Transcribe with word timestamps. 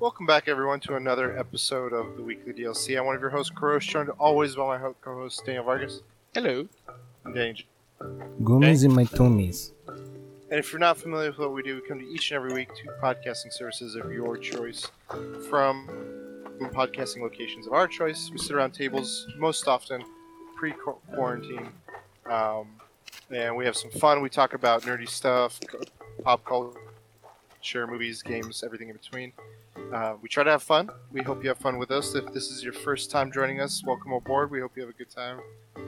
Welcome 0.00 0.26
back, 0.26 0.46
everyone, 0.46 0.78
to 0.80 0.94
another 0.94 1.36
episode 1.36 1.92
of 1.92 2.16
the 2.16 2.22
Weekly 2.22 2.52
DLC. 2.52 2.96
I'm 2.96 3.04
one 3.04 3.16
of 3.16 3.20
your 3.20 3.30
hosts, 3.30 3.52
Kurosh, 3.52 3.88
joined 3.88 4.10
always 4.10 4.54
by 4.54 4.78
my 4.78 4.92
co-host, 5.00 5.44
Daniel 5.44 5.64
Vargas. 5.64 6.02
Hello. 6.34 6.68
And 7.24 7.34
Daniel. 7.34 7.66
Gummies 8.44 8.84
in 8.84 8.94
my 8.94 9.02
tummies. 9.02 9.72
And 9.88 10.60
if 10.60 10.72
you're 10.72 10.78
not 10.78 10.98
familiar 10.98 11.30
with 11.30 11.40
what 11.40 11.52
we 11.52 11.64
do, 11.64 11.74
we 11.74 11.88
come 11.88 11.98
to 11.98 12.06
each 12.06 12.30
and 12.30 12.36
every 12.36 12.52
week 12.52 12.68
to 12.76 12.84
podcasting 13.02 13.52
services 13.52 13.96
of 13.96 14.12
your 14.12 14.36
choice 14.36 14.86
from 15.50 15.88
podcasting 16.60 17.20
locations 17.22 17.66
of 17.66 17.72
our 17.72 17.88
choice. 17.88 18.30
We 18.30 18.38
sit 18.38 18.54
around 18.54 18.74
tables 18.74 19.26
most 19.36 19.66
often 19.66 20.04
pre-quarantine, 20.54 21.70
um, 22.26 22.68
and 23.32 23.56
we 23.56 23.64
have 23.64 23.76
some 23.76 23.90
fun. 23.90 24.22
We 24.22 24.30
talk 24.30 24.54
about 24.54 24.82
nerdy 24.82 25.08
stuff, 25.08 25.58
pop 26.22 26.44
culture, 26.44 26.78
share 27.62 27.88
movies, 27.88 28.22
games, 28.22 28.62
everything 28.62 28.90
in 28.90 28.96
between. 28.96 29.32
Uh, 29.92 30.14
we 30.20 30.28
try 30.28 30.44
to 30.44 30.50
have 30.50 30.62
fun. 30.62 30.90
We 31.12 31.22
hope 31.22 31.42
you 31.42 31.48
have 31.48 31.58
fun 31.58 31.78
with 31.78 31.90
us. 31.90 32.14
If 32.14 32.32
this 32.32 32.50
is 32.50 32.62
your 32.62 32.72
first 32.72 33.10
time 33.10 33.32
joining 33.32 33.60
us, 33.60 33.82
welcome 33.84 34.12
aboard. 34.12 34.50
We 34.50 34.60
hope 34.60 34.72
you 34.76 34.82
have 34.82 34.90
a 34.90 34.96
good 34.96 35.10
time. 35.10 35.40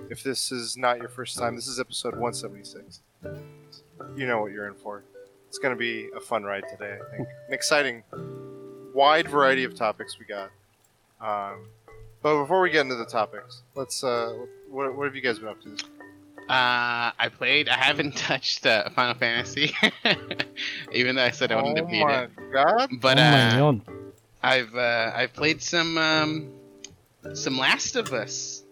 If 0.08 0.22
this 0.22 0.50
is 0.50 0.76
not 0.76 0.98
your 0.98 1.08
first 1.08 1.38
time, 1.38 1.54
this 1.54 1.68
is 1.68 1.78
episode 1.78 2.14
176 2.14 3.02
you 4.16 4.26
know 4.26 4.40
what 4.40 4.52
you're 4.52 4.66
in 4.66 4.74
for. 4.74 5.04
It's 5.48 5.58
going 5.58 5.74
to 5.74 5.78
be 5.78 6.08
a 6.16 6.20
fun 6.20 6.44
ride 6.44 6.64
today, 6.70 6.94
I 6.94 7.16
think. 7.16 7.28
An 7.48 7.54
exciting, 7.54 8.02
wide 8.94 9.28
variety 9.28 9.64
of 9.64 9.74
topics 9.74 10.18
we 10.18 10.26
got. 10.26 10.50
Um, 11.20 11.66
but 12.22 12.40
before 12.40 12.60
we 12.60 12.70
get 12.70 12.82
into 12.82 12.96
the 12.96 13.06
topics, 13.06 13.62
let's. 13.74 14.04
Uh, 14.04 14.46
what, 14.68 14.94
what 14.96 15.04
have 15.04 15.16
you 15.16 15.22
guys 15.22 15.38
been 15.38 15.48
up 15.48 15.60
to? 15.62 15.76
This 16.50 16.56
Uh, 16.56 17.12
I 17.18 17.28
played. 17.36 17.68
I 17.68 17.76
haven't 17.76 18.16
touched 18.16 18.66
uh, 18.66 18.90
Final 18.90 19.14
Fantasy, 19.14 19.74
even 20.92 21.16
though 21.16 21.24
I 21.24 21.30
said 21.30 21.52
I 21.52 21.56
wanted 21.56 21.78
oh 21.78 21.84
to 21.84 21.90
beat 21.90 22.04
my 22.04 22.22
it. 22.24 22.30
god! 22.52 22.90
But 23.00 23.18
oh 23.18 23.22
my 23.22 23.48
uh, 23.48 23.56
god. 23.58 23.80
I've 24.42 24.74
uh, 24.74 25.12
I've 25.14 25.32
played 25.32 25.62
some 25.62 25.96
um, 25.98 26.52
some 27.34 27.58
Last 27.58 27.96
of 27.96 28.12
Us 28.12 28.64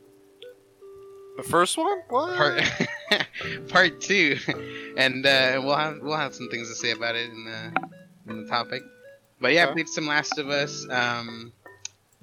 The 1.36 1.42
first 1.44 1.78
one? 1.78 1.98
What? 2.08 2.36
part 2.36 2.62
part 3.68 4.00
two, 4.00 4.38
and 4.96 5.24
uh, 5.24 5.60
we'll 5.62 5.76
have 5.76 5.98
we'll 6.02 6.16
have 6.16 6.34
some 6.34 6.48
things 6.50 6.68
to 6.68 6.74
say 6.74 6.90
about 6.90 7.14
it 7.14 7.30
in 7.30 7.44
the 7.44 8.32
in 8.32 8.42
the 8.42 8.48
topic. 8.48 8.82
But 9.40 9.52
yeah, 9.52 9.68
I 9.68 9.72
played 9.72 9.88
some 9.88 10.06
Last 10.06 10.38
of 10.38 10.48
Us. 10.48 10.86
Um, 10.90 11.52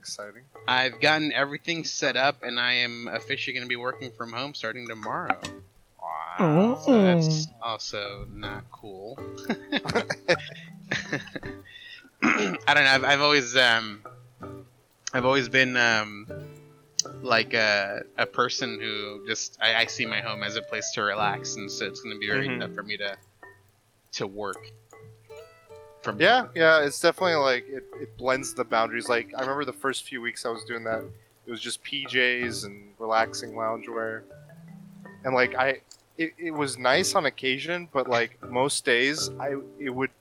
Exciting. 0.06 0.44
I've 0.68 1.00
gotten 1.02 1.34
everything 1.34 1.84
set 1.84 2.16
up, 2.16 2.44
and 2.44 2.60
I 2.60 2.74
am 2.74 3.10
officially 3.12 3.56
going 3.56 3.66
to 3.66 3.68
be 3.68 3.76
working 3.76 4.12
from 4.12 4.32
home 4.32 4.54
starting 4.54 4.88
tomorrow. 4.88 5.42
Wow. 6.00 6.80
So 6.86 7.02
that's 7.02 7.48
also 7.60 8.28
not 8.30 8.66
cool. 8.72 9.18
I 9.50 9.54
don't 12.22 12.84
know. 12.84 12.92
I've, 12.92 13.04
I've 13.04 13.22
always 13.22 13.58
um, 13.58 14.04
I've 15.12 15.26
always 15.26 15.50
been 15.50 15.76
um, 15.76 16.28
like 17.24 17.56
a, 17.56 18.04
a 18.20 18.28
person 18.28 18.80
who 18.80 19.26
just 19.28 19.58
I, 19.60 19.74
I 19.74 19.86
see 19.88 20.06
my 20.06 20.22
home 20.22 20.44
as 20.44 20.56
a 20.56 20.62
place 20.62 20.92
to 20.94 21.02
relax, 21.02 21.56
and 21.56 21.72
so 21.72 21.88
it's 21.88 22.02
going 22.02 22.16
to 22.16 22.20
be 22.20 22.28
very 22.28 22.48
Mhm. 22.50 22.60
tough 22.60 22.76
for 22.76 22.84
me 22.84 22.96
to 22.98 23.18
to 24.14 24.28
work. 24.28 24.64
From 26.06 26.22
Yeah, 26.22 26.46
yeah, 26.54 26.84
it's 26.86 27.00
definitely 27.00 27.34
like 27.38 27.66
it, 27.68 27.84
it 28.00 28.16
blends 28.16 28.54
the 28.54 28.64
boundaries. 28.64 29.10
Like 29.10 29.34
I 29.36 29.42
remember 29.42 29.66
the 29.66 29.74
first 29.74 30.04
few 30.04 30.22
weeks 30.22 30.46
I 30.46 30.50
was 30.50 30.64
doing 30.64 30.84
that. 30.84 31.04
It 31.48 31.50
was 31.50 31.60
just 31.60 31.84
PJs 31.84 32.64
and 32.64 32.94
relaxing 33.00 33.54
loungewear, 33.54 34.22
and 35.24 35.34
like 35.34 35.56
I, 35.56 35.82
it, 36.16 36.34
it 36.38 36.52
was 36.52 36.78
nice 36.78 37.16
on 37.16 37.26
occasion, 37.26 37.90
but 37.92 38.08
like 38.08 38.38
most 38.48 38.86
days, 38.86 39.32
I 39.40 39.56
it 39.80 39.90
would 39.90 40.12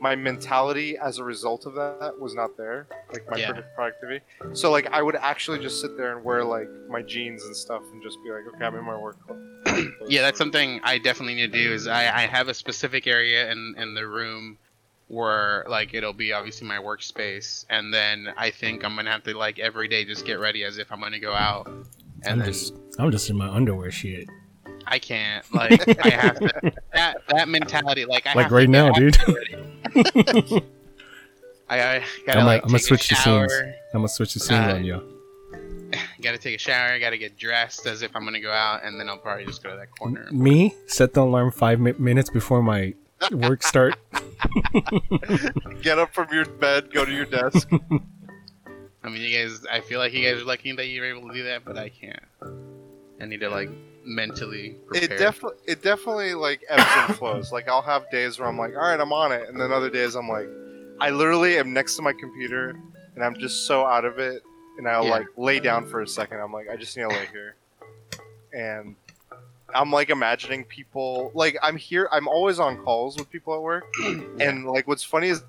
my 0.00 0.16
mentality 0.16 0.96
as 0.96 1.18
a 1.18 1.24
result 1.24 1.66
of 1.66 1.74
that 1.74 2.14
was 2.18 2.34
not 2.34 2.56
there. 2.56 2.86
Like 3.12 3.28
my 3.28 3.36
Yeah. 3.36 3.60
productivity. 3.74 4.24
So 4.54 4.70
like 4.70 4.86
I 4.92 5.02
would 5.02 5.16
actually 5.16 5.58
just 5.58 5.82
sit 5.82 5.94
there 5.98 6.16
and 6.16 6.24
wear 6.24 6.42
like 6.42 6.70
my 6.88 7.02
jeans 7.02 7.44
and 7.44 7.54
stuff 7.54 7.82
and 7.92 8.02
just 8.02 8.16
be 8.24 8.30
like, 8.30 8.44
okay, 8.54 8.64
I'm 8.64 8.74
in 8.76 8.84
my 8.84 8.96
work 8.96 9.18
clothes. 9.26 9.92
yeah, 10.08 10.22
that's 10.22 10.38
something 10.38 10.80
I 10.82 10.96
definitely 10.96 11.34
need 11.34 11.52
to 11.52 11.58
do. 11.64 11.72
Is 11.74 11.86
I, 11.86 12.04
I 12.22 12.26
have 12.26 12.48
a 12.48 12.54
specific 12.54 13.06
area 13.06 13.52
in 13.52 13.74
in 13.76 13.92
the 13.92 14.06
room 14.06 14.56
where 15.08 15.64
like 15.68 15.94
it'll 15.94 16.12
be 16.12 16.32
obviously 16.32 16.66
my 16.68 16.76
workspace, 16.78 17.64
and 17.70 17.92
then 17.92 18.28
I 18.36 18.50
think 18.50 18.84
I'm 18.84 18.94
gonna 18.96 19.10
have 19.10 19.22
to 19.24 19.36
like 19.36 19.58
every 19.58 19.88
day 19.88 20.04
just 20.04 20.24
get 20.26 20.38
ready 20.38 20.64
as 20.64 20.78
if 20.78 20.90
I'm 20.92 21.00
gonna 21.00 21.18
go 21.18 21.32
out, 21.32 21.66
and 21.66 21.86
I'm 22.26 22.38
then 22.38 22.46
just 22.46 22.74
I'm 22.98 23.10
just 23.10 23.28
in 23.30 23.36
my 23.36 23.48
underwear 23.48 23.90
shit. 23.90 24.28
I 24.86 24.98
can't 24.98 25.44
like 25.54 25.72
I 26.04 26.08
have 26.10 26.38
to 26.38 26.72
that 26.94 27.16
that 27.28 27.48
mentality 27.48 28.04
like 28.06 28.26
I 28.26 28.34
Like 28.34 28.50
right 28.50 28.68
now, 28.68 28.90
dude. 28.92 29.14
to 29.14 29.26
get 29.26 29.36
ready. 29.36 30.64
I, 31.70 31.80
I 31.96 32.02
gotta 32.26 32.40
I'm 32.40 32.46
like 32.46 32.62
gonna 32.62 32.78
take 32.78 32.86
switch 32.86 33.06
a 33.06 33.14
the 33.14 33.14
shower. 33.16 33.48
scenes. 33.48 33.62
I'm 33.92 33.98
gonna 34.00 34.08
switch 34.08 34.34
the 34.34 34.40
scenes 34.40 34.66
Uh, 34.66 34.74
on 34.76 34.84
you. 34.84 35.02
Gotta 36.22 36.38
take 36.38 36.54
a 36.56 36.58
shower. 36.58 36.98
Gotta 36.98 37.18
get 37.18 37.36
dressed 37.38 37.86
as 37.86 38.02
if 38.02 38.14
I'm 38.16 38.24
gonna 38.24 38.40
go 38.40 38.50
out, 38.52 38.84
and 38.84 38.98
then 38.98 39.08
I'll 39.08 39.18
probably 39.18 39.44
just 39.44 39.62
go 39.62 39.70
to 39.70 39.76
that 39.76 39.90
corner. 39.98 40.28
Me 40.32 40.74
set 40.86 41.12
the 41.14 41.22
alarm 41.22 41.50
five 41.52 41.78
mi- 41.80 41.92
minutes 41.98 42.30
before 42.30 42.62
my 42.62 42.94
work 43.32 43.62
start. 43.62 43.96
Get 45.82 45.98
up 45.98 46.12
from 46.14 46.28
your 46.32 46.44
bed, 46.46 46.92
go 46.92 47.04
to 47.04 47.12
your 47.12 47.24
desk. 47.26 47.68
I 49.04 49.08
mean, 49.10 49.22
you 49.22 49.36
guys. 49.38 49.64
I 49.70 49.80
feel 49.80 49.98
like 50.00 50.12
you 50.12 50.22
guys 50.28 50.42
are 50.42 50.44
lucky 50.44 50.72
that 50.72 50.86
you're 50.86 51.06
able 51.06 51.28
to 51.28 51.34
do 51.34 51.44
that, 51.44 51.64
but 51.64 51.78
I 51.78 51.88
can't. 51.88 52.20
I 53.20 53.24
need 53.24 53.40
to 53.40 53.48
like 53.50 53.70
mentally 54.04 54.76
prepare. 54.86 55.04
it 55.12 55.18
definitely 55.18 55.58
it 55.66 55.82
definitely 55.82 56.32
like 56.34 56.64
ebbs 56.70 56.82
and 56.96 57.14
flows 57.16 57.52
like 57.52 57.68
i'll 57.68 57.82
have 57.82 58.08
days 58.10 58.38
where 58.38 58.48
i'm 58.48 58.56
like 58.56 58.70
all 58.74 58.80
right 58.80 58.98
i'm 59.00 59.12
on 59.12 59.32
it 59.32 59.46
and 59.50 59.60
then 59.60 59.70
other 59.70 59.90
days 59.90 60.14
i'm 60.14 60.26
like 60.26 60.48
i 60.98 61.10
literally 61.10 61.58
am 61.58 61.74
next 61.74 61.94
to 61.96 62.00
my 62.00 62.14
computer 62.14 62.70
and 63.14 63.22
i'm 63.22 63.36
just 63.36 63.66
so 63.66 63.84
out 63.84 64.06
of 64.06 64.18
it 64.18 64.42
and 64.78 64.88
i'll 64.88 65.04
Yeah. 65.04 65.10
like 65.10 65.26
lay 65.36 65.60
down 65.60 65.84
for 65.84 66.00
a 66.00 66.08
second 66.08 66.38
i'm 66.40 66.54
like 66.54 66.70
i 66.70 66.76
just 66.76 66.96
need 66.96 67.02
to 67.02 67.08
lay 67.10 67.26
here 67.32 67.56
and 68.54 68.94
i'm 69.74 69.90
like 69.90 70.10
imagining 70.10 70.64
people 70.64 71.30
like 71.34 71.56
i'm 71.62 71.76
here 71.76 72.08
i'm 72.12 72.26
always 72.26 72.58
on 72.58 72.76
calls 72.78 73.16
with 73.16 73.30
people 73.30 73.54
at 73.54 73.60
work. 73.62 73.84
And 74.40 74.66
like 74.66 74.86
what's 74.86 75.04
funny 75.04 75.28
is 75.28 75.42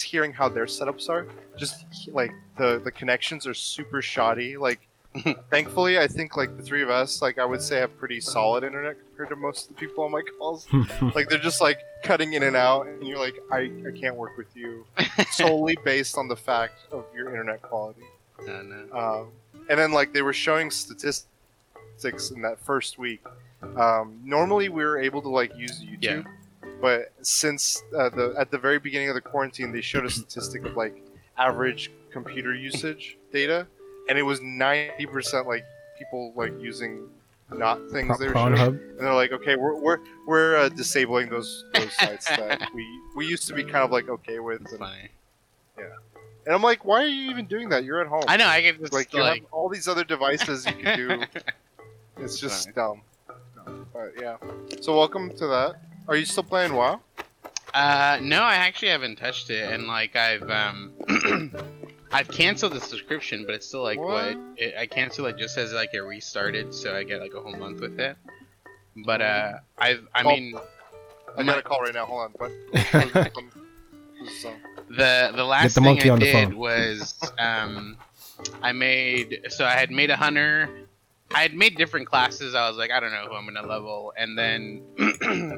hearing 0.00 0.32
how 0.32 0.48
their 0.48 0.66
setups 0.66 1.08
are 1.08 1.26
just 1.56 1.86
like 2.08 2.32
the 2.58 2.80
the 2.84 2.90
connections 2.90 3.46
are 3.46 3.54
super 3.54 4.02
shoddy. 4.02 4.56
Like 4.56 4.86
thankfully 5.50 5.98
i 5.98 6.06
think 6.06 6.36
like 6.36 6.54
the 6.58 6.62
three 6.62 6.82
of 6.82 6.90
us 6.90 7.22
like 7.22 7.38
i 7.38 7.44
would 7.44 7.62
say 7.62 7.78
have 7.78 7.96
pretty 7.96 8.20
solid 8.20 8.62
internet 8.62 8.98
compared 9.00 9.30
to 9.30 9.36
most 9.36 9.62
of 9.62 9.74
the 9.74 9.80
people 9.80 10.04
on 10.04 10.10
my 10.10 10.20
calls. 10.38 10.66
Like 11.14 11.30
they're 11.30 11.38
just 11.38 11.62
like 11.62 11.78
cutting 12.02 12.34
in 12.34 12.42
and 12.42 12.54
out 12.54 12.86
and 12.86 13.02
you're 13.06 13.18
like 13.18 13.34
i, 13.50 13.70
I 13.88 13.98
can't 13.98 14.14
work 14.16 14.36
with 14.36 14.54
you. 14.54 14.84
Solely 15.30 15.76
based 15.84 16.18
on 16.18 16.28
the 16.28 16.36
fact 16.36 16.80
of 16.92 17.04
your 17.14 17.30
internet 17.30 17.62
quality. 17.62 18.02
No, 18.46 18.60
no. 18.60 18.98
um, 18.98 19.28
and 19.70 19.78
then 19.78 19.92
like 19.92 20.12
they 20.12 20.20
were 20.20 20.34
showing 20.34 20.70
statistics 20.70 22.30
in 22.30 22.42
that 22.42 22.58
first 22.60 22.98
week 22.98 23.24
um, 23.76 24.20
normally 24.24 24.68
we 24.68 24.84
were 24.84 24.98
able 24.98 25.22
to 25.22 25.28
like 25.28 25.56
use 25.56 25.82
youtube 25.82 26.24
but 26.80 27.12
since 27.22 27.82
uh, 27.96 28.08
the 28.10 28.34
at 28.38 28.50
the 28.50 28.58
very 28.58 28.78
beginning 28.78 29.08
of 29.08 29.14
the 29.14 29.20
quarantine 29.20 29.72
they 29.72 29.80
showed 29.80 30.04
a 30.04 30.10
statistic 30.10 30.64
of 30.64 30.76
like 30.76 31.02
average 31.38 31.90
computer 32.10 32.54
usage 32.54 33.16
data 33.32 33.66
and 34.08 34.18
it 34.18 34.22
was 34.22 34.40
90% 34.40 35.46
like 35.46 35.64
people 35.98 36.32
like 36.36 36.52
using 36.60 37.08
not 37.50 37.78
things 37.90 38.18
they 38.18 38.26
were 38.26 38.34
showing 38.34 38.54
Pornhub. 38.54 38.68
and 38.68 38.98
they're 39.00 39.14
like, 39.14 39.32
okay, 39.32 39.56
we're 39.56 39.76
we're, 39.80 39.98
we're 40.26 40.56
uh, 40.56 40.68
disabling 40.68 41.28
those 41.28 41.64
those 41.74 41.92
sites 41.92 42.28
that 42.28 42.68
we 42.74 42.84
we 43.14 43.26
used 43.26 43.46
to 43.48 43.54
be 43.54 43.62
kind 43.62 43.84
of 43.84 43.90
like 43.92 44.08
okay 44.08 44.40
with, 44.40 44.62
It's 44.62 44.72
and, 44.72 44.80
funny. 44.80 45.08
and 45.78 46.54
I'm 46.54 46.62
like, 46.62 46.84
why 46.84 47.02
are 47.02 47.06
you 47.06 47.30
even 47.30 47.46
doing 47.46 47.68
that? 47.68 47.84
You're 47.84 48.00
at 48.00 48.08
home. 48.08 48.24
I 48.26 48.36
know. 48.36 48.46
I 48.46 48.62
can 48.62 48.78
just 48.80 48.92
like 48.92 49.12
like. 49.14 49.36
you 49.36 49.42
have 49.42 49.52
all 49.52 49.68
these 49.68 49.86
other 49.86 50.02
devices 50.04 50.66
you 50.66 50.72
can 50.72 50.96
do. 50.96 51.22
it's 52.18 52.40
just 52.40 52.64
Fine. 52.66 52.74
dumn. 52.74 53.00
But 53.96 54.12
yeah. 54.20 54.36
So 54.82 54.94
welcome 54.94 55.30
to 55.38 55.46
that. 55.46 55.76
Are 56.06 56.16
you 56.16 56.26
still 56.26 56.42
playing 56.42 56.74
WoW? 56.74 57.00
Uh, 57.72 58.18
no, 58.20 58.42
I 58.42 58.56
actually 58.56 58.88
haven't 58.88 59.16
touched 59.16 59.48
it, 59.48 59.72
and 59.72 59.86
like 59.86 60.14
I've 60.16 60.48
um, 60.50 60.92
I've 62.12 62.28
canceled 62.28 62.72
the 62.74 62.80
subscription, 62.80 63.44
but 63.46 63.54
it's 63.54 63.66
still 63.66 63.82
like 63.82 63.98
what, 63.98 64.36
What? 64.36 64.38
It, 64.58 64.74
I 64.78 64.86
canceled 64.86 65.28
it 65.28 65.38
just 65.38 65.56
as 65.56 65.72
like 65.72 65.94
it 65.94 66.00
restarted, 66.00 66.74
so 66.74 66.94
I 66.94 67.04
get 67.04 67.20
like 67.20 67.32
a 67.34 67.40
whole 67.40 67.56
month 67.56 67.80
with 67.80 67.98
it. 67.98 68.16
But 69.04 69.22
uh, 69.22 69.52
I've 69.78 70.06
I 70.14 70.24
Well, 70.24 70.36
mean 70.36 70.58
I 71.36 71.42
My- 71.42 71.52
got 71.52 71.58
a 71.58 71.62
call 71.62 71.80
right 71.80 71.94
now. 71.94 72.04
Hold 72.04 72.20
on. 72.22 72.34
But 72.38 72.52
this 72.72 74.38
is, 74.38 74.44
um, 74.44 74.52
the 74.90 75.32
the 75.34 75.44
last 75.44 75.74
the 75.74 75.80
thing 75.80 75.84
monkey 75.84 76.10
I 76.10 76.12
on 76.12 76.18
the 76.18 76.26
did 76.26 76.48
phone. 76.50 76.56
was 76.58 77.18
um, 77.38 77.96
I 78.62 78.72
made 78.72 79.40
so 79.48 79.64
I 79.64 79.70
had 79.72 79.90
made 79.90 80.10
a 80.10 80.16
hunter. 80.16 80.68
I 81.34 81.42
had 81.42 81.54
made 81.54 81.76
different 81.76 82.06
classes. 82.06 82.54
I 82.54 82.68
was 82.68 82.78
like, 82.78 82.90
I 82.90 83.00
don't 83.00 83.10
know 83.10 83.26
who 83.28 83.34
I'm 83.34 83.46
gonna 83.46 83.66
level, 83.66 84.12
and 84.16 84.38
then 84.38 84.82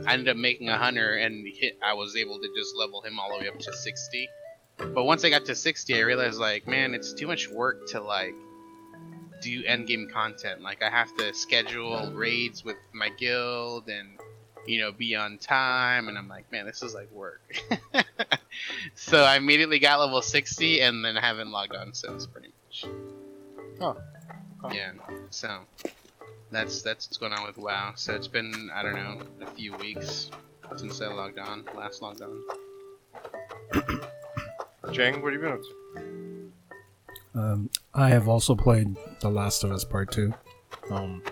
I 0.06 0.14
ended 0.14 0.28
up 0.28 0.36
making 0.36 0.68
a 0.68 0.78
hunter, 0.78 1.14
and 1.14 1.46
hit. 1.46 1.78
I 1.84 1.94
was 1.94 2.16
able 2.16 2.38
to 2.40 2.48
just 2.56 2.76
level 2.76 3.02
him 3.02 3.18
all 3.18 3.30
the 3.32 3.44
way 3.44 3.48
up 3.48 3.58
to 3.58 3.72
sixty. 3.72 4.28
But 4.76 5.04
once 5.04 5.24
I 5.24 5.30
got 5.30 5.44
to 5.46 5.54
sixty, 5.54 5.96
I 5.96 6.00
realized 6.00 6.38
like, 6.38 6.66
man, 6.66 6.94
it's 6.94 7.12
too 7.12 7.26
much 7.26 7.48
work 7.48 7.86
to 7.88 8.00
like 8.00 8.34
do 9.40 9.62
end 9.64 9.86
game 9.86 10.08
content. 10.12 10.62
Like 10.62 10.82
I 10.82 10.90
have 10.90 11.14
to 11.16 11.34
schedule 11.34 12.12
raids 12.12 12.64
with 12.64 12.76
my 12.92 13.10
guild, 13.10 13.88
and 13.88 14.18
you 14.68 14.80
know, 14.80 14.92
be 14.92 15.16
on 15.16 15.38
time. 15.38 16.08
And 16.08 16.18
I'm 16.18 16.28
like, 16.28 16.50
man, 16.52 16.66
this 16.66 16.82
is 16.82 16.94
like 16.94 17.10
work. 17.10 17.40
so 18.94 19.22
I 19.22 19.36
immediately 19.36 19.78
got 19.78 19.98
level 19.98 20.20
60 20.22 20.80
and 20.80 21.04
then 21.04 21.16
haven't 21.16 21.50
logged 21.50 21.74
on 21.74 21.94
since, 21.94 22.26
pretty 22.26 22.52
much. 22.66 22.84
Huh. 23.80 23.94
Huh. 24.60 24.70
Yeah. 24.72 24.90
So 25.30 25.60
that's 26.50 26.82
that's 26.82 27.06
what's 27.06 27.18
going 27.18 27.32
on 27.32 27.46
with 27.46 27.58
WoW. 27.58 27.92
So 27.96 28.14
it's 28.14 28.28
been 28.28 28.70
I 28.74 28.82
don't 28.82 28.94
know 28.94 29.20
a 29.42 29.46
few 29.50 29.74
weeks 29.76 30.30
since 30.76 31.00
I 31.00 31.06
logged 31.08 31.38
on, 31.38 31.64
last 31.76 32.02
logged 32.02 32.22
on. 32.22 32.42
Jang, 34.92 35.22
what 35.22 35.32
have 35.32 35.42
you 35.42 35.48
been 35.48 35.52
up 35.52 35.60
to? 35.62 35.78
Um, 37.34 37.70
I 37.94 38.08
have 38.08 38.26
also 38.28 38.54
played 38.54 38.96
The 39.20 39.28
Last 39.28 39.62
of 39.62 39.70
Us 39.70 39.84
Part 39.84 40.10
Two. 40.10 40.34
Um, 40.90 41.22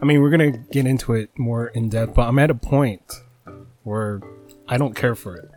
I 0.00 0.04
mean, 0.04 0.20
we're 0.20 0.30
gonna 0.30 0.52
get 0.52 0.86
into 0.86 1.14
it 1.14 1.30
more 1.38 1.68
in 1.68 1.88
depth, 1.88 2.14
but 2.14 2.28
I'm 2.28 2.38
at 2.38 2.50
a 2.50 2.54
point 2.54 3.02
where 3.82 4.20
I 4.68 4.78
don't 4.78 4.94
care 4.94 5.14
for 5.14 5.36
it. 5.36 5.50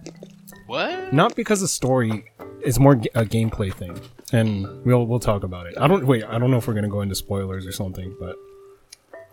What? 0.66 1.14
Not 1.14 1.36
because 1.36 1.60
the 1.62 1.68
story 1.68 2.32
is 2.62 2.80
more 2.80 2.94
a 2.94 3.26
gameplay 3.26 3.74
thing, 3.74 4.00
and 4.32 4.84
we'll 4.86 5.06
we'll 5.06 5.20
talk 5.20 5.44
about 5.44 5.68
it. 5.68 5.76
I 5.78 5.88
don't 5.88 6.06
wait. 6.06 6.24
I 6.24 6.38
don't 6.40 6.52
know 6.52 6.58
if 6.58 6.68
we're 6.68 6.74
gonna 6.74 6.88
go 6.88 7.02
into 7.02 7.16
spoilers 7.16 7.66
or 7.66 7.72
something, 7.72 8.16
but 8.20 8.36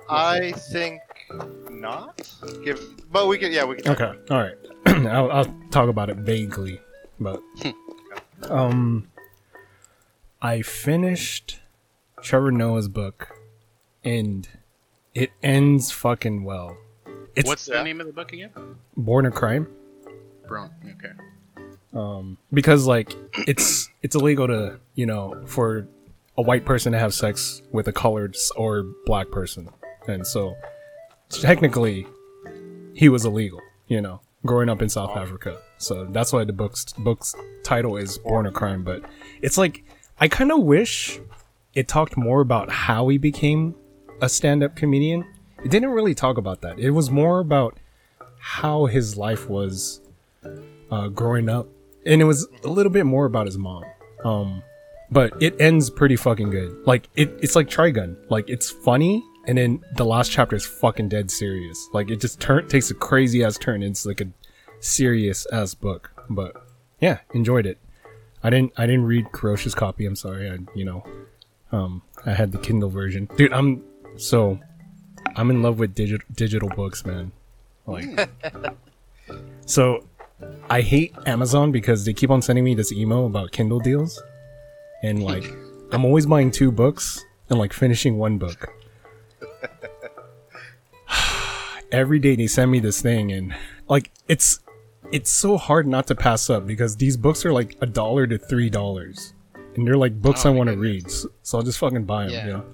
I 0.08 0.52
think 0.52 1.00
not. 1.70 2.28
Give, 2.64 2.80
but 3.12 3.28
we 3.28 3.38
can. 3.38 3.52
Yeah, 3.52 3.64
we 3.64 3.76
can. 3.76 3.92
Okay, 3.92 4.12
all 4.30 4.38
right. 4.38 4.54
I'll, 4.86 5.30
I'll 5.30 5.54
talk 5.70 5.88
about 5.88 6.08
it 6.10 6.16
vaguely, 6.18 6.80
but 7.20 7.42
um, 8.42 9.08
I 10.40 10.62
finished 10.62 11.60
Trevor 12.22 12.50
Noah's 12.52 12.88
book, 12.88 13.28
and 14.04 14.48
it 15.14 15.30
ends 15.42 15.90
fucking 15.90 16.44
well. 16.44 16.76
It's 17.36 17.46
What's 17.46 17.68
Yeah. 17.68 17.78
the 17.78 17.84
name 17.84 18.00
of 18.00 18.06
the 18.06 18.12
book 18.12 18.32
again? 18.32 18.50
Born 18.96 19.26
a 19.26 19.30
Crime, 19.30 19.68
Bron. 20.46 20.70
Okay. 20.84 21.12
Um, 21.94 22.38
because 22.52 22.86
like 22.86 23.14
it's 23.46 23.88
it's 24.02 24.14
illegal 24.14 24.46
to 24.46 24.78
you 24.94 25.06
know 25.06 25.42
for 25.46 25.86
a 26.36 26.42
white 26.42 26.64
person 26.64 26.92
to 26.92 26.98
have 26.98 27.12
sex 27.14 27.62
with 27.72 27.88
a 27.88 27.92
colored 27.92 28.36
or 28.56 28.84
black 29.06 29.30
person, 29.30 29.68
and 30.06 30.26
so 30.26 30.56
technically 31.28 32.06
he 32.94 33.08
was 33.08 33.24
illegal, 33.24 33.60
you 33.86 34.00
know, 34.00 34.20
growing 34.44 34.68
up 34.68 34.82
in 34.82 34.88
South 34.88 35.16
Africa. 35.16 35.58
So 35.78 36.06
that's 36.06 36.32
why 36.32 36.44
the 36.44 36.52
book's 36.52 36.92
book's 36.94 37.34
title 37.62 37.96
is 37.96 38.18
Born 38.18 38.46
a 38.46 38.52
Crime. 38.52 38.82
But 38.84 39.02
it's 39.42 39.56
like 39.56 39.84
I 40.20 40.28
kind 40.28 40.50
of 40.52 40.62
wish 40.62 41.20
it 41.74 41.86
talked 41.86 42.16
more 42.16 42.40
about 42.40 42.70
how 42.70 43.08
he 43.08 43.18
became 43.18 43.74
a 44.20 44.28
stand-up 44.28 44.74
comedian. 44.74 45.24
It 45.64 45.70
didn't 45.70 45.90
really 45.90 46.14
talk 46.14 46.38
about 46.38 46.60
that. 46.62 46.78
It 46.78 46.90
was 46.90 47.10
more 47.10 47.38
about 47.38 47.78
how 48.40 48.86
his 48.86 49.16
life 49.16 49.48
was 49.48 50.00
uh, 50.90 51.08
growing 51.08 51.48
up, 51.48 51.68
and 52.08 52.22
it 52.22 52.24
was 52.24 52.48
a 52.64 52.68
little 52.68 52.90
bit 52.90 53.04
more 53.04 53.26
about 53.26 53.46
his 53.46 53.58
mom. 53.58 53.84
Um, 54.24 54.62
but 55.10 55.40
it 55.40 55.54
ends 55.60 55.90
pretty 55.90 56.16
fucking 56.16 56.50
good. 56.50 56.86
Like 56.86 57.08
it, 57.14 57.30
it's 57.40 57.54
like 57.54 57.68
Trigun. 57.68 58.16
Like 58.30 58.48
it's 58.48 58.70
funny, 58.70 59.22
and 59.46 59.58
then 59.58 59.84
the 59.94 60.04
last 60.04 60.30
chapter 60.30 60.56
is 60.56 60.66
fucking 60.66 61.08
dead 61.08 61.30
serious. 61.30 61.88
Like 61.92 62.10
it 62.10 62.20
just 62.20 62.40
turn 62.40 62.66
takes 62.68 62.90
a 62.90 62.94
crazy 62.94 63.44
ass 63.44 63.58
turn. 63.58 63.82
It's 63.82 64.04
like 64.04 64.20
a 64.20 64.28
serious 64.80 65.46
ass 65.52 65.74
book. 65.74 66.10
But 66.28 66.56
yeah, 67.00 67.18
enjoyed 67.34 67.66
it. 67.66 67.78
I 68.42 68.50
didn't 68.50 68.72
I 68.76 68.86
didn't 68.86 69.04
read 69.04 69.26
Kurosh's 69.26 69.74
copy. 69.74 70.06
I'm 70.06 70.16
sorry. 70.16 70.50
I 70.50 70.58
you 70.74 70.84
know, 70.84 71.04
um, 71.72 72.02
I 72.26 72.32
had 72.32 72.52
the 72.52 72.58
Kindle 72.58 72.90
version. 72.90 73.28
Dude, 73.36 73.52
I'm 73.52 73.84
so 74.16 74.58
I'm 75.36 75.50
in 75.50 75.62
love 75.62 75.78
with 75.78 75.94
digital 75.94 76.26
digital 76.34 76.68
books, 76.70 77.04
man. 77.04 77.32
Like, 77.86 78.28
so 79.66 80.07
I 80.70 80.82
hate 80.82 81.14
Amazon 81.26 81.72
because 81.72 82.04
they 82.04 82.12
keep 82.12 82.30
on 82.30 82.42
sending 82.42 82.64
me 82.64 82.74
this 82.74 82.92
email 82.92 83.26
about 83.26 83.50
Kindle 83.52 83.80
deals, 83.80 84.22
and 85.02 85.22
like 85.22 85.44
I'm 85.92 86.04
always 86.04 86.26
buying 86.26 86.50
two 86.50 86.70
books 86.70 87.24
and 87.48 87.58
like 87.58 87.72
finishing 87.72 88.18
one 88.18 88.38
book. 88.38 88.68
Every 91.92 92.18
day 92.18 92.36
they 92.36 92.46
send 92.46 92.70
me 92.70 92.80
this 92.80 93.00
thing, 93.00 93.32
and 93.32 93.54
like 93.88 94.10
it's 94.28 94.60
it's 95.10 95.32
so 95.32 95.56
hard 95.56 95.86
not 95.86 96.06
to 96.08 96.14
pass 96.14 96.50
up 96.50 96.66
because 96.66 96.96
these 96.96 97.16
books 97.16 97.44
are 97.44 97.52
like 97.52 97.76
a 97.80 97.86
dollar 97.86 98.26
to 98.26 98.38
three 98.38 98.70
dollars, 98.70 99.32
and 99.74 99.86
they're 99.86 99.96
like 99.96 100.20
books 100.20 100.44
Oh 100.44 100.50
I 100.50 100.52
want 100.52 100.70
to 100.70 100.76
read. 100.76 101.10
So, 101.10 101.28
so 101.42 101.58
I'll 101.58 101.64
just 101.64 101.78
fucking 101.78 102.04
buy 102.04 102.24
them. 102.24 102.32
Yeah. 102.32 102.46
You 102.46 102.52
know? 102.52 102.64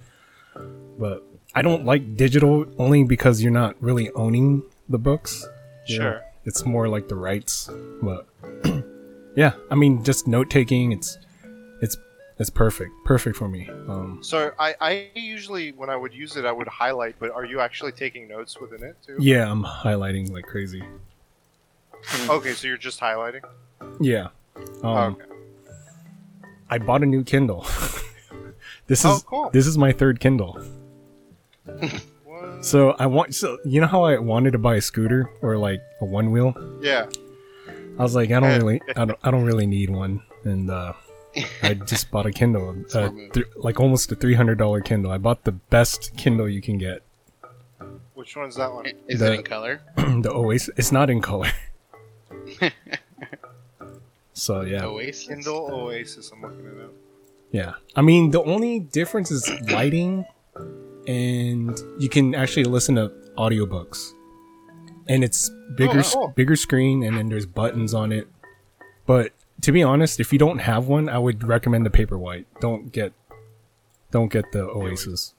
But 0.99 1.25
I 1.55 1.63
don't 1.63 1.85
like 1.85 2.17
digital 2.17 2.67
only 2.79 3.05
because 3.05 3.43
you're 3.43 3.53
not 3.53 3.81
really 3.81 4.11
owning 4.13 4.63
the 4.89 4.99
books. 4.99 5.47
Sure. 5.87 6.15
know? 6.15 6.21
It's 6.47 6.65
more 6.67 6.89
like 6.89 7.09
the 7.09 7.15
rights, 7.17 7.71
but 8.03 8.27
yeah, 9.37 9.53
I 9.71 9.75
mean, 9.75 10.05
just 10.05 10.27
note 10.27 10.51
taking. 10.51 10.93
It's 10.93 11.19
it's 11.81 11.97
it's 12.39 12.51
perfect, 12.51 12.91
perfect 13.05 13.37
for 13.37 13.49
me. 13.49 13.69
Um, 13.89 14.19
So 14.23 14.53
I, 14.59 14.75
I 14.81 15.09
usually 15.15 15.73
when 15.73 15.89
I 15.89 15.97
would 15.97 16.13
use 16.13 16.37
it, 16.37 16.45
I 16.45 16.53
would 16.53 16.69
highlight. 16.69 17.17
But 17.19 17.31
are 17.31 17.45
you 17.45 17.61
actually 17.61 17.93
taking 17.93 18.29
notes 18.29 18.61
within 18.61 18.83
it 18.83 18.97
too? 19.07 19.17
yeah, 19.21 19.51
I'm 19.51 19.63
highlighting 19.65 20.31
like 20.31 20.45
crazy. 20.47 20.83
Okay, 22.29 22.53
so 22.53 22.67
you're 22.67 22.77
just 22.77 23.01
highlighting. 23.01 23.41
Yeah, 24.01 24.29
um, 24.83 25.15
okay. 25.15 25.25
I 26.69 26.79
bought 26.79 27.03
a 27.03 27.07
new 27.07 27.25
Kindle. 27.25 27.63
this 28.89 29.05
Oh, 29.07 29.17
is 29.17 29.23
cool. 29.23 29.51
this 29.51 29.67
is 29.67 29.79
my 29.79 29.93
third 29.93 30.21
Kindle. 30.21 30.61
What? 32.65 32.71
So 32.71 32.91
I 32.99 33.07
want 33.07 33.35
so 33.35 33.59
you 33.65 33.81
know 33.81 33.87
how 33.87 34.05
I 34.05 34.19
wanted 34.19 34.53
to 34.53 34.59
buy 34.59 34.77
a 34.77 34.81
scooter 34.81 35.31
or 35.43 35.57
like 35.59 35.81
a 36.01 36.05
one 36.05 36.31
wheel. 36.33 36.55
Yeah. 36.81 37.07
I 37.99 38.03
was 38.03 38.15
like, 38.15 38.31
I 38.33 38.41
don't 38.41 38.59
really, 38.61 38.81
I 38.97 39.05
don't, 39.05 39.19
I 39.23 39.31
don't 39.31 39.45
really 39.45 39.67
need 39.67 39.89
one, 39.91 40.21
and 40.43 40.69
uh, 40.69 40.95
I 41.63 41.75
just 41.87 42.11
bought 42.11 42.27
a 42.27 42.33
Kindle, 42.33 42.75
uh, 42.93 43.09
th- 43.33 43.47
like 43.55 43.79
almost 43.79 44.11
a 44.11 44.17
three 44.17 44.35
hundred 44.35 44.59
dollar 44.59 44.81
Kindle. 44.81 45.13
I 45.13 45.19
bought 45.19 45.45
the 45.45 45.53
best 45.53 46.17
Kindle 46.17 46.49
you 46.49 46.61
can 46.61 46.77
get. 46.77 47.03
Which 48.15 48.35
one's 48.37 48.57
that 48.57 48.73
one? 48.73 48.87
Is 49.07 49.21
The- 49.21 49.35
it 49.35 49.39
in 49.39 49.43
color? 49.45 49.81
the 49.97 50.31
Oasis, 50.33 50.71
it's 50.77 50.91
not 50.91 51.09
in 51.09 51.21
color. 51.21 51.51
so 54.33 54.63
yeah, 54.63 54.85
Oasis. 54.85 55.29
Kindle 55.29 55.71
Oasis. 55.73 56.33
I'm 56.33 56.43
looking 56.43 56.67
it 56.67 56.85
up. 56.85 56.93
yeah. 57.53 57.73
I 57.95 58.03
mean, 58.03 58.31
the 58.33 58.43
only 58.43 58.81
difference 58.81 59.31
is 59.31 59.49
lighting, 59.71 60.25
and 61.07 61.79
you 61.99 62.09
can 62.09 62.35
actually 62.35 62.65
listen 62.65 62.95
to 62.97 63.11
audiobooks, 63.37 64.11
and 65.09 65.23
it's 65.25 65.51
bigger, 65.77 65.97
Oh, 65.97 66.01
s- 66.01 66.15
cool. 66.15 66.29
bigger 66.37 66.57
screen, 66.57 67.03
and 67.03 67.17
then 67.17 67.29
there's 67.29 67.47
buttons 67.47 67.95
on 67.95 68.13
it. 68.13 68.29
But 69.07 69.33
to 69.63 69.73
be 69.73 69.83
honest, 69.83 70.21
if 70.21 70.33
you 70.33 70.39
don't 70.39 70.59
have 70.59 70.87
one, 70.89 71.09
I 71.09 71.19
would 71.19 71.45
recommend 71.47 71.85
the 71.87 71.91
Paperwhite. 71.91 72.45
Don't 72.61 72.91
get, 72.93 73.13
don't 74.11 74.31
get 74.33 74.51
the 74.53 74.63
Oasis. 74.65 75.35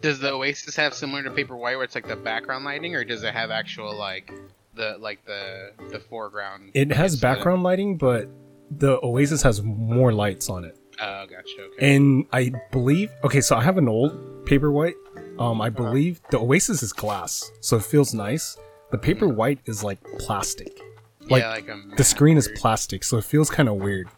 Does 0.00 0.18
the 0.18 0.32
Oasis 0.32 0.74
have 0.76 0.94
similar 0.94 1.22
to 1.22 1.30
Paperwhite, 1.30 1.76
where 1.76 1.84
it's 1.84 1.94
like 1.94 2.08
the 2.08 2.16
background 2.16 2.64
lighting, 2.64 2.94
or 2.94 3.04
does 3.04 3.22
it 3.22 3.32
have 3.32 3.50
actual 3.50 3.96
like 3.96 4.32
the 4.74 4.96
like 4.98 5.24
the 5.26 5.72
the 5.90 6.00
foreground? 6.00 6.70
It 6.74 6.90
has 6.92 7.14
It's, 7.14 7.22
background 7.22 7.62
lighting, 7.62 7.96
but 7.98 8.28
the 8.70 8.98
Oasis 9.04 9.42
has 9.42 9.62
more 9.62 10.12
lights 10.12 10.48
on 10.50 10.64
it. 10.64 10.76
Oh, 11.00 11.26
gotcha. 11.26 11.62
Okay. 11.76 11.94
And 11.94 12.26
I 12.32 12.52
believe, 12.70 13.10
okay, 13.24 13.40
so 13.40 13.56
I 13.56 13.62
have 13.62 13.78
an 13.78 13.88
old 13.88 14.12
Paperwhite. 14.44 14.94
Um, 15.38 15.60
I 15.60 15.68
uh-huh. 15.68 15.70
believe 15.70 16.20
the 16.30 16.38
Oasis 16.38 16.82
is 16.82 16.92
glass, 16.92 17.50
so 17.60 17.76
it 17.76 17.84
feels 17.84 18.12
nice. 18.14 18.56
The 18.90 18.98
Paperwhite 18.98 19.58
mm. 19.58 19.68
is 19.68 19.82
like 19.82 20.02
plastic. 20.18 20.78
like, 21.28 21.42
yeah, 21.42 21.50
like 21.50 21.68
a 21.68 21.72
um, 21.72 21.92
The 21.96 22.04
screen 22.04 22.36
is 22.36 22.48
plastic, 22.56 23.04
so 23.04 23.16
it 23.18 23.24
feels 23.24 23.50
kind 23.50 23.68
of 23.68 23.76
weird. 23.76 24.08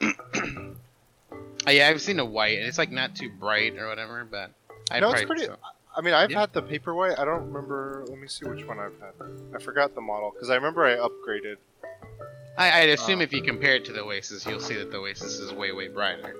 weird- 0.00 0.16
Oh, 1.66 1.70
uh, 1.70 1.74
yeah, 1.74 1.88
I've 1.88 2.00
seen 2.00 2.18
a 2.18 2.24
white. 2.24 2.56
and 2.56 2.66
It's 2.66 2.78
like 2.78 2.90
not 2.90 3.14
too 3.14 3.28
bright 3.28 3.76
or 3.76 3.88
whatever, 3.88 4.24
but 4.24 4.52
I 4.90 5.00
No, 5.00 5.10
it's 5.10 5.22
probably 5.24 5.46
pretty- 5.46 5.60
I 5.94 6.00
mean, 6.00 6.14
I've 6.14 6.30
Yeah. 6.30 6.40
had 6.40 6.52
the 6.52 6.62
Paperwhite. 6.62 7.18
I 7.18 7.24
don't 7.24 7.46
remember. 7.52 8.04
Let 8.08 8.18
me 8.18 8.28
see 8.28 8.46
which 8.48 8.64
one 8.64 8.78
I've 8.78 8.98
had. 9.00 9.12
I 9.54 9.58
forgot 9.58 9.94
the 9.94 10.00
model 10.00 10.30
because 10.30 10.48
I 10.48 10.54
remember 10.54 10.84
I 10.84 10.96
upgraded. 10.96 11.56
I, 12.56 12.82
I'd 12.82 12.88
assume 12.90 13.18
Oh. 13.18 13.22
if 13.22 13.32
you 13.32 13.42
compare 13.42 13.74
it 13.74 13.84
to 13.86 13.92
the 13.92 14.02
Oasis, 14.02 14.46
you'll 14.46 14.60
see 14.60 14.76
that 14.76 14.90
the 14.90 14.98
Oasis 14.98 15.40
is 15.40 15.52
way 15.52 15.72
way 15.72 15.88
brighter. 15.88 16.36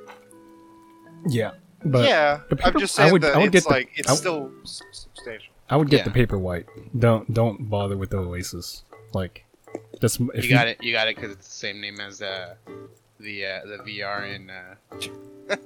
Yeah, 1.26 1.52
but 1.84 2.04
yeah, 2.08 2.40
the 2.48 2.56
I'm 2.56 2.72
paper- 2.72 2.78
just 2.80 2.98
I 2.98 3.02
saying 3.02 3.12
would- 3.12 3.22
that 3.22 3.34
I 3.34 3.38
would 3.38 3.54
it's 3.54 3.64
get 3.64 3.64
the- 3.64 3.70
like 3.70 3.90
it's 3.96 4.08
I 4.08 4.12
would- 4.12 4.18
still 4.18 4.50
substantial. 4.64 5.52
I 5.70 5.76
would 5.76 5.90
get 5.90 6.06
Yeah. 6.06 6.12
the 6.12 6.26
Paperwhite. 6.26 6.64
Don't 6.98 7.32
don't 7.32 7.68
bother 7.68 7.96
with 7.96 8.10
the 8.10 8.18
Oasis. 8.18 8.84
Like, 9.12 9.44
just 10.00 10.20
if 10.34 10.44
you 10.44 10.50
got 10.50 10.66
it. 10.68 10.82
You 10.82 10.92
got 10.92 11.08
it 11.08 11.16
because 11.16 11.32
it's 11.32 11.46
the 11.46 11.54
same 11.54 11.80
name 11.80 12.00
as 12.00 12.22
uh, 12.22 12.54
the 13.20 13.44
uh, 13.46 13.60
the 13.66 13.78
VR 13.84 14.34
in 14.34 14.48
uh, 14.50 14.74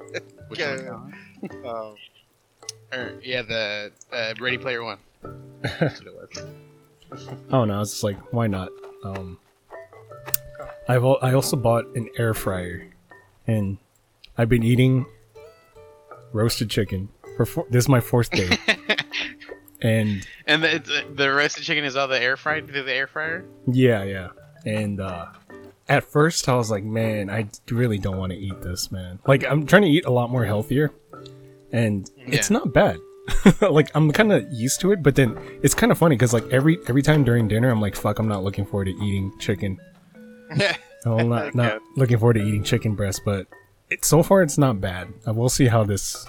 which 0.48 0.58
Yeah, 0.58 0.90
one? 0.92 1.14
Um, 1.66 1.94
Or, 2.92 3.14
yeah, 3.22 3.42
the 3.42 3.90
uh, 4.12 4.34
Ready 4.40 4.58
Player 4.58 4.82
One. 4.84 4.98
That's 5.62 6.00
what 6.02 6.06
it 6.08 6.14
was. 6.14 7.28
Oh 7.50 7.64
no, 7.66 7.80
it's 7.82 7.90
just 7.90 8.04
like 8.04 8.16
why 8.32 8.46
not? 8.46 8.70
Um, 9.04 9.38
I've 10.88 11.04
al- 11.04 11.18
I 11.22 11.34
also 11.34 11.56
bought 11.56 11.84
an 11.94 12.08
air 12.18 12.32
fryer, 12.34 12.88
and 13.46 13.76
I've 14.38 14.48
been 14.48 14.62
eating 14.62 15.04
roasted 16.32 16.70
chicken 16.70 17.08
for 17.36 17.46
four, 17.46 17.66
this 17.70 17.84
is 17.84 17.88
my 17.88 18.00
fourth 18.00 18.30
day, 18.30 18.56
and 19.82 20.26
And 20.46 20.62
the, 20.62 20.78
the 20.78 21.14
the 21.14 21.32
roasted 21.32 21.64
chicken 21.64 21.84
is 21.84 21.96
all 21.96 22.08
the 22.08 22.20
air 22.20 22.36
fried 22.36 22.68
through 22.68 22.82
the 22.84 22.92
air 22.92 23.06
fryer. 23.06 23.44
yeah, 23.66 24.02
yeah, 24.04 24.28
and 24.64 25.00
uh, 25.00 25.26
at 25.88 26.04
first 26.04 26.48
I 26.48 26.54
was 26.54 26.70
like, 26.70 26.84
man, 26.84 27.30
I 27.30 27.48
really 27.70 27.98
don't 27.98 28.16
want 28.16 28.32
to 28.32 28.38
eat 28.38 28.60
this, 28.62 28.90
man. 28.92 29.18
Like 29.26 29.44
I'm 29.44 29.66
trying 29.66 29.82
to 29.82 29.88
eat 29.88 30.04
a 30.04 30.10
lot 30.10 30.30
more 30.30 30.44
healthier, 30.44 30.92
and 31.72 32.10
it's 32.16 32.50
not 32.50 32.72
bad. 32.72 32.98
like 33.60 33.90
I'm 33.94 34.10
kind 34.12 34.32
of 34.32 34.44
used 34.52 34.80
to 34.80 34.92
it, 34.92 35.02
but 35.02 35.14
then 35.14 35.38
it's 35.62 35.74
kind 35.74 35.92
of 35.92 35.98
funny 35.98 36.16
because 36.16 36.32
like 36.32 36.48
every 36.50 36.78
every 36.88 37.02
time 37.02 37.24
during 37.24 37.48
dinner, 37.48 37.70
I'm 37.70 37.80
like, 37.80 37.94
fuck, 37.94 38.18
I'm 38.18 38.28
not 38.28 38.42
looking 38.42 38.66
forward 38.66 38.86
to 38.86 38.92
eating 38.92 39.32
chicken. 39.38 39.78
I'm 41.06 41.28
not, 41.28 41.54
not 41.54 41.80
looking 41.96 42.18
forward 42.18 42.34
to 42.34 42.42
eating 42.42 42.62
chicken 42.62 42.94
breast, 42.94 43.22
but 43.24 43.46
it, 43.92 44.04
so 44.04 44.22
far 44.22 44.42
it's 44.42 44.58
not 44.58 44.80
bad. 44.80 45.08
Uh, 45.26 45.30
I 45.30 45.32
will 45.32 45.48
see 45.48 45.66
how 45.66 45.84
this. 45.84 46.26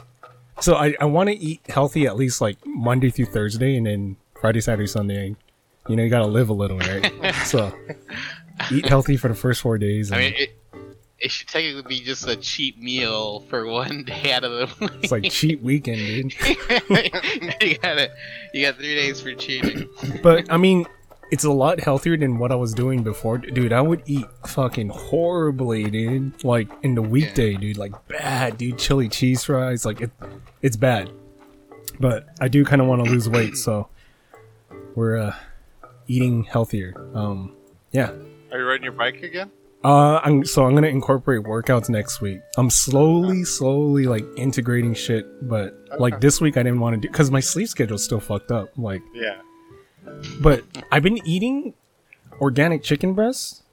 So 0.60 0.76
I, 0.76 0.96
I 1.00 1.06
want 1.06 1.30
to 1.30 1.36
eat 1.36 1.62
healthy 1.68 2.06
at 2.06 2.16
least 2.16 2.42
like 2.42 2.58
Monday 2.66 3.10
through 3.10 3.26
Thursday, 3.26 3.76
and 3.76 3.86
then 3.86 4.18
Friday, 4.40 4.62
Saturday, 4.62 4.88
Sunday. 4.88 5.36
You 5.88 5.96
know, 5.96 6.04
you 6.04 6.10
gotta 6.10 6.28
live 6.28 6.50
a 6.50 6.54
little, 6.54 6.78
right? 6.78 7.36
so 7.46 7.74
eat 8.72 8.86
healthy 8.86 9.18
for 9.18 9.28
the 9.28 9.36
first 9.36 9.62
four 9.62 9.78
days. 9.78 10.12
I 10.12 10.18
mean, 10.18 10.34
it, 10.38 10.58
it 11.20 11.32
should 11.32 11.48
technically 11.48 11.84
be 11.84 12.02
just 12.02 12.28
a 12.28 12.36
cheap 12.36 12.78
meal 12.78 13.42
for 13.42 13.66
one 13.66 14.04
day 14.06 14.32
out 14.32 14.44
of 14.44 14.52
the 14.52 14.76
week. 14.80 14.92
it's 15.02 15.12
like 15.12 15.24
cheat 15.32 15.62
weekend, 15.62 16.00
dude. 16.00 16.34
you 17.62 17.78
got 17.78 17.98
it. 17.98 18.12
You 18.54 18.66
got 18.66 18.76
three 18.76 18.96
days 18.96 19.22
for 19.22 19.34
cheating. 19.34 19.90
But 20.22 20.52
I 20.52 20.58
mean, 20.58 20.86
it's 21.34 21.44
a 21.44 21.52
lot 21.52 21.80
healthier 21.80 22.16
than 22.16 22.38
what 22.38 22.52
I 22.52 22.56
was 22.56 22.76
doing 22.76 23.02
before, 23.02 23.40
dude. 23.40 23.74
I 23.74 23.82
would 23.82 24.04
eat 24.06 24.28
fucking 24.46 24.90
horribly, 24.90 25.90
dude. 25.90 26.44
Like 26.44 26.70
in 26.84 26.94
the 26.94 27.02
weekday, 27.02 27.56
dude. 27.56 27.76
Like 27.76 27.92
bad, 28.08 28.60
dude. 28.60 28.78
Chili 28.78 29.10
cheese 29.10 29.44
fries, 29.44 29.84
like 29.84 30.00
it, 30.00 30.12
it's 30.62 30.78
bad. 30.78 31.12
But 32.00 32.28
I 32.40 32.50
do 32.50 32.64
kind 32.64 32.84
of 32.84 32.88
want 32.88 33.04
to 33.04 33.10
lose 33.10 33.28
weight, 33.28 33.58
so 33.58 33.90
we're 34.94 35.18
uh, 35.18 35.36
eating 36.06 36.44
healthier. 36.44 36.94
Um, 37.16 37.56
yeah. 37.92 38.12
Are 38.52 38.60
you 38.60 38.66
riding 38.66 38.84
your 38.84 38.94
bike 38.94 39.24
again? 39.24 39.50
Uh, 39.84 40.20
I'm 40.24 40.46
so 40.46 40.68
I'm 40.68 40.76
gonna 40.76 40.86
incorporate 40.86 41.46
workouts 41.46 41.90
next 41.90 42.22
week. 42.22 42.42
I'm 42.58 42.70
slowly, 42.70 43.44
slowly 43.44 44.06
like 44.06 44.24
integrating 44.38 44.94
shit, 44.94 45.26
but 45.50 45.76
like 45.98 46.22
this 46.22 46.40
week 46.40 46.58
I 46.58 46.64
didn't 46.64 46.80
want 46.80 46.94
to 46.94 47.02
do 47.02 47.12
because 47.12 47.32
my 47.32 47.40
sleep 47.40 47.70
schedule's 47.70 48.04
still 48.04 48.20
fucked 48.20 48.52
up. 48.52 48.70
Like 48.78 49.02
Yeah. 49.16 49.42
But 50.42 50.64
I've 50.92 51.04
been 51.04 51.26
eating 51.28 51.74
organic 52.42 52.84
chicken 52.84 53.14
breasts, 53.14 53.64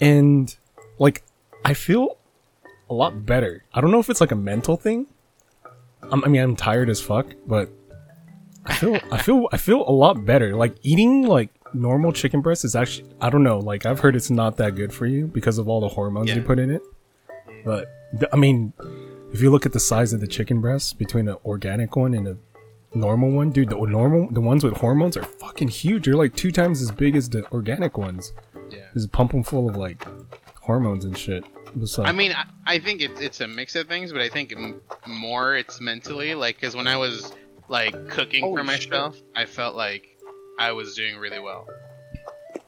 and 0.00 0.54
like 0.98 1.22
I 1.64 1.74
feel 1.74 2.18
a 2.88 2.94
lot 2.94 3.26
better. 3.26 3.64
I 3.74 3.80
don't 3.80 3.90
know 3.90 3.98
if 4.00 4.08
it's 4.10 4.20
like 4.20 4.32
a 4.32 4.36
mental 4.36 4.76
thing. 4.76 5.06
I'm, 6.10 6.24
I 6.24 6.28
mean, 6.28 6.40
I'm 6.42 6.56
tired 6.56 6.88
as 6.88 7.00
fuck, 7.00 7.26
but 7.46 7.68
I 8.64 8.74
feel 8.74 9.00
I 9.10 9.18
feel 9.18 9.48
I 9.52 9.56
feel 9.56 9.82
a 9.88 9.90
lot 9.92 10.24
better. 10.24 10.54
Like 10.54 10.76
eating 10.82 11.22
like 11.26 11.50
normal 11.74 12.12
chicken 12.12 12.40
breast 12.40 12.64
is 12.64 12.76
actually 12.76 13.08
I 13.20 13.28
don't 13.30 13.42
know. 13.42 13.58
Like 13.58 13.86
I've 13.86 14.00
heard 14.00 14.14
it's 14.16 14.30
not 14.30 14.56
that 14.58 14.76
good 14.76 14.92
for 14.92 15.06
you 15.06 15.26
because 15.26 15.58
of 15.58 15.68
all 15.68 15.80
the 15.80 15.88
hormones 15.88 16.28
Yeah. 16.30 16.36
you 16.36 16.42
put 16.42 16.58
in 16.58 16.70
it. 16.70 16.82
But 17.64 17.86
I 18.32 18.36
mean, 18.36 18.72
if 19.32 19.40
you 19.42 19.50
look 19.50 19.66
at 19.66 19.72
the 19.72 19.80
size 19.80 20.12
of 20.12 20.20
the 20.20 20.26
chicken 20.28 20.60
breasts 20.60 20.92
between 20.92 21.28
an 21.28 21.36
organic 21.44 21.96
one 21.96 22.14
and 22.14 22.28
a 22.28 22.36
normal 22.96 23.30
one, 23.30 23.50
dude, 23.50 23.70
the 23.70 23.76
normal 23.76 24.28
the 24.30 24.40
ones 24.40 24.64
with 24.64 24.76
hormones 24.76 25.16
are 25.16 25.22
fucking 25.22 25.68
huge. 25.68 26.04
They're 26.04 26.14
like 26.14 26.34
two 26.34 26.50
times 26.52 26.82
as 26.82 26.90
big 26.90 27.16
as 27.16 27.28
the 27.28 27.50
organic 27.52 27.98
ones. 27.98 28.32
Yeah. 28.70 28.86
Just 28.94 29.12
pump 29.12 29.32
them 29.32 29.42
full 29.42 29.68
of 29.68 29.76
like 29.76 30.06
hormones 30.60 31.04
and 31.04 31.16
shit. 31.16 31.44
What's? 31.74 31.98
I 31.98 32.12
mean, 32.12 32.32
I, 32.32 32.46
I 32.66 32.78
think 32.78 33.00
it's 33.02 33.20
it's 33.20 33.40
a 33.40 33.46
mix 33.48 33.76
of 33.76 33.86
things, 33.86 34.12
but 34.12 34.22
I 34.22 34.28
think 34.28 34.52
m- 34.52 34.80
more 35.06 35.56
it's 35.56 35.80
mentally 35.80 36.34
like 36.34 36.56
because 36.56 36.74
when 36.74 36.86
I 36.86 36.96
was 36.96 37.32
like 37.68 38.08
cooking 38.08 38.42
Holy 38.42 38.60
for 38.60 38.64
myself, 38.64 39.20
I 39.34 39.44
felt 39.44 39.76
like 39.76 40.16
I 40.58 40.72
was 40.72 40.94
doing 40.94 41.16
really 41.16 41.38
well. 41.38 41.66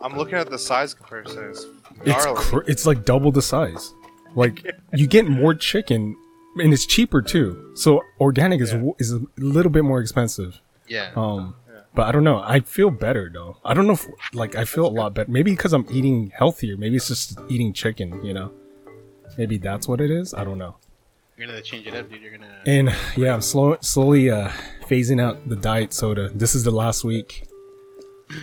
I'm 0.01 0.17
looking 0.17 0.35
at 0.35 0.51
the 0.51 0.59
size 0.59 0.95
comparison. 0.95 1.51
It's 1.51 1.67
it's 2.05 2.27
cr- 2.27 2.65
it's 2.67 2.87
like 2.87 3.05
double 3.05 3.33
the 3.33 3.43
size. 3.43 3.93
Like 4.35 4.65
you 4.93 5.07
get 5.07 5.27
more 5.27 5.55
chicken, 5.55 6.17
and 6.61 6.73
it's 6.73 6.87
cheaper 6.87 7.23
too. 7.23 7.73
So 7.75 8.03
organic 8.21 8.61
is 8.61 8.71
Yeah. 8.73 8.79
w 8.79 8.95
is 8.99 9.13
a 9.13 9.21
little 9.39 9.71
bit 9.73 9.85
more 9.85 10.01
expensive. 10.01 10.61
Yeah. 10.89 11.11
Um, 11.17 11.55
Yeah. 11.69 11.81
but 11.95 12.05
I 12.09 12.13
don't 12.13 12.25
know. 12.25 12.39
I 12.45 12.61
feel 12.61 12.91
better 12.91 13.31
though. 13.33 13.57
I 13.65 13.75
don't 13.75 13.87
know 13.87 13.95
if 13.95 14.07
like 14.35 14.55
I 14.57 14.65
feel 14.65 14.87
a 14.87 14.95
lot 15.01 15.15
better. 15.15 15.31
Maybe 15.31 15.51
because 15.53 15.73
I'm 15.73 15.87
eating 15.91 16.33
healthier. 16.37 16.77
Maybe 16.77 16.97
it's 16.97 17.09
just 17.09 17.39
eating 17.49 17.73
chicken. 17.73 18.25
You 18.25 18.35
know. 18.35 18.51
Maybe 19.37 19.57
that's 19.59 19.87
what 19.87 20.01
it 20.01 20.11
is. 20.11 20.35
I 20.35 20.43
don't 20.45 20.59
know. 20.59 20.77
You're 21.37 21.47
gonna 21.47 21.63
change 21.63 21.87
it 21.87 21.95
up, 21.95 22.11
dude. 22.11 22.21
You're 22.23 22.33
gonna. 22.33 22.57
And 22.67 22.93
yeah, 23.17 23.33
I'm 23.35 23.41
slow, 23.43 23.77
slowly 23.81 24.29
uh, 24.31 24.49
phasing 24.91 25.21
out 25.21 25.49
the 25.49 25.55
diet 25.55 25.93
soda. 25.93 26.31
This 26.35 26.55
is 26.57 26.65
the 26.65 26.73
last 26.73 27.05
week. 27.05 27.45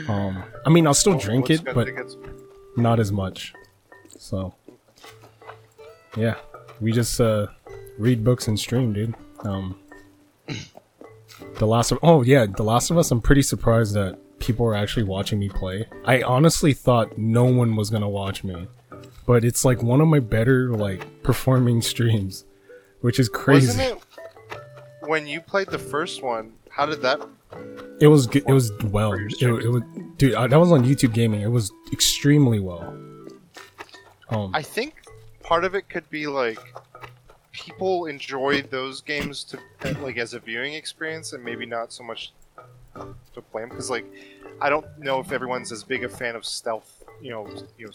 Um, 0.07 0.43
I 0.65 0.69
mean, 0.69 0.88
I'll 0.88 0.93
still 0.93 1.17
drink 1.17 1.50
it, 1.50 1.62
but 1.65 1.89
not 2.77 3.00
as 3.00 3.12
much. 3.12 3.53
So, 4.17 4.55
yeah, 6.17 6.36
we 6.79 6.91
just 6.91 7.19
uh, 7.19 7.48
read 7.98 8.24
books 8.24 8.48
and 8.48 8.60
stream, 8.60 8.94
dude. 8.94 9.16
Um, 9.40 9.80
the 11.58 11.68
last 11.68 11.92
of 11.92 12.00
oh 12.02 12.22
yeah, 12.24 12.46
the 12.46 12.64
Last 12.64 12.92
of 12.92 12.98
Us. 12.98 13.12
I'm 13.12 13.22
pretty 13.22 13.42
surprised 13.42 13.94
that 13.94 14.18
people 14.40 14.66
are 14.66 14.75
actually 14.75 15.04
watching 15.04 15.40
me 15.40 15.50
play. 15.50 15.88
I 16.06 16.22
honestly 16.22 16.74
thought 16.74 17.18
no 17.18 17.46
one 17.46 17.75
was 17.75 17.90
gonna 17.90 18.10
watch 18.10 18.44
me, 18.44 18.68
but 19.25 19.44
it's 19.44 19.66
like 19.66 19.82
one 19.82 20.02
of 20.02 20.08
my 20.08 20.20
better 20.20 20.72
like 20.72 21.24
performing 21.24 21.82
streams, 21.94 22.46
which 23.02 23.20
is 23.20 23.30
crazy. 23.30 23.68
Wasn't 23.68 23.98
it 23.98 24.60
when 25.08 25.28
you 25.28 25.42
played 25.42 25.68
the 25.68 25.80
first 25.80 26.24
one? 26.24 26.54
How 26.70 26.86
did 26.86 27.02
that? 27.02 27.22
It 28.02 28.08
was 28.08 28.28
good. 28.28 28.44
It 28.48 28.52
was 28.52 28.72
well. 28.86 29.14
It, 29.14 29.42
it 29.42 29.70
was, 29.70 29.82
dude. 30.18 30.36
I, 30.36 30.48
that 30.48 30.60
was 30.60 30.72
on 30.72 30.84
YouTube 30.84 31.14
Gaming. 31.14 31.42
It 31.42 31.52
was 31.52 31.72
extremely 31.94 32.60
well. 32.60 32.98
Um, 34.30 34.52
I 34.54 34.62
think 34.62 34.96
part 35.42 35.64
of 35.64 35.75
it 35.75 35.88
could 35.88 36.10
be 36.10 36.28
like 36.28 36.60
people 37.56 38.06
enjoy 38.06 38.62
those 38.64 39.02
games 39.02 39.44
to 39.46 39.60
like 40.02 40.18
as 40.18 40.34
a 40.34 40.40
viewing 40.40 40.74
experience, 40.74 41.34
and 41.34 41.44
maybe 41.44 41.66
not 41.66 41.94
so 41.94 42.04
much 42.04 42.34
to 42.96 43.42
play 43.52 43.62
them. 43.62 43.70
Because 43.70 43.90
like, 43.90 44.06
I 44.62 44.70
don't 44.70 44.86
know 45.00 45.20
if 45.20 45.32
everyone's 45.32 45.72
as 45.72 45.84
big 45.84 46.04
a 46.04 46.10
fan 46.10 46.36
of 46.36 46.46
stealth. 46.46 47.04
You 47.22 47.32
know, 47.32 47.48
you 47.78 47.88
know, 47.88 47.92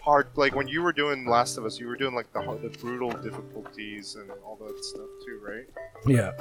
hard. 0.00 0.28
Like 0.34 0.54
when 0.54 0.66
you 0.66 0.82
were 0.82 0.92
doing 0.92 1.26
Last 1.26 1.58
of 1.58 1.64
Us, 1.64 1.78
you 1.78 1.86
were 1.86 1.96
doing 1.96 2.14
like 2.14 2.32
the 2.32 2.40
hard, 2.40 2.62
the 2.62 2.70
brutal 2.70 3.10
difficulties 3.10 4.16
and 4.16 4.30
all 4.44 4.56
that 4.56 4.82
stuff 4.84 5.08
too, 5.24 5.40
right? 5.42 5.66
yeah, 6.06 6.32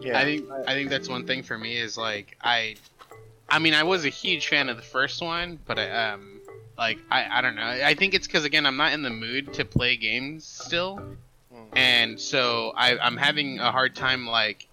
Yeah. 0.00 0.18
I 0.18 0.24
think 0.24 0.50
I 0.66 0.74
think 0.74 0.90
that's 0.90 1.08
one 1.08 1.26
thing 1.26 1.42
for 1.42 1.58
me 1.58 1.76
is 1.76 1.96
like 1.96 2.36
I, 2.40 2.76
I 3.48 3.58
mean 3.58 3.74
I 3.74 3.82
was 3.82 4.04
a 4.04 4.08
huge 4.08 4.48
fan 4.48 4.68
of 4.68 4.76
the 4.76 4.82
first 4.82 5.22
one, 5.22 5.58
but 5.66 5.78
I 5.78 6.12
um 6.12 6.40
like 6.78 6.98
I 7.10 7.38
I 7.38 7.40
don't 7.42 7.54
know 7.54 7.62
I 7.62 7.94
think 7.94 8.14
it's 8.14 8.26
because 8.26 8.44
again 8.44 8.64
I'm 8.64 8.76
not 8.76 8.92
in 8.92 9.02
the 9.02 9.10
mood 9.10 9.52
to 9.54 9.64
play 9.64 9.96
games 9.96 10.46
still. 10.46 11.00
And 11.74 12.18
so 12.20 12.72
I 12.76 12.98
I'm 12.98 13.16
having 13.16 13.58
a 13.60 13.70
hard 13.70 13.94
time 13.94 14.26
like 14.26 14.68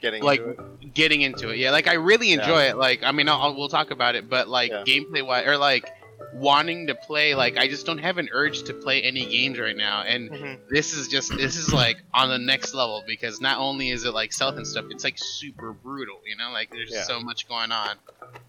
getting 0.00 0.22
like- 0.22 0.40
into 0.40 0.60
it. 0.82 0.94
getting 0.94 1.20
into 1.22 1.50
it. 1.50 1.58
Yeah, 1.58 1.70
like 1.70 1.86
I 1.88 1.94
really 1.94 2.32
enjoy 2.32 2.62
it. 2.64 2.76
Like 2.76 3.02
I 3.02 3.12
mean 3.12 3.28
I'll, 3.28 3.40
I'll- 3.40 3.56
we'll 3.56 3.68
talk 3.68 3.90
about 3.90 4.14
it, 4.14 4.28
but 4.28 4.48
like 4.48 4.70
Yeah. 4.70 4.84
gameplay 4.86 5.24
wise 5.24 5.46
or 5.46 5.56
like 5.56 5.88
wanting 6.34 6.86
to 6.86 6.94
play 6.94 7.34
like 7.34 7.56
I 7.56 7.66
just 7.68 7.84
don't 7.84 7.98
have 7.98 8.16
an 8.18 8.28
urge 8.32 8.62
to 8.64 8.72
play 8.74 9.02
any 9.02 9.26
games 9.26 9.58
right 9.58 9.76
now 9.76 10.02
and 10.02 10.30
Mhm. 10.30 10.58
this 10.70 10.94
is 10.94 11.08
just 11.08 11.36
this 11.36 11.56
is 11.56 11.72
like 11.72 11.98
on 12.14 12.28
the 12.30 12.38
next 12.38 12.74
level 12.74 13.02
because 13.06 13.40
not 13.40 13.58
only 13.58 13.90
is 13.90 14.04
it 14.04 14.12
like 14.14 14.32
stealth 14.32 14.56
and 14.56 14.66
stuff, 14.66 14.86
it's 14.90 15.04
like 15.04 15.18
super 15.18 15.72
brutal, 15.72 16.20
you 16.26 16.36
know, 16.36 16.50
like 16.52 16.70
there's 16.70 16.92
Yeah. 16.92 17.02
so 17.02 17.20
much 17.20 17.48
going 17.48 17.72
on, 17.72 17.96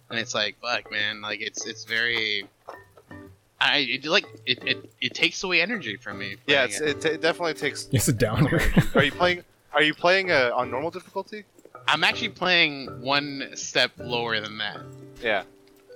and 0.10 0.20
it's 0.20 0.34
like 0.36 0.56
fuck, 0.62 0.92
man, 0.92 1.22
like 1.22 1.42
it's 1.42 1.66
it's 1.66 1.84
very, 1.84 2.48
I 3.72 3.78
it 3.96 4.06
like 4.06 4.26
it 4.46 4.60
it, 4.66 4.94
it 5.02 5.14
takes 5.14 5.44
away 5.44 5.62
energy 5.62 5.96
from 5.98 6.20
me. 6.20 6.36
Yeah, 6.48 6.66
it's, 6.66 6.80
it. 6.82 6.98
it, 6.98 7.06
it 7.06 7.22
definitely 7.22 7.54
takes. 7.56 7.88
it's 7.92 8.08
a 8.08 8.14
downer. 8.14 8.60
Are 8.96 9.04
you 9.04 9.12
playing? 9.12 9.44
Are 9.74 9.82
you 9.82 9.94
playing 9.94 10.32
uh, 10.32 10.52
on 10.56 10.70
normal 10.70 10.92
difficulty? 10.92 11.44
I'm 11.88 12.04
actually 12.04 12.30
playing 12.30 13.02
one 13.02 13.50
step 13.56 13.92
lower 13.98 14.40
than 14.40 14.58
that 14.60 14.80
Yeah. 15.22 15.44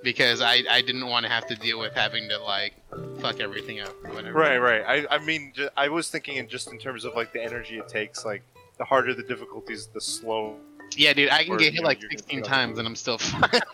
because 0.03 0.41
I 0.41 0.63
I 0.69 0.81
didn't 0.81 1.07
want 1.07 1.25
to 1.25 1.31
have 1.31 1.47
to 1.47 1.55
deal 1.55 1.79
with 1.79 1.93
having 1.93 2.27
to 2.29 2.39
like 2.39 2.73
fuck 3.21 3.39
everything 3.39 3.79
up 3.79 3.93
or 4.03 4.13
whatever. 4.13 4.37
Right, 4.37 4.57
right. 4.57 4.83
I, 5.09 5.15
I 5.15 5.17
mean, 5.19 5.53
ju- 5.55 5.69
I 5.77 5.87
was 5.89 6.09
thinking 6.09 6.37
in 6.37 6.47
just 6.47 6.71
in 6.71 6.77
terms 6.79 7.05
of 7.05 7.15
like 7.15 7.31
the 7.33 7.41
energy 7.43 7.77
it 7.77 7.87
takes. 7.87 8.25
Like, 8.25 8.43
the 8.77 8.85
harder 8.85 9.13
the 9.13 9.23
difficulties, 9.23 9.87
the 9.87 10.01
slow. 10.01 10.55
Yeah, 10.95 11.13
dude, 11.13 11.29
I 11.29 11.43
can 11.43 11.53
Or, 11.53 11.57
get 11.57 11.73
you 11.73 11.81
hit 11.81 11.83
like 11.83 12.01
16 12.01 12.43
times 12.43 12.79
and 12.79 12.87
I'm 12.87 12.95
still 12.95 13.17
fine. 13.19 13.49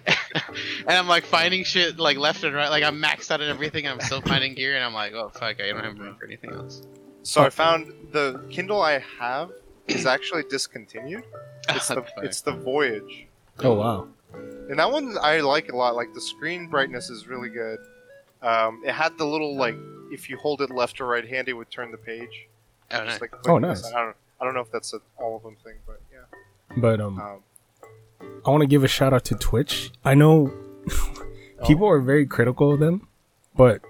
and 0.00 0.88
I'm 0.88 1.08
like 1.08 1.24
finding 1.24 1.64
shit 1.64 1.98
like 1.98 2.16
left 2.16 2.44
and 2.44 2.54
right. 2.54 2.68
Like 2.68 2.84
I'm 2.84 3.00
maxed 3.00 3.30
out 3.30 3.40
at 3.40 3.48
everything. 3.48 3.86
I'm 3.88 4.00
still 4.00 4.20
finding 4.20 4.54
gear, 4.54 4.74
and 4.76 4.84
I'm 4.84 4.94
like, 4.94 5.12
oh 5.14 5.30
fuck, 5.30 5.60
I 5.60 5.68
don't 5.70 5.84
have 5.84 5.98
room 5.98 6.16
for 6.16 6.24
anything 6.26 6.52
else. 6.52 6.82
So 7.22 7.42
I 7.42 7.50
found 7.50 7.92
the 8.12 8.44
Kindle 8.50 8.82
I 8.82 9.02
have 9.18 9.50
is 9.88 10.06
actually 10.06 10.44
discontinued. 10.44 11.24
It's 11.70 11.88
the 11.88 12.04
it's 12.18 12.42
the 12.42 12.52
Voyage, 12.52 13.26
oh 13.60 13.72
wow. 13.72 14.06
and 14.68 14.78
that 14.78 14.90
one 14.92 15.16
I 15.22 15.40
like 15.40 15.70
a 15.72 15.76
lot. 15.76 15.94
Like 15.96 16.12
the 16.12 16.20
screen 16.20 16.66
brightness 16.68 17.08
is 17.08 17.26
really 17.26 17.48
good. 17.48 17.78
Um, 18.42 18.82
it 18.84 18.92
had 18.92 19.16
the 19.16 19.24
little 19.24 19.56
like 19.56 19.74
if 20.12 20.28
you 20.28 20.36
hold 20.36 20.60
it 20.60 20.68
left 20.70 21.00
or 21.00 21.06
right 21.06 21.26
hand, 21.26 21.48
it 21.48 21.54
would 21.54 21.70
turn 21.70 21.90
the 21.90 21.96
page. 21.96 22.48
oh, 22.90 22.98
Just 23.06 23.06
nice. 23.06 23.20
like 23.22 23.48
Oh, 23.48 23.56
nice. 23.56 23.82
I 23.94 24.02
don't 24.02 24.16
I 24.42 24.44
don't 24.44 24.52
know 24.52 24.60
if 24.60 24.70
that's 24.70 24.92
a 24.92 24.98
all 25.16 25.36
of 25.36 25.42
them 25.42 25.56
thing, 25.64 25.76
but 25.86 26.02
yeah. 26.02 26.03
But 26.76 27.00
um, 27.00 27.18
Um, 27.20 27.40
I 28.46 28.50
want 28.50 28.60
to 28.62 28.66
give 28.66 28.84
a 28.84 28.88
shout 28.88 29.12
out 29.12 29.24
to 29.26 29.34
Twitch. 29.36 29.90
I 30.04 30.14
know 30.14 30.52
people 31.66 31.88
are 31.88 32.00
very 32.00 32.26
critical 32.26 32.72
of 32.72 32.80
them, 32.80 33.08
but 33.56 33.80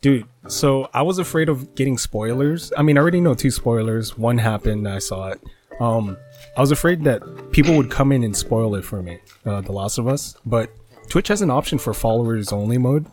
dude, 0.00 0.26
so 0.46 0.88
I 0.94 1.02
was 1.02 1.18
afraid 1.18 1.48
of 1.48 1.74
getting 1.74 1.98
spoilers. 1.98 2.72
I 2.76 2.82
mean, 2.82 2.96
I 2.96 3.00
already 3.00 3.20
know 3.20 3.34
two 3.34 3.50
spoilers. 3.50 4.16
One 4.16 4.38
happened, 4.38 4.86
I 4.88 4.98
saw 4.98 5.28
it. 5.28 5.40
Um, 5.80 6.16
I 6.56 6.60
was 6.60 6.70
afraid 6.70 7.04
that 7.04 7.22
people 7.52 7.76
would 7.76 7.90
come 7.90 8.12
in 8.12 8.22
and 8.24 8.36
spoil 8.36 8.74
it 8.74 8.84
for 8.84 9.02
me, 9.02 9.18
uh, 9.46 9.60
The 9.60 9.72
Last 9.72 9.98
of 9.98 10.06
Us. 10.08 10.36
But 10.44 10.70
Twitch 11.08 11.28
has 11.28 11.40
an 11.42 11.50
option 11.50 11.78
for 11.78 11.94
followers 11.94 12.52
only 12.52 12.78
mode, 12.78 13.06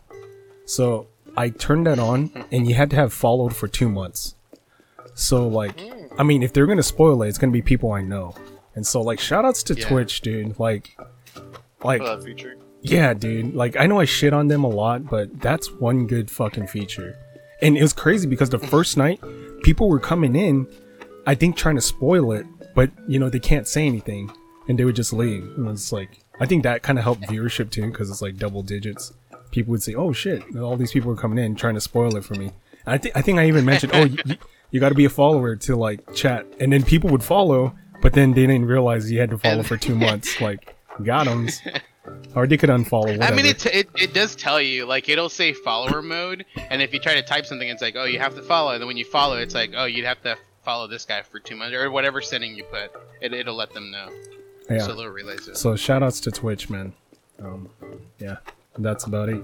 so 0.66 1.06
I 1.36 1.50
turned 1.50 1.86
that 1.86 1.98
on, 1.98 2.30
and 2.52 2.68
you 2.68 2.74
had 2.74 2.90
to 2.90 2.96
have 2.96 3.12
followed 3.12 3.54
for 3.56 3.68
two 3.68 3.88
months. 3.88 4.34
So 5.14 5.46
like, 5.48 5.80
I 6.18 6.22
mean, 6.22 6.42
if 6.42 6.52
they're 6.52 6.66
gonna 6.66 6.82
spoil 6.82 7.22
it, 7.22 7.28
it's 7.28 7.38
gonna 7.38 7.52
be 7.52 7.62
people 7.62 7.92
I 7.92 8.02
know. 8.02 8.34
And 8.74 8.86
so 8.86 9.00
like, 9.02 9.20
shout 9.20 9.44
outs 9.44 9.62
to 9.64 9.74
Yeah. 9.74 9.86
Twitch, 9.88 10.20
dude. 10.20 10.58
Like, 10.58 10.96
like 11.84 12.02
feature. 12.22 12.56
yeah, 12.82 13.14
dude. 13.14 13.54
Like 13.54 13.76
I 13.76 13.86
know 13.86 14.00
I 14.00 14.04
shit 14.04 14.32
on 14.32 14.48
them 14.48 14.64
a 14.64 14.68
lot, 14.68 15.08
but 15.08 15.40
that's 15.40 15.70
one 15.72 16.06
good 16.06 16.30
fucking 16.30 16.66
feature. 16.68 17.16
And 17.62 17.76
it 17.76 17.82
was 17.82 17.92
crazy 17.92 18.26
because 18.28 18.50
the 18.50 18.58
first 18.58 18.96
night, 18.96 19.20
people 19.62 19.88
were 19.88 20.00
coming 20.00 20.36
in, 20.36 20.66
I 21.26 21.34
think 21.34 21.56
trying 21.56 21.76
to 21.76 21.80
spoil 21.80 22.32
it, 22.32 22.46
but 22.74 22.90
you 23.08 23.18
know 23.18 23.30
they 23.30 23.38
can't 23.40 23.66
say 23.66 23.86
anything, 23.86 24.30
and 24.68 24.78
they 24.78 24.84
would 24.84 24.96
just 24.96 25.12
leave. 25.12 25.42
And 25.56 25.68
it's 25.68 25.92
like 25.92 26.22
I 26.40 26.46
think 26.46 26.62
that 26.64 26.82
kind 26.82 26.98
of 26.98 27.04
helped 27.04 27.22
viewership 27.22 27.70
too, 27.70 27.86
because 27.90 28.10
it's 28.10 28.20
like 28.22 28.36
double 28.36 28.62
digits. 28.62 29.12
People 29.52 29.70
would 29.72 29.82
say, 29.82 29.94
"Oh 29.94 30.12
shit, 30.12 30.42
all 30.56 30.76
these 30.76 30.92
people 30.92 31.10
are 31.12 31.16
coming 31.16 31.42
in 31.42 31.54
trying 31.54 31.74
to 31.74 31.80
spoil 31.80 32.14
it 32.16 32.24
for 32.24 32.34
me." 32.34 32.46
And 32.84 32.94
I 32.94 32.98
think 32.98 33.16
I 33.16 33.22
think 33.22 33.38
I 33.38 33.46
even 33.48 33.64
mentioned, 33.64 33.92
"Oh, 33.94 34.04
you, 34.04 34.18
you 34.70 34.80
got 34.80 34.90
to 34.90 34.94
be 34.94 35.04
a 35.04 35.10
follower 35.10 35.56
to 35.56 35.76
like 35.76 36.14
chat," 36.14 36.46
and 36.60 36.72
then 36.72 36.82
people 36.82 37.10
would 37.10 37.22
follow, 37.24 37.74
but 38.02 38.12
then 38.12 38.32
they 38.32 38.46
didn't 38.46 38.66
realize 38.66 39.10
you 39.10 39.20
had 39.20 39.30
to 39.30 39.38
follow 39.38 39.62
for 39.62 39.76
two 39.76 39.94
months. 40.06 40.40
Like, 40.40 40.74
got 41.02 41.26
got 41.26 41.28
'em. 41.28 41.48
Or 42.36 42.46
they 42.46 42.56
could 42.56 42.70
unfollow. 42.70 43.18
Whatever. 43.18 43.24
I 43.24 43.30
mean, 43.34 43.46
it, 43.46 43.66
it 43.66 43.88
it 43.96 44.14
does 44.14 44.36
tell 44.36 44.60
you 44.60 44.86
like 44.86 45.08
it'll 45.08 45.28
say 45.28 45.52
follower 45.52 46.02
mode, 46.02 46.44
and 46.70 46.80
if 46.80 46.94
you 46.94 47.00
try 47.00 47.14
to 47.14 47.22
type 47.22 47.46
something, 47.46 47.68
it's 47.68 47.82
like 47.82 47.96
oh 47.96 48.04
you 48.04 48.20
have 48.20 48.34
to 48.36 48.42
follow. 48.42 48.72
And 48.72 48.80
then 48.80 48.86
when 48.86 48.96
you 48.96 49.04
follow, 49.04 49.36
it's 49.38 49.54
like 49.54 49.72
oh 49.76 49.86
you'd 49.86 50.04
have 50.04 50.22
to 50.22 50.36
follow 50.62 50.86
this 50.86 51.04
guy 51.04 51.22
for 51.22 51.40
two 51.40 51.56
months 51.56 51.74
or 51.74 51.90
whatever 51.90 52.20
setting 52.20 52.54
you 52.54 52.62
put. 52.64 52.92
It 53.20 53.32
it'll 53.32 53.56
let 53.56 53.72
them 53.72 53.90
know. 53.90 54.08
yeah. 54.70 54.78
So 54.78 54.94
they'll 54.94 55.08
realize 55.08 55.48
it. 55.48 55.56
So 55.56 55.74
shout 55.74 56.04
outs 56.04 56.20
to 56.20 56.30
Twitch, 56.30 56.70
man. 56.70 56.92
Um, 57.42 57.68
yeah, 58.20 58.36
that's 58.78 59.02
about 59.04 59.28
it. 59.28 59.42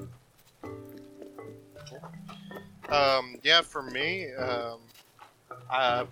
Um, 2.91 3.37
yeah, 3.43 3.63
for 3.63 3.83
me, 3.83 4.33
um, 4.35 4.79
uh, 5.73 6.07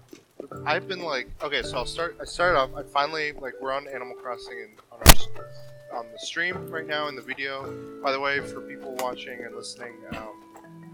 I've 0.64 0.88
been 0.88 1.02
like, 1.02 1.29
okay, 1.43 1.62
so 1.62 1.76
I'll 1.76 1.87
start. 1.87 2.17
I 2.21 2.25
started 2.25 2.59
off. 2.59 2.71
I 2.76 2.83
finally 2.83 3.33
like 3.33 3.55
we're 3.61 3.73
on 3.73 3.87
Animal 3.88 4.14
Crossing 4.14 4.61
and 4.61 4.73
on 4.90 4.99
our 5.07 5.99
on 5.99 6.07
the 6.12 6.19
stream 6.19 6.71
right 6.71 6.87
now 6.87 7.09
in 7.09 7.17
the 7.17 7.23
video. 7.23 7.73
By 8.02 8.12
the 8.12 8.21
way, 8.21 8.40
for 8.40 8.61
people 8.61 8.95
watching 9.00 9.45
and 9.45 9.55
listening, 9.55 9.95
um, 10.17 10.43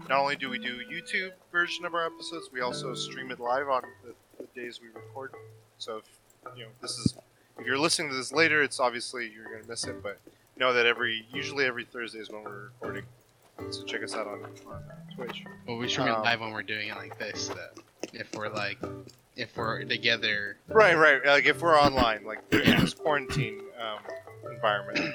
not 0.09 0.19
only 0.19 0.35
do 0.35 0.49
we 0.49 0.59
do 0.59 0.79
YouTube 0.91 1.31
version 1.51 1.85
of 1.85 1.93
our 1.93 2.05
episodes, 2.05 2.49
we 2.51 2.61
also 2.61 2.93
stream 2.93 3.31
it 3.31 3.39
live 3.39 3.69
on 3.69 3.83
the, 4.03 4.13
the 4.37 4.47
days 4.59 4.81
we 4.81 4.87
record. 4.87 5.33
So 5.77 5.97
if 5.97 6.57
you 6.57 6.63
know 6.63 6.69
this 6.81 6.97
is 6.97 7.15
if 7.57 7.65
you're 7.65 7.79
listening 7.79 8.09
to 8.09 8.15
this 8.15 8.31
later, 8.31 8.63
it's 8.63 8.79
obviously 8.79 9.31
you're 9.33 9.45
gonna 9.45 9.67
miss 9.67 9.85
it, 9.85 10.03
but 10.03 10.19
know 10.57 10.73
that 10.73 10.85
every 10.85 11.25
usually 11.31 11.65
every 11.65 11.85
Thursday 11.85 12.19
is 12.19 12.29
when 12.29 12.43
we're 12.43 12.65
recording. 12.65 13.03
So 13.71 13.83
check 13.83 14.03
us 14.03 14.13
out 14.13 14.27
on, 14.27 14.43
on 14.43 14.83
Twitch. 15.15 15.43
Well, 15.67 15.77
we 15.77 15.87
stream 15.87 16.07
it 16.07 16.11
um, 16.11 16.23
live 16.23 16.41
when 16.41 16.51
we're 16.51 16.61
doing 16.61 16.89
it 16.89 16.95
like 16.95 17.17
this. 17.17 17.47
Though. 17.47 17.81
If 18.13 18.33
we're 18.35 18.49
like 18.49 18.77
if 19.35 19.55
we're 19.55 19.83
together. 19.83 20.57
Right, 20.67 20.95
right. 20.95 21.23
Like 21.25 21.45
if 21.45 21.61
we're 21.61 21.79
online, 21.79 22.23
like 22.25 22.39
in 22.51 22.79
this 22.81 22.93
quarantine 22.93 23.61
um, 23.79 23.99
environment. 24.51 25.13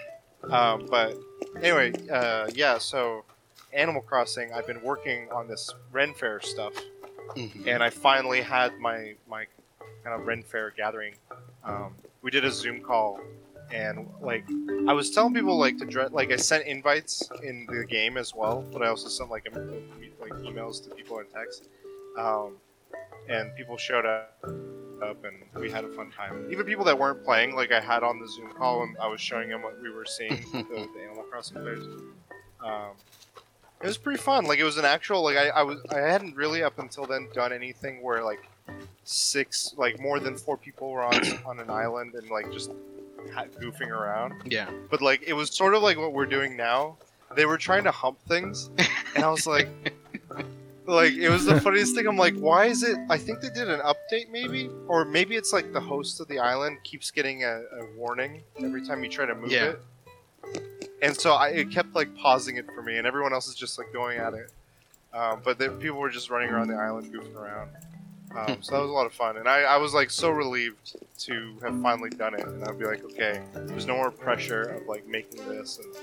Um, 0.51 0.87
but 0.91 1.17
anyway, 1.57 1.93
uh, 2.11 2.49
yeah. 2.55 2.79
So 2.79 3.25
Animal 3.73 4.03
Crossing, 4.03 4.53
I've 4.53 4.67
been 4.67 4.83
working 4.83 5.29
on 5.33 5.49
this 5.49 5.73
Ren 5.93 6.15
Fair 6.15 6.41
stuff, 6.41 6.73
Mhm. 7.37 7.67
and 7.67 7.83
I 7.83 7.91
finally 7.91 8.41
had 8.43 8.79
my 8.79 9.15
my 9.29 9.47
kind 10.05 10.21
of 10.21 10.27
Ren 10.27 10.43
Fair 10.43 10.71
gathering. 10.71 11.15
Um, 11.65 11.95
we 12.23 12.31
did 12.31 12.45
a 12.45 12.51
Zoom 12.51 12.81
call, 12.83 13.21
and 13.73 14.09
like 14.21 14.45
I 14.89 14.93
was 14.93 15.11
telling 15.11 15.35
people 15.35 15.57
like 15.59 15.79
to 15.79 15.85
dre- 15.87 16.09
like 16.11 16.31
I 16.31 16.37
sent 16.37 16.67
invites 16.67 17.29
in 17.43 17.67
the 17.67 17.85
game 17.85 18.17
as 18.17 18.35
well, 18.35 18.65
but 18.73 18.83
I 18.83 18.89
also 18.89 19.09
sent 19.09 19.31
like 19.31 19.47
em- 19.53 20.13
like 20.21 20.33
emails 20.43 20.83
to 20.89 20.95
people 20.95 21.19
in 21.21 21.27
text. 21.35 21.69
Um, 22.19 22.57
and 23.29 23.55
people 23.57 23.77
showed 23.77 24.07
up, 24.07 24.39
up, 25.03 25.25
and 25.25 25.37
we 25.61 25.71
had 25.71 25.85
a 25.85 25.89
fun 25.89 26.11
time. 26.11 26.47
Even 26.51 26.67
people 26.67 26.85
that 26.85 26.99
weren't 26.99 27.25
playing, 27.25 27.55
like 27.55 27.73
I 27.73 27.81
had 27.81 28.03
on 28.03 28.19
the 28.19 28.29
Zoom 28.29 28.53
call, 28.53 28.83
and 28.83 28.97
I 28.99 29.07
was 29.07 29.21
showing 29.21 29.49
them 29.49 29.63
what 29.63 29.81
we 29.81 29.91
were 29.91 30.05
seeing, 30.05 30.45
the, 30.53 30.89
the 30.95 31.03
Animal 31.03 31.25
Crossing 31.25 31.61
players. 31.61 31.85
Um, 32.65 32.93
it 33.83 33.87
was 33.87 33.99
pretty 33.99 34.21
fun. 34.21 34.45
Like 34.45 34.59
it 34.61 34.65
was 34.65 34.79
an 34.79 34.85
actual 34.85 35.23
like 35.23 35.37
I, 35.37 35.49
I 35.49 35.63
was 35.63 35.81
I 35.91 35.99
hadn't 35.99 36.37
really 36.37 36.63
up 36.63 36.79
until 36.79 37.05
then 37.05 37.29
done 37.35 37.53
anything 37.53 38.01
where 38.03 38.23
like 38.23 38.49
six 39.05 39.75
like 39.77 39.99
more 40.01 40.21
than 40.21 40.37
four 40.37 40.57
people 40.57 40.91
were 40.91 41.03
on 41.03 41.15
on 41.47 41.59
an 41.59 41.69
island 41.69 42.15
and 42.15 42.31
like 42.31 42.51
just 42.53 42.71
ha- 43.35 43.47
goofing 43.61 43.89
around. 43.89 44.35
Yeah. 44.47 44.71
But 44.91 45.03
like 45.03 45.23
it 45.27 45.33
was 45.33 45.51
sort 45.51 45.75
of 45.75 45.83
like 45.83 45.99
what 45.99 46.13
we're 46.13 46.27
doing 46.27 46.57
now. 46.57 46.97
They 47.35 47.47
were 47.47 47.59
trying 47.59 47.85
to 47.85 47.91
hump 47.91 48.19
things, 48.29 48.69
and 49.15 49.25
I 49.25 49.31
was 49.31 49.47
like, 49.47 49.67
like 50.93 51.13
it 51.15 51.29
was 51.29 51.45
the 51.45 51.61
funniest 51.67 51.95
thing. 51.95 52.07
I'm 52.07 52.17
like, 52.17 52.35
why 52.37 52.67
is 52.67 52.83
it? 52.83 52.97
I 53.11 53.19
think 53.19 53.41
they 53.41 53.49
did 53.51 53.69
an 53.71 53.81
update, 53.81 54.31
maybe, 54.31 54.71
or 54.89 55.05
maybe 55.05 55.37
it's 55.37 55.53
like 55.53 55.73
the 55.73 55.81
host 55.81 56.21
of 56.21 56.29
the 56.29 56.39
island 56.39 56.79
keeps 56.85 57.11
getting 57.11 57.45
a, 57.45 57.63
a 57.81 57.87
warning 57.97 58.43
every 58.63 58.87
time 58.87 59.03
you 59.03 59.11
try 59.11 59.27
to 59.27 59.35
move 59.35 59.51
Yeah. 59.51 59.73
it, 59.73 59.83
and 61.03 61.17
so 61.17 61.33
I 61.35 61.49
it 61.49 61.71
kept 61.71 61.95
like 61.95 62.15
pausing 62.17 62.57
it 62.57 62.67
for 62.75 62.83
me, 62.83 62.99
and 62.99 63.07
everyone 63.07 63.33
else 63.33 63.49
is 63.49 63.55
just 63.55 63.79
like 63.79 63.93
going 63.93 64.19
at 64.19 64.35
it. 64.35 64.51
Um, 65.13 65.41
but 65.45 65.59
the, 65.59 65.69
people 65.71 65.99
were 65.99 66.09
just 66.11 66.31
running 66.31 66.49
around 66.49 66.69
the 66.69 66.75
island 66.77 67.13
goofing 67.13 67.37
around. 67.37 67.71
Um, 68.35 68.63
so 68.63 68.73
that 68.73 68.81
was 68.81 68.89
a 68.89 68.95
lot 68.95 69.05
of 69.05 69.13
fun, 69.13 69.37
and 69.37 69.47
I, 69.47 69.61
I 69.63 69.77
was 69.77 69.93
like 69.93 70.11
so 70.11 70.31
relieved 70.31 70.97
to 71.19 71.59
have 71.63 71.79
finally 71.83 72.09
done 72.09 72.33
it, 72.33 72.41
and 72.47 72.65
I'd 72.65 72.79
be 72.79 72.87
like, 72.87 73.05
okay, 73.05 73.43
there's 73.55 73.87
no 73.87 73.95
more 73.95 74.11
pressure 74.11 74.63
of 74.63 74.87
like 74.87 75.07
making 75.07 75.47
this 75.47 75.79
and 75.79 75.95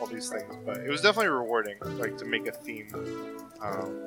all 0.00 0.06
these 0.06 0.28
things, 0.28 0.54
but 0.64 0.78
it 0.78 0.88
was 0.88 1.00
definitely 1.02 1.28
rewarding, 1.28 1.76
like 1.98 2.16
to 2.18 2.24
make 2.24 2.46
a 2.46 2.52
theme. 2.52 2.88
Um, 3.62 4.06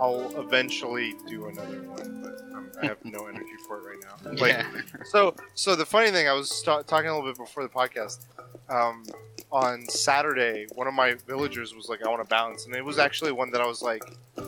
I'll 0.00 0.38
eventually 0.40 1.14
do 1.28 1.46
another 1.46 1.82
one, 1.82 2.22
but 2.22 2.40
um, 2.56 2.70
I 2.82 2.86
have 2.86 3.04
no 3.04 3.26
energy 3.26 3.54
for 3.66 3.78
it 3.78 3.82
right 3.84 3.98
now. 4.02 4.32
Like, 4.40 4.52
yeah. 4.52 4.66
so, 5.04 5.34
so 5.54 5.76
the 5.76 5.86
funny 5.86 6.10
thing, 6.10 6.28
I 6.28 6.32
was 6.32 6.50
sta- 6.50 6.82
talking 6.82 7.08
a 7.08 7.14
little 7.14 7.30
bit 7.30 7.38
before 7.38 7.62
the 7.62 7.68
podcast. 7.68 8.26
Um, 8.68 9.04
on 9.50 9.86
Saturday, 9.88 10.66
one 10.74 10.86
of 10.86 10.94
my 10.94 11.14
villagers 11.26 11.74
was 11.74 11.88
like, 11.88 12.04
"I 12.04 12.08
want 12.08 12.22
to 12.22 12.28
bounce," 12.28 12.64
and 12.66 12.74
it 12.74 12.84
was 12.84 12.98
actually 12.98 13.32
one 13.32 13.50
that 13.50 13.60
I 13.60 13.66
was 13.66 13.82
like, 13.82 14.02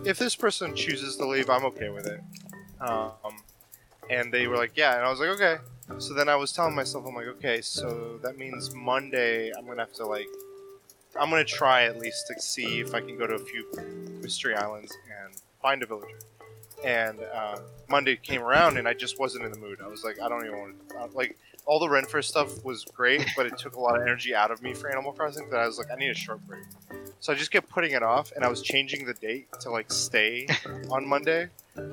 "If 0.05 0.19
this 0.19 0.35
person 0.35 0.75
chooses 0.75 1.17
to 1.17 1.27
leave, 1.27 1.51
I'm 1.51 1.65
okay 1.67 1.91
with 1.91 2.07
it." 2.07 2.21
Um, 2.81 3.11
and 4.09 4.33
they 4.33 4.47
were 4.47 4.57
like, 4.57 4.73
"Yeah," 4.77 4.97
and 4.97 5.05
I 5.05 5.11
was 5.11 5.21
like, 5.21 5.29
"Okay." 5.31 5.57
So 5.99 6.15
then 6.15 6.29
I 6.31 6.37
was 6.37 6.53
telling 6.53 6.75
myself, 6.75 7.05
"I'm 7.07 7.15
like, 7.15 7.27
okay, 7.27 7.61
so 7.61 8.19
that 8.23 8.39
means 8.39 8.75
Monday 8.75 9.53
I'm 9.57 9.67
gonna 9.67 9.81
have 9.83 9.93
to 9.95 10.07
like, 10.07 10.29
I'm 11.19 11.31
gonna 11.31 11.45
try 11.45 11.85
at 11.85 11.99
least 11.99 12.27
to 12.29 12.41
see 12.41 12.81
if 12.81 12.95
I 12.95 13.01
can 13.01 13.17
go 13.17 13.27
to 13.27 13.35
a 13.35 13.39
few 13.39 13.67
mystery 14.21 14.55
islands 14.55 14.97
and 15.23 15.35
find 15.63 15.83
a 15.83 15.87
villager." 15.87 16.19
And 16.85 17.21
uh, 17.21 17.59
Monday 17.89 18.17
came 18.17 18.43
around, 18.43 18.77
and 18.77 18.87
I 18.87 18.95
just 18.95 19.19
wasn't 19.19 19.45
in 19.45 19.53
the 19.53 19.59
mood. 19.59 19.81
I 19.83 19.89
was 19.89 20.05
like, 20.05 20.21
I 20.21 20.29
don't 20.29 20.45
even 20.45 20.59
want 20.59 20.89
to 20.91 21.17
like 21.17 21.37
all 21.67 21.79
the 21.79 21.87
Renfair 21.87 22.23
stuff 22.23 22.65
was 22.65 22.85
great, 22.85 23.27
but 23.37 23.47
it 23.47 23.57
took 23.57 23.77
a 23.77 23.81
lot 23.81 23.97
of 23.97 24.03
energy 24.03 24.35
out 24.35 24.51
of 24.51 24.63
me 24.63 24.75
for 24.75 24.91
Animal 24.91 25.13
Crossing. 25.13 25.49
That 25.51 25.61
I 25.61 25.67
was 25.67 25.79
like, 25.79 25.91
I 25.91 25.97
need 25.97 26.11
a 26.11 26.15
short 26.15 26.47
break. 26.47 26.65
So 27.21 27.33
I 27.33 27.37
just 27.37 27.51
kept 27.51 27.71
putting 27.71 27.93
it 27.93 28.03
off, 28.03 28.33
and 28.33 28.45
I 28.45 28.49
was 28.49 28.61
changing 28.61 29.07
the 29.07 29.15
date 29.15 29.49
to 29.61 29.71
like 29.71 29.91
stay 29.91 30.47
on 30.91 31.07
Monday 31.07 31.49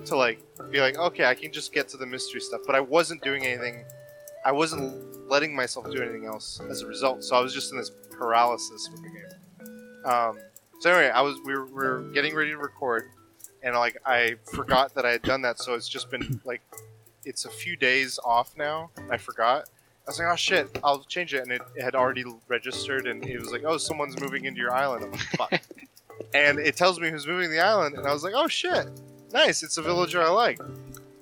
to 0.05 0.15
like 0.15 0.43
be 0.71 0.79
like, 0.79 0.97
okay, 0.97 1.25
I 1.25 1.35
can 1.35 1.51
just 1.51 1.73
get 1.73 1.87
to 1.89 1.97
the 1.97 2.05
mystery 2.05 2.41
stuff. 2.41 2.61
But 2.65 2.75
I 2.75 2.81
wasn't 2.81 3.23
doing 3.23 3.45
anything. 3.45 3.83
I 4.43 4.51
wasn't 4.51 5.29
letting 5.29 5.55
myself 5.55 5.89
do 5.89 6.01
anything 6.01 6.25
else 6.25 6.59
as 6.69 6.81
a 6.81 6.87
result. 6.87 7.23
So 7.23 7.35
I 7.35 7.39
was 7.39 7.53
just 7.53 7.71
in 7.71 7.77
this 7.77 7.91
paralysis 8.21 8.87
with 8.91 9.01
the 9.01 9.09
game. 9.09 10.05
Um, 10.05 10.37
so 10.79 10.91
anyway, 10.91 11.09
I 11.09 11.21
was 11.21 11.37
we 11.43 11.55
were, 11.55 11.65
we 11.65 11.73
were 11.73 12.01
getting 12.13 12.35
ready 12.35 12.51
to 12.51 12.57
record, 12.57 13.09
and 13.63 13.75
like 13.75 13.97
I 14.05 14.35
forgot 14.53 14.93
that 14.93 15.07
I 15.07 15.11
had 15.11 15.23
done 15.23 15.41
that. 15.41 15.57
So 15.57 15.73
it's 15.73 15.89
just 15.89 16.11
been 16.11 16.39
like 16.45 16.61
it's 17.25 17.45
a 17.45 17.49
few 17.49 17.75
days 17.75 18.19
off 18.23 18.55
now. 18.55 18.91
I 19.09 19.17
forgot. 19.17 19.69
I 20.05 20.11
was 20.11 20.19
like, 20.19 20.27
oh 20.31 20.35
shit, 20.35 20.79
I'll 20.83 21.03
change 21.03 21.33
it, 21.33 21.41
and 21.41 21.51
it, 21.51 21.61
it 21.75 21.83
had 21.83 21.95
already 21.95 22.25
registered, 22.47 23.07
and 23.07 23.23
it 23.25 23.39
was 23.39 23.51
like, 23.51 23.63
oh, 23.65 23.77
someone's 23.77 24.19
moving 24.19 24.45
into 24.45 24.59
your 24.59 24.73
island. 24.73 25.05
I'm 25.05 25.11
like, 25.11 25.21
fuck. 25.21 25.61
and 26.33 26.59
it 26.59 26.75
tells 26.75 26.99
me 26.99 27.09
who's 27.09 27.25
moving 27.25 27.49
the 27.49 27.59
island, 27.59 27.97
and 27.97 28.07
I 28.07 28.13
was 28.13 28.23
like, 28.23 28.33
oh 28.35 28.47
shit, 28.47 28.87
nice, 29.33 29.63
it's 29.63 29.77
a 29.77 29.81
villager 29.81 30.21
I 30.21 30.29
like. 30.29 30.59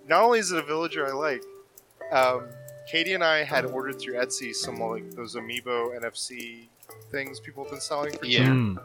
Not 0.08 0.22
only 0.22 0.40
is 0.40 0.52
it 0.52 0.58
a 0.58 0.64
villager 0.64 1.08
I 1.08 1.12
like, 1.12 1.44
um, 2.12 2.44
Katie 2.90 3.14
and 3.14 3.24
I 3.24 3.44
had 3.44 3.66
ordered 3.66 4.00
through 4.00 4.16
Etsy 4.16 4.54
some 4.54 4.80
like 4.80 5.12
those 5.12 5.36
amiibo 5.36 5.98
NFC 6.00 6.68
things 7.12 7.40
people 7.40 7.64
have 7.64 7.72
been 7.72 7.82
selling 7.82 8.18
for 8.18 8.26
Yeah. 8.26 8.48
Mm. 8.48 8.80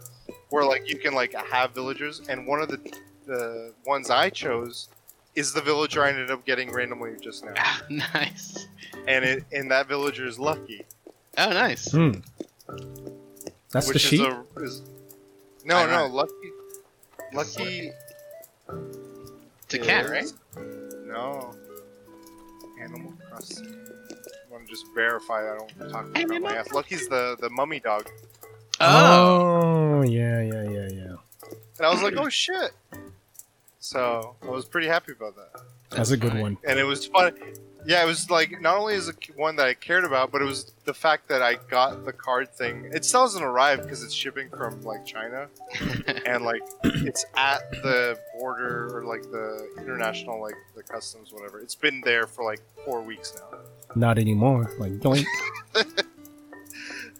where 0.51 0.65
like 0.65 0.89
you 0.89 0.99
can 0.99 1.15
like 1.15 1.35
have 1.35 1.73
villagers 1.75 2.21
and 2.29 2.47
one 2.47 2.61
of 2.63 2.69
the 2.69 2.79
the 3.27 3.73
ones 3.87 4.11
I 4.11 4.31
chose 4.31 4.89
is 5.35 5.53
the 5.53 5.61
villager 5.63 6.03
I 6.05 6.11
ended 6.11 6.31
up 6.31 6.45
getting 6.45 6.71
randomly 6.73 7.13
just 7.21 7.45
now, 7.45 7.55
nice. 8.15 8.67
and 9.09 9.25
it 9.25 9.45
and 9.53 9.71
that 9.71 9.89
villager 9.89 10.27
is 10.27 10.39
Lucky, 10.39 10.85
Oh, 11.39 11.51
nice. 11.51 11.91
Hmm. 11.91 12.13
That's 13.73 13.87
the 13.89 13.93
which 13.95 14.03
sheep. 14.03 14.21
is 14.21 14.27
a 14.27 14.61
is, 14.63 14.83
no 15.65 15.77
I 15.77 15.87
no 15.87 16.07
know. 16.09 16.15
Lucky 16.15 16.33
Lucky 17.33 17.91
It's 19.65 19.75
a 19.75 19.79
cat, 19.79 20.09
right? 20.09 20.33
No. 21.07 21.55
Animal 22.81 23.15
Crossing. 23.31 23.77
I 24.55 24.59
want 24.59 24.69
to 24.69 24.73
just 24.73 24.87
verify 24.95 25.53
I 25.53 25.57
don't 25.59 25.91
talk 25.91 26.05
about 26.05 26.17
Animal 26.17 26.41
my 26.49 26.55
ass. 26.57 26.73
Lucky's 26.73 27.09
the 27.09 27.37
the 27.41 27.51
mummy 27.51 27.81
dog, 27.81 28.09
Oh. 28.81 29.97
Oh, 29.97 30.03
yeah, 30.03 30.41
yeah, 30.43 30.63
yeah, 30.63 30.89
yeah. 30.93 31.15
and 31.79 31.87
I 31.87 31.91
was 31.91 32.03
like, 32.03 32.15
oh 32.17 32.29
shit. 32.29 32.71
So 33.81 34.37
I 34.43 34.47
was 34.47 34.65
pretty 34.65 34.87
happy 34.87 35.13
about 35.13 35.35
that. 35.37 35.61
That's 35.91 36.13
a 36.13 36.17
good 36.17 36.31
funny. 36.31 36.43
one. 36.43 36.57
and 36.67 36.79
it 36.79 36.85
was 36.85 37.05
fun. 37.07 37.37
Yeah, 37.87 38.03
it 38.03 38.07
was 38.07 38.31
like 38.31 38.61
not 38.61 38.77
only 38.77 38.95
is 38.95 39.09
it 39.09 39.17
one 39.37 39.57
that 39.57 39.67
I 39.67 39.75
cared 39.75 40.05
about, 40.05 40.33
but 40.33 40.41
it 40.41 40.47
was 40.47 40.73
the 40.85 40.95
fact 40.95 41.29
that 41.29 41.43
I 41.43 41.57
got 41.69 42.05
the 42.05 42.13
card 42.13 42.55
thing. 42.55 42.91
It 42.95 43.05
still 43.05 43.23
hasn't 43.23 43.45
arrived 43.45 43.83
because 43.83 44.03
it's 44.03 44.15
shipping 44.15 44.49
from 44.49 44.81
like 44.83 45.05
China, 45.05 45.49
and 46.27 46.45
like 46.45 46.63
it's 46.85 47.27
at 47.37 47.71
the 47.71 48.19
border 48.39 48.97
or 48.97 49.05
like 49.05 49.23
the 49.23 49.69
international 49.79 50.41
like 50.41 50.57
the 50.75 50.83
customs 50.83 51.33
whatever. 51.33 51.61
It's 51.61 51.75
been 51.75 52.01
there 52.05 52.27
for 52.27 52.45
like 52.45 52.61
four 52.85 53.03
weeks 53.03 53.35
now. 53.39 53.59
Not 53.95 54.19
anymore. 54.19 54.71
Like, 54.79 54.93
doink. 54.95 55.27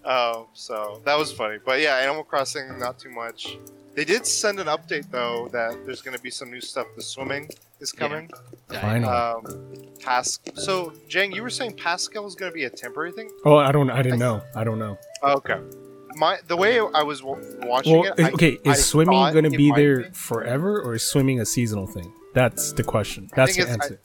Um, 0.05 0.49
so 0.53 1.01
that 1.05 1.17
was 1.19 1.33
funny. 1.33 1.59
But 1.65 1.81
yeah, 1.81 1.97
Animal 1.97 2.25
Crossing, 2.25 2.79
not 2.79 2.99
too 2.99 3.11
much. 3.11 3.57
They 3.95 4.05
did 4.05 4.27
send 4.27 4.59
an 4.61 4.67
update 4.67 5.11
though 5.11 5.49
that 5.53 5.85
there's 5.87 6.03
going 6.03 6.17
to 6.17 6.23
be 6.23 6.31
some 6.31 6.51
new 6.51 6.61
stuff. 6.61 6.87
The 6.97 7.03
swimming 7.03 7.49
is 7.81 7.93
coming. 7.93 8.31
Finally. 8.69 9.07
Um, 9.13 9.43
Pas- 10.03 10.41
So 10.55 10.93
Jang, 11.09 11.33
you 11.33 11.43
were 11.43 11.51
saying 11.51 11.77
Pascal 11.77 12.27
is 12.27 12.35
going 12.35 12.51
to 12.51 12.55
be 12.55 12.65
a 12.65 12.71
temporary 12.71 13.13
thing? 13.13 13.31
oh, 13.45 13.57
I 13.57 13.71
don't. 13.73 13.91
I 13.91 14.03
didn't 14.03 14.19
know. 14.19 14.43
I 14.55 14.65
don't 14.65 14.79
know. 14.79 14.99
Okay. 15.23 15.61
My 16.17 16.39
the 16.47 16.57
way 16.57 16.79
I 16.79 17.03
was 17.03 17.21
w- 17.21 17.43
watching 17.63 17.99
Well, 18.01 18.13
it, 18.13 18.19
is- 18.21 18.27
I- 18.27 18.31
okay. 18.33 18.59
I 18.67 18.71
Is 18.73 18.85
swimming 18.87 19.33
going 19.33 19.45
to 19.45 19.57
be 19.57 19.71
there 19.73 20.03
be. 20.05 20.11
forever, 20.11 20.81
or 20.81 20.95
is 20.95 21.03
swimming 21.05 21.41
a 21.41 21.47
seasonal 21.47 21.87
thing? 21.87 22.13
That's 22.35 22.73
the 22.73 22.83
question. 22.85 23.31
That's 23.35 23.55
the 23.57 23.63
it's- 23.63 23.75
answer. 23.75 24.01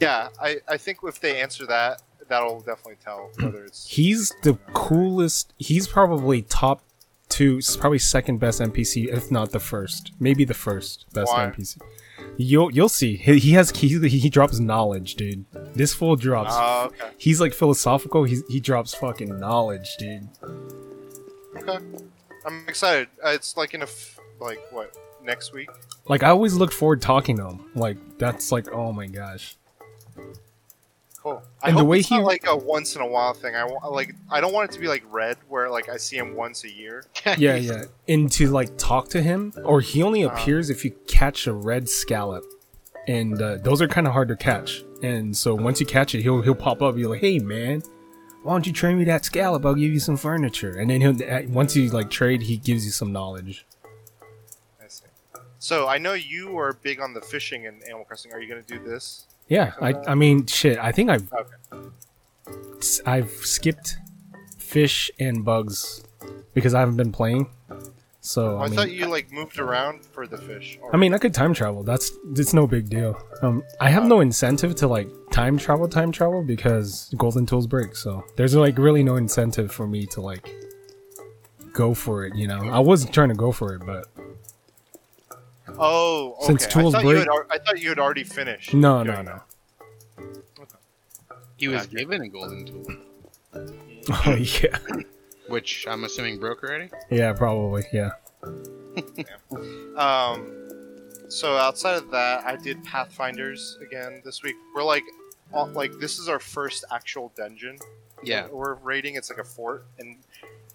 Yeah, 0.00 0.28
I, 0.40 0.56
I 0.68 0.76
think 0.78 0.98
if 1.04 1.20
they 1.20 1.40
answer 1.40 1.64
that, 1.66 2.02
that'll 2.28 2.58
definitely 2.60 2.96
tell 3.04 3.30
whether 3.40 3.64
it's. 3.64 3.86
He's 3.86 4.32
the 4.42 4.54
coolest. 4.74 5.52
He's 5.58 5.86
probably 5.86 6.42
top 6.42 6.82
two, 7.32 7.60
probably 7.78 7.98
second 7.98 8.38
best 8.38 8.60
NPC, 8.60 9.08
if 9.08 9.30
not 9.30 9.50
the 9.50 9.60
first. 9.60 10.12
Maybe 10.20 10.44
the 10.44 10.54
first 10.54 11.06
best 11.12 11.32
Why? 11.32 11.46
NPC. 11.46 11.80
You'll 12.36 12.72
you'll 12.72 12.88
see. 12.88 13.16
He, 13.16 13.38
he 13.38 13.52
has 13.52 13.70
he, 13.70 13.98
he 14.08 14.30
drops 14.30 14.58
knowledge, 14.58 15.16
dude. 15.16 15.44
This 15.74 15.92
fool 15.92 16.16
drops. 16.16 16.52
Oh, 16.54 16.86
okay. 16.86 17.10
He's 17.18 17.40
like 17.40 17.52
philosophical. 17.52 18.24
He's, 18.24 18.42
he 18.48 18.60
drops 18.60 18.94
fucking 18.94 19.38
knowledge, 19.38 19.96
dude. 19.98 20.28
Okay. 21.56 21.78
I'm 22.44 22.64
excited. 22.68 23.08
Uh, 23.24 23.30
it's 23.30 23.56
like 23.56 23.74
in 23.74 23.82
a 23.82 23.84
f- 23.84 24.18
like 24.40 24.60
what 24.70 24.96
next 25.22 25.52
week. 25.52 25.68
Like 26.08 26.22
I 26.22 26.30
always 26.30 26.54
look 26.54 26.72
forward 26.72 27.02
talking 27.02 27.36
to 27.36 27.48
him. 27.48 27.70
Like 27.74 27.96
that's 28.18 28.50
like 28.50 28.72
oh 28.72 28.92
my 28.92 29.06
gosh. 29.06 29.56
Cool. 31.22 31.40
I 31.62 31.68
And 31.68 31.78
the 31.78 31.84
way 31.84 32.00
it's 32.00 32.08
he- 32.08 32.16
not 32.16 32.24
like 32.24 32.44
a 32.48 32.56
once 32.56 32.96
in 32.96 33.00
a 33.02 33.06
while 33.06 33.32
thing. 33.32 33.54
I 33.54 33.64
want 33.64 33.92
like 33.92 34.14
I 34.28 34.40
don't 34.40 34.52
want 34.52 34.70
it 34.70 34.74
to 34.74 34.80
be 34.80 34.88
like 34.88 35.04
Redd, 35.08 35.36
where 35.48 35.70
like 35.70 35.88
I 35.88 35.96
see 35.96 36.16
him 36.16 36.34
once 36.34 36.64
a 36.64 36.70
year. 36.72 37.04
Yeah, 37.38 37.54
yeah. 37.56 37.84
And 38.08 38.30
to 38.32 38.48
like 38.48 38.76
talk 38.76 39.08
to 39.10 39.22
him, 39.22 39.52
or 39.64 39.80
he 39.80 40.02
only 40.02 40.24
Uh-huh. 40.24 40.34
appears 40.34 40.68
if 40.68 40.84
you 40.84 40.90
catch 41.06 41.46
a 41.46 41.52
red 41.52 41.88
scallop, 41.88 42.44
and 43.06 43.40
uh, 43.40 43.58
those 43.58 43.80
are 43.80 43.86
kind 43.88 44.06
of 44.08 44.12
hard 44.12 44.28
to 44.28 44.36
catch. 44.36 44.84
And 45.02 45.36
so 45.36 45.54
once 45.54 45.78
you 45.80 45.86
catch 45.86 46.14
it, 46.16 46.22
he'll 46.22 46.42
he'll 46.42 46.54
pop 46.56 46.82
up. 46.82 46.96
You're 46.96 47.10
like, 47.10 47.20
hey 47.20 47.38
man, 47.38 47.82
why 48.42 48.54
don't 48.54 48.66
you 48.66 48.72
trade 48.72 48.96
me 48.96 49.04
that 49.04 49.24
scallop? 49.24 49.64
I'll 49.64 49.74
give 49.76 49.92
you 49.92 50.00
some 50.00 50.16
furniture. 50.16 50.72
And 50.76 50.90
then 50.90 51.00
he'll 51.00 51.22
uh, 51.22 51.42
once 51.48 51.76
you 51.76 51.88
like 51.90 52.10
trade, 52.10 52.42
he 52.42 52.56
gives 52.56 52.84
you 52.84 52.90
some 52.90 53.12
knowledge. 53.12 53.64
I 54.82 54.88
see. 54.88 55.06
So 55.60 55.86
I 55.86 55.98
know 55.98 56.14
you 56.14 56.58
are 56.58 56.72
big 56.72 56.98
on 57.00 57.14
the 57.14 57.20
fishing 57.20 57.64
in 57.66 57.80
Animal 57.84 58.04
Crossing. 58.06 58.32
Are 58.32 58.40
you 58.40 58.48
gonna 58.48 58.62
do 58.62 58.80
this? 58.80 59.26
Yeah, 59.48 59.72
I 59.80 59.94
I 60.06 60.14
mean 60.14 60.46
shit. 60.46 60.78
I 60.78 60.92
think 60.92 61.10
I've 61.10 61.30
Okay. 61.32 61.88
I've 63.06 63.30
skipped 63.30 63.96
fish 64.58 65.10
and 65.20 65.44
bugs 65.44 66.02
because 66.54 66.74
I 66.74 66.80
haven't 66.80 66.96
been 66.96 67.12
playing. 67.12 67.48
So 68.24 68.52
Oh, 68.52 68.58
I 68.58 68.64
I, 68.64 68.68
mean, 68.68 68.76
thought 68.76 68.92
you 68.92 69.06
like 69.06 69.32
moved 69.32 69.58
around 69.58 70.04
for 70.04 70.26
the 70.28 70.38
fish. 70.38 70.78
Or- 70.80 70.94
I 70.94 70.96
mean, 70.98 71.12
I 71.12 71.18
could 71.18 71.34
time 71.34 71.54
travel. 71.54 71.82
That's 71.82 72.12
it's 72.36 72.54
no 72.54 72.66
big 72.66 72.88
deal. 72.88 73.20
Um, 73.42 73.62
I 73.80 73.90
have 73.90 74.04
no 74.06 74.20
incentive 74.20 74.74
to 74.76 74.86
like 74.88 75.08
time 75.32 75.58
travel, 75.58 75.88
time 75.88 76.12
travel 76.12 76.42
because 76.42 77.12
golden 77.16 77.46
tools 77.46 77.66
break. 77.66 77.96
So 77.96 78.24
there's 78.36 78.54
like 78.54 78.78
really 78.78 79.02
no 79.02 79.16
incentive 79.16 79.72
for 79.72 79.86
me 79.88 80.06
to 80.06 80.20
like 80.20 80.50
go 81.72 81.94
for 81.94 82.24
it. 82.24 82.36
You 82.36 82.46
know, 82.46 82.60
I 82.70 82.78
was 82.78 83.04
trying 83.10 83.30
to 83.30 83.34
go 83.34 83.50
for 83.50 83.74
it, 83.74 83.82
but 83.84 84.06
oh, 85.78 86.34
okay. 86.38 86.46
Since 86.46 86.66
tools 86.66 86.94
I 86.94 86.98
thought 87.02 87.04
break- 87.08 87.18
had, 87.18 87.28
al- 87.28 87.46
I 87.50 87.58
thought 87.58 87.80
you 87.80 87.88
had 87.88 87.98
already 87.98 88.24
finished. 88.24 88.74
no, 88.74 89.02
doing 89.04 89.16
no, 89.16 89.22
no. 89.22 89.42
He 91.56 91.68
was 91.68 91.82
Gotcha. 91.86 91.96
given 91.96 92.22
a 92.22 92.28
golden 92.28 92.66
tool, 92.66 92.86
Oh 94.26 94.34
yeah, 94.34 94.78
which 95.48 95.86
I'm 95.88 96.02
assuming 96.04 96.40
broke 96.40 96.62
already. 96.64 96.90
yeah, 97.10 97.32
probably, 97.32 97.84
yeah. 97.92 98.10
Um, 99.96 100.52
so 101.28 101.56
outside 101.56 101.94
of 101.96 102.10
that, 102.10 102.44
I 102.44 102.56
did 102.56 102.82
Pathfinders 102.84 103.78
again 103.86 104.20
this 104.24 104.42
week. 104.42 104.56
We're 104.74 104.82
like, 104.82 105.04
all, 105.52 105.66
like 105.68 105.92
this 106.00 106.18
is 106.18 106.28
our 106.28 106.38
first 106.40 106.84
actual 106.92 107.32
dungeon. 107.36 107.78
Yeah. 108.24 108.46
we're 108.50 108.74
raiding. 108.74 109.16
It's 109.16 109.30
like 109.30 109.38
a 109.40 109.44
fort, 109.44 109.84
and 109.98 110.16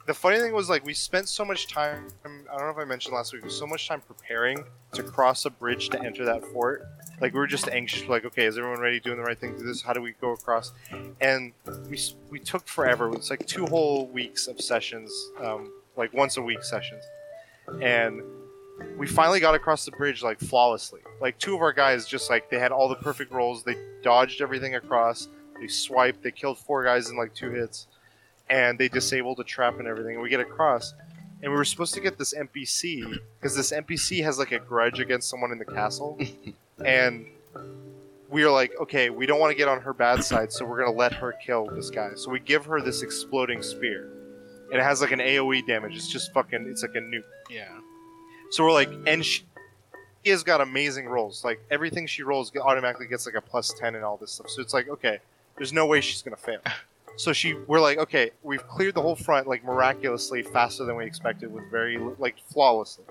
the 0.08 0.14
funny 0.14 0.40
thing 0.40 0.54
was 0.54 0.70
like 0.70 0.86
we 0.86 0.94
spent 0.94 1.28
so 1.28 1.44
much 1.44 1.68
time. 1.68 2.08
I 2.26 2.30
don't 2.30 2.46
know 2.60 2.70
if 2.70 2.78
I 2.78 2.86
mentioned 2.86 3.14
last 3.14 3.34
week. 3.34 3.44
So 3.50 3.68
much 3.68 3.88
time 3.90 4.02
preparing 4.02 4.64
to 4.94 5.04
cross 5.04 5.46
a 5.46 5.50
bridge 5.50 5.90
to 5.90 6.02
enter 6.02 6.24
that 6.26 6.44
fort. 6.46 6.88
Like 7.20 7.34
we 7.34 7.40
were 7.40 7.48
just 7.48 7.68
anxious. 7.68 8.08
Like, 8.08 8.24
okay, 8.26 8.46
is 8.46 8.58
everyone 8.58 8.80
ready? 8.80 9.02
Doing 9.02 9.18
the 9.18 9.24
right 9.24 9.38
thing 9.38 9.58
to 9.58 9.64
this? 9.64 9.82
How 9.82 9.92
do 9.92 10.02
we 10.02 10.14
go 10.22 10.32
across? 10.32 10.72
And 11.20 11.52
we 11.90 12.00
we 12.30 12.40
took 12.40 12.68
forever. 12.68 13.14
It's 13.14 13.30
like 13.30 13.46
two 13.46 13.66
whole 13.66 14.08
weeks 14.08 14.48
of 14.48 14.62
sessions, 14.62 15.12
um, 15.44 15.74
like 15.98 16.14
once 16.14 16.38
a 16.38 16.42
week 16.42 16.64
sessions, 16.64 17.04
and 17.82 18.22
we 18.98 19.08
finally 19.08 19.42
got 19.42 19.56
across 19.56 19.84
the 19.84 19.92
bridge 19.92 20.24
like 20.24 20.40
flawlessly. 20.40 21.02
Like 21.20 21.38
two 21.38 21.54
of 21.54 21.62
our 21.62 21.74
guys 21.74 22.06
just 22.08 22.30
like 22.30 22.50
they 22.50 22.60
had 22.60 22.72
all 22.72 22.88
the 22.88 22.96
perfect 22.96 23.34
rolls. 23.34 23.64
They 23.64 23.76
dodged 24.04 24.42
everything 24.42 24.76
across. 24.76 25.28
They 25.60 25.68
swiped. 25.68 26.24
They 26.24 26.32
killed 26.32 26.60
four 26.60 26.84
guys 26.86 27.10
in 27.10 27.18
like 27.18 27.34
two 27.34 27.50
hits, 27.50 27.88
and 28.50 28.78
they 28.78 28.88
disabled 28.88 29.38
the 29.38 29.44
trap 29.44 29.80
and 29.80 29.88
everything. 29.88 30.16
And 30.16 30.22
we 30.22 30.30
get 30.30 30.40
across, 30.40 30.94
and 31.42 31.52
we 31.52 31.58
were 31.58 31.66
supposed 31.66 31.94
to 31.96 32.02
get 32.02 32.18
this 32.18 32.34
NPC 32.34 33.20
because 33.40 33.56
this 33.56 33.72
NPC 33.72 34.24
has 34.24 34.40
like 34.40 34.52
a 34.52 34.60
grudge 34.60 35.00
against 35.00 35.30
someone 35.30 35.52
in 35.52 35.58
the 35.58 35.66
castle, 35.66 36.20
and 36.86 37.26
we 38.30 38.44
are 38.44 38.52
like, 38.52 38.74
okay, 38.80 39.10
we 39.10 39.26
don't 39.26 39.40
want 39.40 39.52
to 39.52 39.58
get 39.58 39.68
on 39.68 39.82
her 39.82 39.94
bad 39.94 40.24
side, 40.24 40.52
so 40.52 40.66
we're 40.66 40.80
gonna 40.84 40.98
let 40.98 41.14
her 41.14 41.34
kill 41.34 41.68
this 41.68 41.90
guy. 41.90 42.12
So 42.16 42.32
we 42.32 42.40
give 42.40 42.66
her 42.66 42.82
this 42.82 43.02
exploding 43.02 43.62
spear, 43.62 44.10
and 44.72 44.80
it 44.80 44.84
has 44.84 45.02
like 45.02 45.12
an 45.12 45.20
AOE 45.20 45.66
damage. 45.68 45.96
It's 45.96 46.08
just 46.08 46.34
fucking. 46.34 46.68
It's 46.70 46.82
like 46.82 46.96
a 46.96 47.02
nuke. 47.02 47.24
Yeah. 47.50 47.80
So 48.50 48.64
we're 48.64 48.72
like, 48.72 48.90
and 49.06 49.26
she, 49.26 49.44
she 50.24 50.32
has 50.32 50.44
got 50.44 50.62
amazing 50.62 51.08
rolls. 51.08 51.44
Like 51.44 51.60
everything 51.70 52.08
she 52.08 52.24
rolls 52.24 52.52
automatically 52.56 53.08
gets 53.08 53.26
like 53.26 53.36
a 53.36 53.42
plus 53.42 53.74
ten 53.78 53.96
and 53.96 54.04
all 54.04 54.18
this 54.18 54.32
stuff. 54.32 54.50
So 54.50 54.62
it's 54.62 54.74
like, 54.74 54.90
okay, 54.90 55.20
there's 55.58 55.74
no 55.74 55.86
way 55.86 56.02
she's 56.02 56.22
gonna 56.22 56.38
fail. 56.38 56.62
So 57.18 57.34
she, 57.34 57.54
we're 57.56 57.82
like, 57.82 57.98
okay, 57.98 58.32
we've 58.44 58.66
cleared 58.68 58.94
the 58.96 59.02
whole 59.02 59.16
front 59.16 59.48
like 59.48 59.64
miraculously 59.64 60.44
faster 60.44 60.86
than 60.86 60.96
we 60.96 61.06
expected, 61.06 61.52
with 61.52 61.70
very 61.72 61.98
like 62.20 62.36
flawlessly. 62.52 63.06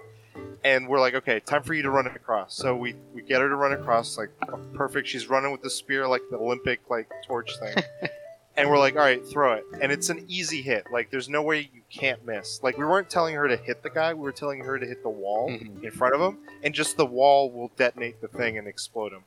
And 0.65 0.89
we're 0.89 1.01
like, 1.01 1.15
okay, 1.15 1.41
time 1.41 1.63
for 1.63 1.75
you 1.75 1.83
to 1.83 1.91
run 1.91 2.07
across. 2.07 2.55
So 2.55 2.77
we 2.77 2.95
we 3.15 3.23
get 3.23 3.41
her 3.41 3.49
to 3.49 3.57
run 3.57 3.73
across, 3.73 4.17
like 4.19 4.31
perfect. 4.75 5.09
She's 5.09 5.29
running 5.29 5.51
with 5.53 5.63
the 5.63 5.71
spear 5.71 6.07
like 6.09 6.23
the 6.31 6.37
Olympic 6.39 6.81
like 6.89 7.09
torch 7.27 7.51
thing. 7.59 7.83
and 8.57 8.71
we're 8.71 8.79
like, 8.79 8.95
all 8.95 9.01
right, 9.03 9.27
throw 9.27 9.55
it. 9.55 9.65
And 9.81 9.91
it's 9.91 10.09
an 10.09 10.25
easy 10.29 10.63
hit. 10.63 10.85
Like 10.93 11.11
there's 11.11 11.29
no 11.29 11.43
way 11.43 11.61
you 11.73 11.83
can't 11.91 12.25
miss. 12.27 12.63
Like 12.63 12.79
we 12.79 12.85
weren't 12.85 13.11
telling 13.11 13.35
her 13.35 13.49
to 13.49 13.57
hit 13.57 13.83
the 13.83 13.91
guy, 13.91 14.15
we 14.15 14.21
were 14.23 14.33
telling 14.33 14.61
her 14.61 14.79
to 14.79 14.87
hit 14.87 15.03
the 15.03 15.09
wall 15.11 15.49
Mhm. 15.51 15.83
in 15.83 15.91
front 15.91 16.15
of 16.15 16.21
him, 16.21 16.39
and 16.63 16.75
just 16.75 16.97
the 16.97 17.07
wall 17.07 17.51
will 17.51 17.71
detonate 17.77 18.21
the 18.21 18.29
thing 18.29 18.57
and 18.59 18.69
explode 18.69 19.13
him. 19.13 19.23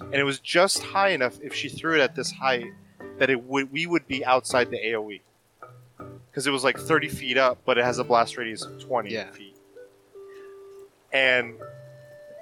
And 0.00 0.14
it 0.14 0.24
was 0.24 0.38
just 0.38 0.82
high 0.82 1.10
enough 1.10 1.38
if 1.42 1.54
she 1.54 1.68
threw 1.68 1.94
it 1.94 2.00
at 2.00 2.14
this 2.14 2.30
height 2.32 2.66
that 3.22 3.30
it 3.30 3.40
would 3.44 3.70
we 3.70 3.86
would 3.86 4.08
be 4.08 4.24
outside 4.24 4.68
the 4.68 4.78
AOE. 4.78 5.20
Because 6.28 6.48
it 6.48 6.50
was 6.50 6.64
like 6.64 6.76
30 6.76 7.08
feet 7.08 7.38
up, 7.38 7.56
but 7.64 7.78
it 7.78 7.84
has 7.84 8.00
a 8.00 8.04
blast 8.04 8.36
radius 8.36 8.62
of 8.64 8.82
20 8.82 9.10
Yeah. 9.12 9.30
feet. 9.30 9.54
And 11.12 11.54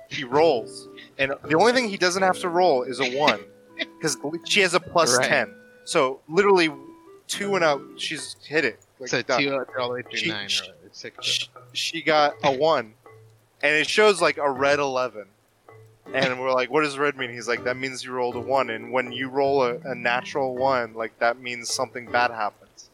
he 0.09 0.25
rolls, 0.25 0.89
and 1.19 1.35
the 1.45 1.55
only 1.59 1.75
thing 1.75 1.87
he 1.91 1.99
doesn't 1.99 2.23
have 2.23 2.39
to 2.39 2.49
roll 2.49 2.83
is 2.85 2.99
a 2.99 3.15
one, 3.19 3.41
because 3.77 4.17
she 4.47 4.61
has 4.61 4.73
a 4.73 4.81
plus 4.81 5.19
Right. 5.19 5.29
10. 5.29 5.55
So 5.85 6.21
literally, 6.31 6.71
two 7.29 7.57
and 7.57 7.65
out, 7.65 7.83
she's 7.99 8.37
hit 8.43 8.65
it. 8.65 8.81
Like 8.99 9.11
so 9.11 9.21
done 9.21 9.43
two 9.43 9.65
all 9.79 9.89
the 9.89 9.95
way 9.97 10.03
through 10.03 10.17
She- 10.19 10.29
nine 10.31 10.49
she- 10.49 10.71
or 10.71 10.75
six. 10.93 11.27
she, 11.27 11.49
she 11.75 12.01
got 12.03 12.37
a 12.43 12.51
one, 12.53 12.95
and 13.63 13.75
it 13.77 13.87
shows 13.87 14.23
like 14.23 14.39
a 14.39 14.51
red 14.51 14.79
eleven. 14.79 15.27
And 16.13 16.41
we're 16.41 16.53
like, 16.53 16.71
what 16.71 16.83
does 16.83 16.99
red 16.99 17.17
mean? 17.17 17.31
He's 17.31 17.47
like, 17.49 17.65
that 17.65 17.77
means 17.77 18.05
you 18.05 18.13
rolled 18.13 18.35
a 18.37 18.41
one. 18.41 18.71
And 18.71 18.91
when 18.93 19.13
you 19.13 19.29
roll 19.29 19.63
a, 19.63 19.77
a 19.85 19.95
natural 19.95 20.57
one, 20.57 20.95
like 20.95 21.17
that 21.21 21.41
means 21.41 21.73
something 21.73 22.07
bad 22.11 22.31
happens. 22.31 22.91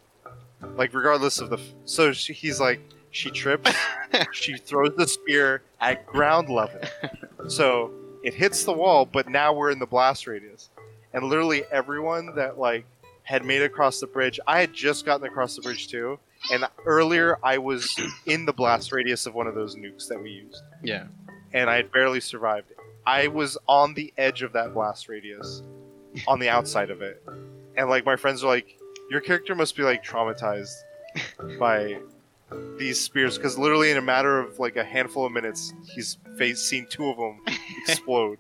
Like 0.76 0.92
regardless 0.92 1.40
of 1.40 1.50
the. 1.50 1.57
F- 1.57 1.72
so 1.85 2.12
she, 2.12 2.33
he's 2.33 2.61
like, 2.61 2.81
she 3.11 3.31
trips, 3.31 3.72
she 4.33 4.57
throws 4.59 4.94
the 4.96 5.07
spear 5.07 5.62
at 5.81 6.07
ground 6.07 6.48
level. 6.50 6.81
So 7.48 7.90
it 8.22 8.35
hits 8.35 8.64
the 8.64 8.72
wall, 8.72 9.07
but 9.07 9.29
now 9.29 9.52
we're 9.55 9.70
in 9.70 9.79
the 9.79 9.87
blast 9.87 10.26
radius. 10.26 10.68
And 11.14 11.24
literally 11.24 11.62
everyone 11.72 12.35
that 12.35 12.59
like 12.59 12.85
had 13.22 13.44
made 13.44 13.62
across 13.62 14.00
the 14.00 14.07
bridge, 14.07 14.38
I 14.46 14.61
had 14.61 14.74
just 14.74 15.07
gotten 15.07 15.26
across 15.26 15.57
the 15.57 15.62
bridge 15.62 15.88
too. 15.88 16.18
And 16.52 16.66
earlier 16.85 17.38
I 17.42 17.57
was 17.57 17.98
in 18.26 18.44
the 18.44 18.52
blast 18.52 18.92
radius 18.92 19.24
of 19.24 19.35
one 19.35 19.46
of 19.46 19.55
those 19.55 19.74
nukes 19.76 20.07
that 20.09 20.22
we 20.22 20.31
used 20.31 20.62
Yeah. 20.83 21.05
and 21.55 21.70
I 21.70 21.76
had 21.76 21.90
barely 21.90 22.20
survived. 22.20 22.70
I 23.07 23.29
was 23.29 23.57
on 23.69 23.95
the 23.95 24.12
edge 24.19 24.42
of 24.42 24.53
that 24.55 24.75
blast 24.75 25.09
radius, 25.09 25.62
on 26.27 26.38
the 26.40 26.49
outside 26.49 26.90
of 26.90 27.03
it, 27.03 27.23
and 27.77 27.88
like 27.88 28.05
my 28.05 28.16
friends 28.16 28.42
were 28.42 28.49
like, 28.51 28.79
"Your 29.11 29.21
character 29.21 29.55
must 29.55 29.77
be 29.77 29.83
like 29.83 30.03
traumatized 30.05 30.75
by 31.59 31.99
these 32.79 33.01
spears," 33.01 33.37
because 33.37 33.59
literally 33.59 33.90
in 33.90 33.97
a 33.97 34.03
matter 34.03 34.38
of 34.40 34.59
like 34.59 34.77
a 34.77 34.85
handful 34.85 35.27
of 35.27 35.33
minutes, 35.33 35.73
he's 35.95 36.19
face 36.37 36.61
seen 36.62 36.87
two 36.90 37.09
of 37.09 37.16
them 37.16 37.40
explode. 37.87 38.38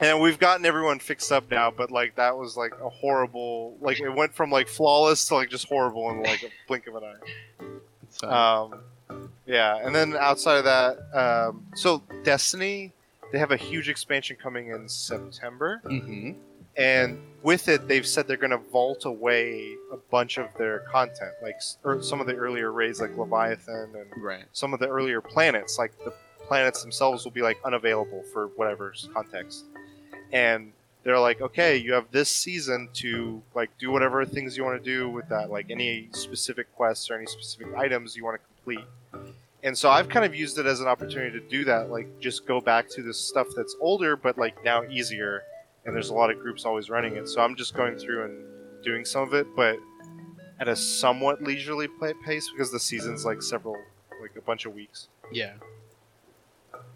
And 0.00 0.20
we've 0.20 0.38
gotten 0.40 0.66
everyone 0.66 0.98
fixed 0.98 1.30
up 1.30 1.50
now, 1.50 1.70
but 1.70 1.90
like 1.90 2.16
that 2.16 2.36
was 2.36 2.56
like 2.56 2.72
a 2.82 2.88
horrible, 2.88 3.76
like 3.80 4.00
it 4.00 4.10
went 4.10 4.34
from 4.34 4.50
like 4.50 4.68
flawless 4.68 5.28
to 5.28 5.36
like 5.36 5.48
just 5.50 5.68
horrible 5.68 6.10
in 6.10 6.22
like 6.22 6.42
a 6.42 6.48
blink 6.66 6.86
of 6.88 6.96
an 6.96 7.04
eye. 7.04 7.64
So, 8.10 8.28
Um, 8.30 9.28
yeah, 9.46 9.76
and 9.84 9.94
then 9.94 10.16
outside 10.16 10.56
of 10.58 10.64
that, 10.64 10.98
um, 11.16 11.64
so 11.74 12.02
Destiny, 12.24 12.92
they 13.32 13.38
have 13.38 13.50
a 13.50 13.56
huge 13.56 13.88
expansion 13.88 14.36
coming 14.40 14.68
in 14.68 14.88
September, 14.88 15.80
hmm 15.84 16.32
and 16.76 17.16
with 17.44 17.68
it, 17.68 17.86
they've 17.86 18.06
said 18.06 18.26
they're 18.26 18.36
going 18.36 18.50
to 18.50 18.56
vault 18.72 19.04
away 19.04 19.76
a 19.92 19.96
bunch 20.10 20.38
of 20.38 20.48
their 20.58 20.80
content, 20.90 21.30
like 21.40 21.54
or 21.84 22.02
some 22.02 22.20
of 22.20 22.26
the 22.26 22.34
earlier 22.34 22.72
raids, 22.72 23.00
like 23.00 23.16
Leviathan, 23.16 23.94
and 23.94 24.22
Right. 24.22 24.44
some 24.52 24.74
of 24.74 24.80
the 24.80 24.88
earlier 24.88 25.20
planets, 25.20 25.78
like 25.78 25.92
the 26.04 26.12
planets 26.48 26.82
themselves, 26.82 27.22
will 27.24 27.30
be 27.30 27.42
like 27.42 27.58
unavailable 27.64 28.24
for 28.32 28.48
whatever 28.56 28.92
context, 29.12 29.64
and 30.32 30.72
they're 31.04 31.18
like, 31.20 31.40
okay, 31.42 31.76
you 31.76 31.92
have 31.92 32.10
this 32.10 32.30
season 32.30 32.88
to 32.94 33.40
like 33.54 33.70
do 33.78 33.92
whatever 33.92 34.24
things 34.24 34.56
you 34.56 34.64
want 34.64 34.82
to 34.82 34.84
do 34.84 35.08
with 35.10 35.28
that, 35.28 35.50
like 35.50 35.70
any 35.70 36.08
specific 36.12 36.74
quests 36.74 37.08
or 37.10 37.14
any 37.16 37.26
specific 37.26 37.68
items 37.76 38.16
you 38.16 38.24
want 38.24 38.40
to 38.40 38.46
complete. 38.46 38.86
And 39.64 39.76
so 39.76 39.90
I've 39.90 40.10
kind 40.10 40.26
of 40.26 40.34
used 40.34 40.58
it 40.58 40.66
as 40.66 40.80
an 40.80 40.86
opportunity 40.86 41.40
to 41.40 41.48
do 41.48 41.64
that, 41.64 41.90
like 41.90 42.20
just 42.20 42.46
go 42.46 42.60
back 42.60 42.88
to 42.90 43.02
the 43.02 43.14
stuff 43.14 43.46
that's 43.56 43.74
older 43.80 44.14
but 44.14 44.36
like 44.38 44.62
now 44.62 44.84
easier. 44.84 45.42
And 45.86 45.94
there's 45.94 46.10
a 46.10 46.14
lot 46.14 46.30
of 46.30 46.38
groups 46.38 46.64
always 46.64 46.88
running 46.90 47.16
it, 47.16 47.28
so 47.28 47.42
I'm 47.42 47.56
just 47.56 47.74
going 47.74 47.96
through 47.96 48.24
and 48.24 48.44
doing 48.84 49.04
some 49.04 49.22
of 49.22 49.34
it, 49.34 49.46
but 49.56 49.78
at 50.60 50.68
a 50.68 50.76
somewhat 50.76 51.42
leisurely 51.42 51.88
play 51.88 52.14
pace 52.24 52.50
because 52.50 52.70
the 52.70 52.78
season's 52.80 53.24
like 53.24 53.42
several, 53.42 53.76
like 54.20 54.36
a 54.36 54.40
bunch 54.40 54.66
of 54.66 54.74
weeks. 54.74 55.08
Yeah. 55.32 55.54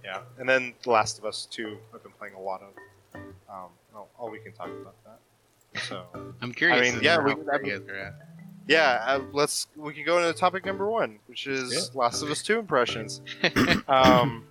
Yeah, 0.05 0.21
and 0.39 0.49
then 0.49 0.75
The 0.85 0.91
Last 0.91 1.19
of 1.19 1.25
Us 1.25 1.47
2, 1.51 1.77
I've 1.95 2.03
been 2.03 2.13
playing 2.13 2.35
a 2.35 2.41
lot 2.41 2.63
of. 2.63 3.21
Um, 3.49 3.71
oh, 3.95 4.07
oh, 4.19 4.31
we 4.31 4.39
can 4.39 4.53
talk 4.53 4.69
about 4.69 4.95
that. 5.05 5.83
So, 5.83 6.07
I'm 6.41 6.53
curious. 6.53 6.81
mean, 6.81 6.97
as 6.97 7.03
yeah, 7.03 7.19
we- 7.23 7.33
how 7.33 7.37
far 7.37 8.28
you 8.69 8.77
guys 8.77 8.81
are 8.81 8.85
at. 8.85 9.07
yeah, 9.09 9.15
uh, 9.15 9.21
let's 9.33 9.67
we 9.77 9.93
can 9.95 10.05
go 10.05 10.19
into 10.19 10.39
topic 10.39 10.65
number 10.65 10.89
one, 10.89 11.19
which 11.27 11.47
is 11.47 11.95
Last 11.95 12.23
of 12.23 12.31
Us 12.31 12.43
2 12.43 12.59
impressions. 12.59 13.21
um, 13.89 14.45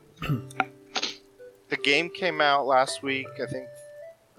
the 1.69 1.77
game 1.84 2.10
came 2.10 2.41
out 2.41 2.65
last 2.65 3.03
week, 3.03 3.27
I 3.41 3.45
think 3.45 3.67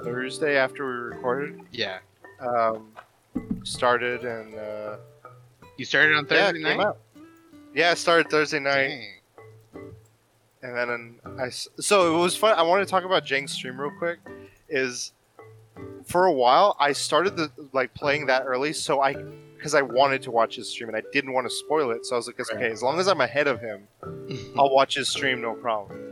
Thursday 0.03 0.57
after 0.57 0.87
we 0.87 0.93
recorded. 1.17 1.61
Yeah. 1.73 1.99
Um, 2.41 2.93
started 3.65 4.25
and 4.25 4.55
uh, 4.55 4.97
You 5.77 5.85
started 5.85 6.17
on 6.17 6.25
yeah, 6.31 6.47
Thursday 6.47 6.61
it 6.61 6.65
came 6.65 6.79
night. 6.79 6.87
out. 6.87 6.99
Yeah, 7.75 7.93
it 7.93 7.99
started 7.99 8.31
Thursday 8.31 8.59
night. 8.61 8.89
Dang. 8.89 9.15
And 10.63 10.77
then 10.77 11.15
I 11.39 11.51
so 11.51 12.17
it 12.17 12.19
was 12.19 12.35
fun. 12.35 12.55
I 12.57 12.63
wanted 12.63 12.85
to 12.85 12.91
talk 12.91 13.05
about 13.05 13.25
Jang's 13.25 13.53
stream 13.53 13.81
real 13.81 13.93
quick. 13.97 14.19
Is 14.69 15.13
for 16.05 16.27
a 16.27 16.33
while 16.33 16.77
I 16.81 16.93
started 16.93 17.37
the 17.37 17.51
like 17.73 17.95
playing 17.95 18.27
that 18.27 18.43
early, 18.45 18.73
so 18.73 19.01
I 19.01 19.15
because 19.59 19.75
I 19.75 19.83
wanted 19.83 20.23
to 20.23 20.31
watch 20.31 20.55
his 20.55 20.69
stream 20.71 20.89
and 20.89 20.97
I 20.97 21.03
didn't 21.13 21.33
want 21.33 21.47
to 21.47 21.51
spoil 21.51 21.91
it. 21.91 22.07
So 22.07 22.15
I 22.15 22.19
was 22.19 22.29
like, 22.29 22.39
okay, 22.41 22.71
as 22.71 22.81
long 22.81 23.01
as 23.01 23.09
I'm 23.09 23.21
ahead 23.21 23.49
of 23.49 23.61
him, 23.61 23.89
I'll 24.57 24.71
watch 24.71 24.95
his 24.95 25.09
stream, 25.09 25.41
no 25.41 25.55
problem. 25.55 26.05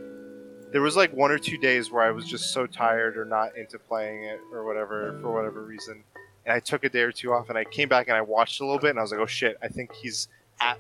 There 0.73 0.83
was 0.83 0.97
like 0.97 1.13
one 1.13 1.31
or 1.31 1.39
two 1.39 1.57
days 1.57 1.93
where 1.93 2.03
I 2.03 2.11
was 2.11 2.27
just 2.27 2.53
so 2.53 2.67
tired 2.67 3.17
or 3.17 3.25
not 3.25 3.57
into 3.57 3.79
playing 3.79 4.25
it 4.25 4.41
or 4.53 4.65
whatever 4.65 5.17
for 5.23 5.33
whatever 5.33 5.63
reason, 5.63 6.03
and 6.45 6.53
I 6.53 6.59
took 6.59 6.83
a 6.85 6.89
day 6.89 7.03
or 7.03 7.13
two 7.13 7.33
off 7.33 7.49
and 7.49 7.57
I 7.57 7.65
came 7.65 7.89
back 7.89 8.09
and 8.09 8.17
I 8.17 8.21
watched 8.21 8.61
a 8.61 8.65
little 8.65 8.81
bit 8.81 8.91
and 8.91 8.99
I 8.99 9.03
was 9.03 9.13
like, 9.13 9.21
oh 9.21 9.27
shit, 9.27 9.57
I 9.63 9.69
think 9.69 9.95
he's 9.95 10.27
at 10.61 10.79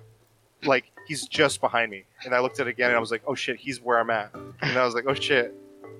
like 0.64 0.90
he's 1.06 1.28
just 1.28 1.60
behind 1.60 1.92
me, 1.92 2.04
and 2.24 2.34
I 2.34 2.40
looked 2.40 2.58
at 2.58 2.66
it 2.66 2.70
again 2.70 2.88
and 2.88 2.96
I 2.96 3.00
was 3.00 3.12
like, 3.12 3.22
oh 3.28 3.36
shit, 3.36 3.56
he's 3.58 3.80
where 3.80 4.00
I'm 4.00 4.10
at, 4.10 4.34
and 4.34 4.76
I 4.76 4.84
was 4.84 4.94
like, 4.94 5.04
oh 5.06 5.14
shit, 5.14 5.54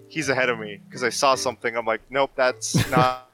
he's 0.08 0.28
ahead 0.28 0.48
of 0.48 0.58
me 0.58 0.80
because 0.88 1.04
I 1.04 1.10
saw 1.10 1.36
something. 1.36 1.76
I'm 1.76 1.86
like, 1.86 2.02
nope, 2.10 2.32
that's 2.34 2.90
not 2.90 3.25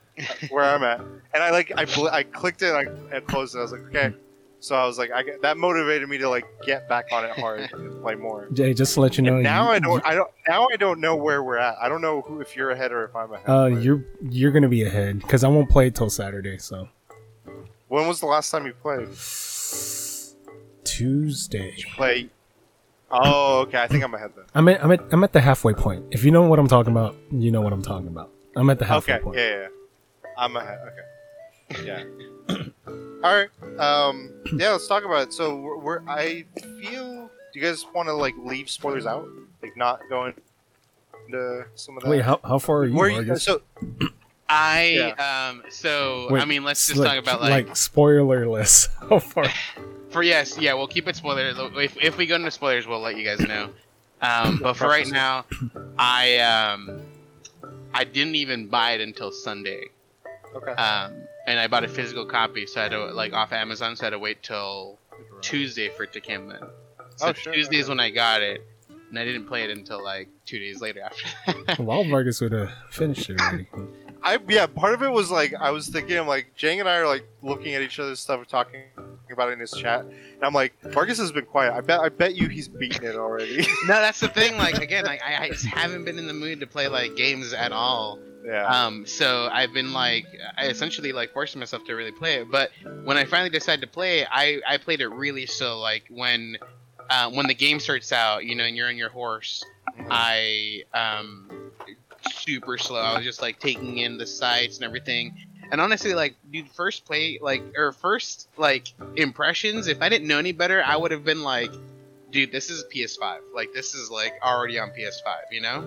where 0.50 0.64
I'm 0.64 0.82
at, 0.82 1.00
and 1.00 1.42
I 1.42 1.50
like 1.50 1.72
I 1.76 1.84
bl- 1.86 2.08
I 2.08 2.22
clicked 2.22 2.62
it 2.62 2.74
and 2.74 2.88
I, 3.12 3.16
I 3.16 3.20
closed 3.20 3.54
it. 3.54 3.58
I 3.58 3.62
was 3.62 3.72
like, 3.72 3.82
okay. 3.82 4.12
So 4.60 4.76
I 4.76 4.86
was 4.86 4.96
like, 4.96 5.10
I 5.10 5.24
get, 5.24 5.42
that 5.42 5.56
motivated 5.56 6.08
me 6.08 6.18
to 6.18 6.28
like 6.28 6.44
get 6.64 6.88
back 6.88 7.06
on 7.10 7.24
it 7.24 7.32
hard 7.32 7.60
and 7.72 8.00
play 8.00 8.14
more. 8.14 8.46
Jay, 8.52 8.72
just 8.74 8.94
to 8.94 9.00
let 9.00 9.16
you 9.16 9.24
know, 9.24 9.34
And 9.34 9.42
now 9.42 9.64
you- 9.64 9.70
I 9.70 9.78
don't, 9.80 10.06
I 10.06 10.14
don't, 10.14 10.30
now 10.46 10.68
I 10.72 10.76
don't 10.76 11.00
know 11.00 11.16
where 11.16 11.42
we're 11.42 11.56
at. 11.56 11.76
I 11.82 11.88
don't 11.88 12.00
know 12.00 12.20
who 12.20 12.40
if 12.40 12.54
you're 12.54 12.70
ahead 12.70 12.92
or 12.92 13.04
if 13.06 13.16
I'm 13.16 13.32
ahead. 13.32 13.48
Uh, 13.50 13.66
you're 13.66 14.04
you're 14.30 14.52
gonna 14.52 14.68
be 14.68 14.84
ahead 14.84 15.18
because 15.20 15.42
I 15.42 15.48
won't 15.48 15.68
play 15.68 15.90
till 15.90 16.10
Saturday. 16.10 16.58
So 16.58 16.88
when 17.88 18.06
was 18.06 18.20
the 18.20 18.26
last 18.26 18.50
time 18.52 18.64
you 18.66 18.72
played? 18.74 19.08
Tuesday. 20.84 21.74
Play. 21.96 22.28
Oh, 23.10 23.60
okay. 23.62 23.78
I 23.82 23.86
think 23.88 24.04
I'm 24.04 24.14
ahead 24.14 24.30
then. 24.36 24.44
I'm 24.54 24.68
at 24.68 24.82
I'm 24.84 24.92
at 24.92 25.00
I'm 25.12 25.24
at 25.24 25.32
the 25.32 25.40
halfway 25.40 25.74
point. 25.74 26.04
If 26.12 26.24
you 26.24 26.30
know 26.30 26.42
what 26.42 26.58
I'm 26.58 26.68
talking 26.68 26.92
about, 26.92 27.16
you 27.30 27.50
know 27.50 27.60
what 27.60 27.72
I'm 27.72 27.82
talking 27.82 28.08
about. 28.08 28.30
I'm 28.56 28.70
at 28.70 28.78
the 28.78 28.84
halfway 28.86 29.14
Okay. 29.14 29.22
point. 29.24 29.38
Yeah, 29.38 29.48
yeah, 29.48 29.60
yeah. 29.62 29.66
I'm 30.36 30.56
ahead. 30.56 30.78
Okay. 30.88 31.86
Yeah. 31.86 32.04
All 32.86 32.94
right. 33.22 33.48
Um. 33.78 34.32
Yeah. 34.56 34.70
Let's 34.70 34.86
talk 34.86 35.04
about 35.04 35.28
it. 35.28 35.32
So 35.32 35.56
we're, 35.56 35.78
we're 35.78 36.02
I 36.08 36.44
feel. 36.80 37.30
Do 37.52 37.60
you 37.60 37.66
guys 37.66 37.84
want 37.94 38.08
to 38.08 38.14
like 38.14 38.34
leave 38.38 38.70
spoilers 38.70 39.06
out? 39.06 39.28
Like 39.62 39.76
not 39.76 40.00
going 40.08 40.34
into 41.26 41.66
some 41.74 41.96
of 41.96 42.02
that. 42.02 42.10
Wait, 42.10 42.22
how, 42.22 42.40
how 42.44 42.58
far 42.58 42.78
are 42.78 42.86
you? 42.86 42.94
Where 42.94 43.08
you, 43.08 43.36
so 43.36 43.62
I 44.48 45.14
um. 45.18 45.62
So 45.70 46.28
Wait, 46.30 46.42
I 46.42 46.44
mean, 46.44 46.64
let's 46.64 46.86
just 46.86 46.98
like- 46.98 47.08
talk 47.08 47.18
about 47.18 47.40
like, 47.40 47.76
spoiler 47.76 48.48
list. 48.48 48.90
How 49.08 49.18
far? 49.18 49.46
for 50.10 50.22
yes, 50.22 50.58
yeah. 50.58 50.74
We'll 50.74 50.86
keep 50.86 51.08
it 51.08 51.16
spoilers. 51.16 51.56
If 51.58 51.96
if 52.02 52.16
we 52.16 52.26
go 52.26 52.36
into 52.36 52.50
spoilers, 52.50 52.86
we'll 52.86 53.00
let 53.00 53.16
you 53.16 53.24
guys 53.24 53.40
know. 53.40 53.70
Um, 54.20 54.60
but 54.62 54.74
for 54.74 54.86
right 54.86 55.06
now, 55.06 55.46
I 55.98 56.38
um, 56.38 57.02
I 57.92 58.04
didn't 58.04 58.36
even 58.36 58.68
buy 58.68 58.92
it 58.92 59.00
until 59.00 59.32
Sunday. 59.32 59.86
Okay. 60.54 60.72
Um, 60.72 61.14
and 61.46 61.58
I 61.58 61.66
bought 61.66 61.84
a 61.84 61.88
physical 61.88 62.24
copy, 62.26 62.66
so 62.66 62.80
I 62.80 62.82
had 62.84 62.92
to 62.92 63.06
like 63.06 63.32
off 63.32 63.52
Amazon, 63.52 63.96
so 63.96 64.04
I 64.04 64.06
had 64.06 64.10
to 64.10 64.18
wait 64.18 64.42
till 64.42 64.98
Tuesday 65.40 65.88
for 65.90 66.04
it 66.04 66.12
to 66.12 66.20
come 66.20 66.50
in. 66.50 66.58
So 67.16 67.28
Oh, 67.28 67.32
sure, 67.32 67.52
Tuesday 67.52 67.76
is 67.76 67.84
okay. 67.84 67.90
when 67.90 68.00
I 68.00 68.10
got 68.10 68.42
it, 68.42 68.64
and 69.10 69.18
I 69.18 69.24
didn't 69.24 69.46
play 69.46 69.64
it 69.64 69.70
until 69.70 70.02
like 70.02 70.28
two 70.46 70.58
days 70.58 70.80
later 70.80 71.02
after. 71.02 71.82
Wild 71.82 72.08
Vargas 72.08 72.40
would 72.40 72.52
have 72.52 72.70
finished 72.90 73.28
it 73.28 73.40
already. 73.40 73.66
I 74.24 74.38
yeah, 74.48 74.66
part 74.66 74.94
of 74.94 75.02
it 75.02 75.10
was 75.10 75.30
like 75.30 75.52
I 75.58 75.70
was 75.70 75.88
thinking, 75.88 76.16
I'm 76.16 76.28
like 76.28 76.54
Jang 76.54 76.78
and 76.80 76.88
I 76.88 76.96
are 76.98 77.06
like 77.08 77.26
looking 77.42 77.74
at 77.74 77.82
each 77.82 77.98
other's 77.98 78.20
stuff 78.20 78.46
talking 78.46 78.82
about 79.32 79.48
it 79.48 79.52
in 79.54 79.58
his 79.60 79.72
chat, 79.72 80.04
and 80.04 80.42
I'm 80.44 80.52
like, 80.54 80.74
Vargas 80.92 81.18
has 81.18 81.32
been 81.32 81.44
quiet. 81.44 81.72
I 81.72 81.80
bet 81.80 82.00
I 82.00 82.08
bet 82.08 82.36
you 82.36 82.48
he's 82.48 82.68
beaten 82.68 83.04
it 83.04 83.16
already. 83.16 83.58
no, 83.86 83.94
that's 83.94 84.20
the 84.20 84.28
thing. 84.28 84.56
Like 84.56 84.78
again, 84.78 85.04
like 85.04 85.22
I, 85.22 85.44
I 85.44 85.48
just 85.48 85.66
haven't 85.66 86.04
been 86.04 86.18
in 86.18 86.26
the 86.28 86.34
mood 86.34 86.60
to 86.60 86.66
play 86.66 86.86
like 86.86 87.16
games 87.16 87.52
at 87.52 87.72
all. 87.72 88.18
Yeah. 88.44 88.66
Um, 88.66 89.06
so 89.06 89.48
I've 89.52 89.72
been 89.72 89.92
like, 89.92 90.26
I 90.56 90.66
essentially 90.66 91.12
like 91.12 91.32
forcing 91.32 91.58
myself 91.58 91.84
to 91.86 91.94
really 91.94 92.12
play 92.12 92.36
it. 92.36 92.50
But 92.50 92.70
when 93.04 93.16
I 93.16 93.24
finally 93.24 93.50
decided 93.50 93.80
to 93.82 93.86
play, 93.86 94.26
I 94.26 94.60
I 94.66 94.78
played 94.78 95.00
it 95.00 95.08
really 95.08 95.46
so 95.46 95.78
like 95.80 96.04
when, 96.10 96.58
uh, 97.10 97.30
when 97.30 97.46
the 97.46 97.54
game 97.54 97.80
starts 97.80 98.12
out, 98.12 98.44
you 98.44 98.54
know, 98.54 98.64
and 98.64 98.76
you're 98.76 98.88
on 98.88 98.96
your 98.96 99.10
horse, 99.10 99.64
Mhm. 99.98 100.06
I 100.10 100.82
um 100.94 101.50
super 102.30 102.78
slow. 102.78 103.00
I 103.00 103.16
was 103.16 103.24
just 103.24 103.42
like 103.42 103.58
taking 103.60 103.98
in 103.98 104.16
the 104.18 104.26
sights 104.26 104.76
and 104.76 104.84
everything. 104.84 105.34
And 105.70 105.80
honestly, 105.80 106.14
like, 106.14 106.34
dude, 106.50 106.68
first 106.70 107.06
play, 107.06 107.38
like, 107.40 107.62
or 107.76 107.92
first, 107.92 108.46
like, 108.58 108.88
impressions, 109.16 109.86
if 109.86 110.02
I 110.02 110.10
didn't 110.10 110.28
know 110.28 110.38
any 110.38 110.52
better, 110.52 110.82
I 110.84 110.96
would 110.96 111.12
have 111.12 111.24
been 111.24 111.42
like, 111.42 111.72
dude, 112.30 112.52
this 112.52 112.68
is 112.68 112.84
PS5. 112.94 113.40
Like, 113.54 113.72
this 113.72 113.94
is, 113.94 114.10
like, 114.10 114.34
already 114.42 114.78
on 114.78 114.90
PS5, 114.90 115.44
you 115.50 115.62
know? 115.62 115.82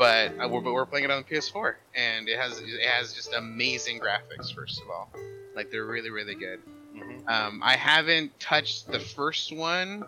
But, 0.00 0.32
uh, 0.42 0.48
we're, 0.48 0.62
but 0.62 0.72
we're 0.72 0.86
playing 0.86 1.04
it 1.04 1.10
on 1.10 1.22
the 1.28 1.36
PS4, 1.36 1.74
and 1.94 2.26
it 2.26 2.38
has, 2.38 2.58
it 2.58 2.80
has 2.88 3.12
just 3.12 3.34
amazing 3.34 4.00
graphics, 4.00 4.50
first 4.54 4.80
of 4.80 4.88
all. 4.88 5.10
Like, 5.54 5.70
they're 5.70 5.84
really, 5.84 6.08
really 6.08 6.34
good. 6.34 6.60
Mhm. 6.96 7.28
Um, 7.28 7.60
I 7.62 7.76
haven't 7.76 8.40
touched 8.40 8.90
the 8.90 8.98
first 8.98 9.54
one, 9.54 10.04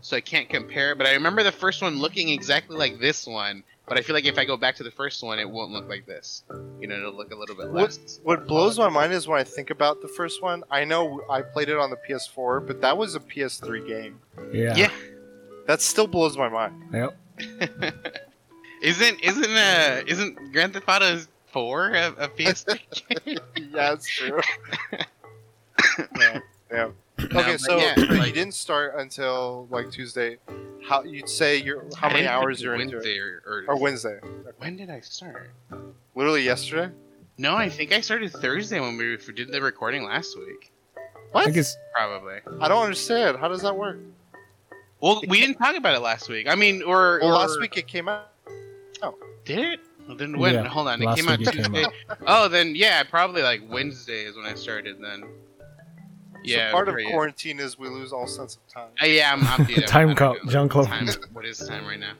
so 0.00 0.16
I 0.16 0.22
can't 0.22 0.48
compare. 0.48 0.94
But 0.94 1.06
I 1.06 1.12
remember 1.12 1.42
the 1.42 1.52
first 1.52 1.82
one 1.82 1.98
looking 1.98 2.30
exactly 2.30 2.78
like 2.78 2.98
this 2.98 3.26
one, 3.26 3.62
But 3.88 3.98
I 3.98 4.00
feel 4.00 4.14
like 4.14 4.24
if 4.24 4.36
I 4.38 4.44
go 4.44 4.56
back 4.56 4.74
to 4.76 4.82
the 4.82 4.90
first 4.90 5.22
one, 5.22 5.38
it 5.38 5.48
won't 5.48 5.70
look 5.70 5.88
like 5.88 6.06
this. 6.06 6.42
You 6.80 6.88
know, 6.88 6.96
it'll 6.96 7.12
look 7.12 7.30
a 7.30 7.36
little 7.36 7.54
bit 7.54 7.68
What- 7.68 7.82
less. 7.90 8.18
What 8.24 8.48
blows 8.48 8.78
my 8.80 8.88
mind 8.88 9.12
is 9.12 9.28
when 9.28 9.38
I 9.38 9.44
think 9.44 9.70
about 9.70 10.00
the 10.02 10.08
first 10.08 10.42
one. 10.42 10.64
I 10.72 10.84
know 10.84 11.22
I 11.30 11.42
played 11.42 11.68
it 11.68 11.76
on 11.78 11.90
the 11.90 11.96
PS4, 11.96 12.58
but 12.66 12.80
that 12.80 12.96
was 12.98 13.14
a 13.14 13.20
PS3 13.20 13.86
game. 13.86 14.18
Yeah. 14.50 14.74
Yeah. 14.74 14.90
That 15.68 15.82
still 15.82 16.08
blows 16.08 16.36
my 16.36 16.48
mind. 16.48 16.82
Yep. 16.92 17.16
Isn't 18.86 19.20
isn't 19.20 19.50
uh 19.50 20.02
isn't 20.06 20.52
Grand 20.52 20.72
Theft 20.72 20.88
Auto 20.88 21.18
Four 21.46 21.90
a, 21.90 22.06
a 22.18 22.28
PS3 22.28 23.24
game? 23.24 23.38
yeah, 23.74 23.92
it's 23.92 24.08
true. 24.08 24.40
yeah. 26.20 26.38
yeah. 26.70 26.88
Okay, 27.18 27.28
but 27.32 27.60
so 27.60 27.78
yeah, 27.78 27.94
but 27.96 28.10
you 28.28 28.32
didn't 28.32 28.54
start 28.54 28.94
until 28.96 29.66
like 29.70 29.90
Tuesday. 29.90 30.36
How 30.86 31.02
you'd 31.02 31.28
say 31.28 31.56
you're 31.56 31.84
how 31.96 32.08
I 32.10 32.12
many 32.12 32.28
hours 32.28 32.62
you're 32.62 32.76
into 32.76 32.94
Wednesday 32.96 33.16
it? 33.16 33.20
or, 33.20 33.42
or, 33.44 33.64
Or 33.74 33.76
Wednesday? 33.80 34.20
when 34.58 34.76
did 34.76 34.88
I 34.88 35.00
start? 35.00 35.50
Literally 36.14 36.42
yesterday. 36.44 36.94
No, 37.38 37.56
I 37.56 37.68
think 37.68 37.92
I 37.92 38.00
started 38.00 38.32
Thursday 38.32 38.78
when 38.78 38.96
we 38.96 39.16
did 39.34 39.50
the 39.50 39.60
recording 39.60 40.04
last 40.04 40.38
week. 40.38 40.70
What? 41.32 41.48
I 41.48 41.50
guess 41.50 41.76
Probably. 41.92 42.38
I 42.60 42.68
don't 42.68 42.84
understand. 42.84 43.36
How 43.38 43.48
does 43.48 43.62
that 43.62 43.76
work? 43.76 43.98
Well, 45.00 45.22
we 45.26 45.40
didn't 45.40 45.56
talk 45.56 45.74
about 45.76 45.96
it 45.96 46.00
last 46.00 46.28
week. 46.28 46.46
I 46.48 46.54
mean, 46.54 46.82
or, 46.84 47.18
Well, 47.20 47.30
or 47.30 47.34
last 47.34 47.60
week 47.60 47.76
it 47.76 47.88
came 47.88 48.08
out. 48.08 48.28
Did 49.44 49.58
it? 49.58 49.80
Well, 50.06 50.16
then 50.16 50.38
when? 50.38 50.54
Yeah, 50.54 50.68
Hold 50.68 50.88
on, 50.88 51.02
it 51.02 51.16
came 51.16 51.28
out 51.28 51.38
week 51.40 51.48
it 51.48 51.54
came 51.54 51.64
Tuesday. 51.72 51.86
Oh, 52.26 52.48
then 52.48 52.74
yeah, 52.76 53.02
probably 53.02 53.42
like 53.42 53.62
Wednesday 53.68 54.22
is 54.24 54.36
when 54.36 54.46
I 54.46 54.54
started. 54.54 54.96
Then. 55.00 55.24
Yeah. 56.44 56.68
so 56.68 56.72
part 56.74 56.88
of 56.88 56.94
right, 56.94 57.06
quarantine 57.08 57.58
is 57.58 57.76
we 57.76 57.88
lose 57.88 58.12
all 58.12 58.28
sense 58.28 58.56
of 58.56 58.72
time. 58.72 58.90
Uh, 59.02 59.06
yeah, 59.06 59.32
I'm, 59.32 59.42
I'm 59.48 59.64
dude, 59.66 59.84
Time 59.88 60.10
I 60.10 60.14
don't. 60.14 60.48
John 60.48 60.68
Clough. 60.68 60.84
Time, 60.84 61.08
what 61.32 61.44
is 61.44 61.58
time 61.58 61.84
right 61.86 61.98
now? 61.98 62.12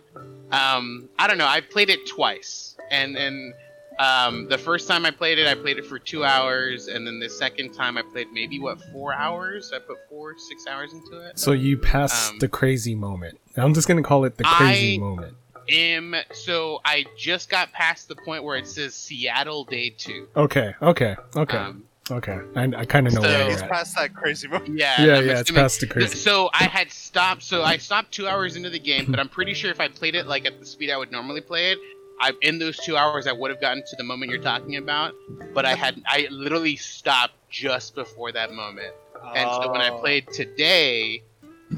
Um, 0.50 1.08
I 1.18 1.28
don't 1.28 1.38
know. 1.38 1.46
I 1.46 1.60
played 1.60 1.90
it 1.90 2.06
twice, 2.08 2.76
and 2.90 3.16
and 3.16 3.54
um, 4.00 4.48
the 4.48 4.58
first 4.58 4.88
time 4.88 5.06
I 5.06 5.12
played 5.12 5.38
it, 5.38 5.46
I 5.46 5.54
played 5.54 5.78
it 5.78 5.86
for 5.86 6.00
two 6.00 6.24
hours, 6.24 6.88
and 6.88 7.06
then 7.06 7.20
the 7.20 7.30
second 7.30 7.72
time 7.72 7.96
I 7.96 8.02
played 8.02 8.32
maybe 8.32 8.58
what 8.58 8.80
four 8.92 9.14
hours. 9.14 9.70
I 9.72 9.78
put 9.78 9.98
four, 10.08 10.34
six 10.38 10.66
hours 10.66 10.92
into 10.92 11.18
it. 11.24 11.38
so. 11.38 11.52
You 11.52 11.78
passed 11.78 12.32
Um, 12.32 12.38
the 12.40 12.48
crazy 12.48 12.96
moment. 12.96 13.38
I'm 13.56 13.74
just 13.74 13.86
gonna 13.86 14.02
call 14.02 14.24
it 14.24 14.36
the 14.38 14.44
crazy 14.44 14.96
I- 14.96 14.98
moment. 14.98 15.36
Um, 15.74 16.14
so 16.32 16.80
I 16.84 17.04
just 17.16 17.48
got 17.50 17.72
past 17.72 18.08
the 18.08 18.16
point 18.16 18.44
where 18.44 18.56
it 18.56 18.66
says 18.66 18.94
Seattle 18.94 19.64
Day 19.64 19.90
Two. 19.90 20.28
Okay. 20.36 20.74
Okay. 20.80 21.16
Okay. 21.36 21.56
Um, 21.56 21.84
okay. 22.10 22.38
I, 22.54 22.62
I 22.76 22.84
kind 22.84 23.06
of 23.06 23.14
know 23.14 23.22
so- 23.22 23.28
where 23.28 23.32
Yeah, 23.32 23.38
you're 23.44 23.50
he's 23.52 23.62
at. 23.62 23.70
past 23.70 23.96
that 23.96 24.14
crazy 24.14 24.46
moment. 24.48 24.78
yeah, 24.78 25.00
Yeah. 25.04 25.16
I'm 25.16 25.26
Yeah. 25.26 25.40
It's 25.40 25.50
past 25.50 25.80
the 25.80 25.86
crazy. 25.86 26.16
So 26.16 26.50
I 26.54 26.64
had 26.64 26.90
stopped. 26.92 27.42
So 27.42 27.62
I 27.62 27.78
stopped 27.78 28.12
two 28.12 28.28
hours 28.28 28.56
into 28.56 28.70
the 28.70 28.78
game, 28.78 29.06
but 29.10 29.18
I'm 29.18 29.28
pretty 29.28 29.54
sure 29.54 29.70
if 29.70 29.80
I 29.80 29.88
played 29.88 30.14
it 30.14 30.26
like 30.26 30.46
at 30.46 30.60
the 30.60 30.66
speed 30.66 30.90
I 30.90 30.96
would 30.96 31.10
normally 31.10 31.40
play 31.40 31.72
it, 31.72 31.78
I 32.20 32.32
in 32.42 32.58
those 32.58 32.76
two 32.78 32.96
hours 32.96 33.26
I 33.26 33.32
would 33.32 33.50
have 33.50 33.60
gotten 33.60 33.82
to 33.82 33.96
the 33.96 34.04
moment 34.04 34.30
you're 34.30 34.40
talking 34.40 34.76
about. 34.76 35.14
But 35.52 35.66
I 35.66 35.74
had 35.74 36.00
I 36.06 36.28
literally 36.30 36.76
stopped 36.76 37.34
just 37.50 37.94
before 37.94 38.32
that 38.32 38.52
moment, 38.52 38.92
and 39.34 39.50
so 39.50 39.70
when 39.72 39.80
I 39.80 39.90
Oh. 39.90 39.98
played 39.98 40.26
today, 40.32 41.22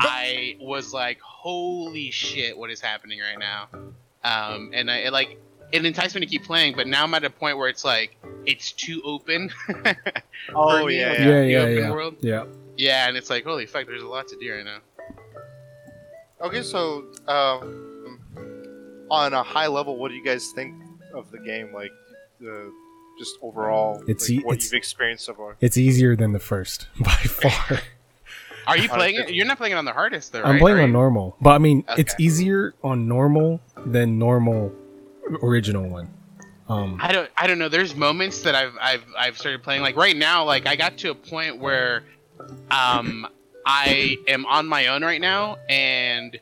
I 0.00 0.56
was 0.60 0.92
like, 0.92 1.20
"Holy 1.20 2.10
shit, 2.10 2.56
what 2.56 2.70
is 2.70 2.80
happening 2.80 3.20
right 3.20 3.38
now?" 3.38 3.68
Um, 4.24 4.70
and 4.74 4.90
I 4.90 4.98
it, 4.98 5.12
like 5.12 5.38
it 5.72 5.84
enticed 5.84 6.14
me 6.14 6.20
to 6.22 6.26
keep 6.26 6.44
playing, 6.44 6.74
but 6.76 6.86
now 6.86 7.04
I'm 7.04 7.14
at 7.14 7.24
a 7.24 7.30
point 7.30 7.56
where 7.58 7.68
it's 7.68 7.84
like 7.84 8.16
it's 8.46 8.72
too 8.72 9.00
open. 9.04 9.50
Oh 10.54 10.86
me, 10.86 10.98
yeah, 10.98 11.12
yeah. 11.12 11.18
yeah. 11.18 11.40
the 11.42 11.48
Yeah. 11.50 11.58
open 11.60 11.76
Yeah. 11.76 11.90
world. 11.90 12.16
Yeah. 12.20 12.44
yeah, 12.76 13.08
and 13.08 13.16
it's 13.16 13.28
like, 13.28 13.44
holy 13.44 13.66
fuck, 13.66 13.86
there's 13.86 14.02
a 14.02 14.06
lot 14.06 14.28
to 14.28 14.36
do 14.38 14.54
right 14.54 14.64
now. 14.64 14.78
Okay, 16.40 16.62
so 16.62 17.04
um, 17.26 18.20
on 19.10 19.32
a 19.34 19.42
high 19.42 19.66
level, 19.66 19.96
what 19.98 20.08
do 20.10 20.14
you 20.14 20.24
guys 20.24 20.52
think 20.54 20.74
of 21.12 21.30
the 21.32 21.38
game? 21.40 21.72
Like, 21.74 21.90
uh, 22.42 22.70
just 23.18 23.36
overall, 23.42 24.02
It's 24.06 24.28
like, 24.30 24.38
e- 24.38 24.42
what 24.44 24.52
it's- 24.54 24.66
you've 24.66 24.78
experienced 24.78 25.24
so 25.24 25.34
far. 25.34 25.56
It's 25.60 25.76
easier 25.76 26.14
than 26.14 26.32
the 26.32 26.38
first 26.38 26.86
by 27.00 27.10
far. 27.10 27.80
Are 28.68 28.76
you 28.76 28.88
playing 28.98 29.16
it? 29.16 29.30
You're 29.34 29.46
not 29.46 29.56
playing 29.58 29.72
it 29.72 29.76
on 29.76 29.84
the 29.84 29.92
hardest, 29.92 30.32
though, 30.32 30.42
right? 30.42 30.50
I'm 30.54 30.58
playing 30.58 30.78
Or 30.78 30.82
on 30.82 30.88
you- 30.88 30.92
normal, 30.92 31.36
but 31.40 31.50
I 31.50 31.58
mean, 31.58 31.84
it's 31.96 32.14
easier 32.18 32.74
on 32.84 33.08
normal 33.08 33.60
than 33.86 34.18
normal 34.18 34.72
original 35.42 35.88
one. 35.88 36.08
Um, 36.68 36.98
I 37.00 37.12
don't. 37.12 37.30
I 37.36 37.46
don't 37.46 37.58
know. 37.58 37.68
There's 37.70 37.94
moments 37.96 38.42
that 38.42 38.54
I've 38.54 38.76
I've 38.80 39.04
I've 39.18 39.38
started 39.38 39.62
playing. 39.62 39.80
Like 39.82 39.96
right 39.96 40.16
now, 40.16 40.44
like 40.44 40.66
I 40.66 40.76
got 40.76 40.98
to 40.98 41.10
a 41.10 41.14
point 41.14 41.58
where, 41.58 42.04
um, 42.70 43.26
I 43.64 44.16
am 44.28 44.44
on 44.46 44.66
my 44.66 44.88
own 44.88 45.02
right 45.02 45.20
now, 45.20 45.56
and 45.68 46.38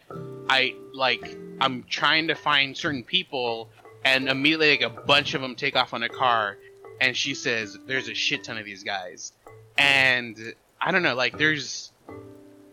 I 0.50 0.74
like 0.92 1.36
I'm 1.60 1.84
trying 1.84 2.26
to 2.28 2.34
find 2.34 2.76
certain 2.76 3.04
people, 3.04 3.68
and 4.04 4.28
immediately 4.28 4.70
like 4.70 4.82
a 4.82 4.90
bunch 4.90 5.34
of 5.34 5.42
them 5.42 5.54
take 5.54 5.76
off 5.76 5.94
on 5.94 6.02
a 6.02 6.08
car, 6.08 6.56
and 7.00 7.16
she 7.16 7.32
says, 7.34 7.78
"There's 7.86 8.08
a 8.08 8.14
shit 8.14 8.42
ton 8.42 8.58
of 8.58 8.64
these 8.64 8.82
guys," 8.82 9.32
and 9.78 10.36
I 10.80 10.90
don't 10.90 11.02
know. 11.04 11.14
Like 11.14 11.38
there's, 11.38 11.92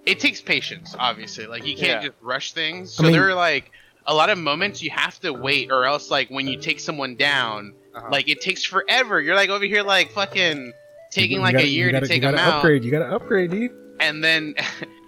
it 0.06 0.19
takes 0.19 0.41
patience, 0.41 0.96
obviously. 1.00 1.46
Like 1.48 1.65
you 1.65 1.76
can't 1.76 2.02
Yeah. 2.04 2.10
just 2.10 2.22
rush 2.22 2.54
things. 2.54 2.93
I 2.93 2.98
So 2.98 3.04
mean- 3.04 3.12
there 3.13 3.30
are 3.30 3.36
like 3.36 3.72
a 4.06 4.13
lot 4.13 4.30
of 4.30 4.38
moments 4.38 4.82
you 4.84 4.89
have 4.91 5.19
to 5.22 5.32
wait, 5.32 5.72
or 5.72 5.86
else 5.86 6.12
like 6.12 6.30
when 6.30 6.48
you 6.48 6.58
take 6.60 6.80
someone 6.80 7.15
down, 7.15 7.74
Uh-huh. 7.96 8.08
like 8.12 8.28
it 8.28 8.41
takes 8.41 8.63
forever. 8.63 9.22
You're 9.22 9.36
like 9.36 9.50
over 9.50 9.65
here 9.65 9.84
like 9.84 10.12
fucking 10.12 10.74
taking 11.12 11.38
you 11.38 11.41
like 11.43 11.54
gotta- 11.54 11.65
a 11.65 11.69
year 11.69 11.91
gotta, 11.91 12.06
to 12.08 12.12
take 12.12 12.22
them 12.22 12.34
gotta 12.36 12.43
out, 12.43 12.54
upgrade. 12.56 12.84
You 12.84 12.91
gotta 12.91 13.13
upgrade, 13.15 13.52
dude. 13.52 13.72
and 14.00 14.24
then. 14.24 14.56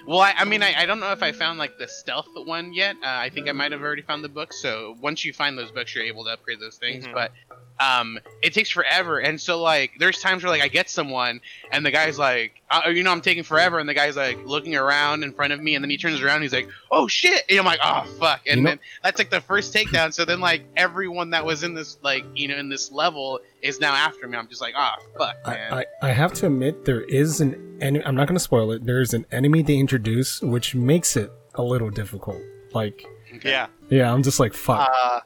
Well, 0.08 0.20
I, 0.20 0.36
I 0.38 0.46
mean, 0.46 0.62
I, 0.62 0.82
I 0.84 0.86
don't 0.86 1.00
know 1.00 1.12
if 1.14 1.24
I 1.24 1.32
found 1.32 1.58
like 1.58 1.80
the 1.80 1.88
stealth 1.88 2.28
one 2.36 2.76
yet. 2.76 2.96
Uh, 2.98 3.08
I 3.08 3.30
think 3.32 3.50
I 3.50 3.54
might 3.54 3.72
have 3.72 3.82
already 3.82 4.04
found 4.04 4.24
the 4.24 4.30
book. 4.30 4.54
So 4.54 4.96
once 5.02 5.26
you 5.26 5.34
find 5.34 5.58
those 5.58 5.72
books, 5.72 5.96
you're 5.96 6.04
able 6.04 6.24
to 6.26 6.30
upgrade 6.30 6.60
those 6.60 6.78
things. 6.78 7.08
Mhm. 7.08 7.14
But 7.16 7.32
um, 7.80 8.20
it 8.42 8.54
takes 8.54 8.70
forever, 8.70 9.20
and 9.20 9.40
so 9.40 9.62
like 9.62 9.92
there's 10.00 10.22
times 10.22 10.44
where 10.44 10.52
like 10.52 10.62
I 10.62 10.68
get 10.68 10.90
someone, 10.90 11.42
and 11.72 11.86
the 11.86 11.92
guy's 11.92 12.18
like, 12.18 12.62
uh, 12.72 12.90
you 12.90 13.04
know, 13.04 13.12
I'm 13.12 13.22
taking 13.22 13.44
forever, 13.44 13.80
and 13.80 13.88
the 13.90 13.94
guy's 13.94 14.16
like 14.16 14.38
looking 14.46 14.76
around 14.76 15.24
in 15.24 15.34
front 15.34 15.52
of 15.54 15.62
me, 15.62 15.76
and 15.76 15.84
then 15.84 15.90
he 15.90 15.98
turns 15.98 16.22
around, 16.22 16.36
and 16.36 16.44
he's 16.44 16.54
like, 16.54 16.70
oh 16.92 17.08
shit, 17.08 17.44
and 17.50 17.60
I'm 17.60 17.66
like, 17.66 17.80
oh 17.84 18.04
fuck, 18.20 18.42
and 18.48 18.60
You 18.60 18.64
know- 18.64 18.70
then 18.72 18.80
that's 19.04 19.20
like 19.20 19.30
the 19.30 19.42
first 19.42 19.74
takedown. 19.74 20.14
So 20.14 20.24
then 20.26 20.40
like 20.40 20.64
everyone 20.78 21.32
that 21.32 21.46
was 21.46 21.64
in 21.64 21.74
this 21.74 21.98
like 22.02 22.24
you 22.34 22.48
know 22.48 22.56
in 22.58 22.70
this 22.70 22.92
level 22.92 23.40
is 23.62 23.80
now 23.80 23.94
after 23.94 24.28
me. 24.28 24.38
I'm 24.38 24.48
just 24.48 24.62
like, 24.62 24.74
oh 24.78 24.94
fuck, 25.18 25.36
man. 25.46 25.74
I, 25.74 25.80
I, 26.02 26.10
I 26.10 26.12
have 26.12 26.34
to 26.36 26.48
admit 26.48 26.86
there 26.86 27.02
is 27.02 27.42
an 27.42 27.78
en- 27.82 28.04
I'm 28.06 28.16
not 28.16 28.28
gonna 28.28 28.40
spoil 28.40 28.72
it. 28.72 28.86
There 28.86 29.02
is 29.02 29.14
an 29.14 29.26
enemy 29.32 29.62
they 29.62 29.78
introduce 29.78 30.42
which 30.42 30.76
makes 30.76 31.18
it 31.18 31.32
a 31.56 31.64
little 31.64 31.90
difficult. 31.90 32.42
Like, 32.74 33.06
yeah. 33.44 33.68
yeah, 33.90 34.14
I'm 34.14 34.24
just 34.24 34.40
like 34.40 34.54
fuck. 34.54 34.90
Uh, 35.04 35.20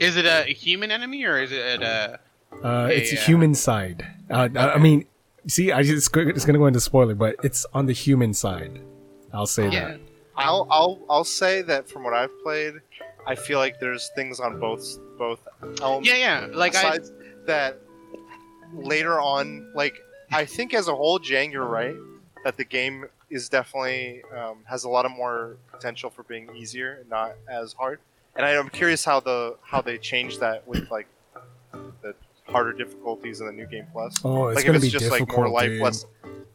Is 0.00 0.16
it 0.16 0.26
a 0.26 0.44
human 0.44 0.90
enemy 0.90 1.24
or 1.24 1.38
is 1.38 1.52
it 1.52 1.82
a? 1.82 2.18
Uh, 2.62 2.88
it's 2.90 3.12
a 3.12 3.16
yeah. 3.16 3.20
human 3.20 3.54
side. 3.54 4.06
Uh, 4.30 4.48
I, 4.54 4.70
I 4.72 4.78
mean, 4.78 5.04
see, 5.46 5.70
I 5.72 5.82
just 5.82 6.14
it's 6.16 6.44
gonna 6.44 6.58
go 6.58 6.66
into 6.66 6.80
spoiler, 6.80 7.14
but 7.14 7.36
it's 7.42 7.66
on 7.74 7.86
the 7.86 7.92
human 7.92 8.32
side. 8.34 8.80
I'll 9.32 9.46
say 9.46 9.68
Yeah. 9.68 9.88
that. 9.88 10.00
I'll 10.36 10.66
I'll 10.70 10.98
I'll 11.10 11.24
say 11.24 11.62
that 11.62 11.88
from 11.88 12.04
what 12.04 12.14
I've 12.14 12.30
played, 12.42 12.74
I 13.26 13.34
feel 13.34 13.58
like 13.58 13.80
there's 13.80 14.10
things 14.14 14.40
on 14.40 14.60
both 14.60 14.98
both 15.18 15.40
elements. 15.82 16.08
Yeah, 16.08 16.16
yeah. 16.16 16.46
Like 16.52 16.76
I, 16.76 16.82
sides 16.82 17.12
that 17.46 17.78
later 18.72 19.20
on, 19.20 19.70
like 19.74 19.96
I 20.30 20.44
think 20.44 20.74
as 20.74 20.88
a 20.88 20.94
whole, 20.94 21.18
Jang, 21.18 21.50
you're 21.50 21.64
right 21.64 21.96
that 22.44 22.56
the 22.56 22.64
game 22.64 23.06
is 23.30 23.48
definitely 23.48 24.22
um, 24.36 24.58
has 24.64 24.84
a 24.84 24.88
lot 24.88 25.04
of 25.04 25.10
more 25.10 25.56
potential 25.70 26.08
for 26.08 26.22
being 26.22 26.48
easier 26.56 26.98
and 27.00 27.10
not 27.10 27.34
as 27.48 27.72
hard. 27.72 27.98
And 28.38 28.46
I, 28.46 28.56
I'm 28.56 28.68
curious 28.70 29.04
how 29.04 29.20
the 29.20 29.56
how 29.62 29.82
they 29.82 29.98
change 29.98 30.38
that 30.38 30.66
with 30.66 30.90
like 30.90 31.06
the 32.02 32.14
harder 32.46 32.72
difficulties 32.72 33.40
in 33.40 33.46
the 33.46 33.52
new 33.52 33.66
game 33.66 33.86
plus. 33.92 34.14
Oh, 34.24 34.48
it's 34.48 34.56
like 34.56 34.64
gonna 34.66 34.78
if 34.78 34.84
it's 34.84 34.92
be 34.94 34.98
just 34.98 35.10
difficult. 35.10 35.28
like 35.28 35.36
more 35.36 35.48
life 35.50 35.68
dude. 35.68 35.82
less 35.82 36.06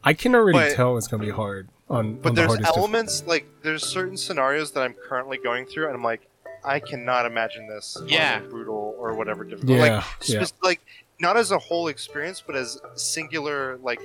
I 0.02 0.12
can 0.14 0.34
already 0.34 0.58
But- 0.58 0.74
tell 0.74 0.96
it's 0.96 1.06
gonna 1.06 1.22
be 1.24 1.30
hard 1.30 1.68
on. 1.88 2.14
But 2.16 2.30
on 2.30 2.34
the 2.34 2.40
there's 2.40 2.48
hardest 2.52 2.68
diff- 2.72 2.76
elements 2.78 3.24
like 3.26 3.46
there's 3.62 3.84
certain 3.84 4.16
scenarios 4.16 4.72
that 4.72 4.80
I'm 4.82 4.94
currently 4.94 5.36
going 5.38 5.66
through, 5.66 5.86
and 5.86 5.94
I'm 5.94 6.02
like, 6.02 6.26
I 6.64 6.80
cannot 6.80 7.26
imagine 7.26 7.68
this. 7.68 7.96
Yeah. 8.06 8.40
brutal 8.40 8.96
or 8.98 9.14
whatever 9.14 9.44
difficult. 9.44 9.76
Yeah, 9.78 9.96
Like, 9.96 10.04
yeah. 10.28 10.44
spec- 10.44 10.64
like 10.64 10.80
not 11.20 11.36
as 11.36 11.50
a 11.52 11.58
whole 11.58 11.88
experience, 11.88 12.42
but 12.44 12.56
as 12.56 12.80
singular 12.94 13.76
like 13.82 14.00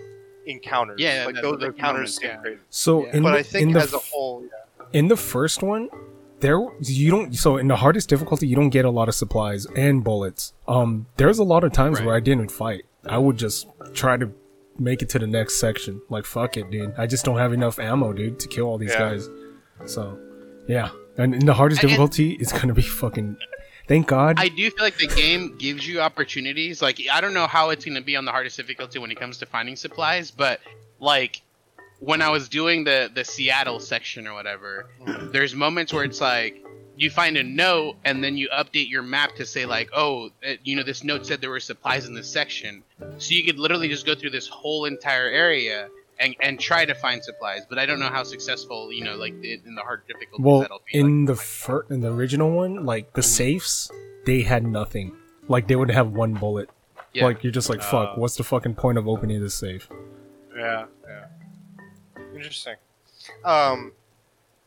encounters. 0.45 0.99
Yeah, 0.99 1.24
like 1.26 1.36
those 1.36 1.64
encounters 1.64 2.20
moments, 2.20 2.24
yeah. 2.24 2.38
great. 2.41 2.60
So 2.70 3.06
Yeah. 3.06 3.16
in 3.16 3.24
But 3.24 3.32
the, 3.32 3.38
I 3.39 3.43
think 3.43 3.64
in 3.68 3.72
the 3.74 3.80
as 3.80 3.93
a 3.93 3.97
f- 3.97 4.10
whole, 4.12 4.43
yeah. 4.43 4.86
in 4.99 5.08
the 5.08 5.18
first 5.18 5.64
one 5.64 5.89
there 6.42 6.60
you 6.82 7.12
don't 7.12 7.34
so 7.36 7.58
in 7.58 7.68
the 7.68 7.76
hardest 7.76 8.08
difficulty 8.10 8.48
you 8.48 8.56
don't 8.56 8.70
get 8.70 8.86
a 8.86 8.90
lot 8.90 9.08
of 9.10 9.16
supplies 9.16 9.66
and 9.76 10.04
bullets. 10.04 10.54
Um 10.68 11.08
there's 11.18 11.40
a 11.40 11.44
lot 11.44 11.64
of 11.64 11.72
times 11.72 12.00
Right. 12.00 12.06
where 12.06 12.16
i 12.16 12.20
didn't 12.20 12.50
fight. 12.52 12.84
I 13.06 13.18
would 13.18 13.38
just 13.38 13.68
try 13.94 14.18
to 14.18 14.32
make 14.78 15.02
it 15.02 15.10
to 15.10 15.20
the 15.20 15.28
next 15.28 15.60
section. 15.60 16.02
Like 16.10 16.26
fuck 16.26 16.56
it 16.58 16.70
dude. 16.72 16.94
I 16.98 17.08
just 17.08 17.26
don't 17.26 17.38
have 17.38 17.54
enough 17.54 17.80
ammo 17.80 18.14
dude 18.14 18.40
to 18.40 18.48
kill 18.48 18.66
all 18.66 18.78
these 18.78 18.92
Yeah. 18.92 19.00
guys. 19.00 19.30
So 19.86 20.18
yeah. 20.68 20.90
And 21.18 21.36
in 21.36 21.46
the 21.46 21.54
hardest 21.54 21.82
And- 21.82 21.90
difficulty 21.90 22.34
it's 22.34 22.54
gonna 22.54 22.74
be 22.74 22.82
fucking 22.82 23.38
thank 23.88 24.08
god. 24.08 24.40
I 24.40 24.48
do 24.50 24.70
feel 24.72 24.84
like 24.86 24.98
the 24.98 25.08
game 25.08 25.58
gives 25.58 25.88
you 25.88 26.00
opportunities. 26.00 26.82
Like 26.82 27.02
I 27.12 27.20
don't 27.22 27.34
know 27.34 27.48
how 27.48 27.70
it's 27.72 27.84
gonna 27.86 28.02
be 28.02 28.16
on 28.16 28.26
the 28.26 28.32
hardest 28.32 28.56
difficulty 28.58 29.00
when 29.00 29.12
it 29.12 29.20
comes 29.20 29.38
to 29.40 29.46
finding 29.46 29.76
supplies, 29.76 30.32
but 30.32 30.60
like 31.00 31.42
when 32.00 32.22
I 32.22 32.30
was 32.30 32.50
doing 32.50 32.84
the 32.84 33.10
the 33.14 33.24
Seattle 33.24 33.80
section 33.80 34.28
or 34.28 34.34
whatever, 34.34 34.88
there's 35.32 35.54
moments 35.56 35.93
where 35.93 36.04
it's 36.04 36.22
like 36.22 36.64
you 36.97 37.10
find 37.10 37.38
a 37.38 37.43
note 37.43 37.95
and 38.04 38.22
then 38.24 38.36
you 38.38 38.50
update 38.54 38.89
your 38.89 39.02
map 39.04 39.34
to 39.36 39.45
say 39.45 39.66
like, 39.66 39.89
oh, 39.93 40.30
uh, 40.45 40.54
you 40.64 40.76
know, 40.76 40.84
this 40.84 41.02
note 41.04 41.26
said 41.26 41.39
there 41.39 41.50
were 41.50 41.60
supplies 41.60 42.06
in 42.06 42.14
this 42.14 42.30
section. 42.30 42.84
So 43.20 43.34
you 43.34 43.43
could 43.45 43.58
literally 43.58 43.88
just 43.88 44.06
go 44.06 44.16
through 44.16 44.32
this 44.32 44.47
whole 44.50 44.84
entire 44.84 45.28
area 45.28 45.88
and, 46.20 46.36
and 46.41 46.60
try 46.60 46.84
to 46.84 46.93
find 46.93 47.24
supplies. 47.24 47.62
But 47.70 47.80
I 47.80 47.86
don't 47.86 48.02
know 48.02 48.10
how 48.10 48.24
successful, 48.24 48.91
you 48.91 49.06
know, 49.06 49.16
like 49.16 49.32
in 49.32 49.62
in 49.66 49.76
the 49.76 49.82
hard 49.82 50.02
difficulties 50.08 50.45
Well, 50.45 50.60
that'll 50.60 50.82
be. 50.91 51.00
in 51.00 51.26
like, 51.26 51.38
the 51.38 51.41
fir- 51.41 51.86
in 51.89 52.02
the 52.02 52.12
original 52.12 52.52
one, 52.52 52.86
like 52.86 53.14
the 53.14 53.24
safes, 53.24 53.89
they 54.26 54.41
had 54.41 54.66
nothing. 54.66 55.16
Like 55.47 55.68
they 55.70 55.78
would 55.78 55.89
have 55.91 56.12
one 56.12 56.34
bullet. 56.34 56.70
yeah. 57.14 57.24
Like 57.24 57.43
you're 57.45 57.54
just 57.54 57.70
like, 57.70 57.82
fuck. 57.82 58.10
Uh. 58.10 58.20
what's 58.20 58.36
the 58.36 58.43
fucking 58.43 58.76
point 58.76 58.97
of 58.97 59.08
opening 59.08 59.41
this 59.41 59.56
safe? 59.56 59.88
Yeah, 60.54 60.86
yeah. 61.08 61.26
Interesting. 62.40 62.76
Um, 63.46 63.92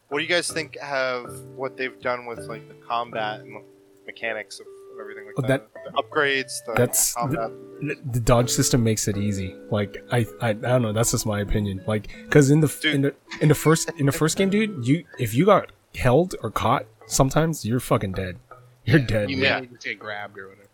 what 0.09 0.19
do 0.19 0.25
you 0.25 0.29
guys 0.29 0.51
think 0.51 0.79
have 0.79 1.31
what 1.57 1.77
they've 1.77 1.99
done 2.01 2.27
with 2.27 2.41
like 2.41 2.67
the 2.69 2.75
combat 2.87 3.41
and 3.41 3.63
mechanics 4.07 4.61
of, 4.61 4.67
of 4.67 5.01
everything 5.01 5.25
like 5.27 5.35
Oh, 5.39 5.43
that? 5.49 5.69
The 5.87 5.91
upgrades, 6.03 6.65
the 6.67 6.75
That's- 6.75 7.15
combat. 7.15 7.51
The- 7.51 7.99
The 8.13 8.21
dodge 8.21 8.51
system 8.51 8.85
makes 8.85 9.09
it 9.09 9.17
easy. 9.17 9.57
Like 9.71 10.05
I, 10.13 10.19
I, 10.41 10.51
I 10.51 10.53
don't 10.53 10.83
know. 10.83 10.93
That's 10.93 11.11
just 11.11 11.27
my 11.27 11.41
opinion. 11.41 11.83
Like, 11.87 12.09
cause 12.31 12.51
in 12.51 12.61
the 12.61 12.69
Dude. 12.81 12.95
in 12.95 13.03
the 13.03 13.15
in 13.41 13.49
the 13.49 13.55
first 13.57 13.91
in 13.99 14.07
the 14.07 14.13
first 14.13 14.37
game, 14.37 14.51
dude, 14.51 14.87
you 14.87 15.05
if 15.19 15.35
you 15.35 15.45
got 15.47 15.73
held 15.97 16.37
or 16.43 16.51
caught, 16.51 16.87
sometimes 17.07 17.65
you're 17.65 17.81
fucking 17.81 18.13
dead. 18.13 18.37
You're 18.85 19.01
dead. 19.01 19.31
You 19.31 19.37
dude. 19.37 19.43
may 19.43 19.49
Yeah. 19.49 19.61
need 19.61 19.81
to 19.81 19.89
get 19.89 19.99
grabbed 19.99 20.39
or 20.39 20.49
whatever. 20.49 20.69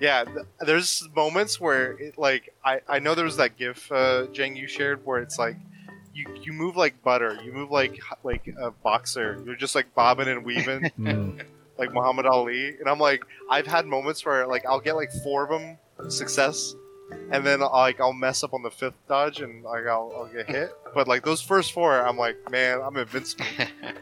Yeah, 0.00 0.24
th- 0.24 0.46
there's 0.60 1.08
moments 1.14 1.60
where 1.60 1.92
it 1.92 2.18
like 2.18 2.52
I 2.64 2.80
I 2.88 2.98
know 2.98 3.14
there 3.14 3.24
was 3.24 3.36
that 3.36 3.56
GIF 3.56 3.90
uh, 3.92 4.26
Jang 4.32 4.56
you 4.56 4.66
shared 4.66 5.04
where 5.06 5.20
it's 5.20 5.38
like. 5.38 5.56
You, 6.14 6.26
you 6.42 6.52
move 6.52 6.76
like 6.76 7.02
butter. 7.02 7.38
You 7.44 7.52
move 7.52 7.70
like 7.70 7.98
like 8.24 8.48
a 8.60 8.70
boxer. 8.70 9.42
You're 9.44 9.56
just 9.56 9.74
like 9.74 9.94
bobbing 9.94 10.28
and 10.28 10.44
weaving. 10.44 10.90
Mm. 10.98 11.44
like 11.78 11.92
Muhammad 11.92 12.26
Ali, 12.26 12.76
and 12.80 12.88
I'm 12.88 12.98
like, 12.98 13.22
I've 13.48 13.66
had 13.66 13.86
moments 13.86 14.24
where 14.26 14.46
like 14.46 14.66
I'll 14.66 14.80
get 14.80 14.96
like 14.96 15.12
four 15.22 15.44
of 15.44 15.50
them 15.50 15.78
success, 16.10 16.74
and 17.30 17.46
then 17.46 17.60
like 17.60 18.00
I'll 18.00 18.12
mess 18.12 18.42
up 18.42 18.52
on 18.52 18.62
the 18.62 18.70
fifth 18.70 18.96
dodge 19.08 19.40
and 19.40 19.62
like 19.62 19.86
I'll, 19.86 20.12
I'll 20.16 20.26
get 20.26 20.48
hit. 20.48 20.72
But 20.94 21.06
like 21.06 21.22
those 21.24 21.40
first 21.40 21.72
four, 21.72 22.00
I'm 22.04 22.16
like, 22.16 22.36
man, 22.50 22.80
I'm 22.82 22.96
invincible. 22.96 23.44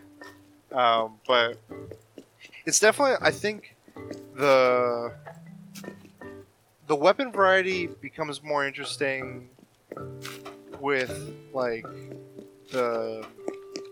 um, 0.73 1.17
but 1.27 1.59
it's 2.65 2.81
definitely, 2.81 3.17
I 3.21 3.31
think 3.33 3.75
the 4.37 5.13
the 6.87 6.97
weapon 6.97 7.33
variety 7.33 7.89
becomes 7.89 8.43
more 8.43 8.65
interesting 8.67 9.49
with 10.81 11.35
like 11.53 11.85
the 12.71 13.25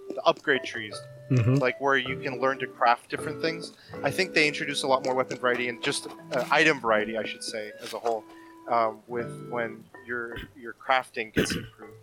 the 0.09 0.22
upgrade 0.24 0.62
trees 0.64 0.95
Mhm. 1.30 1.59
like 1.61 1.80
where 1.80 1.97
you 1.97 2.18
can 2.18 2.39
learn 2.41 2.59
to 2.59 2.66
craft 2.66 3.09
different 3.09 3.41
things. 3.41 3.72
I 4.03 4.11
think 4.11 4.35
they 4.35 4.47
introduce 4.47 4.82
a 4.82 4.87
lot 4.87 5.05
more 5.05 5.14
weapon 5.14 5.39
variety 5.39 5.68
and 5.70 5.82
just 5.82 6.07
uh, 6.32 6.45
item 6.51 6.80
variety, 6.80 7.16
I 7.16 7.24
should 7.24 7.43
say, 7.43 7.72
as 7.82 7.95
a 7.95 7.99
whole, 7.99 8.24
um, 8.68 9.01
with 9.09 9.49
when 9.49 9.85
your 10.07 10.37
your 10.57 10.74
crafting 10.74 11.32
gets 11.32 11.53
improved. 11.57 11.95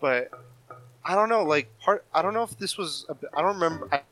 But 0.00 0.30
I 1.04 1.16
don't 1.16 1.28
know, 1.28 1.42
like 1.42 1.76
part. 1.80 2.04
I 2.14 2.22
don't 2.22 2.34
know 2.34 2.44
if 2.44 2.56
this 2.56 2.78
was. 2.78 3.04
A, 3.08 3.16
I 3.36 3.42
don't 3.42 3.54
remember. 3.54 3.88
I, 3.92 4.02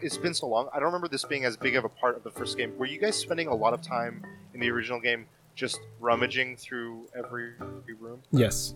it's 0.00 0.16
been 0.16 0.32
so 0.34 0.46
long. 0.46 0.68
I 0.72 0.76
don't 0.78 0.86
remember 0.86 1.08
this 1.08 1.24
being 1.24 1.44
as 1.44 1.56
big 1.56 1.76
of 1.76 1.84
a 1.84 1.88
part 1.90 2.16
of 2.16 2.22
the 2.24 2.30
first 2.30 2.56
game. 2.56 2.76
Were 2.78 2.86
you 2.86 2.98
guys 2.98 3.16
spending 3.16 3.48
a 3.48 3.54
lot 3.54 3.74
of 3.74 3.82
time 3.82 4.24
in 4.54 4.60
the 4.60 4.70
original 4.70 4.98
game 5.00 5.26
just 5.54 5.78
rummaging 6.00 6.56
through 6.56 7.06
every 7.14 7.52
room? 8.00 8.22
Yes. 8.30 8.74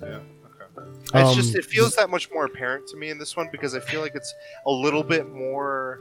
Yeah. 0.00 0.06
Okay. 0.08 0.88
It's 1.04 1.12
Um, 1.14 1.34
just 1.34 1.54
it 1.54 1.64
feels 1.64 1.94
that 1.96 2.10
much 2.10 2.30
more 2.32 2.44
apparent 2.44 2.86
to 2.88 2.96
me 2.96 3.10
in 3.10 3.18
this 3.18 3.36
one 3.36 3.48
because 3.50 3.74
I 3.74 3.80
feel 3.80 4.00
like 4.00 4.14
it's 4.14 4.34
a 4.66 4.70
little 4.70 5.02
bit 5.02 5.28
more 5.32 6.00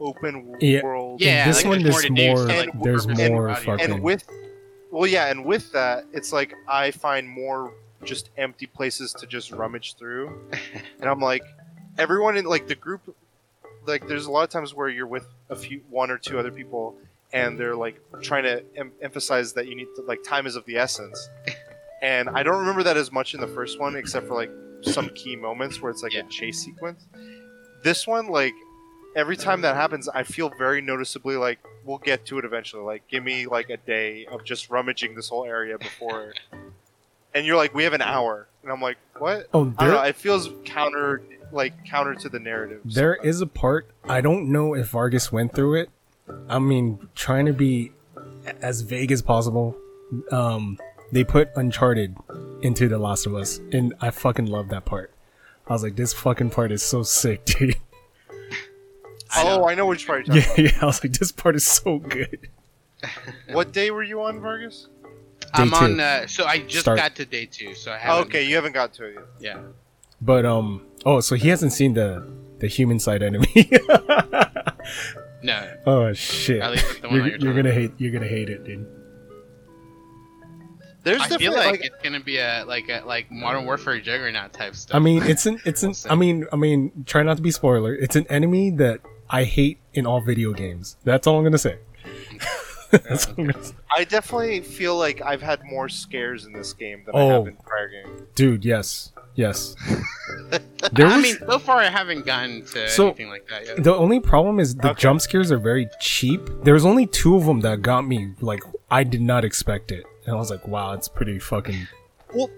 open 0.00 0.56
Yeah. 0.60 0.82
world. 0.82 1.20
Yeah, 1.20 1.46
this 1.46 1.58
like, 1.58 1.66
one 1.66 1.82
there's 1.82 1.94
there's 2.02 2.10
more 2.10 2.36
more. 2.36 2.48
so, 2.50 2.56
like, 2.58 2.70
there's 2.82 3.04
and- 3.06 3.18
more 3.34 3.48
and 3.48 3.58
fucking. 3.58 3.90
And 3.92 4.02
with 4.02 4.24
well, 4.90 5.06
yeah, 5.06 5.26
and 5.26 5.44
with 5.44 5.72
that, 5.72 6.04
it's 6.12 6.32
like 6.32 6.54
I 6.68 6.90
find 6.90 7.28
more 7.28 7.74
just 8.04 8.30
empty 8.38 8.66
places 8.66 9.12
to 9.14 9.26
just 9.26 9.50
rummage 9.50 9.96
through, 9.96 10.48
and 11.00 11.10
I'm 11.10 11.20
like, 11.20 11.42
everyone 11.98 12.36
in 12.36 12.44
like 12.44 12.68
the 12.68 12.74
group, 12.76 13.14
like 13.86 14.06
there's 14.06 14.26
a 14.26 14.30
lot 14.30 14.44
of 14.44 14.50
times 14.50 14.74
where 14.74 14.88
you're 14.88 15.06
with 15.06 15.26
a 15.50 15.56
few, 15.56 15.80
one 15.90 16.10
or 16.10 16.18
two 16.18 16.38
other 16.38 16.50
people, 16.52 16.94
and 17.32 17.58
they're 17.58 17.74
like 17.76 18.00
trying 18.22 18.44
to 18.44 18.62
em- 18.76 18.92
emphasize 19.02 19.54
that 19.54 19.66
you 19.66 19.74
need 19.74 19.88
to 19.96 20.02
like 20.02 20.22
time 20.22 20.46
is 20.46 20.56
of 20.56 20.64
the 20.66 20.76
essence, 20.76 21.28
and 22.02 22.28
I 22.30 22.42
don't 22.42 22.58
remember 22.58 22.82
that 22.84 22.96
as 22.96 23.10
much 23.12 23.34
in 23.34 23.40
the 23.40 23.46
first 23.48 23.78
one, 23.80 23.96
except 23.96 24.26
for 24.28 24.34
like 24.34 24.50
some 24.82 25.08
key 25.10 25.36
moments 25.36 25.80
where 25.80 25.90
it's 25.90 26.02
like 26.02 26.12
Yeah. 26.14 26.20
a 26.20 26.28
chase 26.28 26.58
sequence. 26.60 27.06
This 27.82 28.06
one, 28.06 28.28
like 28.28 28.54
every 29.14 29.36
time 29.36 29.62
that 29.62 29.74
happens, 29.76 30.08
I 30.08 30.22
feel 30.22 30.50
very 30.58 30.80
noticeably 30.80 31.36
like 31.36 31.58
we'll 31.84 31.98
get 31.98 32.26
to 32.26 32.38
it 32.38 32.44
eventually. 32.44 32.82
Like, 32.82 33.06
give 33.08 33.22
me 33.22 33.46
like 33.46 33.70
a 33.70 33.76
day 33.76 34.26
of 34.26 34.44
just 34.44 34.70
rummaging 34.70 35.14
this 35.14 35.28
whole 35.28 35.44
area 35.44 35.78
before. 35.78 36.34
and 37.34 37.46
you're 37.46 37.56
like, 37.56 37.74
we 37.74 37.84
have 37.84 37.92
an 37.92 38.02
hour, 38.02 38.48
and 38.62 38.72
I'm 38.72 38.80
like, 38.80 38.96
what? 39.18 39.46
oh, 39.54 39.60
I 39.60 39.64
don't 39.64 39.78
there, 39.78 39.88
know. 39.92 40.02
It 40.02 40.16
feels 40.16 40.48
counter, 40.64 41.22
like 41.52 41.84
counter 41.86 42.14
to 42.14 42.28
the 42.28 42.40
narrative. 42.40 42.80
There 42.84 43.14
is 43.14 43.40
a 43.40 43.46
part 43.46 43.86
I 44.04 44.20
don't 44.20 44.50
know 44.50 44.74
if 44.74 44.88
Vargas 44.88 45.30
went 45.30 45.54
through 45.54 45.80
it. 45.82 45.90
I 46.48 46.58
mean, 46.58 47.08
trying 47.14 47.46
to 47.46 47.52
be 47.52 47.92
as 48.60 48.80
vague 48.80 49.12
as 49.12 49.22
possible. 49.22 49.76
Um, 50.32 50.78
they 51.12 51.24
put 51.24 51.50
Uncharted 51.56 52.16
into 52.62 52.88
The 52.88 52.98
Last 52.98 53.26
of 53.26 53.34
Us, 53.34 53.58
and 53.72 53.94
I 54.00 54.10
fucking 54.10 54.46
love 54.46 54.68
that 54.70 54.84
part. 54.84 55.12
I 55.68 55.72
was 55.72 55.82
like, 55.82 55.96
this 55.96 56.12
fucking 56.12 56.50
part 56.50 56.72
is 56.72 56.82
so 56.82 57.02
sick, 57.02 57.44
dude. 57.46 57.76
I 59.34 59.42
oh, 59.44 59.66
I 59.66 59.74
know 59.74 59.86
which 59.86 60.06
part 60.06 60.26
you're 60.26 60.36
yeah, 60.36 60.42
talking 60.44 60.64
yeah. 60.66 60.78
I 60.80 60.86
was 60.86 61.02
like, 61.02 61.12
this 61.14 61.32
part 61.32 61.56
is 61.56 61.66
so 61.66 61.98
good. 61.98 62.48
What 63.52 63.72
day 63.72 63.90
were 63.90 64.02
you 64.02 64.22
on, 64.22 64.40
Vargas? 64.40 64.88
I'm 65.52 65.68
Day 65.70 65.76
on. 65.76 65.96
two. 65.96 66.02
Uh, 66.02 66.26
so 66.26 66.44
I 66.46 66.58
just 66.60 66.80
Start. 66.80 66.98
got 66.98 67.14
to 67.16 67.26
day 67.26 67.44
two, 67.46 67.74
so 67.74 67.92
I 67.92 67.98
haven't. 67.98 68.26
okay, 68.28 68.42
you 68.42 68.54
haven't 68.56 68.72
got 68.72 68.94
to 68.94 69.04
it 69.04 69.14
yet. 69.38 69.56
Yeah. 69.56 69.62
But 70.20 70.46
um, 70.46 70.82
oh, 71.04 71.20
so 71.20 71.36
he 71.36 71.48
hasn't 71.50 71.72
seen 71.72 71.92
the 71.94 72.26
the 72.58 72.66
human 72.66 72.98
side 72.98 73.22
enemy. 73.22 73.70
No. 75.42 75.70
oh 75.86 76.12
shit! 76.14 76.60
At 76.62 76.72
least 76.72 77.02
the 77.02 77.08
one 77.08 77.16
You're, 77.18 77.28
you're 77.28 77.38
you're 77.38 77.54
gonna 77.54 77.72
hate. 77.72 77.92
You're 77.98 78.12
gonna 78.12 78.26
hate 78.26 78.48
it, 78.48 78.64
dude. 78.64 78.86
There's 81.06 81.22
I 81.22 81.38
feel 81.38 81.52
like, 81.52 81.66
like, 81.70 81.84
it's 81.84 81.96
gonna 82.02 82.18
be 82.20 82.38
a 82.38 82.64
like 82.66 82.88
a 82.88 83.02
like 83.06 83.30
Modern 83.30 83.64
Warfare 83.64 84.00
Juggernaut 84.00 84.52
type 84.52 84.74
stuff. 84.74 84.94
I 84.94 84.98
mean, 84.98 85.22
it's 85.22 85.46
an, 85.46 85.60
it's 85.64 85.82
an. 85.84 85.94
I 86.10 86.16
mean, 86.16 86.46
I 86.52 86.56
mean, 86.56 87.04
try 87.06 87.22
not 87.22 87.36
to 87.36 87.42
be 87.42 87.52
spoiler. 87.52 87.94
It's 87.94 88.16
an 88.16 88.26
enemy 88.28 88.70
that 88.72 89.00
I 89.30 89.44
hate 89.44 89.78
in 89.94 90.04
all 90.04 90.20
video 90.20 90.52
games. 90.52 90.96
That's 91.04 91.26
all 91.28 91.38
I'm 91.38 91.44
gonna 91.44 91.58
say. 91.58 91.78
That's 92.90 93.26
all 93.26 93.34
I'm 93.38 93.46
gonna 93.46 93.64
say. 93.64 93.74
I 93.96 94.04
definitely 94.04 94.60
feel 94.60 94.96
like 94.96 95.22
I've 95.22 95.42
had 95.42 95.62
more 95.64 95.88
scares 95.88 96.44
in 96.44 96.52
this 96.52 96.72
game 96.72 97.02
than 97.06 97.14
I 97.14 97.18
Oh. 97.20 97.28
have 97.30 97.46
in 97.46 97.56
prior 97.56 97.88
games. 97.88 98.22
Dude, 98.34 98.64
yes, 98.64 99.12
yes. 99.36 99.74
There 100.92 101.06
I 101.06 101.20
mean, 101.20 101.36
so 101.38 101.58
far 101.58 101.78
I 101.78 101.88
haven't 101.88 102.26
gotten 102.26 102.64
to 102.66 102.88
So- 102.88 103.06
anything 103.08 103.28
like 103.28 103.46
that 103.48 103.66
yet. 103.66 103.82
the 103.84 103.94
only 103.94 104.20
problem 104.20 104.60
is 104.60 104.74
the 104.76 104.90
Okay. 104.90 105.00
jump 105.02 105.20
scares 105.20 105.50
are 105.50 105.58
very 105.58 105.88
cheap. 106.00 106.40
There's 106.62 106.84
only 106.84 107.06
two 107.06 107.36
of 107.36 107.44
them 107.46 107.60
that 107.60 107.82
got 107.82 108.06
me. 108.06 108.34
Like 108.40 108.62
I 108.90 109.02
did 109.04 109.20
not 109.20 109.44
expect 109.44 109.90
it, 109.90 110.04
and 110.26 110.34
I 110.34 110.38
was 110.38 110.50
like, 110.50 110.66
wow, 110.66 110.92
it's 110.92 111.08
pretty 111.08 111.38
fucking. 111.38 111.86
Well, 112.34 112.50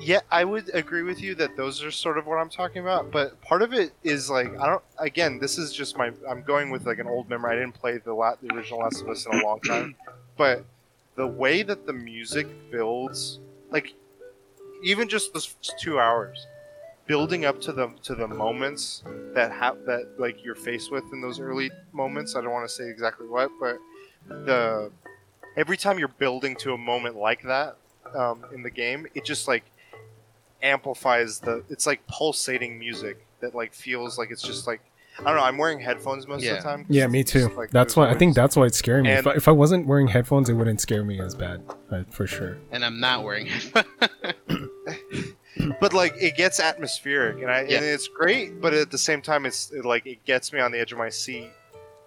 yeah, 0.00 0.20
I 0.30 0.44
would 0.44 0.72
agree 0.74 1.02
with 1.02 1.20
you 1.20 1.34
that 1.36 1.56
those 1.56 1.82
are 1.82 1.90
sort 1.90 2.18
of 2.18 2.26
what 2.26 2.36
I'm 2.36 2.48
talking 2.48 2.80
about. 2.82 3.10
But 3.10 3.40
part 3.42 3.62
of 3.62 3.72
it 3.72 3.92
is 4.04 4.30
like 4.30 4.56
I 4.58 4.66
don't. 4.66 4.82
Again, 4.98 5.38
this 5.38 5.58
is 5.58 5.72
just 5.72 5.96
my. 5.96 6.12
I'm 6.28 6.42
going 6.42 6.70
with 6.70 6.86
like 6.86 6.98
an 6.98 7.08
old 7.08 7.28
memory. 7.28 7.56
I 7.56 7.58
didn't 7.58 7.74
play 7.74 7.98
the 7.98 8.14
la- 8.14 8.36
the 8.40 8.54
original 8.54 8.80
Last 8.80 9.02
of 9.02 9.08
Us 9.08 9.26
in 9.26 9.34
a 9.34 9.44
long 9.44 9.60
time, 9.60 9.96
but 10.36 10.64
the 11.16 11.26
way 11.26 11.62
that 11.62 11.86
the 11.86 11.92
music 11.92 12.46
builds, 12.70 13.40
like 13.70 13.94
even 14.84 15.08
just 15.08 15.34
those 15.34 15.46
first 15.46 15.74
two 15.80 15.98
hours, 15.98 16.46
building 17.06 17.44
up 17.44 17.60
to 17.62 17.72
the 17.72 17.88
to 18.04 18.14
the 18.14 18.28
moments 18.28 19.02
that 19.34 19.50
have 19.50 19.84
that 19.86 20.08
like 20.18 20.44
you're 20.44 20.54
faced 20.54 20.92
with 20.92 21.04
in 21.12 21.20
those 21.20 21.40
early 21.40 21.72
moments. 21.92 22.36
I 22.36 22.40
don't 22.40 22.52
want 22.52 22.68
to 22.68 22.72
say 22.72 22.88
exactly 22.88 23.26
what, 23.26 23.50
but 23.58 23.78
the 24.28 24.92
every 25.58 25.76
time 25.76 25.98
you're 25.98 26.08
building 26.08 26.56
to 26.56 26.72
a 26.72 26.78
moment 26.78 27.16
like 27.16 27.42
that 27.42 27.76
um, 28.14 28.44
in 28.54 28.62
the 28.62 28.70
game, 28.70 29.06
it 29.14 29.24
just 29.24 29.46
like 29.48 29.64
amplifies 30.62 31.40
the. 31.40 31.64
It's 31.68 31.86
like 31.86 32.06
pulsating 32.06 32.78
music 32.78 33.26
that 33.40 33.54
like 33.54 33.74
feels 33.74 34.16
like 34.16 34.30
it's 34.30 34.42
just 34.42 34.66
like 34.66 34.80
I 35.18 35.24
don't 35.24 35.36
know. 35.36 35.42
I'm 35.42 35.58
wearing 35.58 35.80
headphones 35.80 36.26
most 36.28 36.46
of 36.46 36.56
the 36.56 36.62
time. 36.62 36.86
Yeah, 36.88 37.04
it's 37.04 37.12
me 37.12 37.22
just, 37.24 37.32
too. 37.32 37.56
like, 37.56 37.70
that's 37.70 37.94
those 37.94 38.06
why 38.06 38.10
I 38.10 38.14
think 38.14 38.34
that's 38.34 38.56
why 38.56 38.66
it's 38.66 38.78
scaring 38.78 39.02
me. 39.04 39.10
if, 39.10 39.26
I, 39.26 39.32
if 39.32 39.48
I 39.48 39.52
wasn't 39.52 39.86
wearing 39.86 40.06
headphones, 40.06 40.48
it 40.48 40.54
wouldn't 40.54 40.80
scare 40.80 41.04
me 41.04 41.20
as 41.20 41.34
bad, 41.34 41.62
uh, 41.90 42.04
for 42.10 42.26
sure. 42.26 42.56
and 42.70 42.84
I'm 42.84 43.00
not 43.00 43.24
wearing 43.24 43.48
it. 43.48 44.36
But 45.80 45.92
like 45.92 46.14
it 46.20 46.36
gets 46.36 46.60
atmospheric, 46.60 47.42
and 47.42 47.50
I 47.50 47.62
Yeah. 47.62 47.78
and 47.78 47.84
it's 47.84 48.06
great. 48.06 48.60
But 48.60 48.74
at 48.74 48.92
the 48.92 48.98
same 48.98 49.20
time, 49.20 49.44
it's 49.44 49.72
it, 49.72 49.84
like 49.84 50.06
it 50.06 50.24
gets 50.24 50.52
me 50.52 50.60
on 50.60 50.70
the 50.70 50.78
edge 50.78 50.92
of 50.92 50.98
my 50.98 51.08
seat 51.08 51.50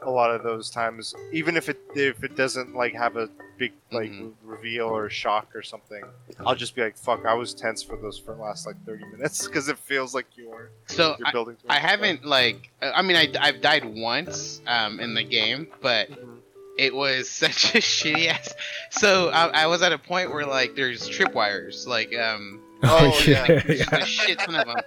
a 0.03 0.09
lot 0.09 0.31
of 0.31 0.43
those 0.43 0.69
times, 0.69 1.13
even 1.31 1.55
if 1.57 1.69
it 1.69 1.79
if 1.95 2.23
it 2.23 2.35
doesn't 2.35 2.75
like 2.75 2.93
have 2.93 3.17
a 3.17 3.29
big 3.57 3.71
like 3.91 4.09
Mhm. 4.11 4.33
reveal 4.43 4.87
or 4.87 5.09
shock 5.09 5.55
or 5.55 5.61
something, 5.61 6.03
I'll 6.45 6.55
just 6.55 6.75
be 6.75 6.81
like, 6.81 6.97
"Fuck!" 6.97 7.25
I 7.25 7.33
was 7.35 7.53
tense 7.53 7.83
for 7.83 7.97
those 7.97 8.17
for 8.17 8.33
the 8.33 8.41
last 8.41 8.65
like 8.65 8.75
thirty 8.85 9.05
minutes 9.05 9.45
because 9.47 9.67
it 9.69 9.77
feels 9.77 10.15
like 10.15 10.25
you're 10.35 10.71
So 10.87 11.15
you're 11.19 11.27
I, 11.27 11.31
building. 11.31 11.57
I 11.69 11.75
towards 11.79 11.85
haven't 11.91 12.25
like 12.25 12.71
I 12.81 13.01
mean 13.01 13.15
I 13.15 13.31
I've 13.39 13.61
died 13.61 13.85
once 13.85 14.61
um 14.67 14.99
in 14.99 15.13
the 15.13 15.23
game, 15.23 15.67
but 15.81 16.07
stuff. 16.07 16.19
Mhm. 16.19 16.37
it 16.77 16.95
was 16.95 17.29
such 17.43 17.75
a 17.75 17.79
shitty 17.79 18.27
ass. 18.27 18.53
So 18.89 19.29
I, 19.29 19.63
I 19.63 19.67
was 19.67 19.81
at 19.83 19.91
a 19.91 19.97
point 19.99 20.31
where 20.33 20.45
like 20.45 20.75
there's 20.75 21.07
tripwires, 21.07 21.85
like 21.87 22.15
um 22.17 22.61
Oh, 22.83 23.15
yeah. 23.27 23.45
there's 23.45 23.79
just 23.81 23.93
a 23.93 24.05
shit 24.05 24.39
ton 24.39 24.55
of 24.55 24.65
them. 24.65 24.77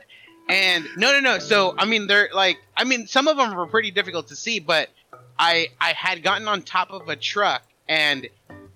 And 0.49 0.85
no, 0.97 1.13
no, 1.13 1.21
no. 1.21 1.39
So 1.39 1.75
I 1.79 1.85
mean, 1.87 2.07
they're 2.09 2.29
like, 2.35 2.59
I 2.77 2.83
mean, 2.85 3.07
some 3.07 3.29
of 3.29 3.37
them 3.37 3.55
were 3.55 3.67
pretty 3.69 3.93
difficult 3.93 4.27
to 4.29 4.37
see, 4.37 4.59
but 4.59 4.91
I 5.39 5.69
I 5.81 5.93
had 5.93 6.23
gotten 6.23 6.49
on 6.49 6.63
top 6.63 6.91
of 6.91 7.09
a 7.09 7.17
truck, 7.17 7.63
and 7.89 8.29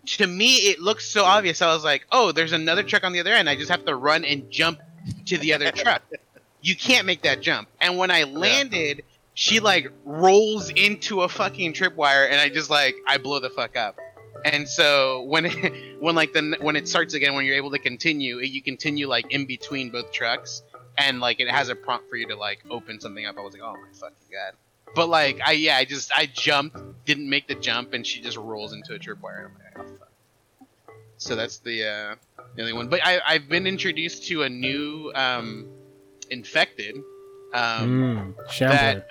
to 0.07 0.27
me 0.27 0.57
it 0.57 0.81
looked 0.81 1.03
so 1.03 1.25
obvious. 1.25 1.63
I 1.63 1.73
was 1.73 1.85
like, 1.85 2.07
oh, 2.11 2.33
there's 2.33 2.53
another 2.53 2.83
truck 2.83 3.05
on 3.05 3.13
the 3.13 3.21
other 3.21 3.33
end. 3.33 3.49
I 3.49 3.57
just 3.57 3.71
have 3.71 3.85
to 3.85 3.95
run 3.95 4.25
and 4.25 4.51
jump 4.51 4.81
to 5.27 5.39
the 5.39 5.55
other 5.55 5.71
truck. 5.75 6.03
You 6.61 6.75
can't 6.75 7.07
make 7.07 7.23
that 7.23 7.41
jump. 7.41 7.69
And 7.81 7.97
when 7.97 8.11
I 8.11 8.25
landed, 8.25 9.05
she 9.35 9.61
like 9.61 9.93
rolls 10.05 10.71
into 10.71 11.23
a 11.23 11.29
fucking 11.29 11.73
tripwire, 11.73 12.29
and 12.29 12.41
I 12.41 12.49
just 12.49 12.71
like 12.71 12.97
I 13.07 13.19
blow 13.19 13.39
the 13.39 13.51
fuck 13.51 13.77
up. 13.77 13.97
And 14.45 14.69
so 14.69 15.23
when 15.23 15.47
it, 15.47 15.97
when 16.01 16.15
like 16.15 16.33
the 16.33 16.57
when 16.61 16.77
it 16.77 16.89
starts 16.89 17.15
again, 17.15 17.35
when 17.35 17.45
you're 17.45 17.57
able 17.57 17.71
to 17.71 17.79
continue, 17.79 18.39
you 18.39 18.63
continue 18.63 19.07
like 19.07 19.33
in 19.33 19.47
between 19.47 19.91
both 19.91 20.11
trucks, 20.13 20.63
and 20.97 21.21
like 21.21 21.39
it 21.39 21.49
has 21.49 21.69
a 21.69 21.77
prompt 21.77 22.11
for 22.11 22.17
you 22.17 22.27
to 22.29 22.37
like 22.37 22.65
open 22.69 23.01
something 23.01 23.27
up. 23.27 23.37
I 23.39 23.43
was 23.43 23.53
like, 23.53 23.63
oh 23.63 23.75
my 23.75 23.89
fucking 23.93 24.17
god! 24.33 24.55
But 24.95 25.09
like 25.09 25.41
I 25.45 25.53
yeah, 25.53 25.76
I 25.76 25.84
just 25.84 26.11
I 26.16 26.26
jumped, 26.26 26.78
didn't 27.05 27.28
make 27.28 27.47
the 27.49 27.55
jump, 27.55 27.93
and 27.95 28.07
she 28.07 28.20
just 28.20 28.36
rolls 28.36 28.72
into 28.72 28.95
a 28.95 28.99
tripwire. 28.99 29.47
I'm 29.47 29.55
like, 29.55 29.89
oh. 30.91 30.95
So 31.18 31.34
that's 31.36 31.59
the 31.59 31.84
uh, 31.84 32.14
the 32.55 32.62
only 32.62 32.72
one. 32.72 32.89
But 32.89 33.01
I 33.05 33.20
I've 33.26 33.49
been 33.49 33.66
introduced 33.66 34.26
to 34.28 34.43
a 34.45 34.49
new 34.49 35.12
um, 35.14 35.66
infected. 36.30 36.97
Um, 37.55 38.34
Mm, 38.36 38.51
Shambler. 38.51 39.05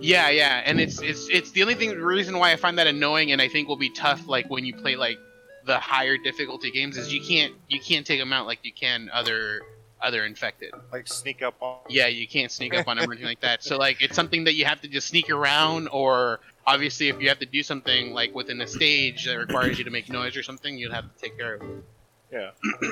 yeah, 0.00 0.30
yeah, 0.30 0.62
and 0.64 0.80
it's 0.80 1.00
it's 1.02 1.28
it's 1.28 1.50
the 1.50 1.62
only 1.62 1.74
thing 1.74 1.90
reason 1.90 2.38
why 2.38 2.52
I 2.52 2.56
find 2.56 2.78
that 2.78 2.86
annoying, 2.86 3.32
and 3.32 3.42
I 3.42 3.48
think 3.48 3.68
will 3.68 3.76
be 3.76 3.90
tough 3.90 4.26
like 4.28 4.48
when 4.48 4.64
you 4.64 4.74
play 4.74 4.96
like 4.96 5.18
the 5.66 5.78
higher 5.78 6.16
difficulty 6.16 6.70
games 6.70 6.96
is 6.96 7.12
you 7.12 7.20
can't 7.20 7.54
you 7.68 7.80
can't 7.80 8.06
take 8.06 8.18
them 8.20 8.32
out 8.32 8.46
like 8.46 8.60
you 8.62 8.72
can 8.72 9.10
other 9.12 9.60
other 10.02 10.24
infected. 10.24 10.72
like 10.92 11.06
sneak 11.08 11.42
up 11.42 11.54
on. 11.60 11.78
Yeah, 11.88 12.08
you 12.08 12.26
can't 12.26 12.50
sneak 12.50 12.74
up 12.74 12.88
on 12.88 12.96
them 12.96 13.08
or 13.08 13.12
anything 13.12 13.28
like 13.28 13.40
that. 13.40 13.62
So 13.62 13.76
like 13.76 14.02
it's 14.02 14.16
something 14.16 14.44
that 14.44 14.54
you 14.54 14.64
have 14.64 14.80
to 14.82 14.88
just 14.88 15.08
sneak 15.08 15.30
around, 15.30 15.88
or 15.88 16.40
obviously 16.66 17.08
if 17.08 17.20
you 17.20 17.28
have 17.28 17.38
to 17.38 17.46
do 17.46 17.62
something 17.62 18.12
like 18.12 18.34
within 18.34 18.60
a 18.60 18.66
stage 18.66 19.24
that 19.26 19.36
requires 19.36 19.78
you 19.78 19.84
to 19.84 19.90
make 19.90 20.10
noise 20.10 20.36
or 20.36 20.42
something, 20.42 20.76
you'd 20.76 20.92
have 20.92 21.04
to 21.04 21.20
take 21.20 21.36
care 21.38 21.54
of 21.54 21.62
it. 21.62 21.84
Yeah, 22.32 22.50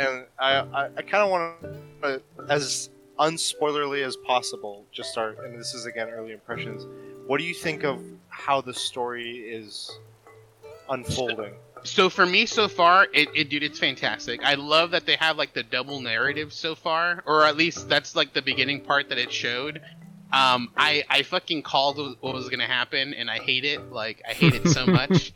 and 0.00 0.26
I 0.38 0.56
I, 0.56 0.90
I 0.96 1.02
kind 1.02 1.22
of 1.22 1.30
want 1.30 1.62
to, 2.02 2.22
as 2.48 2.90
unspoilerly 3.18 4.04
as 4.04 4.16
possible, 4.16 4.84
just 4.92 5.10
start. 5.10 5.38
And 5.44 5.58
this 5.58 5.74
is 5.74 5.86
again 5.86 6.08
early 6.08 6.32
impressions. 6.32 6.86
What 7.26 7.38
do 7.38 7.44
you 7.44 7.54
think 7.54 7.84
of 7.84 8.00
how 8.28 8.60
the 8.60 8.74
story 8.74 9.38
is 9.38 9.98
unfolding? 10.88 11.52
So 11.84 12.10
for 12.10 12.26
me, 12.26 12.46
so 12.46 12.68
far, 12.68 13.06
it, 13.12 13.28
it 13.34 13.50
dude, 13.50 13.62
it's 13.62 13.78
fantastic. 13.78 14.44
I 14.44 14.54
love 14.54 14.90
that 14.92 15.06
they 15.06 15.16
have 15.16 15.36
like 15.36 15.52
the 15.52 15.62
double 15.62 16.00
narrative 16.00 16.52
so 16.52 16.74
far, 16.74 17.22
or 17.26 17.44
at 17.44 17.56
least 17.56 17.88
that's 17.88 18.16
like 18.16 18.32
the 18.32 18.42
beginning 18.42 18.80
part 18.80 19.08
that 19.08 19.18
it 19.18 19.32
showed. 19.32 19.80
Um, 20.30 20.70
I 20.76 21.04
I 21.08 21.22
fucking 21.22 21.62
called 21.62 21.96
what 22.20 22.34
was 22.34 22.48
gonna 22.50 22.66
happen, 22.66 23.14
and 23.14 23.30
I 23.30 23.38
hate 23.38 23.64
it. 23.64 23.92
Like 23.92 24.22
I 24.28 24.32
hate 24.32 24.54
it 24.54 24.68
so 24.68 24.86
much. 24.86 25.32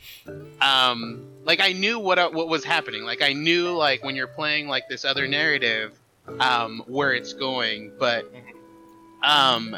Um, 0.60 1.24
like 1.44 1.60
I 1.60 1.72
knew 1.72 1.98
what 1.98 2.18
uh, 2.18 2.30
what 2.30 2.48
was 2.48 2.64
happening. 2.64 3.04
Like 3.04 3.22
I 3.22 3.32
knew 3.32 3.70
like 3.70 4.04
when 4.04 4.16
you're 4.16 4.26
playing 4.26 4.68
like 4.68 4.88
this 4.88 5.04
other 5.04 5.26
narrative, 5.26 5.98
um, 6.40 6.82
where 6.86 7.14
it's 7.14 7.32
going, 7.32 7.92
but 7.98 8.30
um, 9.22 9.76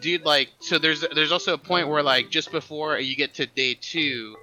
dude, 0.00 0.24
like 0.24 0.50
so 0.60 0.78
there's 0.78 1.04
there's 1.14 1.32
also 1.32 1.54
a 1.54 1.58
point 1.58 1.88
where 1.88 2.02
like 2.02 2.30
just 2.30 2.52
before 2.52 2.98
you 2.98 3.16
get 3.16 3.34
to 3.34 3.46
day 3.46 3.74
two, 3.74 4.36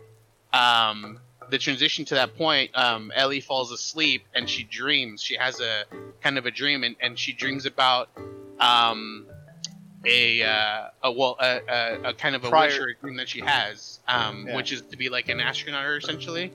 um, 0.53 1.19
the 1.53 1.59
transition 1.59 2.03
to 2.03 2.15
that 2.15 2.35
point, 2.35 2.71
um, 2.73 3.11
Ellie 3.15 3.39
falls 3.39 3.71
asleep 3.71 4.25
and 4.33 4.49
she 4.49 4.63
dreams. 4.63 5.21
She 5.21 5.35
has 5.37 5.59
a 5.61 5.83
kind 6.19 6.39
of 6.39 6.47
a 6.47 6.51
dream, 6.51 6.83
and, 6.83 6.95
and 6.99 7.17
she 7.17 7.31
dreams 7.31 7.67
about 7.67 8.09
um, 8.59 9.27
a 10.03 10.41
uh, 10.41 10.87
a 11.03 11.11
well 11.11 11.37
a, 11.39 11.59
a, 11.69 12.09
a 12.09 12.13
kind 12.15 12.35
of 12.35 12.43
a 12.43 12.49
Prior- 12.49 12.69
wish 12.69 12.79
or 12.79 12.87
a 12.87 12.95
dream 12.95 13.17
that 13.17 13.29
she 13.29 13.41
has, 13.41 13.99
um, 14.07 14.47
Yeah. 14.47 14.55
which 14.55 14.71
is 14.71 14.81
to 14.81 14.97
be 14.97 15.09
like 15.09 15.29
an 15.29 15.39
astronaut 15.39 15.85
essentially. 16.03 16.51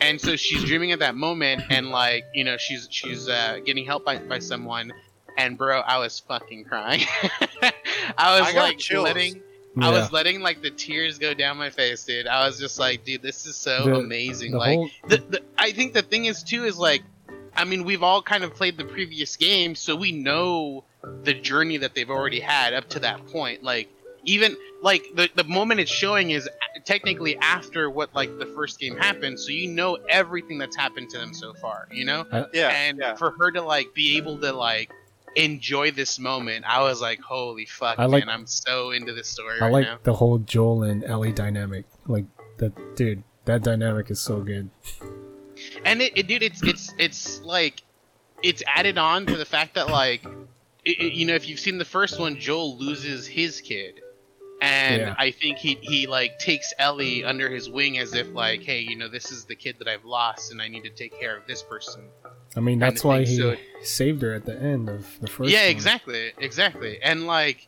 And 0.00 0.18
so 0.18 0.36
she's 0.36 0.64
dreaming 0.64 0.92
at 0.92 1.00
that 1.00 1.14
moment, 1.16 1.62
and 1.68 1.90
like 1.90 2.24
you 2.32 2.44
know 2.44 2.56
she's 2.56 2.88
she's 2.90 3.28
uh, 3.28 3.58
getting 3.66 3.84
help 3.84 4.06
by, 4.06 4.16
by 4.16 4.38
someone. 4.38 4.90
And 5.36 5.58
bro, 5.58 5.80
I 5.80 5.98
was 5.98 6.18
fucking 6.20 6.64
crying. 6.64 7.02
I 8.16 8.40
was 8.40 8.48
I 8.48 8.52
like 8.56 8.78
chills. 8.78 9.04
letting 9.04 9.42
I 9.80 9.90
was 9.90 10.10
letting 10.12 10.40
like 10.40 10.62
the 10.62 10.70
tears 10.70 11.18
go 11.18 11.32
down 11.34 11.56
my 11.56 11.70
face, 11.70 12.04
dude. 12.04 12.26
I 12.26 12.46
was 12.46 12.58
just 12.58 12.78
like, 12.78 13.04
dude, 13.04 13.22
this 13.22 13.46
is 13.46 13.56
so 13.56 13.84
The- 13.84 13.94
amazing. 13.96 14.52
the 14.52 14.58
like, 14.58 14.76
whole 14.76 14.90
the, 15.08 15.16
the, 15.18 15.42
I 15.58 15.70
think 15.72 15.94
the 15.94 16.02
thing 16.02 16.24
is 16.26 16.42
too 16.42 16.64
is 16.64 16.76
like, 16.76 17.02
I 17.54 17.64
mean, 17.64 17.84
we've 17.84 18.02
all 18.02 18.22
kind 18.22 18.42
of 18.44 18.54
played 18.54 18.76
the 18.78 18.84
previous 18.84 19.36
game, 19.36 19.74
so 19.74 19.94
we 19.96 20.12
know 20.12 20.84
the 21.24 21.34
journey 21.34 21.76
that 21.78 21.94
they've 21.94 22.10
already 22.10 22.40
had 22.40 22.74
up 22.74 22.88
to 22.90 23.00
that 23.00 23.26
point. 23.28 23.62
Like, 23.62 23.88
even 24.24 24.56
like 24.82 25.04
the 25.14 25.28
the 25.34 25.44
moment 25.44 25.80
it's 25.80 25.90
showing 25.90 26.30
is 26.30 26.48
technically 26.84 27.36
after 27.38 27.88
what 27.90 28.14
like 28.14 28.38
the 28.38 28.46
first 28.46 28.78
game 28.78 28.96
happened, 28.96 29.38
so 29.40 29.50
you 29.50 29.68
know 29.68 29.98
everything 30.08 30.58
that's 30.58 30.76
happened 30.76 31.10
to 31.10 31.18
them 31.18 31.32
so 31.34 31.54
far. 31.54 31.86
You 31.90 32.04
know, 32.04 32.26
uh, 32.30 32.46
Yeah, 32.52 32.68
and 32.68 32.98
yeah. 32.98 33.14
for 33.14 33.30
her 33.38 33.50
to 33.52 33.62
like 33.62 33.94
be 33.94 34.16
able 34.18 34.38
to 34.38 34.52
like 34.52 34.90
enjoy 35.36 35.90
this 35.92 36.18
moment, 36.18 36.64
I 36.68 36.82
was 36.82 37.00
like, 37.00 37.20
holy 37.20 37.66
fuck, 37.66 37.98
I 37.98 38.06
like- 38.06 38.26
man, 38.26 38.34
I'm 38.34 38.46
so 38.46 38.90
into 38.90 39.12
this 39.12 39.28
story 39.28 39.58
I 39.60 39.64
right 39.64 39.72
like 39.72 39.86
now. 39.86 39.98
the 40.02 40.14
whole 40.14 40.38
Joel 40.38 40.82
and 40.84 41.04
Ellie 41.04 41.32
dynamic. 41.32 41.84
Like 42.06 42.24
that, 42.58 42.72
dude. 42.96 43.22
That 43.46 43.62
dynamic 43.62 44.10
is 44.10 44.20
so 44.20 44.40
good. 44.42 44.70
and 45.84 46.00
it, 46.02 46.12
it 46.16 46.26
dude 46.26 46.42
it's 46.42 46.62
it's 46.62 46.94
it's 46.98 47.40
like 47.42 47.82
it's 48.42 48.62
added 48.66 48.96
on 48.98 49.26
to 49.26 49.36
the 49.36 49.44
fact 49.44 49.74
that 49.74 49.88
like 49.88 50.24
it, 50.84 51.12
you 51.14 51.26
know 51.26 51.34
if 51.34 51.48
you've 51.48 51.60
seen 51.60 51.76
the 51.78 51.84
first 51.84 52.18
one 52.18 52.38
joel 52.38 52.76
loses 52.78 53.26
his 53.26 53.60
kid 53.60 54.00
and 54.62 55.00
Yeah. 55.02 55.14
i 55.18 55.30
think 55.30 55.58
he 55.58 55.78
he 55.82 56.06
like 56.06 56.38
takes 56.38 56.72
ellie 56.78 57.24
under 57.24 57.50
his 57.50 57.68
wing 57.68 57.98
as 57.98 58.14
if 58.14 58.32
like 58.32 58.62
hey 58.62 58.80
you 58.80 58.96
know 58.96 59.08
this 59.08 59.30
is 59.32 59.44
the 59.44 59.54
kid 59.56 59.76
that 59.80 59.88
i've 59.88 60.04
lost 60.06 60.52
and 60.52 60.62
i 60.62 60.68
need 60.68 60.84
to 60.84 60.90
take 60.90 61.18
care 61.20 61.36
of 61.36 61.46
this 61.46 61.62
person 61.62 62.02
I 62.56 62.60
mean, 62.60 62.78
that's 62.78 63.04
why 63.04 63.24
he 63.24 63.36
so- 63.36 63.56
saved 63.82 64.22
her 64.22 64.34
at 64.34 64.44
the 64.44 64.58
end 64.60 64.88
of 64.88 65.06
the 65.20 65.26
first. 65.26 65.50
yeah 65.50 65.62
one. 65.62 65.70
exactly 65.70 66.32
exactly 66.38 66.98
and 67.02 67.26
like 67.26 67.66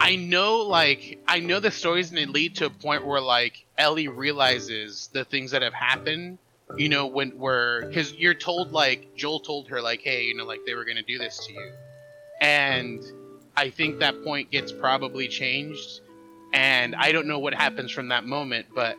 i 0.00 0.14
know 0.14 0.58
like 0.58 1.18
i 1.26 1.40
know 1.40 1.58
the 1.58 1.72
stories 1.72 2.10
and 2.10 2.18
they 2.18 2.26
lead 2.26 2.54
to 2.54 2.66
a 2.66 2.70
point 2.70 3.04
where 3.04 3.20
like 3.20 3.64
ellie 3.76 4.06
realizes 4.06 5.08
the 5.12 5.24
things 5.24 5.50
that 5.50 5.62
have 5.62 5.74
happened 5.74 6.38
you 6.76 6.88
know 6.88 7.04
when 7.06 7.30
where 7.30 7.86
because 7.88 8.14
you're 8.14 8.32
told 8.34 8.70
like 8.70 9.12
joel 9.16 9.40
told 9.40 9.66
her 9.66 9.82
like 9.82 10.00
hey 10.02 10.22
you 10.22 10.36
know 10.36 10.44
like 10.44 10.60
they 10.64 10.74
were 10.74 10.84
gonna 10.84 11.02
do 11.02 11.18
this 11.18 11.44
to 11.44 11.52
you 11.52 11.72
and 12.40 13.02
i 13.56 13.68
think 13.68 13.98
that 13.98 14.22
point 14.22 14.48
gets 14.52 14.70
probably 14.70 15.26
changed 15.26 16.00
and 16.52 16.94
i 16.94 17.10
don't 17.10 17.26
know 17.26 17.40
what 17.40 17.52
happens 17.54 17.90
from 17.90 18.06
that 18.06 18.24
moment 18.24 18.66
but 18.72 18.96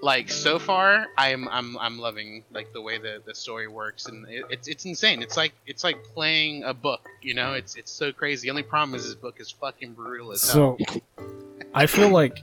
like 0.00 0.30
so 0.30 0.58
far 0.58 1.06
i'm 1.16 1.48
i'm 1.48 1.76
i'm 1.78 1.98
loving 1.98 2.44
like 2.52 2.72
the 2.72 2.80
way 2.80 2.98
the 2.98 3.20
the 3.26 3.34
story 3.34 3.66
works 3.66 4.06
and 4.06 4.28
it, 4.28 4.44
it's 4.48 4.68
it's 4.68 4.84
insane 4.84 5.22
it's 5.22 5.36
like 5.36 5.52
it's 5.66 5.82
like 5.82 6.02
playing 6.04 6.62
a 6.64 6.72
book 6.72 7.08
you 7.20 7.34
know 7.34 7.54
it's 7.54 7.74
it's 7.74 7.90
so 7.90 8.12
crazy 8.12 8.46
the 8.46 8.50
only 8.50 8.62
problem 8.62 8.94
is 8.94 9.04
this 9.04 9.14
book 9.14 9.40
is 9.40 9.50
fucking 9.50 9.92
brutal 9.94 10.30
as 10.32 10.42
hell 10.52 10.76
So, 10.78 11.00
I 11.74 11.86
feel 11.86 12.10
like 12.10 12.38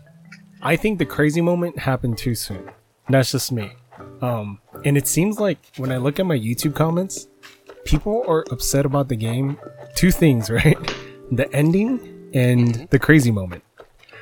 I 0.61 0.75
think 0.75 0.99
the 0.99 1.05
crazy 1.05 1.41
moment 1.41 1.77
happened 1.77 2.17
too 2.17 2.33
soon. 2.33 2.71
That's 3.09 3.31
just 3.31 3.51
me. 3.51 3.73
Um, 4.21 4.59
and 4.83 4.97
it 4.97 5.07
seems 5.07 5.39
like 5.39 5.59
when 5.77 5.91
I 5.91 5.97
look 5.97 6.19
at 6.19 6.25
my 6.25 6.37
YouTube 6.37 6.73
comments, 6.73 7.27
people 7.83 8.23
are 8.27 8.43
upset 8.49 8.85
about 8.85 9.09
the 9.09 9.15
game. 9.15 9.59
Two 9.95 10.09
things, 10.11 10.49
right? 10.59 10.77
The 11.31 11.51
ending 11.53 12.31
and 12.33 12.87
the 12.89 12.99
crazy 12.99 13.31
moment. 13.31 13.63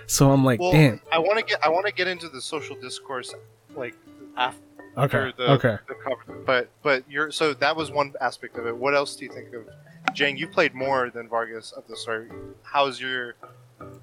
So 0.08 0.32
I'm 0.32 0.44
like, 0.44 0.60
Well, 0.60 0.72
damn. 0.72 1.02
I 1.12 1.20
want 1.20 1.38
to 1.40 1.46
get 1.46 1.64
I 1.64 1.70
want 1.70 1.86
to 1.88 1.94
get 1.94 2.08
into 2.08 2.30
the 2.30 2.42
social 2.42 2.76
discourse 2.76 3.34
like 3.76 3.96
after 4.38 4.60
Okay. 4.98 5.34
the, 5.38 5.52
Okay. 5.54 5.78
the 5.88 5.96
cover. 5.96 6.44
But 6.46 6.70
but 6.84 7.04
you're 7.10 7.32
so 7.32 7.54
that 7.56 7.76
was 7.76 7.92
one 7.92 8.14
aspect 8.22 8.58
of 8.58 8.68
it. 8.68 8.76
What 8.76 8.94
else 8.94 9.16
do 9.16 9.26
you 9.26 9.32
think 9.32 9.54
of 9.54 9.68
Jang? 10.14 10.38
You 10.38 10.48
played 10.48 10.74
more 10.76 11.10
than 11.10 11.28
Vargas 11.28 11.72
of 11.72 11.88
the 11.88 11.96
story. 11.96 12.30
How's 12.64 13.02
your 13.02 13.36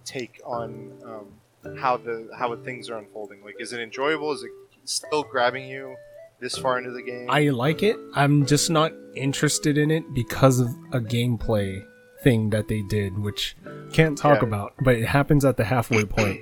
take 0.05 0.41
on 0.45 0.93
um, 1.05 1.77
how 1.79 1.97
the 1.97 2.29
how 2.37 2.55
things 2.57 2.91
are 2.91 2.99
unfolding? 2.99 3.45
Like, 3.45 3.57
is 3.61 3.73
it 3.73 3.81
enjoyable? 3.81 4.33
Is 4.33 4.43
it 4.43 4.51
still 4.85 5.23
grabbing 5.23 5.69
you 5.69 5.95
this 6.41 6.57
far 6.59 6.79
into 6.79 6.91
the 6.91 7.03
game? 7.03 7.29
I 7.31 7.51
like 7.51 7.83
it. 7.83 7.97
I'm 8.15 8.47
just 8.47 8.71
not 8.71 8.93
interested 9.15 9.79
in 9.79 9.91
it 9.91 10.03
because 10.15 10.59
of 10.59 10.69
a 10.93 10.99
gameplay 11.01 11.85
thing 12.23 12.51
that 12.51 12.69
they 12.69 12.83
did, 12.83 13.19
which 13.19 13.57
can't 13.93 14.17
talk 14.19 14.43
Yeah. 14.43 14.49
about, 14.49 14.75
but 14.83 14.95
it 14.97 15.07
happens 15.07 15.45
at 15.45 15.57
the 15.57 15.65
halfway 15.65 16.05
point. 16.19 16.41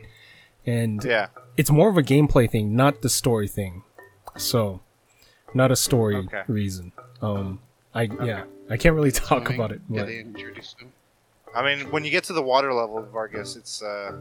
and 0.67 1.03
Yeah. 1.05 1.29
it's 1.57 1.71
more 1.71 1.89
of 1.89 1.97
a 1.97 2.03
gameplay 2.03 2.51
thing, 2.51 2.77
not 2.77 3.03
the 3.03 3.09
story 3.09 3.49
thing. 3.49 3.83
So, 4.37 4.81
not 5.55 5.71
a 5.71 5.77
story 5.77 6.17
Okay. 6.17 6.43
reason. 6.47 6.93
Um, 7.23 7.61
I 7.95 8.03
yeah, 8.23 8.45
I 8.69 8.77
can't 8.77 8.95
really 8.95 9.11
talk 9.27 9.43
Swimming. 9.47 9.55
about 9.59 9.73
it. 9.73 9.81
Yeah, 9.89 10.05
they 10.05 10.21
introduced 10.21 10.79
him. 10.81 10.93
I 11.55 11.63
mean, 11.65 11.91
when 11.91 12.05
you 12.05 12.11
get 12.11 12.25
to 12.25 12.35
the 12.35 12.43
water 12.43 12.73
level, 12.75 12.99
of 12.99 13.09
Vargas, 13.09 13.57
it's 13.57 13.83
uh, 13.83 14.13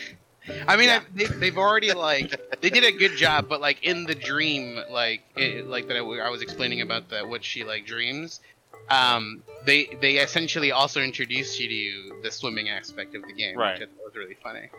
I 0.68 0.76
mean, 0.76 0.88
Yeah. 0.88 1.00
I, 1.00 1.06
they, 1.14 1.24
they've 1.24 1.58
already 1.58 1.92
like 1.92 2.60
they 2.60 2.68
did 2.70 2.84
a 2.84 2.92
good 2.92 3.16
job, 3.16 3.48
but 3.48 3.60
like 3.60 3.82
in 3.82 4.04
the 4.04 4.14
dream, 4.14 4.78
like 4.90 5.22
it, 5.36 5.66
like 5.66 5.88
that 5.88 5.96
I 5.96 6.30
was 6.30 6.42
explaining 6.42 6.82
about 6.82 7.08
that 7.10 7.26
what 7.28 7.42
she 7.42 7.64
like 7.64 7.86
dreams. 7.86 8.40
Um, 8.88 9.42
they 9.64 9.86
they 10.00 10.16
essentially 10.18 10.70
also 10.70 11.00
introduced 11.02 11.58
you 11.58 11.68
to 11.68 12.20
the 12.22 12.30
swimming 12.30 12.68
aspect 12.68 13.14
of 13.16 13.22
the 13.22 13.32
game, 13.32 13.56
Right. 13.56 13.78
which 13.78 13.88
I 13.88 13.90
thought 13.92 14.04
was 14.04 14.14
really 14.16 14.36
funny. 14.42 14.70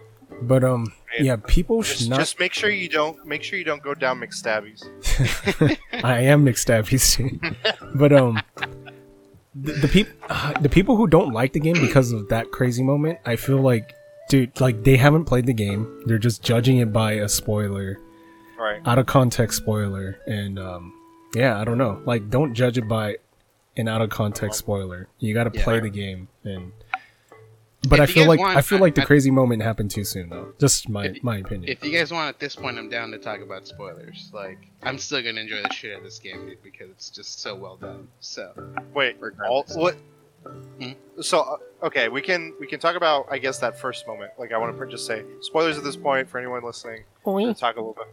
But 0.42 0.64
um, 0.64 0.92
And 1.18 1.26
yeah, 1.26 1.36
people 1.46 1.82
just, 1.82 2.02
should 2.02 2.10
not. 2.10 2.20
just 2.20 2.40
make 2.40 2.54
sure 2.54 2.70
you 2.70 2.90
don't 2.90 3.26
make 3.26 3.44
sure 3.44 3.58
you 3.60 3.66
don't 3.66 3.82
go 3.84 3.94
down 3.94 4.20
McStabbies. 4.22 4.84
I 6.04 6.20
am 6.22 6.44
mixed 6.44 6.68
too. 6.68 7.40
but 7.96 8.14
um, 8.14 8.42
the, 9.56 9.74
the 9.74 9.88
people 9.88 10.14
uh, 10.30 10.54
the 10.62 10.70
people 10.70 10.96
who 10.96 11.08
don't 11.08 11.34
like 11.34 11.54
the 11.54 11.60
game 11.60 11.80
because 11.82 12.12
of 12.12 12.30
that 12.30 12.52
crazy 12.52 12.84
moment, 12.84 13.20
I 13.26 13.36
feel 13.36 13.58
like, 13.58 13.94
dude, 14.30 14.60
like 14.62 14.84
they 14.84 14.98
haven't 14.98 15.26
played 15.26 15.46
the 15.48 15.54
game. 15.54 16.04
They're 16.06 16.18
just 16.20 16.44
judging 16.44 16.78
it 16.78 16.94
by 16.94 17.14
a 17.14 17.28
spoiler, 17.30 18.00
Right. 18.60 18.82
out 18.86 19.00
of 19.00 19.06
context 19.06 19.58
spoiler, 19.58 20.18
and 20.28 20.60
um, 20.60 20.94
yeah, 21.36 21.60
I 21.60 21.64
don't 21.64 21.78
know. 21.78 22.02
Like, 22.06 22.30
don't 22.30 22.54
judge 22.54 22.78
it 22.78 22.88
by 22.88 23.18
an 23.78 23.88
out 23.88 24.02
of 24.02 24.10
context 24.10 24.60
spoiler. 24.60 25.08
You 25.20 25.34
got 25.34 25.52
to 25.52 25.58
Yeah. 25.58 25.64
play 25.64 25.80
the 25.80 25.90
game 25.90 26.28
and. 26.44 26.72
But 27.88 28.00
If 28.00 28.10
I 28.10 28.14
feel 28.14 28.28
like 28.28 28.40
want- 28.40 28.58
I 28.58 28.62
feel 28.62 28.80
like 28.80 28.96
the 28.96 29.04
I- 29.04 29.06
crazy 29.06 29.30
moment 29.32 29.62
happened 29.62 29.92
too 29.92 30.04
soon, 30.04 30.30
though. 30.30 30.52
Just 30.60 30.90
my 30.90 31.06
If- 31.06 31.24
my 31.24 31.38
opinion. 31.38 31.70
If 31.72 31.84
you 31.86 31.92
guys 31.96 32.12
want 32.12 32.28
at 32.28 32.40
this 32.40 32.56
point, 32.56 32.78
I'm 32.78 32.90
down 32.90 33.12
to 33.12 33.20
talk 33.20 33.40
about 33.40 33.68
spoilers. 33.68 34.30
Like, 34.34 34.58
I'm 34.84 34.98
still 34.98 35.22
gonna 35.22 35.40
enjoy 35.40 35.62
the 35.62 35.72
shit 35.72 35.94
out 35.94 36.00
of 36.00 36.04
this 36.04 36.18
game 36.20 36.48
dude, 36.48 36.62
because 36.64 36.90
it's 36.90 37.10
just 37.12 37.40
so 37.40 37.56
well 37.56 37.78
done. 37.78 38.08
So, 38.20 38.52
Wait. 38.94 39.16
All, 39.18 39.22
regardless. 39.22 39.78
what? 39.78 39.96
Hmm? 40.82 40.92
So 41.22 41.40
uh, 41.42 41.86
okay, 41.86 42.10
we 42.10 42.22
can 42.22 42.54
we 42.60 42.68
can 42.68 42.80
talk 42.80 42.96
about 42.96 43.28
I 43.30 43.38
guess 43.38 43.60
that 43.60 43.80
first 43.80 44.08
moment. 44.08 44.32
Like 44.38 44.52
I 44.54 44.58
want 44.58 44.78
to 44.78 44.86
just 44.88 45.06
say 45.06 45.24
spoilers 45.42 45.78
at 45.78 45.84
this 45.84 45.96
point 45.98 46.30
for 46.30 46.40
anyone 46.40 46.64
listening. 46.64 47.04
We'll 47.26 47.54
talk 47.54 47.76
a 47.76 47.80
little 47.80 47.94
bit. 47.94 48.08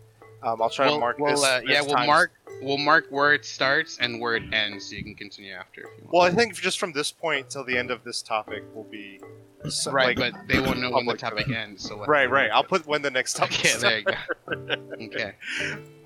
Um, 0.44 0.60
I'll 0.62 0.68
try 0.70 0.86
we'll, 0.86 0.94
to 0.96 1.00
mark 1.00 1.18
we'll, 1.18 1.30
this. 1.32 1.42
uh, 1.42 1.60
yeah, 1.64 1.78
this 1.78 1.86
we'll 1.86 1.96
times. 1.96 2.06
mark 2.06 2.32
we'll 2.62 2.78
mark 2.78 3.06
where 3.10 3.32
it 3.34 3.44
starts 3.44 3.98
and 3.98 4.20
where 4.20 4.36
it 4.36 4.42
ends, 4.52 4.86
so 4.90 4.94
you 4.96 5.02
can 5.02 5.14
continue 5.14 5.52
after 5.52 5.80
if 5.82 5.86
you 5.98 6.04
want. 6.04 6.12
Well, 6.12 6.22
I 6.22 6.30
think 6.30 6.54
just 6.54 6.78
from 6.78 6.92
this 6.92 7.10
point 7.10 7.50
till 7.50 7.64
the 7.64 7.76
end 7.76 7.90
of 7.90 8.04
this 8.04 8.22
topic 8.22 8.62
will 8.74 8.84
be 8.84 9.20
so- 9.68 9.90
right, 9.90 10.16
like- 10.18 10.32
but 10.34 10.48
they 10.48 10.60
won't 10.60 10.78
know 10.80 10.90
when 10.90 11.06
the 11.06 11.14
public 11.14 11.18
topic 11.18 11.48
ends. 11.48 11.82
So 11.88 11.96
let 11.96 12.08
right, 12.16 12.30
right. 12.30 12.50
I'll 12.50 12.62
put 12.64 12.86
when 12.86 13.00
the 13.02 13.10
next 13.10 13.32
topic. 13.36 13.58
Okay, 13.60 13.78
there 13.78 13.98
you 13.98 14.04
go. 14.04 14.14
Okay. 15.04 15.34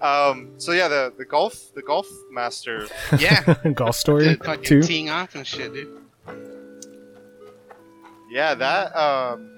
Um. 0.01 0.53
So 0.59 0.73
yeah, 0.73 0.87
the 0.89 1.13
the 1.19 1.25
golf 1.25 1.75
the 1.75 1.83
golf 1.83 2.07
master. 2.31 2.87
Yeah. 3.19 3.55
Golf 3.75 3.97
story 3.97 4.35
The 4.35 4.45
fucking 4.45 4.63
too. 4.65 4.83
teeing 4.83 5.11
off 5.11 5.35
and 5.35 5.47
shit, 5.47 5.73
dude. 5.75 5.89
Yeah, 8.31 8.55
that 8.55 8.97
um. 8.97 9.57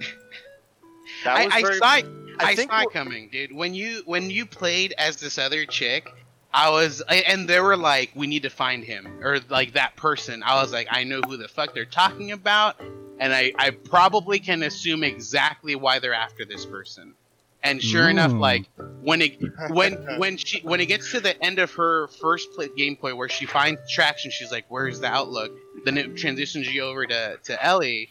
That 1.25 1.37
I, 1.37 1.45
was 1.45 1.55
I 1.55 1.63
very. 1.63 1.77
saw 1.79 2.01
it. 2.43 2.49
I, 2.49 2.55
think 2.55 2.71
saw 2.71 2.83
it 2.83 2.93
coming, 2.93 3.29
dude. 3.31 3.53
When 3.53 3.75
you 3.75 4.03
when 4.07 4.31
you 4.31 4.47
played 4.47 4.95
as 4.99 5.17
this 5.17 5.39
other 5.39 5.65
chick, 5.67 6.09
I 6.53 6.71
was 6.71 7.03
and 7.09 7.49
they 7.49 7.61
were 7.61 7.77
like, 7.77 8.11
we 8.15 8.27
need 8.27 8.43
to 8.43 8.51
find 8.51 8.85
him 8.85 9.07
or 9.23 9.41
like 9.49 9.73
that 9.75 9.97
person. 9.97 10.43
I 10.43 10.61
was 10.61 10.73
like, 10.73 10.89
I 10.91 11.05
know 11.05 11.21
who 11.27 11.37
the 11.37 11.49
fuck 11.49 11.75
they're 11.75 11.85
talking 11.85 12.33
about, 12.33 12.81
and 13.19 13.33
I 13.33 13.53
I 13.57 13.71
probably 13.71 14.41
can 14.41 14.63
assume 14.63 15.05
exactly 15.05 15.75
why 15.75 15.99
they're 15.99 16.15
after 16.15 16.45
this 16.45 16.67
person. 16.67 17.15
And 17.63 17.83
sure 17.83 18.09
enough, 18.09 18.33
Mm. 18.33 18.41
like 18.41 18.65
when 19.03 19.21
it 19.21 19.39
when 19.71 19.93
when 20.19 20.37
she 20.39 20.61
when 20.61 20.81
it 20.81 20.87
gets 20.87 21.11
to 21.13 21.21
the 21.21 21.41
end 21.45 21.59
of 21.59 21.71
her 21.75 22.09
first 22.09 22.53
play, 22.55 22.69
gameplay 22.69 23.15
where 23.15 23.29
she 23.29 23.45
finds 23.47 23.81
traction, 23.93 24.31
she's 24.31 24.51
like, 24.51 24.65
"Where's 24.69 25.01
the 25.01 25.09
outlook?" 25.09 25.53
Then 25.85 25.99
it 25.99 26.17
transitions 26.17 26.73
you 26.73 26.83
over 26.83 27.07
to 27.07 27.37
to 27.45 27.65
Ellie. 27.65 28.09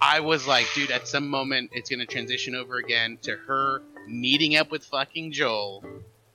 I 0.00 0.20
was 0.20 0.46
like, 0.46 0.66
dude, 0.74 0.90
at 0.90 1.06
some 1.08 1.28
moment 1.28 1.70
it's 1.74 1.90
gonna 1.90 2.06
transition 2.06 2.54
over 2.54 2.76
again 2.76 3.18
to 3.22 3.36
her 3.36 3.82
meeting 4.06 4.56
up 4.56 4.70
with 4.70 4.84
fucking 4.84 5.32
Joel, 5.32 5.84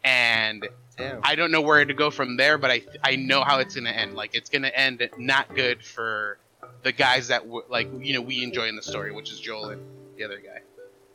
and 0.03 0.67
Damn. 0.97 1.21
I 1.23 1.33
don't 1.35 1.51
know 1.51 1.61
where 1.61 1.83
to 1.83 1.93
go 1.93 2.11
from 2.11 2.37
there, 2.37 2.57
but 2.59 2.69
I 2.69 2.83
I 3.03 3.15
know 3.15 3.43
how 3.43 3.59
it's 3.59 3.73
gonna 3.73 3.89
end. 3.89 4.13
Like 4.15 4.35
it's 4.35 4.49
gonna 4.49 4.67
end 4.67 5.07
not 5.17 5.55
good 5.55 5.83
for 5.83 6.37
the 6.83 6.91
guys 6.91 7.29
that 7.29 7.43
w- 7.45 7.63
like 7.69 7.89
you 7.99 8.13
know 8.13 8.21
we 8.21 8.43
enjoy 8.43 8.67
in 8.67 8.75
the 8.75 8.83
story, 8.83 9.11
which 9.11 9.31
is 9.31 9.39
Joel 9.39 9.69
and 9.69 9.81
the 10.17 10.23
other 10.25 10.37
guy. 10.37 10.61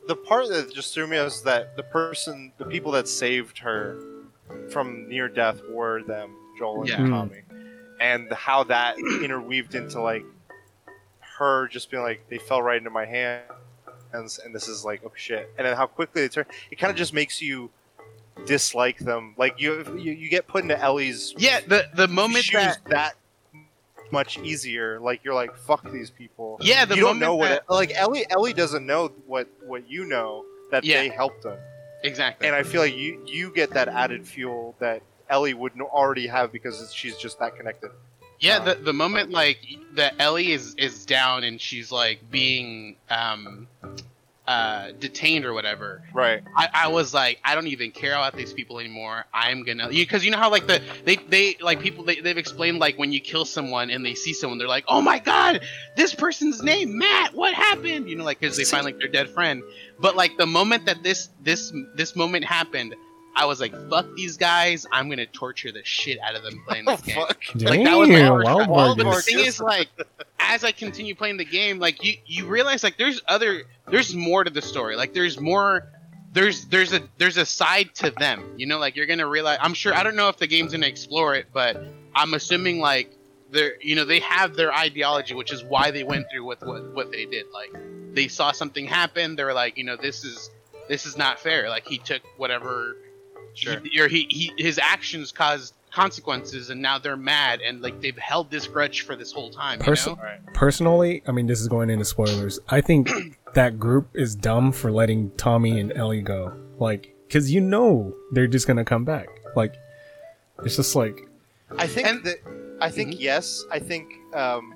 The 0.07 0.15
part 0.15 0.49
that 0.49 0.73
just 0.73 0.93
threw 0.93 1.07
me 1.07 1.17
is 1.17 1.41
that 1.43 1.75
the 1.77 1.83
person, 1.83 2.51
the 2.57 2.65
people 2.65 2.91
that 2.93 3.07
saved 3.07 3.59
her 3.59 3.99
from 4.71 5.07
near 5.07 5.27
death 5.27 5.61
were 5.69 6.03
them, 6.03 6.35
Joel 6.57 6.81
and 6.81 6.89
Yeah. 6.89 6.97
Mm. 6.97 7.09
Tommy, 7.09 7.41
and 7.99 8.31
how 8.31 8.63
that 8.65 8.97
interweaved 8.97 9.75
into 9.75 10.01
like 10.01 10.25
her 11.37 11.67
just 11.67 11.89
being 11.91 12.03
like, 12.03 12.25
they 12.29 12.37
fell 12.37 12.61
right 12.61 12.77
into 12.77 12.89
my 12.89 13.05
hands, 13.05 14.39
and 14.43 14.53
this 14.53 14.67
is 14.67 14.83
like, 14.83 15.01
oh 15.05 15.11
shit, 15.15 15.51
and 15.57 15.65
then 15.67 15.75
how 15.75 15.85
quickly 15.85 16.21
they 16.23 16.27
turn. 16.29 16.45
It 16.71 16.77
kind 16.79 16.91
of 16.91 16.97
just 16.97 17.13
makes 17.13 17.41
you 17.41 17.69
dislike 18.45 18.97
them. 18.99 19.35
Like 19.37 19.59
you, 19.59 19.83
you, 19.97 20.13
you 20.13 20.29
get 20.29 20.47
put 20.47 20.63
into 20.63 20.79
Ellie's 20.79 21.33
Yeah, 21.37 21.59
the 21.67 21.89
the 21.93 22.07
moment 22.07 22.45
that 22.53 22.79
that 22.85 23.15
much 24.11 24.37
easier. 24.39 24.99
Like 24.99 25.23
you're 25.23 25.33
like, 25.33 25.55
fuck 25.55 25.89
these 25.91 26.09
people. 26.09 26.57
yeah 26.61 26.85
the 26.85 26.95
you 26.95 27.01
don't 27.01 27.19
moment 27.19 27.21
know 27.21 27.35
what 27.35 27.49
that, 27.49 27.69
like 27.69 27.91
Ellie. 27.95 28.25
Ellie 28.29 28.53
doesn't 28.53 28.85
know 28.85 29.11
what 29.27 29.47
what 29.65 29.89
you 29.89 30.05
know 30.05 30.45
that 30.71 30.83
Yeah. 30.83 31.01
they 31.01 31.09
helped 31.09 31.43
them, 31.43 31.57
exactly 32.03 32.47
and 32.47 32.55
I 32.55 32.63
feel 32.63 32.81
like 32.81 32.95
you 32.95 33.21
you 33.25 33.51
get 33.51 33.71
that 33.71 33.87
added 33.87 34.27
fuel 34.27 34.75
that 34.79 35.01
Ellie 35.29 35.53
would 35.53 35.75
no- 35.75 35.85
already 35.87 36.27
have 36.27 36.51
because 36.51 36.93
she's 36.93 37.17
just 37.17 37.39
that 37.39 37.55
connected. 37.55 37.91
Yeah, 38.39 38.57
Uh, 38.59 38.65
the 38.65 38.75
the 38.75 38.93
moment 38.93 39.31
like 39.31 39.59
that 39.95 40.13
Ellie 40.19 40.51
is 40.51 40.73
is 40.75 41.05
down 41.05 41.43
and 41.43 41.59
she's 41.59 41.91
like 41.91 42.19
being 42.31 42.95
um 43.09 43.67
uh 44.49 44.91
detained 44.99 45.45
or 45.45 45.53
whatever. 45.53 46.01
Right. 46.11 46.41
I, 46.57 46.69
I 46.73 46.87
was 46.87 47.13
like, 47.13 47.39
I 47.45 47.53
don't 47.53 47.67
even 47.67 47.91
care 47.91 48.13
about 48.13 48.35
these 48.35 48.51
people 48.51 48.79
anymore. 48.79 49.25
I'm 49.31 49.61
gonna 49.63 49.89
because 49.89 50.25
you 50.25 50.31
know 50.31 50.39
how 50.39 50.49
like 50.49 50.65
the 50.65 50.81
they 51.05 51.17
they 51.17 51.55
like 51.61 51.79
people 51.81 52.03
they 52.03 52.19
they've 52.19 52.35
explained 52.35 52.79
like 52.79 52.97
when 52.97 53.11
you 53.11 53.19
kill 53.19 53.45
someone 53.45 53.91
and 53.91 54.03
they 54.03 54.15
see 54.15 54.33
someone 54.33 54.57
they're 54.57 54.67
like, 54.67 54.85
oh 54.87 55.03
my 55.03 55.19
god, 55.19 55.61
this 55.95 56.15
person's 56.15 56.63
name 56.63 56.97
Matt. 56.97 57.35
What 57.35 57.53
happened? 57.53 58.09
You 58.09 58.15
know, 58.15 58.23
like 58.23 58.39
because 58.39 58.57
they 58.57 58.63
find 58.63 58.85
like 58.85 58.97
their 58.97 59.07
dead 59.07 59.29
friend. 59.29 59.61
But 59.99 60.15
like 60.15 60.35
the 60.37 60.47
moment 60.47 60.87
that 60.87 61.03
this 61.03 61.29
this 61.43 61.71
this 61.93 62.15
moment 62.15 62.43
happened, 62.43 62.95
I 63.35 63.45
was 63.45 63.61
like, 63.61 63.73
fuck 63.89 64.05
these 64.15 64.37
guys. 64.37 64.85
I'm 64.91 65.09
gonna 65.09 65.25
torture 65.25 65.71
the 65.71 65.83
shit 65.83 66.19
out 66.19 66.35
of 66.35 66.43
them 66.43 66.61
playing 66.67 66.85
Oh 66.87 66.95
this 66.95 67.01
game. 67.01 67.15
fuck. 67.15 67.37
Like, 67.55 67.83
that 67.83 67.97
was 67.97 68.09
my 68.09 68.15
Damn, 68.19 68.33
first 68.33 68.45
Wild 68.45 68.67
thought. 68.67 68.97
But 68.97 69.15
the 69.15 69.21
thing 69.21 69.39
is, 69.39 69.59
like, 69.61 69.87
as 70.39 70.63
I 70.63 70.71
continue 70.71 71.15
playing 71.15 71.37
the 71.37 71.45
game, 71.45 71.79
like 71.79 72.03
you 72.03 72.15
you 72.25 72.47
realize 72.47 72.83
like 72.83 72.97
there's 72.97 73.21
other 73.27 73.63
there's 73.89 74.15
more 74.15 74.43
to 74.43 74.49
the 74.49 74.61
story. 74.61 74.95
Like 74.95 75.13
there's 75.13 75.39
more 75.39 75.87
there's 76.33 76.65
there's 76.65 76.93
a 76.93 77.01
there's 77.17 77.37
a 77.37 77.45
side 77.45 77.93
to 77.95 78.11
them. 78.11 78.43
You 78.57 78.65
know, 78.65 78.77
like 78.77 78.95
you're 78.95 79.05
gonna 79.05 79.27
realize. 79.27 79.59
I'm 79.61 79.73
sure 79.73 79.93
I 79.93 80.03
don't 80.03 80.15
know 80.15 80.29
if 80.29 80.37
the 80.37 80.47
game's 80.47 80.71
gonna 80.73 80.87
explore 80.87 81.35
it, 81.35 81.47
but 81.53 81.81
I'm 82.15 82.33
assuming 82.33 82.79
like 82.79 83.15
they're 83.51 83.73
you 83.81 83.95
know 83.95 84.05
they 84.05 84.19
have 84.19 84.55
their 84.55 84.73
ideology, 84.73 85.33
which 85.33 85.51
is 85.53 85.63
why 85.63 85.91
they 85.91 86.03
went 86.03 86.27
through 86.31 86.45
with 86.45 86.61
what 86.61 86.93
what 86.93 87.11
they 87.11 87.25
did. 87.25 87.45
Like 87.53 87.71
they 88.13 88.27
saw 88.27 88.51
something 88.51 88.85
happen, 88.85 89.35
they 89.35 89.43
were 89.43 89.53
like, 89.53 89.77
you 89.77 89.83
know, 89.83 89.95
this 89.95 90.23
is 90.25 90.49
this 90.87 91.05
is 91.05 91.17
not 91.17 91.39
fair. 91.39 91.69
Like 91.69 91.87
he 91.87 91.97
took 91.99 92.21
whatever 92.37 92.97
Sure. 93.53 93.79
he, 93.83 93.99
or 93.99 94.07
he, 94.07 94.27
he 94.29 94.51
his 94.57 94.79
actions 94.79 95.31
caused 95.31 95.73
consequences 95.91 96.69
and 96.69 96.79
now 96.81 96.99
they're 96.99 97.17
mad 97.17 97.61
and 97.61 97.81
like 97.81 97.99
they've 97.99 98.17
held 98.17 98.51
this 98.51 98.67
grudge 98.67 99.01
for 99.01 99.15
this 99.15 99.31
whole 99.31 99.49
time 99.49 99.81
you 99.83 99.93
know? 100.05 100.15
Right. 100.21 100.39
Personally, 100.53 101.23
I 101.27 101.31
mean, 101.31 101.47
this 101.47 101.59
is 101.59 101.67
going 101.67 101.89
into 101.89 102.05
spoilers. 102.05 102.59
I 102.69 102.81
think 102.81 103.09
that 103.55 103.79
group 103.79 104.07
is 104.13 104.35
dumb 104.35 104.71
for 104.71 104.91
letting 104.91 105.31
Tommy 105.31 105.79
and 105.79 105.91
Ellie 105.93 106.21
go. 106.21 106.53
Like, 106.77 107.15
because 107.27 107.51
you 107.51 107.59
know 107.61 108.15
they're 108.31 108.47
just 108.47 108.67
gonna 108.67 108.85
come 108.85 109.03
back. 109.03 109.27
Like, 109.55 109.75
it's 110.63 110.75
just 110.75 110.95
like, 110.95 111.27
I 111.77 111.87
think 111.87 112.07
And- 112.07 112.23
that 112.23 112.37
I 112.81 112.89
think 112.91 113.11
Mhm. 113.15 113.19
yes. 113.19 113.65
I 113.71 113.79
think 113.79 114.13
um. 114.33 114.73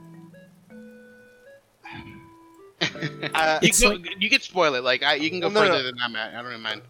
uh, 2.81 3.59
you, 3.61 3.67
It's 3.69 3.81
go, 3.81 3.89
like- 3.89 4.05
you 4.19 4.29
could 4.29 4.41
spoil 4.43 4.75
it 4.75 4.83
like 4.83 5.03
I, 5.03 5.15
you 5.15 5.29
can 5.29 5.39
go 5.39 5.49
no, 5.49 5.59
further 5.61 5.73
no. 5.73 5.83
than 5.83 5.95
I'm 6.03 6.15
at 6.15 6.33
I 6.35 6.41
don't 6.41 6.61
mind 6.61 6.81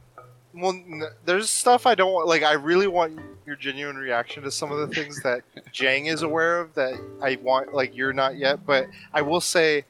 Well, 0.54 0.72
n- 0.72 1.04
there's 1.26 1.49
stuff 1.49 1.86
I 1.86 1.95
don't 1.95 2.14
want. 2.14 2.28
Like, 2.28 2.43
I 2.43 2.54
really 2.54 2.88
want 2.88 3.20
your 3.45 3.56
genuine 3.56 3.95
reaction 3.95 4.43
to 4.43 4.51
some 4.51 4.72
of 4.72 4.88
the 4.88 4.95
things 4.95 5.22
that 5.24 5.41
Jang 5.72 6.06
is 6.06 6.22
aware 6.22 6.60
of 6.60 6.74
that 6.76 6.93
I 7.22 7.38
want. 7.41 7.74
Like, 7.74 7.95
you're 7.95 8.14
not 8.14 8.38
yet, 8.38 8.66
but 8.66 8.88
I 9.14 9.22
will 9.22 9.41
say, 9.41 9.86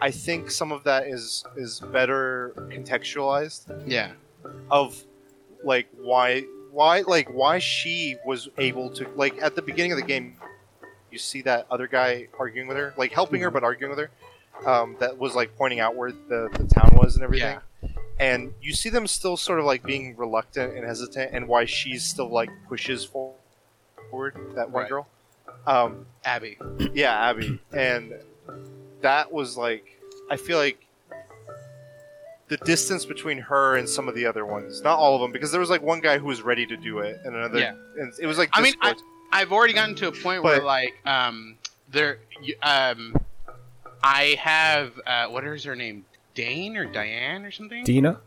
I 0.00 0.10
think 0.10 0.50
some 0.50 0.70
of 0.70 0.84
that 0.84 1.06
is 1.08 1.44
is 1.56 1.80
better 1.80 2.52
contextualized 2.70 3.82
yeah 3.86 4.12
of 4.70 5.02
like 5.64 5.88
why 6.00 6.42
why 6.70 7.00
like 7.00 7.28
why 7.32 7.58
she 7.58 8.16
was 8.24 8.48
able 8.58 8.90
to 8.90 9.08
like 9.16 9.42
at 9.42 9.56
the 9.56 9.62
beginning 9.62 9.92
of 9.92 9.98
the 9.98 10.04
game. 10.04 10.36
You 11.10 11.18
see 11.18 11.42
that 11.42 11.66
other 11.70 11.88
guy 11.88 12.28
arguing 12.38 12.68
with 12.68 12.76
her, 12.76 12.94
like 12.96 13.12
helping 13.12 13.40
her, 13.40 13.50
but 13.50 13.64
arguing 13.64 13.90
with 13.96 13.98
her. 13.98 14.10
Um, 14.70 14.96
that 15.00 15.16
was 15.16 15.34
like 15.34 15.56
pointing 15.56 15.80
out 15.80 15.96
where 15.96 16.12
the, 16.12 16.48
the 16.52 16.66
town 16.66 16.90
was 16.94 17.14
and 17.14 17.24
everything 17.24 17.54
yeah 17.54 17.60
and 18.20 18.52
you 18.60 18.72
see 18.72 18.88
them 18.90 19.06
still 19.06 19.36
sort 19.36 19.58
of 19.58 19.64
like 19.64 19.82
being 19.84 20.16
reluctant 20.16 20.76
and 20.76 20.84
hesitant, 20.84 21.32
and 21.34 21.46
why 21.48 21.64
she's 21.64 22.04
still 22.04 22.28
like 22.30 22.50
pushes 22.68 23.04
forward 23.04 23.34
that 24.54 24.70
one 24.70 24.82
Right. 24.82 24.88
girl. 24.88 25.06
Um, 25.66 26.06
Abby. 26.24 26.58
yeah, 26.94 27.28
Abby, 27.30 27.58
and 27.72 28.14
that 29.02 29.32
was 29.32 29.56
like 29.56 29.84
I 30.30 30.36
feel 30.36 30.58
like 30.58 30.84
the 32.48 32.56
distance 32.58 33.04
between 33.04 33.38
her 33.38 33.76
and 33.76 33.86
some 33.88 34.08
of 34.08 34.14
the 34.14 34.24
other 34.24 34.46
ones, 34.46 34.80
not 34.82 34.98
all 34.98 35.14
of 35.14 35.20
them, 35.20 35.32
because 35.32 35.50
there 35.50 35.60
was 35.60 35.68
like 35.68 35.82
one 35.82 36.00
guy 36.00 36.16
who 36.16 36.26
was 36.26 36.40
ready 36.40 36.64
to 36.66 36.76
do 36.78 37.00
it, 37.00 37.20
and 37.24 37.36
another, 37.36 37.58
Yeah. 37.58 37.74
and 37.98 38.12
it 38.20 38.26
was 38.26 38.38
like 38.38 38.48
I 38.54 38.62
mean, 38.62 38.72
discourse. 38.80 39.02
I've 39.30 39.52
already 39.52 39.74
gotten 39.74 39.94
to 39.96 40.08
a 40.08 40.12
point 40.12 40.42
where 40.42 40.62
like 40.62 40.94
um 41.04 41.58
there 41.90 42.18
um 42.62 43.14
I 44.02 44.36
have 44.40 44.98
uh 45.06 45.26
what 45.26 45.44
is 45.44 45.64
her 45.64 45.76
name? 45.76 46.06
Dane 46.38 46.76
or 46.76 46.84
Diane 46.84 47.44
or 47.44 47.50
something? 47.50 47.82
Dina. 47.82 48.20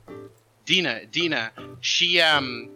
Dina, 0.66 1.06
Dina, 1.06 1.52
she 1.80 2.20
um 2.20 2.70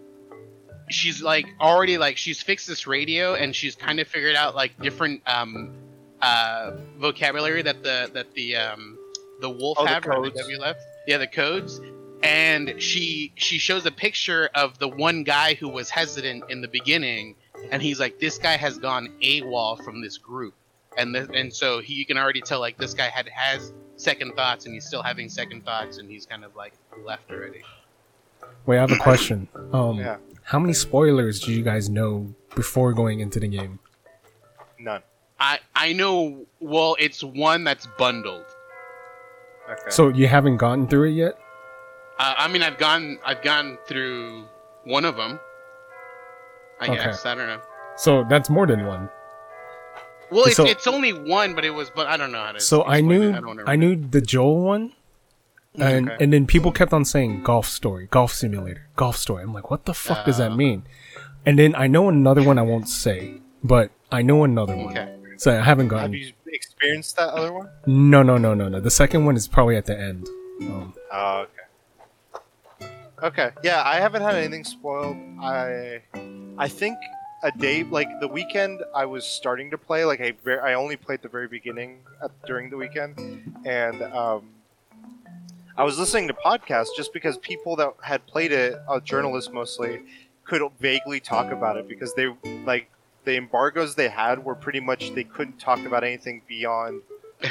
she's 0.90 1.22
like 1.22 1.46
already 1.60 1.98
like 1.98 2.16
she's 2.16 2.42
fixed 2.42 2.68
this 2.68 2.88
radio 2.88 3.34
and 3.36 3.54
she's 3.54 3.76
kind 3.76 4.00
of 4.00 4.08
figured 4.08 4.36
out 4.38 4.56
like 4.56 4.80
different 4.82 5.22
um 5.28 5.74
uh 6.22 6.72
vocabulary 6.98 7.62
that 7.62 7.84
the 7.84 8.10
that 8.14 8.34
the 8.34 8.56
um 8.56 8.98
the 9.42 9.50
wolf 9.50 9.78
Oh, 9.78 9.84
the 9.84 9.90
have 9.90 10.06
or 10.08 10.24
the 10.24 10.32
codes. 10.32 10.48
WLF. 10.48 10.76
Yeah, 11.06 11.18
the 11.18 11.28
codes. 11.28 11.82
And 12.24 12.82
she 12.82 13.34
she 13.36 13.58
shows 13.58 13.86
a 13.86 13.92
picture 13.92 14.50
of 14.56 14.80
the 14.80 14.88
one 14.88 15.24
guy 15.26 15.56
who 15.56 15.68
was 15.68 15.90
hesitant 15.90 16.46
in 16.50 16.62
the 16.62 16.70
beginning 16.70 17.36
and 17.72 17.82
he's 17.82 18.00
like 18.00 18.20
this 18.20 18.38
guy 18.38 18.56
has 18.56 18.78
gone 18.78 19.10
AWOL 19.22 19.84
from 19.84 20.02
this 20.02 20.18
group. 20.18 20.54
And 20.98 21.14
th- 21.14 21.28
and 21.34 21.54
so 21.54 21.82
he, 21.82 21.94
you 21.96 22.06
can 22.06 22.18
already 22.18 22.40
tell 22.40 22.62
like 22.62 22.78
this 22.78 22.94
guy 22.94 23.10
had 23.10 23.28
has 23.28 23.74
second 23.98 24.36
thoughts 24.36 24.66
and 24.66 24.74
he's 24.74 24.86
still 24.86 25.02
having 25.04 25.30
second 25.30 25.64
thoughts 25.66 25.98
and 25.98 26.10
he's 26.10 26.26
kind 26.26 26.44
of 26.44 26.56
like 26.56 26.74
left 27.04 27.30
already. 27.32 27.62
Wait, 28.66 28.78
I 28.78 28.82
have 28.82 28.92
a 28.92 28.98
question. 28.98 29.48
Um, 29.74 29.98
yeah, 29.98 30.18
how 30.44 30.60
many 30.60 30.74
spoilers 30.74 31.40
do 31.40 31.52
you 31.54 31.64
guys 31.64 31.90
know 31.90 32.34
before 32.56 32.94
going 32.94 33.20
into 33.20 33.40
the 33.40 33.48
game? 33.48 33.80
none. 34.80 35.02
I 35.40 35.60
I 35.76 35.94
know. 35.94 36.46
Well, 36.60 36.96
it's 37.00 37.24
one 37.24 37.64
that's 37.64 37.88
bundled. 37.98 38.46
Okay. 39.70 39.90
So 39.90 40.10
you 40.10 40.28
haven't 40.28 40.58
gotten 40.58 40.88
through 40.88 41.10
it 41.10 41.14
yet? 41.14 41.34
Uh, 42.20 42.36
I 42.38 42.48
mean, 42.48 42.62
I've 42.64 42.78
gone 42.78 43.20
I've 43.26 43.42
gone 43.42 43.78
through 43.88 44.46
one 44.86 45.04
of 45.06 45.16
them. 45.18 45.40
I 46.80 46.86
Okay. 46.86 46.96
guess 46.96 47.26
I 47.26 47.36
don't 47.36 47.48
know. 47.48 47.62
So 47.98 48.24
that's 48.30 48.50
more 48.50 48.68
than 48.68 48.86
one. 48.86 49.10
Well, 50.32 50.46
it's, 50.46 50.56
So- 50.56 50.66
it's 50.66 50.88
only 50.88 51.14
one, 51.14 51.54
but 51.56 51.64
it 51.66 51.70
was. 51.72 51.90
But 51.96 52.08
I 52.08 52.18
don't 52.18 52.32
know 52.32 52.44
how 52.44 52.52
to. 52.54 52.60
So 52.60 52.84
I 52.84 53.02
knew 53.02 53.22
it. 53.34 53.64
I 53.68 53.76
knew 53.76 53.96
the 53.96 54.22
Joel 54.22 54.62
one, 54.62 54.94
and 55.80 56.10
Okay. 56.10 56.24
and 56.24 56.34
then 56.34 56.46
people 56.48 56.72
kept 56.72 56.94
on 56.94 57.06
saying 57.06 57.44
golf 57.44 57.68
story, 57.68 58.08
golf 58.12 58.34
simulator, 58.34 58.88
golf 58.96 59.18
story. 59.18 59.44
I'm 59.44 59.54
like, 59.54 59.70
what 59.70 59.86
the 59.86 59.94
fuck 59.94 60.26
does 60.26 60.38
that 60.38 60.52
Uh. 60.52 60.56
mean? 60.56 60.84
And 61.46 61.60
then 61.60 61.76
I 61.76 61.88
know 61.88 62.10
another 62.10 62.42
one 62.44 62.58
I 62.58 62.64
won't 62.64 62.90
say, 62.90 63.36
but 63.64 63.92
I 64.12 64.22
know 64.24 64.44
another 64.44 64.76
one. 64.76 64.98
So 65.38 65.52
I 65.52 65.62
haven't 65.64 65.90
gotten. 65.90 66.14
Have 66.14 66.20
you 66.20 66.32
experienced 66.48 67.18
that 67.18 67.30
other 67.30 67.52
one? 67.54 67.70
No, 67.86 68.24
no, 68.24 68.38
no, 68.38 68.54
no, 68.56 68.68
no. 68.70 68.80
The 68.80 68.90
second 68.90 69.26
one 69.26 69.36
is 69.36 69.48
probably 69.48 69.76
at 69.76 69.86
the 69.86 69.98
end. 70.00 70.28
Um, 70.62 70.94
Oh, 71.12 71.46
okay. 72.82 72.88
Okay. 73.24 73.50
Yeah, 73.64 73.82
I 73.86 73.96
haven't 74.00 74.22
had 74.24 74.36
anything 74.36 74.64
spoiled. 74.64 75.18
I 75.42 76.02
I 76.58 76.68
think 76.68 76.98
a 77.46 77.52
day 77.60 77.84
like 77.84 78.10
the 78.20 78.28
weekend 78.28 78.82
I 78.96 79.06
was 79.06 79.24
starting 79.24 79.70
to 79.70 79.78
play 79.78 80.04
like 80.04 80.20
I 80.20 80.34
very, 80.44 80.60
I 80.60 80.74
only 80.74 80.98
played 80.98 81.22
the 81.22 81.30
very 81.30 81.48
beginning 81.48 82.00
at, 82.24 82.32
during 82.48 82.72
the 82.72 82.78
weekend 82.78 83.14
and 83.66 84.02
um 84.02 84.50
I 85.78 85.84
was 85.84 86.00
listening 86.00 86.28
to 86.30 86.34
podcasts 86.34 86.96
just 86.98 87.14
because 87.14 87.38
people 87.38 87.76
that 87.76 87.94
had 88.02 88.26
played 88.26 88.54
it, 88.54 88.80
uh, 88.88 89.02
journalists 89.02 89.52
mostly, 89.52 90.04
could 90.46 90.62
vaguely 90.80 91.20
talk 91.20 91.52
about 91.52 91.76
it 91.76 91.90
because 91.90 92.14
they 92.14 92.34
like 92.66 92.90
the 93.26 93.36
embargoes 93.36 93.94
they 93.96 94.08
had 94.08 94.44
were 94.44 94.56
pretty 94.56 94.80
much 94.80 95.14
they 95.14 95.26
couldn't 95.26 95.60
talk 95.60 95.80
about 95.86 96.04
anything 96.06 96.42
beyond 96.48 97.02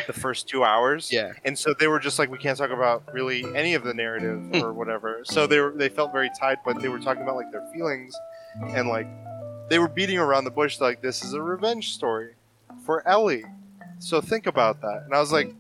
the 0.06 0.12
first 0.24 0.48
two 0.48 0.64
hours. 0.64 1.12
Yeah. 1.12 1.34
and 1.44 1.58
so 1.58 1.74
they 1.78 1.86
were 1.86 2.00
just 2.00 2.18
like 2.18 2.30
we 2.30 2.38
can't 2.38 2.56
talk 2.56 2.70
about 2.70 3.12
really 3.12 3.44
any 3.54 3.74
of 3.74 3.84
the 3.84 3.92
narrative 3.92 4.62
or 4.62 4.72
whatever. 4.72 5.20
So 5.24 5.46
they 5.46 5.60
were 5.60 5.72
they 5.76 5.90
felt 5.90 6.10
very 6.10 6.30
tied 6.40 6.58
but 6.64 6.80
they 6.80 6.88
were 6.88 7.00
talking 7.00 7.22
about 7.22 7.36
like 7.36 7.52
their 7.52 7.68
feelings 7.74 8.16
and 8.68 8.88
like 8.88 9.06
they 9.68 9.78
were 9.78 9.88
beating 9.88 10.18
around 10.18 10.44
the 10.44 10.50
bush 10.50 10.80
like 10.80 11.00
this 11.00 11.24
is 11.24 11.32
a 11.34 11.42
revenge 11.42 11.92
story 11.94 12.34
for 12.84 13.06
ellie. 13.06 13.44
So 13.98 14.20
think 14.20 14.46
about 14.46 14.80
that. 14.82 15.02
And 15.04 15.14
i 15.14 15.20
was 15.20 15.32
like 15.32 15.54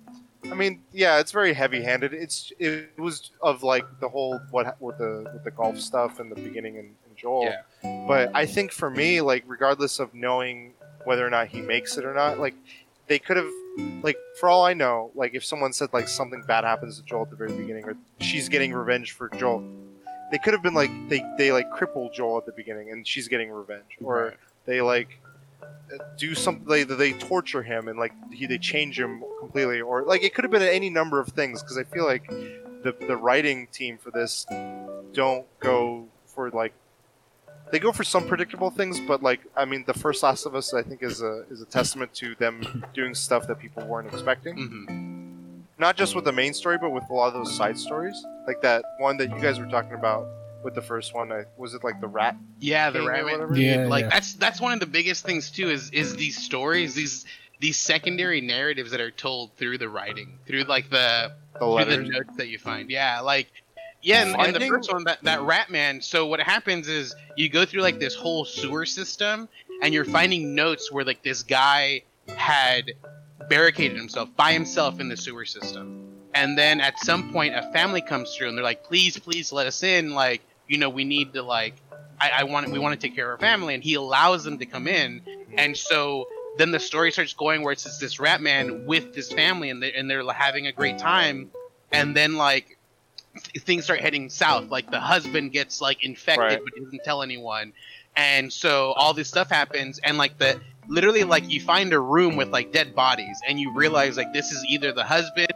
i 0.50 0.54
mean 0.54 0.82
yeah 0.92 1.20
it's 1.20 1.32
very 1.32 1.54
heavy 1.54 1.82
handed 1.82 2.12
it's 2.12 2.52
it 2.58 2.90
was 2.98 3.30
of 3.40 3.62
like 3.62 3.84
the 4.00 4.08
whole 4.08 4.38
what 4.50 4.66
ha- 4.66 4.74
with 4.78 4.98
the 4.98 5.30
with 5.32 5.42
the 5.42 5.50
golf 5.50 5.78
stuff 5.80 6.20
in 6.20 6.28
the 6.28 6.34
beginning 6.34 6.76
and, 6.76 6.94
and 7.06 7.16
joel. 7.16 7.44
Yeah. 7.44 8.04
but 8.06 8.30
i 8.34 8.44
think 8.44 8.70
for 8.70 8.90
me 8.90 9.22
like 9.22 9.42
regardless 9.46 10.00
of 10.00 10.12
knowing 10.12 10.74
whether 11.06 11.26
or 11.26 11.30
not 11.30 11.48
he 11.48 11.62
makes 11.62 11.96
it 11.96 12.04
or 12.04 12.12
not 12.12 12.38
like 12.38 12.54
they 13.06 13.18
could 13.18 13.38
have 13.38 13.48
like 14.02 14.16
for 14.38 14.48
all 14.48 14.64
I 14.64 14.74
know, 14.74 15.10
like 15.14 15.34
if 15.34 15.44
someone 15.44 15.72
said 15.72 15.88
like 15.92 16.08
something 16.08 16.42
bad 16.46 16.64
happens 16.64 16.98
to 16.98 17.04
Joel 17.04 17.22
at 17.22 17.30
the 17.30 17.36
very 17.36 17.52
beginning, 17.52 17.84
or 17.84 17.96
she's 18.20 18.48
getting 18.48 18.72
revenge 18.72 19.12
for 19.12 19.28
Joel, 19.30 19.64
they 20.34 20.38
could 20.38 20.52
have 20.52 20.64
been 20.64 20.74
like 20.74 20.90
they 21.08 21.22
they 21.38 21.52
like 21.52 21.70
cripple 21.70 22.12
Joel 22.12 22.38
at 22.38 22.44
the 22.44 22.50
beginning, 22.50 22.90
and 22.90 23.06
she's 23.06 23.28
getting 23.28 23.52
revenge, 23.52 23.96
or 24.02 24.24
Right. 24.24 24.36
they 24.66 24.80
like 24.80 25.20
do 26.18 26.34
something 26.34 26.66
they 26.66 26.82
they 26.82 27.12
torture 27.12 27.62
him 27.62 27.86
and 27.86 27.96
like 27.96 28.12
he 28.32 28.46
they 28.46 28.58
change 28.58 28.98
him 28.98 29.22
completely, 29.38 29.80
or 29.80 30.02
like 30.02 30.24
it 30.24 30.34
could 30.34 30.42
have 30.42 30.50
been 30.50 30.60
any 30.62 30.90
number 30.90 31.20
of 31.20 31.28
things 31.28 31.62
because 31.62 31.78
I 31.78 31.84
feel 31.84 32.04
like 32.04 32.26
the 32.26 32.96
the 33.06 33.16
writing 33.16 33.68
team 33.72 33.96
for 33.96 34.10
this 34.10 34.44
don't 35.12 35.46
go 35.60 36.08
for 36.26 36.50
like 36.50 36.74
they 37.70 37.78
go 37.78 37.92
for 37.92 38.02
some 38.02 38.26
predictable 38.26 38.70
things, 38.70 38.98
but 38.98 39.22
like 39.22 39.38
I 39.56 39.64
mean, 39.66 39.84
the 39.86 39.94
first 39.94 40.24
Last 40.24 40.46
of 40.46 40.56
Us 40.56 40.74
I 40.74 40.82
think 40.82 41.00
is 41.04 41.22
a 41.22 41.44
is 41.48 41.62
a 41.62 41.66
testament 41.66 42.12
to 42.14 42.34
them 42.34 42.82
doing 42.92 43.14
stuff 43.14 43.46
that 43.46 43.60
people 43.60 43.86
weren't 43.86 44.12
expecting. 44.12 44.56
hmm 44.56 45.13
Not 45.78 45.96
just 45.96 46.14
with 46.14 46.24
the 46.24 46.30
mm. 46.30 46.36
main 46.36 46.54
story, 46.54 46.78
but 46.78 46.90
with 46.90 47.04
a 47.10 47.12
lot 47.12 47.28
of 47.28 47.34
those 47.34 47.56
side 47.56 47.78
stories, 47.78 48.24
like 48.46 48.60
that 48.62 48.84
one 48.98 49.16
that 49.16 49.30
you 49.30 49.40
guys 49.40 49.58
were 49.58 49.66
talking 49.66 49.94
about 49.94 50.26
with 50.62 50.74
the 50.74 50.82
first 50.82 51.14
one. 51.14 51.32
I, 51.32 51.44
was 51.56 51.74
it 51.74 51.84
like 51.84 52.00
the 52.00 52.06
rat? 52.06 52.36
Yeah, 52.60 52.90
the 52.90 53.04
rat. 53.04 53.24
whatever? 53.24 53.56
Yeah, 53.56 53.86
like 53.86 54.04
yeah. 54.04 54.10
that's 54.10 54.34
that's 54.34 54.60
one 54.60 54.72
of 54.72 54.80
the 54.80 54.86
biggest 54.86 55.24
things 55.24 55.50
too. 55.50 55.70
Is 55.70 55.90
is 55.90 56.16
these 56.16 56.42
stories 56.42 56.94
these 56.94 57.26
these 57.60 57.78
secondary 57.78 58.40
narratives 58.40 58.90
that 58.90 59.00
are 59.00 59.10
told 59.10 59.54
through 59.56 59.78
the 59.78 59.88
writing, 59.88 60.38
through 60.46 60.64
like 60.64 60.90
the 60.90 61.32
The 61.54 61.58
through 61.60 61.84
the 61.84 62.08
notes 62.08 62.36
that 62.36 62.48
you 62.48 62.58
find. 62.58 62.90
Yeah, 62.90 63.20
like 63.20 63.48
yeah, 64.02 64.22
and, 64.22 64.40
and 64.40 64.54
the 64.54 64.68
first 64.68 64.92
one 64.92 65.04
that 65.04 65.22
that 65.22 65.40
rat 65.42 65.70
man. 65.70 66.00
So 66.00 66.26
what 66.26 66.40
happens 66.40 66.88
is 66.88 67.14
you 67.36 67.48
go 67.48 67.64
through 67.64 67.82
like 67.82 67.98
this 67.98 68.14
whole 68.14 68.44
sewer 68.44 68.86
system, 68.86 69.48
and 69.82 69.94
you're 69.94 70.04
finding 70.04 70.54
notes 70.54 70.92
where 70.92 71.04
like 71.04 71.22
this 71.22 71.42
guy 71.42 72.02
had 72.28 72.92
barricaded 73.48 73.96
himself 73.96 74.28
by 74.36 74.52
himself 74.52 75.00
in 75.00 75.08
the 75.08 75.16
sewer 75.16 75.44
system, 75.44 76.08
and 76.34 76.56
then 76.56 76.80
at 76.80 76.98
some 76.98 77.32
point 77.32 77.54
a 77.54 77.62
family 77.72 78.00
comes 78.00 78.34
through 78.34 78.48
and 78.48 78.56
they're 78.56 78.64
like, 78.64 78.84
please, 78.84 79.18
please 79.18 79.52
let 79.52 79.66
us 79.66 79.82
in. 79.82 80.14
Like 80.14 80.42
you 80.68 80.78
know 80.78 80.88
we 80.88 81.04
need 81.04 81.32
to 81.34 81.42
like. 81.42 81.74
I, 82.20 82.30
I 82.38 82.44
want 82.44 82.70
we 82.70 82.78
want 82.78 82.98
to 82.98 83.06
take 83.06 83.16
care 83.16 83.26
of 83.26 83.32
our 83.32 83.38
family, 83.38 83.74
and 83.74 83.82
he 83.82 83.94
allows 83.94 84.44
them 84.44 84.58
to 84.58 84.66
come 84.66 84.86
in, 84.86 85.20
and 85.58 85.76
so 85.76 86.28
then 86.56 86.70
the 86.70 86.78
story 86.78 87.10
starts 87.10 87.32
going 87.34 87.62
where 87.62 87.72
it's 87.72 87.82
just 87.82 88.00
this 88.00 88.20
rat 88.20 88.40
man 88.40 88.86
with 88.86 89.14
this 89.14 89.32
family, 89.32 89.68
and 89.70 89.82
they 89.82 89.92
and 89.92 90.08
they're 90.08 90.24
having 90.32 90.68
a 90.68 90.72
great 90.72 90.96
time, 90.96 91.50
and 91.90 92.16
then 92.16 92.36
like 92.36 92.78
th- 93.34 93.64
things 93.64 93.84
start 93.84 94.00
heading 94.00 94.30
south. 94.30 94.70
Like 94.70 94.90
the 94.92 95.00
husband 95.00 95.50
gets 95.52 95.80
like 95.80 96.04
infected, 96.04 96.38
Right. 96.40 96.60
but 96.64 96.72
he 96.74 96.84
doesn't 96.84 97.02
tell 97.04 97.20
anyone, 97.22 97.72
and 98.16 98.50
so 98.52 98.92
all 98.92 99.12
this 99.12 99.28
stuff 99.28 99.50
happens, 99.50 99.98
and 99.98 100.16
like 100.16 100.38
the 100.38 100.60
literally 100.88 101.24
like 101.24 101.50
you 101.50 101.60
find 101.60 101.92
a 101.92 102.00
room 102.00 102.36
with 102.36 102.48
like 102.48 102.72
dead 102.72 102.94
bodies, 102.94 103.40
and 103.46 103.58
you 103.58 103.72
realize 103.74 104.16
like 104.16 104.32
this 104.32 104.50
is 104.50 104.64
either 104.68 104.92
the 104.92 105.04
husband 105.04 105.50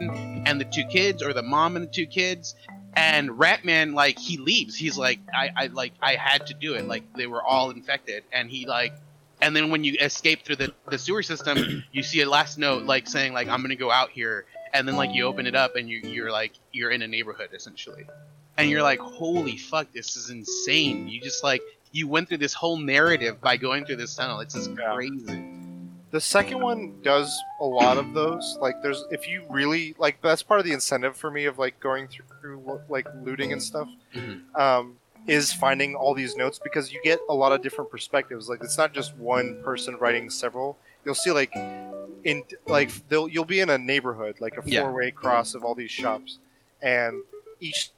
and 0.47 0.59
the 0.59 0.65
two 0.65 0.83
kids, 0.85 1.23
or 1.23 1.33
the 1.33 1.43
mom 1.43 1.75
and 1.75 1.87
the 1.87 1.91
two 1.91 2.05
kids. 2.05 2.55
And 2.95 3.29
Ratman, 3.29 3.93
like, 3.93 4.17
he 4.17 4.37
leaves. 4.37 4.75
He's 4.75 4.97
like, 4.97 5.19
I, 5.33 5.51
I, 5.55 5.67
like, 5.67 5.93
I 6.01 6.15
had 6.15 6.47
to 6.47 6.55
do 6.55 6.73
it. 6.73 6.87
Like, 6.87 7.03
they 7.13 7.27
were 7.27 7.41
all 7.41 7.69
infected, 7.69 8.23
and 8.33 8.49
he 8.49 8.65
like, 8.65 8.93
and 9.41 9.55
then 9.55 9.69
when 9.69 9.83
you 9.83 9.95
escape 9.99 10.43
through 10.43 10.57
the, 10.57 10.73
the 10.89 10.97
sewer 10.97 11.23
system, 11.23 11.83
you 11.91 12.03
see 12.03 12.21
a 12.21 12.29
last 12.29 12.57
note 12.57 12.83
like 12.83 13.07
saying 13.07 13.33
like 13.33 13.47
I'm 13.47 13.61
gonna 13.61 13.75
go 13.75 13.91
out 13.91 14.09
here, 14.09 14.45
and 14.73 14.87
then 14.87 14.95
like 14.95 15.13
you 15.13 15.25
open 15.25 15.47
it 15.47 15.55
up 15.55 15.75
and 15.75 15.89
you 15.89 15.99
you're 15.99 16.31
like 16.31 16.53
you're 16.71 16.91
in 16.91 17.01
a 17.01 17.07
neighborhood 17.07 17.49
essentially, 17.53 18.05
and 18.57 18.69
you're 18.69 18.83
like 18.83 18.99
holy 18.99 19.57
fuck 19.57 19.91
this 19.93 20.15
is 20.15 20.29
insane. 20.29 21.07
You 21.07 21.21
just 21.21 21.43
like 21.43 21.61
you 21.91 22.07
went 22.07 22.27
through 22.27 22.37
this 22.37 22.53
whole 22.53 22.77
narrative 22.77 23.41
by 23.41 23.57
going 23.57 23.85
through 23.85 23.95
this 23.97 24.15
tunnel. 24.15 24.39
It's 24.39 24.53
just 24.53 24.71
Yeah. 24.71 24.93
crazy. 24.93 25.45
The 26.11 26.21
second 26.21 26.59
one 26.61 26.99
does 27.03 27.35
a 27.61 27.65
lot 27.65 27.97
of 27.97 28.13
those. 28.13 28.57
Like, 28.59 28.81
there's 28.81 29.03
if 29.11 29.27
you 29.27 29.43
really 29.49 29.95
like, 29.99 30.21
that's 30.21 30.41
part 30.41 30.59
of 30.59 30.65
the 30.65 30.71
incentive 30.71 31.15
for 31.15 31.29
me 31.29 31.45
of 31.45 31.59
like 31.59 31.79
going 31.79 32.07
through 32.07 32.81
like 32.89 33.07
looting 33.23 33.51
and 33.53 33.61
stuff. 33.61 33.87
Mhm. 34.15 34.55
Um, 34.59 34.95
is 35.27 35.53
finding 35.53 35.93
all 35.95 36.15
these 36.15 36.35
notes 36.35 36.59
because 36.63 36.91
you 36.91 36.99
get 37.03 37.19
a 37.29 37.33
lot 37.33 37.51
of 37.51 37.61
different 37.61 37.91
perspectives. 37.91 38.49
Like, 38.49 38.63
it's 38.63 38.77
not 38.77 38.93
just 38.93 39.15
one 39.17 39.61
person 39.63 39.95
writing 39.97 40.29
several. 40.31 40.77
You'll 41.05 41.13
see 41.13 41.31
like 41.31 41.53
in 42.23 42.43
like 42.67 42.89
they'll 43.09 43.27
you'll 43.27 43.45
be 43.45 43.59
in 43.59 43.69
a 43.69 43.77
neighborhood 43.77 44.37
like 44.39 44.57
a 44.57 44.61
four 44.63 44.91
way 44.93 45.11
cross 45.11 45.53
of 45.53 45.63
all 45.63 45.75
these 45.75 45.91
shops, 45.91 46.39
and 46.81 47.21
each 47.59 47.91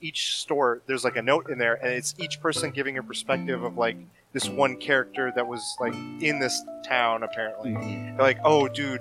each 0.00 0.36
store 0.38 0.82
there's 0.86 1.04
like 1.04 1.16
a 1.16 1.22
note 1.22 1.50
in 1.50 1.58
there, 1.58 1.74
and 1.74 1.92
it's 1.92 2.14
each 2.18 2.40
person 2.40 2.70
giving 2.70 2.98
a 2.98 3.02
perspective 3.02 3.62
of 3.62 3.76
like 3.76 3.96
this 4.32 4.48
one 4.48 4.76
character 4.76 5.32
that 5.34 5.46
was 5.46 5.76
like 5.80 5.94
in 6.20 6.38
this 6.38 6.60
town 6.84 7.22
apparently. 7.22 7.72
They're 7.74 8.16
like, 8.18 8.38
oh, 8.44 8.68
dude, 8.68 9.00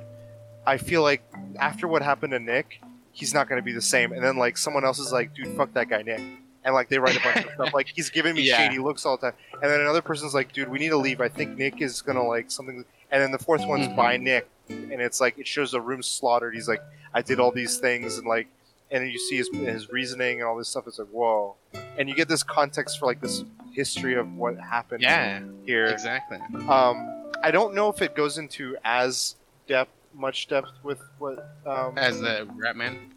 I 0.65 0.77
feel 0.77 1.01
like 1.01 1.21
after 1.59 1.87
what 1.87 2.01
happened 2.01 2.31
to 2.31 2.39
Nick, 2.39 2.81
he's 3.11 3.33
not 3.33 3.49
going 3.49 3.59
to 3.59 3.63
be 3.65 3.73
the 3.73 3.81
same. 3.81 4.11
And 4.13 4.23
then 4.23 4.37
like 4.37 4.57
someone 4.57 4.85
else 4.85 4.99
is 4.99 5.11
like, 5.11 5.33
dude, 5.33 5.55
fuck 5.57 5.73
that 5.73 5.89
guy 5.89 6.01
Nick. 6.01 6.21
And 6.63 6.73
like 6.73 6.89
they 6.89 6.99
write 6.99 7.15
a 7.17 7.21
bunch 7.21 7.45
of 7.45 7.51
stuff 7.53 7.73
like 7.73 7.87
he's 7.93 8.09
giving 8.09 8.35
me 8.35 8.41
Yeah. 8.47 8.57
shady 8.57 8.77
looks 8.79 9.05
all 9.05 9.17
the 9.17 9.31
time. 9.31 9.39
And 9.53 9.63
then 9.71 9.81
another 9.81 10.01
person's 10.01 10.33
like, 10.33 10.51
dude, 10.53 10.69
we 10.69 10.79
need 10.79 10.89
to 10.89 10.97
leave. 10.97 11.21
I 11.21 11.29
think 11.29 11.57
Nick 11.57 11.81
is 11.81 12.01
gonna 12.01 12.23
like 12.25 12.51
something. 12.51 12.83
And 13.11 13.21
then 13.23 13.31
the 13.31 13.37
fourth 13.39 13.65
one's 13.65 13.87
Mhm. 13.87 13.95
by 13.95 14.17
Nick, 14.17 14.49
and 14.69 15.01
it's 15.01 15.21
like 15.21 15.37
it 15.39 15.47
shows 15.47 15.71
the 15.71 15.79
room 15.79 16.03
slaughtered. 16.03 16.53
He's 16.53 16.67
like, 16.67 16.81
I 17.13 17.21
did 17.21 17.39
all 17.39 17.51
these 17.51 17.77
things, 17.77 18.17
and 18.17 18.27
like, 18.27 18.47
and 18.91 19.03
then 19.03 19.09
you 19.11 19.19
see 19.19 19.37
his 19.37 19.49
his 19.49 19.89
reasoning 19.91 20.39
and 20.39 20.47
all 20.47 20.57
this 20.57 20.69
stuff. 20.69 20.85
It's 20.87 20.99
like, 20.99 21.07
whoa. 21.09 21.55
And 21.97 22.07
you 22.07 22.15
get 22.15 22.27
this 22.27 22.43
context 22.43 22.99
for 22.99 23.05
like 23.05 23.21
this 23.21 23.43
history 23.71 24.15
of 24.15 24.31
what 24.35 24.57
happened 24.59 25.01
Yeah, 25.03 25.41
here. 25.65 25.85
exactly. 25.87 26.37
Um, 26.67 27.23
I 27.43 27.51
don't 27.51 27.73
know 27.75 27.89
if 27.89 28.01
it 28.01 28.15
goes 28.15 28.37
into 28.37 28.75
as 28.83 29.35
depth, 29.67 29.91
much 30.13 30.47
depth 30.47 30.71
with 30.83 30.99
what. 31.19 31.57
Um, 31.65 31.97
As 31.97 32.19
the 32.19 32.47
Rat 32.55 32.75
Man. 32.75 33.13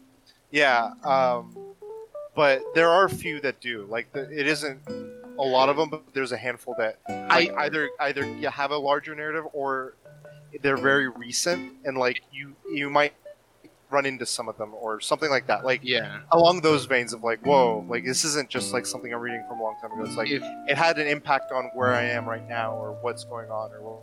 yeah, 0.51 0.91
um, 1.03 1.55
but 2.35 2.61
there 2.75 2.89
are 2.89 3.05
a 3.05 3.09
few 3.09 3.39
that 3.41 3.59
do. 3.59 3.85
Like 3.89 4.11
the, 4.13 4.29
it 4.31 4.47
isn't 4.47 4.79
a 4.87 5.43
lot 5.43 5.69
of 5.69 5.77
them, 5.77 5.89
but 5.89 6.03
there's 6.13 6.31
a 6.31 6.37
handful 6.37 6.75
that 6.77 6.97
like, 7.29 7.51
either 7.53 7.89
either 7.99 8.25
you 8.37 8.49
have 8.49 8.71
a 8.71 8.77
larger 8.77 9.15
narrative 9.15 9.45
or 9.53 9.95
they're 10.61 10.77
very 10.77 11.07
recent, 11.07 11.73
and 11.85 11.97
like 11.97 12.21
you 12.31 12.53
you 12.71 12.89
might 12.89 13.13
run 13.91 14.05
into 14.05 14.25
some 14.25 14.47
of 14.49 14.57
them 14.57 14.73
or 14.73 14.99
something 15.01 15.29
like 15.29 15.47
that. 15.47 15.63
Like 15.65 15.81
Yeah. 15.83 16.19
along 16.31 16.61
those 16.61 16.85
veins 16.85 17.13
of 17.13 17.23
like, 17.23 17.45
whoa, 17.45 17.85
like 17.89 18.05
this 18.05 18.23
isn't 18.25 18.49
just 18.49 18.73
like 18.73 18.85
something 18.85 19.13
I'm 19.13 19.19
reading 19.19 19.43
from 19.47 19.59
a 19.59 19.63
long 19.63 19.75
time 19.81 19.91
ago. 19.91 20.03
It's 20.05 20.15
like 20.15 20.29
If 20.29 20.43
it 20.67 20.77
had 20.77 20.97
an 20.97 21.07
impact 21.07 21.51
on 21.51 21.65
where 21.73 21.93
I 21.93 22.03
am 22.03 22.25
right 22.25 22.47
now 22.47 22.73
or 22.73 22.93
what's 23.01 23.23
going 23.25 23.49
on 23.49 23.71
or 23.73 23.99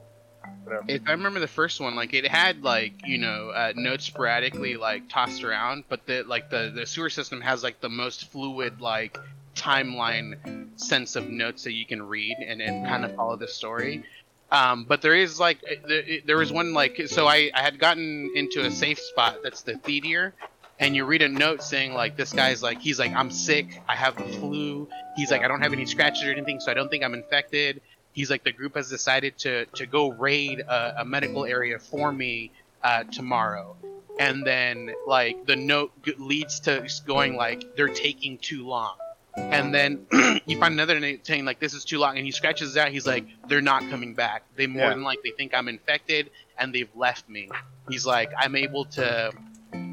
whatever. 0.65 0.85
if 0.89 1.03
I 1.07 1.13
remember 1.13 1.41
the 1.41 1.47
first 1.49 1.81
one, 1.81 1.95
like 1.97 2.15
it 2.15 2.27
had 2.27 2.63
like 2.63 2.93
you 3.07 3.19
know 3.19 3.51
uh, 3.51 3.73
notes 3.77 4.05
sporadically 4.05 4.77
like 4.77 5.09
tossed 5.09 5.43
around, 5.45 5.85
but 5.89 6.07
the 6.07 6.23
like 6.25 6.51
the 6.51 6.71
the 6.75 6.87
sewer 6.87 7.11
system 7.11 7.41
has 7.41 7.63
like 7.63 7.81
the 7.81 7.89
most 7.89 8.31
fluid 8.31 8.81
like 8.81 9.19
timeline 9.55 10.69
sense 10.79 11.17
of 11.17 11.29
notes 11.29 11.65
that 11.65 11.73
you 11.73 11.85
can 11.85 12.01
read 12.03 12.37
and, 12.47 12.63
and 12.63 12.87
kind 12.87 13.05
of 13.05 13.15
follow 13.17 13.37
the 13.37 13.49
story. 13.49 14.05
Um, 14.51 14.85
but 14.85 15.03
there 15.03 15.15
is 15.15 15.39
like 15.39 15.59
uh, 15.71 15.75
there, 15.87 16.03
there 16.25 16.37
was 16.39 16.51
one 16.51 16.73
like 16.73 17.01
so 17.07 17.27
I, 17.27 17.51
I 17.55 17.61
had 17.61 17.79
gotten 17.79 18.31
into 18.35 18.65
a 18.65 18.71
safe 18.71 18.99
spot 18.99 19.39
that's 19.43 19.63
the 19.63 19.77
theater 19.77 20.35
and 20.81 20.97
you 20.97 21.05
read 21.05 21.23
a 21.23 21.29
note 21.29 21.63
saying 21.63 21.93
like 21.93 22.17
this 22.17 22.33
guy's 22.33 22.63
like 22.63 22.81
he's 22.81 22.99
like 22.99 23.13
I'm 23.13 23.31
sick. 23.31 23.81
I 23.89 23.95
have 23.95 24.17
the 24.17 24.25
flu. 24.25 24.89
He's 25.17 25.31
like 25.31 25.43
I 25.43 25.49
don't 25.49 25.61
have 25.61 25.73
any 25.73 25.85
scratches 25.85 26.25
or 26.25 26.31
anything 26.31 26.61
so 26.61 26.71
I 26.71 26.75
don't 26.75 26.89
think 26.89 27.05
I'm 27.05 27.15
infected. 27.15 27.83
He's 28.13 28.31
like 28.31 28.43
the 28.43 28.53
group 28.53 28.75
has 28.77 28.89
decided 28.89 29.37
to 29.39 29.67
to 29.67 29.87
go 29.87 30.13
raid 30.13 30.61
a, 30.61 31.03
a 31.03 31.05
medical 31.05 31.45
area 31.45 31.79
for 31.79 32.11
me 32.11 32.51
uh, 32.83 33.05
tomorrow. 33.05 33.77
And 34.19 34.47
then 34.47 34.93
like 35.07 35.45
the 35.45 35.57
note 35.57 35.93
leads 36.19 36.61
to 36.61 36.89
going 37.07 37.37
like 37.37 37.77
they're 37.77 37.89
taking 37.89 38.39
too 38.39 38.67
long 38.67 38.97
and 39.39 39.75
then 39.75 40.07
you 40.47 40.59
find 40.59 40.75
another 40.75 40.99
note 41.01 41.21
saying 41.25 41.45
like 41.45 41.59
this 41.61 41.75
is 41.75 41.85
too 41.85 41.99
long 41.99 42.17
and 42.17 42.25
he 42.27 42.33
scratches 42.33 42.77
it 42.77 42.81
out 42.81 42.89
he's 42.91 43.07
like 43.07 43.25
they're 43.49 43.61
not 43.63 43.89
coming 43.91 44.15
back. 44.15 44.43
They 44.57 44.67
more 44.67 44.83
Yeah. 44.83 44.91
than 44.91 45.03
likely 45.03 45.33
think 45.37 45.55
i'm 45.55 45.69
infected 45.69 46.31
and 46.59 46.75
they've 46.75 46.91
left 46.95 47.29
me. 47.29 47.51
He's 47.89 48.05
like 48.07 48.31
i'm 48.39 48.55
able 48.57 48.85
to 48.87 49.33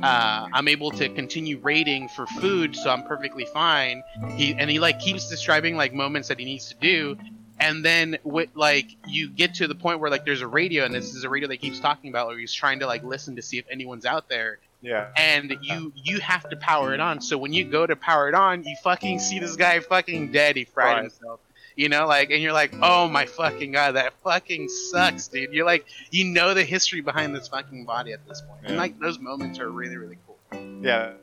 uh, 0.04 0.48
I'm 0.54 0.68
able 0.70 0.92
to 0.92 1.10
continue 1.10 1.58
raiding 1.60 2.08
for 2.10 2.26
food, 2.28 2.76
so 2.76 2.90
I'm 2.90 3.04
perfectly 3.04 3.46
fine. 3.46 4.04
He 4.36 4.54
and 4.54 4.70
he 4.70 4.80
like 4.80 5.00
keeps 5.00 5.30
describing 5.30 5.76
like 5.76 5.94
moments 5.94 6.28
that 6.30 6.40
he 6.40 6.46
needs 6.46 6.70
to 6.70 6.76
do, 6.76 7.18
and 7.60 7.84
then 7.84 8.18
with 8.24 8.50
like 8.56 8.88
you 9.08 9.30
get 9.30 9.56
to 9.56 9.68
the 9.68 9.76
point 9.76 10.00
where 10.00 10.10
like 10.10 10.24
there's 10.26 10.42
a 10.42 10.48
radio, 10.48 10.86
and 10.86 10.94
this 10.94 11.14
is 11.14 11.24
a 11.24 11.30
radio 11.30 11.48
that 11.50 11.56
he 11.56 11.58
keeps 11.70 11.80
talking 11.80 12.10
about, 12.10 12.28
where 12.28 12.38
he's 12.38 12.54
trying 12.54 12.80
to 12.80 12.88
like 12.88 13.04
listen 13.04 13.36
to 13.36 13.42
see 13.42 13.58
if 13.58 13.66
anyone's 13.70 14.06
out 14.06 14.30
there, 14.30 14.60
Yeah. 14.86 15.08
and 15.18 15.58
you 15.62 15.92
you 15.96 16.20
have 16.20 16.48
to 16.50 16.56
power 16.56 16.94
it 16.94 17.00
on. 17.00 17.20
So 17.22 17.38
when 17.38 17.52
you 17.54 17.64
go 17.66 17.86
to 17.88 17.96
power 17.96 18.30
it 18.30 18.36
on, 18.36 18.64
you 18.64 18.76
fucking 18.84 19.20
see 19.20 19.40
this 19.40 19.56
guy 19.56 19.80
fucking 19.80 20.32
dead. 20.32 20.56
He 20.56 20.66
fried 20.66 20.94
Right. 20.94 21.02
himself. 21.04 21.40
You 21.76 21.90
know, 21.90 22.08
like, 22.08 22.30
and 22.30 22.42
you're 22.42 22.54
like, 22.54 22.74
oh 22.82 23.10
my 23.10 23.26
fucking 23.26 23.72
god, 23.74 23.94
that 23.96 24.14
fucking 24.24 24.70
sucks, 24.70 25.28
dude. 25.28 25.52
You're 25.52 25.66
like, 25.66 25.86
you 26.12 26.24
know 26.24 26.54
the 26.54 26.64
history 26.64 27.02
behind 27.02 27.36
this 27.36 27.50
fucking 27.50 27.84
body 27.86 28.14
at 28.14 28.26
this 28.28 28.40
point, 28.42 28.62
and 28.64 28.76
Yeah. 28.76 28.80
like 28.80 28.98
those 29.00 29.20
moments 29.20 29.60
are 29.60 29.70
really, 29.70 29.98
really 29.98 30.18
cool. 30.26 30.38
Yeah. 30.82 31.14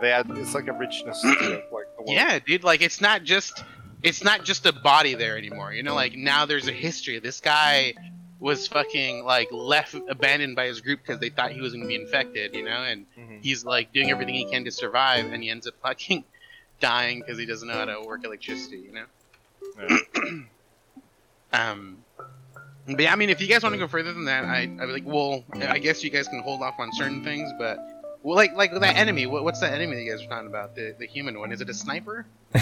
They 0.00 0.12
add 0.12 0.26
it's 0.30 0.54
like 0.54 0.68
a 0.68 0.72
richness 0.72 1.22
to 1.22 1.28
it, 1.54 1.72
like 1.72 1.86
the. 2.06 2.12
Yeah, 2.12 2.38
dude, 2.38 2.62
like 2.64 2.82
it's 2.82 3.00
not 3.00 3.24
just 3.24 3.64
it's 4.02 4.22
not 4.22 4.44
just 4.44 4.66
a 4.66 4.72
body 4.72 5.14
there 5.14 5.38
anymore. 5.38 5.72
You 5.72 5.82
know, 5.82 5.94
like 5.94 6.14
now 6.14 6.44
there's 6.44 6.68
a 6.68 6.72
history. 6.72 7.18
This 7.18 7.40
guy 7.40 7.94
was 8.38 8.68
fucking 8.68 9.24
like 9.24 9.48
left 9.52 9.94
abandoned 10.08 10.56
by 10.56 10.66
his 10.66 10.80
group 10.80 11.00
because 11.00 11.18
they 11.20 11.30
thought 11.30 11.52
he 11.52 11.60
was 11.60 11.72
gonna 11.72 11.86
be 11.86 11.94
infected. 11.94 12.54
You 12.54 12.64
know, 12.64 12.82
and 12.82 13.06
Mhm. 13.18 13.42
he's 13.42 13.64
like 13.64 13.92
doing 13.92 14.10
everything 14.10 14.34
he 14.34 14.44
can 14.44 14.64
to 14.64 14.70
survive, 14.70 15.32
and 15.32 15.42
he 15.42 15.50
ends 15.50 15.66
up 15.66 15.74
fucking 15.82 16.24
dying 16.80 17.20
because 17.20 17.38
he 17.38 17.46
doesn't 17.46 17.66
know 17.68 17.74
how 17.74 17.84
to 17.86 18.00
work 18.02 18.24
electricity. 18.24 18.78
You 18.78 18.92
know. 18.92 19.04
Um. 21.52 21.98
But 22.86 23.00
yeah, 23.00 23.12
I 23.12 23.16
mean, 23.16 23.30
if 23.30 23.40
you 23.40 23.46
guys 23.48 23.62
want 23.62 23.72
to 23.74 23.78
go 23.78 23.86
further 23.88 24.12
than 24.12 24.26
that, 24.26 24.44
I 24.44 24.62
I 24.80 24.84
like. 24.84 25.04
Well, 25.06 25.42
I 25.54 25.78
guess 25.78 26.04
you 26.04 26.10
guys 26.10 26.28
can 26.28 26.40
hold 26.42 26.60
off 26.62 26.74
on 26.78 26.92
certain 26.92 27.22
things, 27.24 27.50
but 27.58 27.78
well, 28.22 28.36
like 28.36 28.54
like 28.54 28.72
that 28.72 28.96
enemy. 28.96 29.26
What, 29.26 29.44
what's 29.44 29.60
that 29.60 29.72
enemy 29.72 29.96
that 29.96 30.02
you 30.02 30.10
guys 30.10 30.22
are 30.22 30.28
talking 30.28 30.48
about? 30.48 30.74
The 30.74 30.94
the 30.98 31.06
human 31.06 31.38
one. 31.38 31.50
Is 31.52 31.60
it 31.60 31.68
a 31.70 31.74
sniper? 31.74 32.26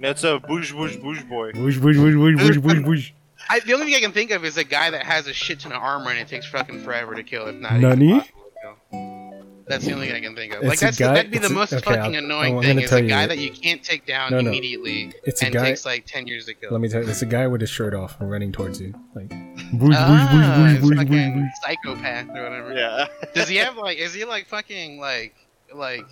That's 0.00 0.24
a 0.24 0.38
bouge 0.38 0.72
bouge 0.72 1.00
bouge 1.00 1.26
boy. 1.28 1.52
Whoosh, 1.54 1.78
whoosh, 1.78 1.96
whoosh, 1.96 2.14
whoosh, 2.14 2.36
whoosh, 2.42 2.56
whoosh, 2.58 2.82
whoosh. 2.86 3.10
I, 3.48 3.60
the 3.60 3.72
only 3.74 3.86
thing 3.86 3.94
I 3.94 4.00
can 4.00 4.12
think 4.12 4.30
of 4.30 4.44
is 4.44 4.56
a 4.56 4.64
guy 4.64 4.90
that 4.90 5.04
has 5.04 5.26
a 5.26 5.32
shit 5.32 5.60
ton 5.60 5.72
of 5.72 5.82
armor 5.82 6.10
and 6.10 6.18
it 6.18 6.28
takes 6.28 6.46
fucking 6.46 6.82
forever 6.82 7.14
to 7.14 7.22
kill, 7.22 7.46
if 7.46 7.56
not 7.56 7.78
Nani? 7.80 8.06
even 8.06 8.20
possible 8.20 8.42
to 8.42 8.60
kill. 8.90 9.42
That's 9.68 9.84
the 9.84 9.92
only 9.94 10.06
thing 10.06 10.14
I 10.16 10.20
can 10.20 10.36
think 10.36 10.52
of. 10.54 10.60
It's 10.62 10.68
like 10.68 10.78
a 10.78 10.84
that's 10.84 10.98
guy- 10.98 11.14
that'd 11.14 11.30
be 11.32 11.38
the 11.38 11.44
it's 11.46 11.52
a- 11.52 11.54
most 11.54 11.72
okay, 11.72 11.82
fucking 11.82 12.16
I'll- 12.16 12.24
annoying 12.24 12.56
I'm 12.56 12.62
thing 12.62 12.76
gonna 12.88 13.04
a 13.04 13.08
guy 13.08 13.22
that- 13.26 13.36
that 13.36 13.38
you 13.42 13.50
can't 13.50 13.82
take 13.82 14.06
down 14.06 14.30
No, 14.30 14.40
no. 14.40 14.48
immediately 14.48 15.12
It's 15.24 15.42
a 15.42 15.46
and 15.46 15.54
guy. 15.54 15.64
takes 15.70 15.84
like 15.84 16.06
ten 16.06 16.26
years 16.28 16.46
to 16.46 16.54
kill. 16.54 16.70
Let 16.70 16.80
me 16.80 16.88
tell 16.88 17.02
you, 17.02 17.08
it's 17.10 17.22
a 17.22 17.26
guy 17.26 17.48
with 17.48 17.60
his 17.60 17.70
shirt 17.70 17.92
off 17.92 18.20
and 18.20 18.30
running 18.30 18.52
towards 18.52 18.80
you. 18.80 18.94
Like, 19.14 19.26
ah, 19.32 20.72
it's 20.72 20.84
whoosh, 20.84 20.96
fucking 20.96 21.50
psychopath 21.64 22.28
or 22.28 22.42
whatever. 22.44 22.74
Yeah. 22.76 23.06
Does 23.34 23.48
he 23.48 23.56
have 23.64 23.76
like? 23.76 23.98
Is 23.98 24.14
he 24.14 24.24
like 24.24 24.46
fucking 24.46 25.00
like 25.00 25.34
like 25.74 26.04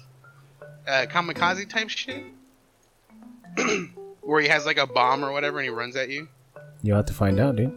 uh, 0.88 1.06
kamikaze 1.08 1.68
type 1.68 1.88
shit? 1.90 2.24
Where 4.20 4.40
he 4.40 4.48
has 4.48 4.66
like 4.66 4.78
a 4.78 4.86
bomb 4.86 5.24
or 5.24 5.30
whatever 5.32 5.58
and 5.58 5.64
he 5.64 5.70
runs 5.70 5.96
at 5.96 6.08
you. 6.10 6.28
You 6.84 6.92
have 6.94 7.06
to 7.06 7.12
find 7.14 7.40
out, 7.40 7.56
dude. 7.56 7.72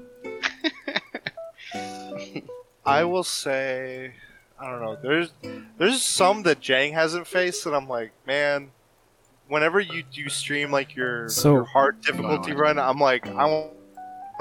I 2.85 3.03
will 3.03 3.23
say, 3.23 4.13
I 4.59 4.69
don't 4.69 4.81
know. 4.81 4.97
There's 5.01 5.31
there's 5.77 6.01
some 6.01 6.43
that 6.43 6.59
Jang 6.59 6.93
hasn't 6.93 7.25
faced, 7.27 7.65
and 7.65 7.75
I'm 7.75 7.87
like, 7.87 8.11
man. 8.25 8.71
Whenever 9.49 9.79
you 9.79 10.03
do 10.11 10.27
stream 10.27 10.71
like 10.71 10.93
your, 10.93 11.29
So- 11.29 11.53
your 11.53 11.63
hard 11.63 12.01
difficulty 12.01 12.51
run, 12.51 12.77
I'm 12.77 12.99
like, 12.99 13.25
I 13.27 13.45
want 13.45 13.71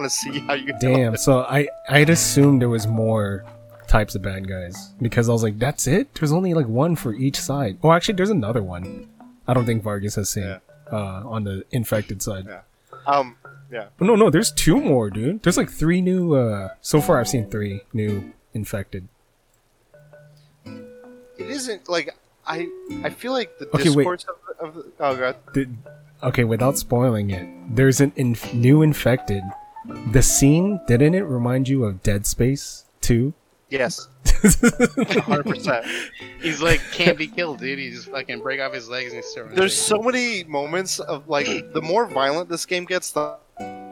to 0.00 0.10
see 0.10 0.40
how 0.40 0.54
you. 0.54 0.74
Damn. 0.80 1.16
So 1.16 1.42
I 1.42 1.68
I'd 1.88 2.10
assumed 2.10 2.60
there 2.60 2.68
was 2.68 2.88
more 2.88 3.44
types 3.86 4.16
of 4.16 4.22
bad 4.22 4.48
guys 4.48 4.90
because 5.00 5.28
I 5.28 5.32
was 5.32 5.44
like, 5.44 5.60
that's 5.60 5.86
it. 5.86 6.12
There's 6.16 6.32
only 6.32 6.54
like 6.54 6.66
one 6.66 6.96
for 6.96 7.14
each 7.14 7.38
side. 7.38 7.78
Oh, 7.84 7.92
actually, 7.92 8.14
there's 8.14 8.30
another 8.30 8.64
one. 8.64 9.08
I 9.46 9.54
don't 9.54 9.64
think 9.64 9.84
Vargas 9.84 10.16
has 10.16 10.28
seen 10.28 10.42
Yeah. 10.42 10.58
uh, 10.90 11.22
on 11.24 11.44
the 11.44 11.64
infected 11.70 12.20
side. 12.20 12.46
Yeah. 12.48 12.62
Um. 13.06 13.36
Yeah. 13.70 13.86
But 13.98 14.04
no, 14.06 14.14
no, 14.14 14.30
there's 14.30 14.52
two 14.52 14.80
more, 14.80 15.10
dude. 15.10 15.42
There's 15.42 15.56
like 15.56 15.70
three 15.70 16.00
new. 16.00 16.34
uh 16.34 16.68
So 16.80 17.00
far, 17.00 17.18
I've 17.20 17.28
seen 17.28 17.50
three 17.50 17.82
new 17.92 18.32
infected. 18.54 19.08
It 20.64 21.50
isn't 21.50 21.88
like 21.88 22.14
I. 22.46 22.68
I 23.04 23.10
feel 23.10 23.32
like 23.32 23.58
the 23.58 23.66
Okay, 23.74 23.90
wait. 23.90 24.04
discourse 24.04 24.24
of, 24.24 24.36
the, 24.46 24.64
of 24.64 24.74
the. 24.74 24.92
Oh 25.00 25.16
god. 25.16 25.36
The, 25.54 25.68
okay, 26.22 26.44
without 26.44 26.78
spoiling 26.78 27.30
it, 27.30 27.46
there's 27.74 28.00
an 28.00 28.12
inf- 28.16 28.54
new 28.54 28.82
infected. 28.82 29.42
The 30.12 30.22
scene 30.22 30.80
didn't 30.88 31.14
it 31.14 31.22
remind 31.22 31.68
you 31.68 31.84
of 31.84 32.02
Dead 32.02 32.26
Space 32.26 32.84
Two? 33.00 33.34
Yes. 33.68 34.08
Hundred 35.22 35.44
percent. 35.46 35.86
He's 36.40 36.62
like 36.62 36.80
can't 36.92 37.18
be 37.18 37.26
killed, 37.26 37.58
dude. 37.58 37.78
He 37.78 37.90
just 37.90 38.08
fucking 38.08 38.40
break 38.40 38.60
off 38.60 38.72
his 38.72 38.88
legs 38.88 39.12
and 39.12 39.16
he's 39.22 39.30
still 39.30 39.46
There's 39.48 39.76
so 39.76 39.98
many 40.00 40.44
moments 40.44 40.98
of 41.00 41.28
like 41.28 41.72
the 41.72 41.82
more 41.82 42.06
violent 42.06 42.48
this 42.48 42.64
game 42.64 42.84
gets, 42.84 43.10
the 43.10 43.36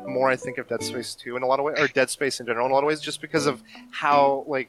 more 0.07 0.31
I 0.31 0.37
think 0.37 0.59
of 0.59 0.69
Dead 0.69 0.83
Space 0.83 1.15
2 1.15 1.37
in 1.37 1.43
a 1.43 1.47
lot 1.47 1.59
of 1.59 1.65
ways, 1.65 1.79
or 1.79 1.89
Dead 1.89 2.11
Space 2.11 2.41
in 2.41 2.47
general 2.47 2.67
in 2.67 2.73
a 2.73 2.75
lot 2.75 2.83
of 2.85 2.89
ways, 2.89 3.01
just 3.01 3.21
because 3.21 3.47
of 3.47 3.63
how 3.91 4.45
like 4.47 4.69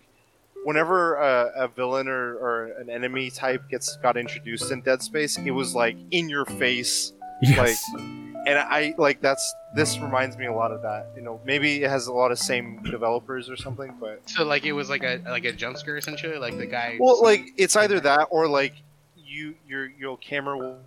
whenever 0.64 1.16
a, 1.16 1.52
a 1.56 1.68
villain 1.68 2.08
or, 2.08 2.36
or 2.38 2.66
an 2.80 2.90
enemy 2.90 3.30
type 3.30 3.70
gets 3.70 3.98
got 3.98 4.18
introduced 4.18 4.72
in 4.72 4.82
Dead 4.82 5.02
Space, 5.02 5.38
it 5.38 5.52
was 5.52 5.76
like 5.76 5.96
in 6.12 6.30
your 6.30 6.46
face, 6.46 7.14
Yes. 7.42 7.84
and 8.48 8.58
I 8.58 8.94
like 8.98 9.22
that's 9.22 9.54
this 9.76 10.00
reminds 10.00 10.38
me 10.38 10.46
a 10.46 10.54
lot 10.54 10.72
of 10.72 10.82
that. 10.84 11.08
You 11.16 11.22
know, 11.22 11.40
maybe 11.46 11.84
it 11.84 11.90
has 11.90 12.08
a 12.08 12.14
lot 12.14 12.32
of 12.32 12.40
same 12.40 12.82
developers 12.84 13.50
or 13.50 13.58
something, 13.58 13.94
but 14.00 14.22
So 14.30 14.44
like 14.46 14.66
it 14.66 14.72
was 14.72 14.90
like 14.90 15.04
a 15.04 15.22
like 15.26 15.46
a 15.46 15.52
jump 15.52 15.78
scare 15.78 15.98
essentially, 15.98 16.38
like 16.38 16.58
the 16.58 16.66
guy. 16.66 16.98
well, 17.00 17.22
like 17.22 17.50
it's 17.58 17.76
either 17.76 18.00
that 18.00 18.28
or 18.32 18.48
like 18.48 18.74
you 19.18 19.56
your 19.68 19.88
your 20.00 20.18
camera 20.18 20.58
will 20.58 20.66
will 20.68 20.80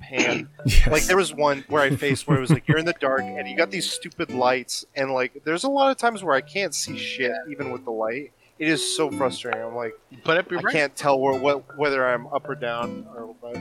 pan. 0.00 0.48
Yes. 0.66 0.86
like 0.88 1.04
there 1.04 1.16
was 1.16 1.32
one 1.34 1.64
where 1.68 1.82
I 1.82 1.90
faced 1.96 2.26
where 2.28 2.36
it 2.36 2.40
was 2.40 2.50
like 2.50 2.66
you're 2.68 2.78
in 2.78 2.84
the 2.84 2.94
dark 3.00 3.22
and 3.22 3.48
you 3.48 3.56
got 3.56 3.70
these 3.70 3.90
stupid 3.90 4.30
lights 4.30 4.84
and 4.94 5.12
like 5.12 5.42
there's 5.44 5.64
a 5.64 5.68
lot 5.68 5.90
of 5.90 5.96
times 5.96 6.22
where 6.22 6.34
I 6.34 6.40
can't 6.40 6.74
see 6.74 6.96
shit 6.98 7.32
even 7.50 7.70
with 7.70 7.84
the 7.84 7.90
light. 7.90 8.32
It 8.58 8.68
is 8.68 8.96
so 8.96 9.10
frustrating. 9.10 9.62
I'm 9.62 9.74
like 9.74 9.94
but 10.24 10.36
I 10.38 10.42
bright- 10.42 10.72
can't 10.72 10.94
tell 10.96 11.18
where, 11.20 11.38
what 11.38 11.78
whether 11.78 12.06
I'm 12.06 12.26
up 12.28 12.48
or 12.48 12.54
down 12.54 13.06
or 13.16 13.34
but 13.40 13.56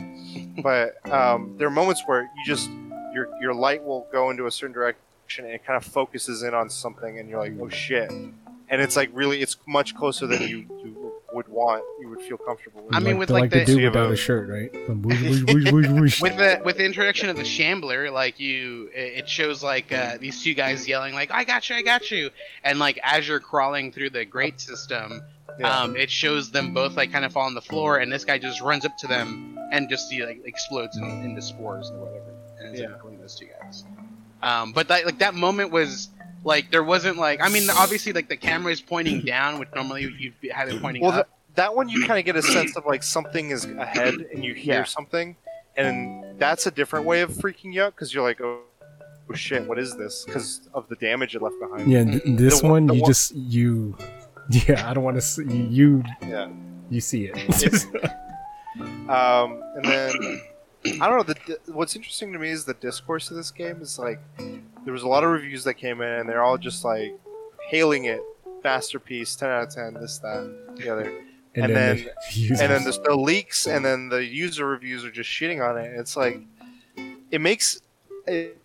but 0.62 1.12
um, 1.12 1.56
there 1.58 1.68
are 1.68 1.72
moments 1.72 2.02
where 2.06 2.24
you 2.24 2.46
just 2.46 2.70
your 3.14 3.30
your 3.42 3.54
light 3.54 3.84
will 3.84 4.08
go 4.12 4.30
into 4.30 4.48
a 4.48 4.52
certain 4.52 4.74
direction 4.74 5.00
and 5.40 5.50
it 5.50 5.66
kind 5.66 5.78
of 5.78 5.86
focuses 5.86 6.44
in 6.44 6.54
on 6.54 6.70
something 6.70 7.20
and 7.20 7.30
you're 7.30 7.40
like 7.40 7.54
oh 7.62 7.70
shit 7.70 8.10
and 8.12 8.82
it's 8.82 8.96
like 8.96 9.10
really 9.14 9.42
it's 9.42 9.56
much 9.68 9.96
closer 9.96 10.26
than 10.28 10.42
you, 10.42 10.58
you 10.84 11.07
would 11.38 11.48
want 11.48 11.84
you 12.02 12.10
would 12.10 12.22
feel 12.22 12.38
comfortable 12.38 12.84
with. 12.84 12.94
I 12.96 13.00
mean, 13.00 13.18
with, 13.18 13.30
they're 13.30 13.40
like, 13.42 13.52
like 13.56 13.66
the 13.66 13.74
the- 13.74 13.80
dude 13.80 13.94
So 13.94 14.00
without 14.00 14.10
a- 14.10 14.14
a 14.14 14.18
shirt, 14.18 14.50
right? 14.50 14.72
With 16.22 16.38
the 16.38 16.62
with 16.66 16.78
the 16.78 16.86
introduction 16.86 17.30
of 17.30 17.38
the 17.38 17.46
shambler 17.46 18.12
like 18.12 18.40
you 18.40 18.90
it 18.94 19.20
it 19.20 19.30
shows 19.30 19.64
like 19.64 19.92
uh, 19.92 20.18
these 20.20 20.42
two 20.44 20.54
guys 20.54 20.88
yelling 20.88 21.14
like 21.14 21.32
i 21.32 21.44
got 21.44 21.70
you 21.70 21.76
i 21.76 21.82
got 21.82 22.10
you 22.12 22.30
and 22.64 22.80
like 22.80 23.00
as 23.04 23.28
you're 23.28 23.40
crawling 23.40 23.92
through 23.92 24.10
the 24.10 24.26
grate 24.26 24.60
system 24.60 25.22
Yeah. 25.60 25.82
um, 25.82 25.96
it 25.96 26.10
shows 26.10 26.52
them 26.52 26.74
both 26.74 26.96
like 26.98 27.12
kind 27.12 27.26
of 27.26 27.32
fall 27.34 27.46
on 27.46 27.54
the 27.54 27.62
floor 27.62 27.98
and 27.98 28.12
this 28.12 28.26
guy 28.26 28.38
just 28.38 28.62
runs 28.62 28.86
up 28.86 28.98
to 29.00 29.08
them 29.08 29.58
and 29.72 29.90
just 29.90 30.12
he, 30.12 30.24
like 30.26 30.42
explodes 30.46 30.98
in, 30.98 31.04
into 31.24 31.42
spores 31.42 31.90
or 31.92 32.00
whatever 32.06 32.32
and 32.60 32.72
it's 32.72 32.82
Yeah. 32.82 32.90
like 32.90 33.02
killing 33.02 33.20
those 33.20 33.36
two 33.36 33.48
guys 33.62 33.84
um, 34.44 34.72
but 34.74 34.88
that 34.90 35.06
like 35.06 35.20
that 35.20 35.34
moment 35.34 35.72
was 35.72 36.10
like 36.52 36.72
there 36.72 36.84
wasn't 36.94 37.18
like 37.18 37.40
i 37.42 37.50
mean 37.50 37.70
obviously 37.84 38.12
like 38.14 38.30
the 38.30 38.38
camera 38.50 38.72
is 38.72 38.82
pointing 38.94 39.20
down 39.34 39.60
which 39.60 39.70
normally 39.76 40.04
you'd 40.22 40.34
have 40.52 40.68
it 40.70 40.82
pointing 40.82 41.02
well, 41.04 41.12
up 41.12 41.16
th- 41.28 41.56
that 41.56 41.76
one 41.76 41.88
you 41.90 42.00
kind 42.08 42.20
of 42.20 42.26
get 42.26 42.36
a 42.36 42.42
sense 42.42 42.76
of 42.78 42.86
like 42.86 43.04
something 43.04 43.50
is 43.50 43.66
ahead 43.66 44.14
and 44.32 44.46
you 44.46 44.54
hear 44.54 44.76
Yeah. 44.76 44.84
something, 44.98 45.36
and 45.76 46.40
that's 46.40 46.68
a 46.68 46.72
different 46.80 47.06
way 47.06 47.22
of 47.22 47.32
freaking 47.32 47.74
you 47.74 47.82
out 47.84 47.96
because 47.96 48.14
you're 48.14 48.24
like, 48.24 48.40
oh, 48.42 48.62
oh 49.30 49.34
shit, 49.34 49.68
what 49.68 49.80
is 49.80 49.98
this? 49.98 50.24
Because 50.26 50.70
of 50.76 50.88
the 50.88 50.96
damage 50.98 51.36
it 51.36 51.42
left 51.42 51.56
behind. 51.60 51.92
Yeah, 51.92 52.04
th- 52.04 52.22
this 52.26 52.60
The 52.62 52.68
one- 52.68 52.72
one 52.74 52.88
the 52.88 52.94
you 52.98 53.02
one- 53.02 53.10
just 53.12 53.34
you. 53.36 53.98
Yeah, 54.68 54.88
I 54.90 54.94
don't 54.94 55.04
want 55.04 55.18
to 55.18 55.22
see 55.22 55.44
you. 55.80 56.04
Yeah. 56.22 56.50
You 56.92 57.02
see 57.02 57.26
it. 57.34 57.36
Um, 59.10 59.64
and 59.76 59.86
then 59.86 60.42
I 61.02 61.08
don't 61.10 61.18
know. 61.18 61.24
The, 61.24 61.36
the- 61.66 61.74
what's 61.74 61.96
interesting 61.96 62.32
to 62.34 62.40
me 62.40 62.50
is 62.52 62.66
the 62.66 62.76
discourse 62.76 63.32
of 63.32 63.38
this 63.38 63.50
game 63.52 63.82
is 63.82 63.98
like 63.98 64.20
there 64.88 64.94
was 64.94 65.04
a 65.04 65.08
lot 65.08 65.26
of 65.26 65.30
reviews 65.32 65.66
that 65.66 65.74
came 65.74 66.02
in, 66.02 66.08
and 66.08 66.30
they're 66.30 66.42
all 66.42 66.58
just 66.58 66.86
like 66.86 67.14
hailing 67.70 68.06
it, 68.06 68.22
masterpiece, 68.64 69.36
ten 69.36 69.50
out 69.50 69.64
of 69.64 69.70
ten, 69.76 69.94
this, 69.96 70.20
that, 70.20 70.76
the 70.78 70.90
other. 70.90 71.12
And 71.56 71.76
then- 71.76 72.08
the 72.34 72.48
and 72.52 72.58
then 72.72 72.84
there's 72.84 73.00
the 73.00 73.16
leaks, 73.16 73.68
and 73.68 73.84
then 73.84 74.08
the 74.08 74.24
user 74.24 74.66
reviews 74.66 75.04
are 75.04 75.12
just 75.12 75.30
shitting 75.30 75.62
on 75.68 75.78
it. 75.78 75.92
It's 76.00 76.16
like 76.16 76.40
it 77.32 77.42
makes. 77.42 77.82
It, 78.26 78.58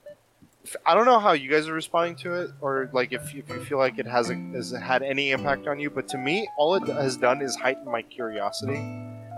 I 0.86 0.94
don't 0.94 1.06
know 1.06 1.18
how 1.18 1.32
you 1.32 1.50
guys 1.50 1.66
are 1.66 1.72
responding 1.72 2.14
to 2.18 2.34
it, 2.34 2.50
or 2.60 2.88
like 2.92 3.12
if, 3.12 3.34
if 3.34 3.48
you 3.48 3.64
feel 3.64 3.78
like 3.78 3.98
it 3.98 4.06
hasn't 4.06 4.54
has 4.54 4.70
had 4.70 5.02
any 5.02 5.32
impact 5.32 5.66
on 5.66 5.80
you. 5.80 5.90
But 5.90 6.06
to 6.08 6.18
me, 6.18 6.48
all 6.56 6.76
it 6.76 6.86
has 6.86 7.16
done 7.16 7.42
is 7.42 7.56
heighten 7.56 7.84
my 7.90 8.02
curiosity. 8.02 8.80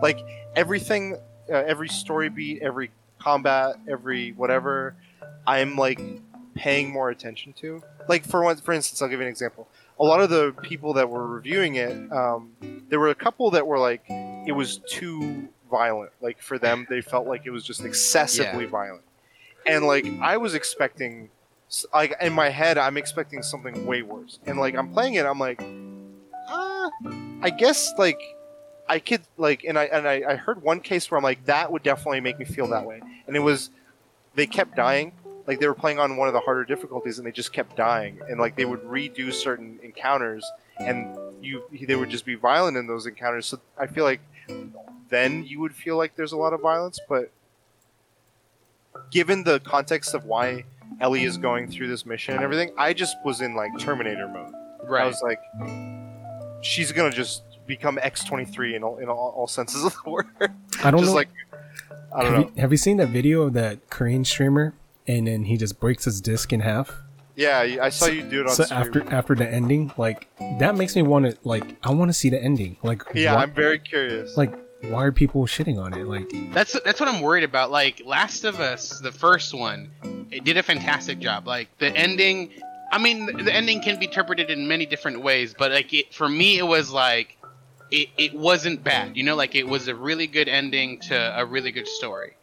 Like 0.02 0.18
everything, 0.54 1.16
uh, 1.50 1.54
every 1.54 1.88
story 1.88 2.28
beat, 2.28 2.60
every 2.60 2.90
combat, 3.18 3.76
every 3.88 4.32
whatever, 4.32 4.96
I'm 5.46 5.76
like 5.76 5.98
paying 6.54 6.90
more 6.90 7.10
attention 7.10 7.52
to. 7.54 7.82
Like 8.08 8.24
for 8.24 8.42
one, 8.42 8.56
for 8.56 8.72
instance, 8.72 9.02
I'll 9.02 9.08
give 9.08 9.20
you 9.20 9.26
an 9.26 9.30
example. 9.30 9.68
A 9.98 10.04
lot 10.04 10.20
of 10.20 10.30
the 10.30 10.52
people 10.62 10.94
that 10.94 11.08
were 11.08 11.26
reviewing 11.26 11.76
it, 11.76 12.12
um, 12.12 12.52
there 12.88 12.98
were 12.98 13.10
a 13.10 13.14
couple 13.14 13.50
that 13.52 13.66
were 13.66 13.78
like, 13.78 14.02
it 14.08 14.54
was 14.54 14.78
too 14.88 15.48
violent. 15.70 16.12
Like 16.20 16.40
for 16.40 16.58
them, 16.58 16.86
they 16.88 17.00
felt 17.00 17.26
like 17.26 17.42
it 17.46 17.50
was 17.50 17.64
just 17.64 17.84
excessively 17.84 18.66
violent. 18.66 19.04
And 19.66 19.86
like 19.86 20.06
I 20.20 20.36
was 20.36 20.54
expecting, 20.54 21.30
like 21.92 22.14
in 22.20 22.32
my 22.32 22.50
head, 22.50 22.76
I'm 22.78 22.96
expecting 22.96 23.42
something 23.42 23.86
way 23.86 24.02
worse. 24.02 24.38
And 24.46 24.58
like 24.58 24.74
I'm 24.76 24.92
playing 24.92 25.14
it, 25.14 25.26
I'm 25.26 25.38
like, 25.38 25.62
ah, 26.48 26.90
I 27.42 27.50
guess 27.50 27.92
like 27.98 28.20
I 28.88 28.98
could 28.98 29.22
like, 29.36 29.64
and 29.64 29.78
I 29.78 29.84
and 29.84 30.06
I, 30.06 30.22
I 30.28 30.36
heard 30.36 30.62
one 30.62 30.80
case 30.80 31.10
where 31.10 31.18
I'm 31.18 31.24
like, 31.24 31.44
that 31.46 31.72
would 31.72 31.82
definitely 31.82 32.20
make 32.20 32.38
me 32.38 32.44
feel 32.44 32.66
that 32.68 32.84
way. 32.84 33.00
And 33.26 33.36
it 33.36 33.40
was, 33.40 33.70
they 34.34 34.46
kept 34.46 34.76
dying. 34.76 35.12
Like 35.46 35.60
they 35.60 35.66
were 35.66 35.74
playing 35.74 35.98
on 35.98 36.16
one 36.16 36.28
of 36.28 36.34
the 36.34 36.40
harder 36.40 36.64
difficulties, 36.64 37.18
and 37.18 37.26
they 37.26 37.32
just 37.32 37.52
kept 37.52 37.76
dying. 37.76 38.20
And 38.28 38.40
like 38.40 38.56
they 38.56 38.64
would 38.64 38.82
redo 38.82 39.32
certain 39.32 39.78
encounters, 39.82 40.44
and 40.78 41.16
you 41.42 41.62
they 41.86 41.96
would 41.96 42.10
just 42.10 42.24
be 42.24 42.34
violent 42.34 42.76
in 42.76 42.86
those 42.86 43.06
encounters. 43.06 43.46
So 43.46 43.60
I 43.78 43.86
feel 43.86 44.04
like 44.04 44.20
then 45.08 45.44
you 45.44 45.60
would 45.60 45.74
feel 45.74 45.96
like 45.96 46.16
there's 46.16 46.32
a 46.32 46.36
lot 46.36 46.52
of 46.52 46.60
violence, 46.60 46.98
but 47.08 47.30
given 49.10 49.44
the 49.44 49.60
context 49.60 50.14
of 50.14 50.24
why 50.24 50.64
Ellie 51.00 51.24
is 51.24 51.36
going 51.36 51.70
through 51.70 51.88
this 51.88 52.06
mission 52.06 52.34
and 52.34 52.42
everything, 52.42 52.72
I 52.78 52.92
just 52.94 53.16
was 53.24 53.40
in 53.40 53.54
like 53.54 53.78
Terminator 53.78 54.28
mode. 54.28 54.52
Right 54.86 55.02
i 55.02 55.06
was 55.06 55.22
like, 55.22 55.40
she's 56.62 56.92
gonna 56.92 57.10
just 57.10 57.42
become 57.66 57.98
X 58.02 58.24
twenty 58.24 58.44
three 58.44 58.74
in 58.74 58.82
all 58.82 58.98
in 58.98 59.08
all, 59.08 59.32
all 59.36 59.46
senses 59.46 59.84
of 59.84 59.94
the 60.04 60.10
word. 60.10 60.26
I 60.82 60.90
don't 60.90 61.00
just 61.00 61.12
know. 61.12 61.14
like 61.14 61.28
I 62.14 62.22
don't 62.22 62.32
have, 62.32 62.40
know. 62.40 62.52
You, 62.54 62.60
have 62.60 62.72
you 62.72 62.78
seen 62.78 62.96
that 62.98 63.08
video 63.08 63.42
of 63.42 63.52
that 63.54 63.90
Korean 63.90 64.24
streamer? 64.24 64.74
And 65.06 65.26
then 65.26 65.44
he 65.44 65.56
just 65.56 65.80
breaks 65.80 66.04
his 66.04 66.20
disc 66.20 66.52
in 66.52 66.60
half. 66.60 66.92
Yeah, 67.36 67.58
I 67.82 67.88
saw 67.88 68.06
you 68.06 68.22
do 68.22 68.42
it 68.42 68.46
on 68.46 68.54
So 68.54 68.64
stream. 68.64 68.80
after 68.80 69.12
after 69.12 69.34
the 69.34 69.48
ending, 69.48 69.92
like 69.98 70.28
that 70.60 70.76
makes 70.76 70.94
me 70.94 71.02
want 71.02 71.26
to 71.26 71.36
like 71.42 71.64
I 71.82 71.90
want 71.92 72.08
to 72.08 72.12
see 72.12 72.30
the 72.30 72.40
ending. 72.42 72.76
Like 72.82 73.02
yeah, 73.14 73.34
why, 73.34 73.42
I'm 73.42 73.52
very 73.52 73.80
curious. 73.80 74.36
like 74.36 74.54
why 74.82 75.04
are 75.04 75.12
people 75.12 75.44
shitting 75.46 75.82
on 75.82 75.94
it? 75.94 76.06
Like 76.06 76.30
That's 76.52 76.78
that's 76.84 77.00
what 77.00 77.08
I'm 77.08 77.20
worried 77.22 77.44
about. 77.44 77.70
Like 77.70 78.02
Last 78.04 78.44
of 78.44 78.60
Us, 78.60 79.00
the 79.00 79.10
first 79.12 79.52
one, 79.52 79.90
it 80.30 80.44
did 80.44 80.56
a 80.56 80.62
fantastic 80.62 81.18
job. 81.18 81.46
Like 81.46 81.68
the 81.78 81.88
ending, 81.96 82.50
I 82.92 82.98
mean, 82.98 83.26
the, 83.26 83.32
the 83.44 83.52
ending 83.54 83.80
can 83.82 83.98
be 83.98 84.06
interpreted 84.06 84.50
in 84.50 84.68
many 84.68 84.86
different 84.86 85.20
ways, 85.22 85.54
but 85.58 85.72
like 85.72 85.92
it, 85.92 86.14
for 86.14 86.28
me, 86.28 86.58
it 86.58 86.66
was 86.66 86.90
like 86.90 87.36
it, 87.90 88.10
it 88.16 88.34
wasn't 88.34 88.84
bad. 88.84 89.16
You 89.16 89.24
know, 89.24 89.34
like 89.34 89.54
it 89.56 89.66
was 89.66 89.88
a 89.88 89.94
really 89.94 90.26
good 90.28 90.48
ending 90.48 91.00
to 91.08 91.16
a 91.40 91.44
really 91.44 91.72
good 91.72 91.88
story. 91.88 92.34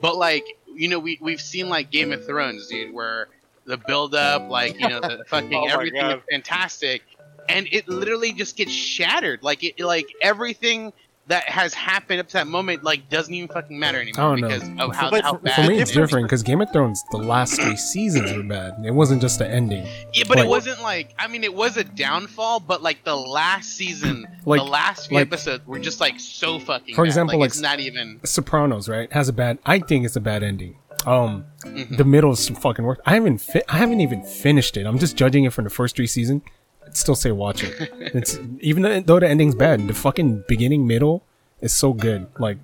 But 0.00 0.16
like 0.16 0.44
you 0.74 0.88
know, 0.88 0.98
we 0.98 1.18
we've 1.20 1.40
seen 1.40 1.68
like 1.68 1.90
Game 1.90 2.12
of 2.12 2.24
Thrones, 2.24 2.68
dude, 2.68 2.94
where 2.94 3.28
the 3.64 3.76
build 3.76 4.14
up, 4.14 4.48
like 4.48 4.78
you 4.80 4.88
know, 4.88 5.00
the 5.00 5.24
fucking 5.28 5.54
Oh 5.54 5.66
everything 5.66 6.06
is 6.06 6.22
fantastic, 6.30 7.02
and 7.48 7.68
it 7.70 7.88
literally 7.88 8.32
just 8.32 8.56
gets 8.56 8.72
shattered. 8.72 9.42
Like 9.42 9.64
it, 9.64 9.80
like 9.80 10.08
everything 10.22 10.92
that 11.28 11.44
has 11.44 11.74
happened 11.74 12.20
up 12.20 12.26
to 12.28 12.32
that 12.34 12.46
moment 12.46 12.82
like 12.84 13.08
doesn't 13.10 13.32
even 13.32 13.48
fucking 13.48 13.78
matter 13.78 14.00
anymore 14.00 14.24
I 14.24 14.28
don't 14.30 14.40
know. 14.40 14.48
because 14.48 14.68
of 14.80 14.94
how, 14.96 15.10
But 15.10 15.22
how 15.22 15.32
for- 15.34 15.38
bad 15.40 15.54
for 15.54 15.70
me, 15.70 15.78
it's 15.78 15.90
is. 15.90 15.96
different 15.96 16.26
because 16.26 16.42
Game 16.42 16.60
of 16.60 16.72
Thrones, 16.72 17.02
the 17.10 17.18
last 17.18 17.60
three 17.60 17.76
seasons 17.76 18.32
were 18.32 18.42
bad. 18.42 18.74
It 18.84 18.92
wasn't 18.94 19.20
just 19.20 19.38
the 19.38 19.48
ending. 19.48 19.86
Yeah, 20.14 20.24
but 20.26 20.38
Like- 20.38 20.46
it 20.46 20.48
wasn't 20.48 20.80
like 20.82 21.14
I 21.18 21.28
mean, 21.28 21.44
it 21.44 21.54
was 21.54 21.76
a 21.76 21.84
downfall, 21.84 22.60
but 22.60 22.82
like 22.82 23.04
the 23.04 23.16
last 23.16 23.76
season, 23.76 24.26
Like- 24.44 24.60
the 24.60 24.64
last 24.66 25.08
few 25.08 25.16
like- 25.18 25.26
episodes 25.28 25.66
were 25.66 25.78
just 25.78 26.00
like 26.00 26.18
so 26.18 26.58
fucking. 26.58 26.94
For 26.94 27.04
bad. 27.04 27.08
example, 27.08 27.34
like, 27.38 27.40
like- 27.40 27.50
it's 27.50 27.60
not 27.60 27.80
even. 27.80 28.20
Sopranos, 28.24 28.88
right, 28.88 29.12
has 29.12 29.28
a 29.28 29.32
bad. 29.32 29.58
I 29.66 29.78
think 29.80 30.04
it's 30.04 30.16
a 30.16 30.20
bad 30.20 30.42
ending. 30.42 30.76
Um, 31.06 31.44
Mhm. 31.64 31.96
the 31.96 32.04
middle 32.04 32.32
is 32.32 32.48
fucking 32.48 32.84
work. 32.84 33.00
I 33.06 33.14
haven't 33.14 33.38
fi- 33.38 33.62
I 33.68 33.76
haven't 33.78 34.00
even 34.00 34.22
finished 34.24 34.76
it. 34.76 34.84
I'm 34.86 34.98
just 34.98 35.16
judging 35.16 35.44
it 35.44 35.52
from 35.52 35.64
the 35.64 35.70
first 35.70 35.94
three 35.94 36.06
seasons. 36.08 36.42
I'd 36.88 36.96
still 36.96 37.14
say 37.14 37.32
watch 37.32 37.62
it. 37.64 37.90
it's 38.14 38.38
even 38.60 38.82
though- 38.82 39.00
though 39.00 39.20
the 39.20 39.28
ending's 39.28 39.54
bad, 39.54 39.86
the 39.86 39.94
fucking 39.94 40.44
beginning 40.48 40.86
middle 40.86 41.22
is 41.60 41.72
so 41.72 41.92
good. 41.92 42.26
Like 42.38 42.58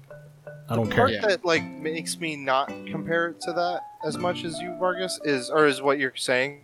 I 0.69 0.77
don't 0.77 0.89
the 0.89 0.95
care. 0.95 1.05
part 1.05 1.13
Yeah. 1.13 1.27
that 1.27 1.45
like 1.45 1.63
makes 1.65 2.19
me 2.19 2.37
not 2.37 2.69
compare 2.87 3.29
it 3.29 3.41
to 3.43 3.53
that 3.53 3.83
as 4.05 4.17
much 4.19 4.45
as 4.45 4.59
you, 4.61 4.75
Vargas, 4.79 5.21
is 5.25 5.51
or 5.51 5.67
is 5.67 5.83
what 5.83 5.99
you're 5.99 6.17
saying, 6.17 6.61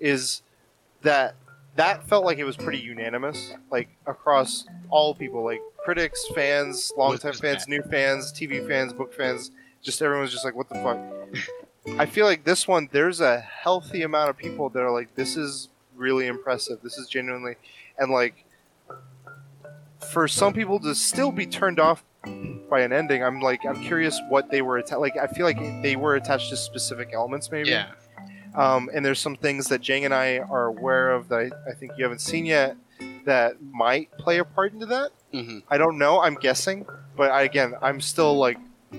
is 0.00 0.42
that 1.02 1.34
that 1.76 2.06
felt 2.08 2.24
like 2.24 2.38
it 2.38 2.44
was 2.44 2.56
pretty 2.56 2.78
unanimous, 2.78 3.54
like 3.70 3.88
across 4.06 4.66
all 4.90 5.14
people, 5.14 5.42
like 5.44 5.60
critics, 5.84 6.24
fans, 6.34 6.92
longtime 6.98 7.30
Was 7.30 7.40
fans, 7.40 7.64
bad. 7.64 7.68
new 7.68 7.82
fans, 7.82 8.32
TV 8.32 8.66
fans, 8.66 8.92
book 8.92 9.12
fans. 9.14 9.50
Just 9.82 10.00
everyone's 10.02 10.30
just 10.30 10.44
like, 10.44 10.54
what 10.54 10.68
the 10.68 10.74
fuck. 10.76 10.98
I 11.98 12.06
feel 12.06 12.26
like 12.26 12.44
this 12.44 12.68
one, 12.68 12.88
there's 12.92 13.20
a 13.20 13.40
healthy 13.40 14.02
amount 14.02 14.30
of 14.30 14.36
people 14.36 14.68
that 14.68 14.80
are 14.80 14.92
like, 14.92 15.14
this 15.16 15.36
is 15.36 15.68
really 16.02 16.26
impressive. 16.26 16.80
This 16.82 16.98
is 16.98 17.08
genuinely, 17.08 17.54
and 17.98 18.10
like, 18.10 18.44
for 20.10 20.28
some 20.28 20.52
people 20.52 20.78
to 20.80 20.94
still 20.94 21.32
be 21.32 21.46
turned 21.46 21.78
off 21.80 22.04
by 22.68 22.80
an 22.80 22.92
ending, 22.92 23.22
I'm 23.22 23.40
like, 23.40 23.60
I'm 23.66 23.82
curious 23.82 24.20
what 24.28 24.50
they 24.50 24.62
were 24.62 24.78
atta- 24.78 24.98
like. 24.98 25.16
I 25.16 25.26
feel 25.26 25.46
like 25.46 25.58
they 25.82 25.96
were 25.96 26.16
attached 26.16 26.50
to 26.50 26.56
specific 26.56 27.10
elements, 27.14 27.50
maybe. 27.50 27.70
Yeah, 27.70 27.86
Um, 28.54 28.90
and 28.92 29.04
there's 29.04 29.20
some 29.20 29.36
things 29.36 29.68
that 29.68 29.80
Jang 29.80 30.04
and 30.04 30.12
I 30.14 30.38
are 30.38 30.66
aware 30.66 31.10
of 31.12 31.28
that 31.28 31.38
I, 31.66 31.70
I 31.70 31.74
think 31.74 31.92
you 31.96 32.04
haven't 32.04 32.20
seen 32.20 32.44
yet 32.46 32.76
that 33.24 33.62
might 33.62 34.10
play 34.18 34.38
a 34.38 34.44
part 34.44 34.72
into 34.72 34.86
that. 34.86 35.10
hmm 35.32 35.58
I 35.68 35.78
don't 35.78 35.96
know. 35.98 36.20
I'm 36.20 36.34
guessing, 36.34 36.84
but 37.16 37.30
I, 37.30 37.42
again, 37.42 37.74
I'm 37.80 38.00
still 38.00 38.36
like 38.36 38.58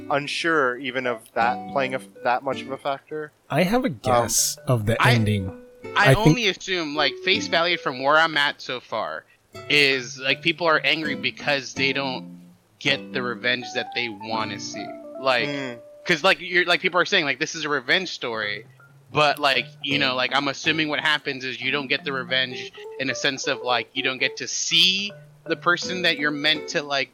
unsure 0.09 0.77
even 0.77 1.05
of 1.05 1.19
that 1.33 1.71
playing 1.71 1.93
a, 1.95 1.99
that 2.23 2.43
much 2.43 2.61
of 2.61 2.71
a 2.71 2.77
factor. 2.77 3.31
I 3.49 3.63
have 3.63 3.85
a 3.85 3.89
guess 3.89 4.57
of 4.67 4.85
the 4.85 5.01
I- 5.01 5.11
ending. 5.13 5.59
I, 5.95 6.11
I 6.11 6.13
think- 6.13 6.27
only 6.27 6.47
assume 6.47 6.95
like 6.95 7.13
face 7.23 7.47
value 7.47 7.77
from 7.77 8.01
where 8.01 8.15
I'm 8.17 8.37
at 8.37 8.61
so 8.61 8.79
far 8.79 9.25
is 9.69 10.17
like 10.19 10.41
people 10.41 10.67
are 10.67 10.79
angry 10.79 11.15
because 11.15 11.73
they 11.73 11.93
don't 11.93 12.41
get 12.79 13.13
the 13.13 13.21
revenge 13.21 13.65
that 13.75 13.91
they 13.95 14.09
want 14.09 14.51
to 14.51 14.59
see. 14.59 14.85
Like, 15.21 15.47
Mm, 15.47 15.79
because 16.03 16.23
like 16.23 16.39
you're 16.41 16.65
like 16.65 16.81
people 16.81 16.99
are 16.99 17.05
saying 17.05 17.23
like 17.25 17.39
this 17.39 17.55
is 17.55 17.63
a 17.63 17.69
revenge 17.69 18.09
story, 18.09 18.65
but 19.13 19.39
like 19.39 19.65
you 19.83 19.99
know 19.99 20.15
like 20.15 20.35
I'm 20.35 20.47
assuming 20.49 20.89
what 20.89 20.99
happens 20.99 21.45
is 21.45 21.61
you 21.61 21.71
don't 21.71 21.87
get 21.87 22.03
the 22.03 22.11
revenge 22.11 22.71
in 22.99 23.09
a 23.09 23.15
sense 23.15 23.47
of 23.47 23.61
like 23.61 23.89
you 23.93 24.03
don't 24.03 24.17
get 24.17 24.37
to 24.37 24.47
see 24.47 25.13
the 25.45 25.55
person 25.55 26.01
that 26.01 26.17
you're 26.17 26.31
meant 26.31 26.69
to 26.69 26.81
like 26.83 27.11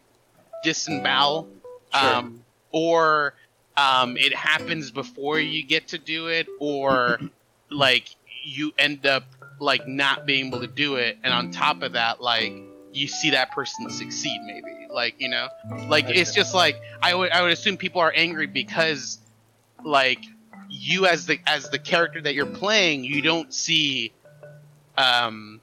disembowel, 0.64 1.48
Sure. 1.94 2.16
um, 2.16 2.44
or 2.72 3.34
um, 3.78 4.18
it 4.18 4.34
happens 4.36 4.92
before 4.92 5.40
you 5.40 5.64
get 5.64 5.88
to 5.90 5.98
do 5.98 6.28
it, 6.28 6.48
or 6.60 7.20
like 7.70 8.10
you 8.50 8.74
end 8.78 9.06
up 9.06 9.24
like 9.60 9.88
not 9.88 10.26
being 10.26 10.48
able 10.48 10.62
to 10.62 10.68
do 10.68 10.96
it, 10.96 11.18
and 11.24 11.34
on 11.34 11.52
top 11.52 11.82
of 11.82 11.94
that 11.94 12.22
like 12.22 12.54
you 12.92 13.08
see 13.08 13.32
that 13.32 13.52
person 13.52 13.90
succeed 13.90 14.42
maybe 14.46 14.88
like 14.90 15.16
you 15.20 15.30
know? 15.30 15.48
Like 15.88 16.10
it's 16.10 16.34
just 16.34 16.54
like 16.54 16.82
I 17.02 17.14
would 17.14 17.32
I 17.32 17.42
would 17.42 17.52
assume 17.52 17.78
people 17.78 18.02
are 18.02 18.14
angry 18.16 18.48
because 18.48 19.20
like 19.84 20.24
you 20.70 21.06
as 21.06 21.26
the 21.26 21.40
as 21.48 21.70
the 21.70 21.80
character 21.80 22.22
that 22.22 22.34
you're 22.34 22.46
playing 22.46 23.04
you 23.04 23.22
don't 23.22 23.54
see 23.54 24.14
um 24.98 25.62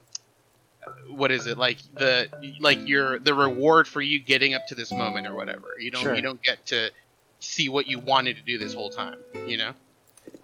what 1.09 1.31
is 1.31 1.47
it 1.47 1.57
like 1.57 1.77
the 1.95 2.29
like 2.59 2.87
your 2.87 3.19
the 3.19 3.33
reward 3.33 3.87
for 3.87 4.01
you 4.01 4.19
getting 4.19 4.53
up 4.53 4.67
to 4.67 4.75
this 4.75 4.91
moment 4.91 5.27
or 5.27 5.35
whatever. 5.35 5.67
You 5.79 5.91
don't 5.91 6.01
Sure. 6.01 6.15
you 6.15 6.21
don't 6.21 6.41
get 6.41 6.65
to 6.67 6.91
see 7.39 7.69
what 7.69 7.87
you 7.87 7.99
wanted 7.99 8.37
to 8.37 8.41
do 8.41 8.57
this 8.57 8.73
whole 8.73 8.89
time 8.89 9.19
you 9.45 9.57
know 9.57 9.73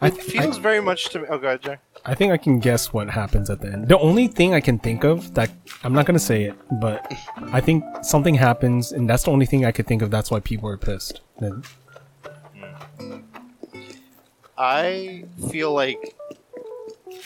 I, 0.01 0.07
it 0.07 0.21
feels 0.21 0.57
very 0.57 0.81
much 0.81 1.09
to 1.09 1.19
me. 1.19 1.27
Oh, 1.29 1.37
go 1.37 1.47
ahead, 1.47 1.61
Jack. 1.61 1.81
I 2.05 2.15
think 2.15 2.33
I 2.33 2.37
can 2.37 2.59
guess 2.59 2.91
what 2.91 3.09
happens 3.09 3.49
at 3.49 3.61
the 3.61 3.71
end. 3.71 3.87
The 3.87 3.97
only 3.99 4.27
thing 4.27 4.53
I 4.53 4.59
can 4.59 4.77
think 4.79 5.03
of 5.03 5.33
that 5.35 5.51
I'm 5.83 5.93
not 5.93 6.05
gonna 6.05 6.19
say 6.19 6.43
it, 6.43 6.55
but 6.81 7.13
I 7.51 7.61
think 7.61 7.83
something 8.01 8.35
happens, 8.35 8.91
and 8.91 9.09
that's 9.09 9.23
the 9.23 9.31
only 9.31 9.45
thing 9.45 9.65
I 9.65 9.71
could 9.71 9.87
think 9.87 10.01
of. 10.01 10.11
That's 10.11 10.29
why 10.29 10.39
people 10.39 10.67
are 10.69 10.77
pissed. 10.77 11.21
And 11.39 11.65
I 14.57 15.25
feel 15.49 15.73
like 15.73 16.15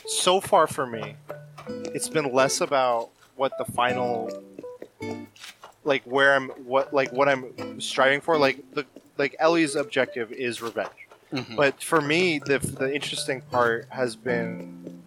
so 0.06 0.40
far 0.40 0.68
for 0.68 0.86
me, 0.86 1.16
it's 1.68 2.10
been 2.10 2.32
less 2.34 2.62
about 2.62 3.10
what 3.36 3.52
the 3.58 3.66
final, 3.66 4.32
like 5.84 6.04
where 6.04 6.36
I'm, 6.36 6.50
what 6.50 6.94
like 6.94 7.12
what 7.12 7.28
I'm 7.28 7.82
striving 7.82 8.22
for. 8.22 8.38
Like 8.38 8.64
the 8.74 8.86
like 9.18 9.36
Ellie's 9.40 9.76
objective 9.76 10.32
is 10.32 10.62
revenge, 10.62 11.07
Mhm. 11.32 11.56
but 11.58 11.82
for 11.84 12.00
me, 12.02 12.40
the 12.40 12.60
the 12.60 12.94
interesting 12.94 13.42
part 13.42 13.88
has 13.90 14.16
been 14.16 15.04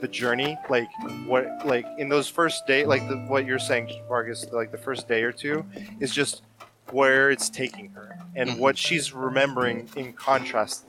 the 0.00 0.08
journey. 0.08 0.58
Like 0.68 0.88
what 1.26 1.66
like 1.66 1.86
in 1.98 2.08
those 2.08 2.28
first 2.28 2.66
day, 2.66 2.84
like 2.84 3.06
the, 3.08 3.16
what 3.28 3.46
you're 3.46 3.58
saying, 3.58 3.90
Vargas, 4.08 4.46
like 4.52 4.72
the 4.72 4.78
first 4.78 5.06
day 5.08 5.22
or 5.22 5.32
two 5.32 5.64
is 6.00 6.12
just 6.12 6.42
where 6.90 7.30
it's 7.30 7.48
taking 7.50 7.90
her 7.90 8.16
and 8.34 8.50
Mhm. 8.50 8.58
what 8.58 8.76
she's 8.78 9.12
remembering 9.12 9.88
in 9.96 10.12
contrast 10.12 10.84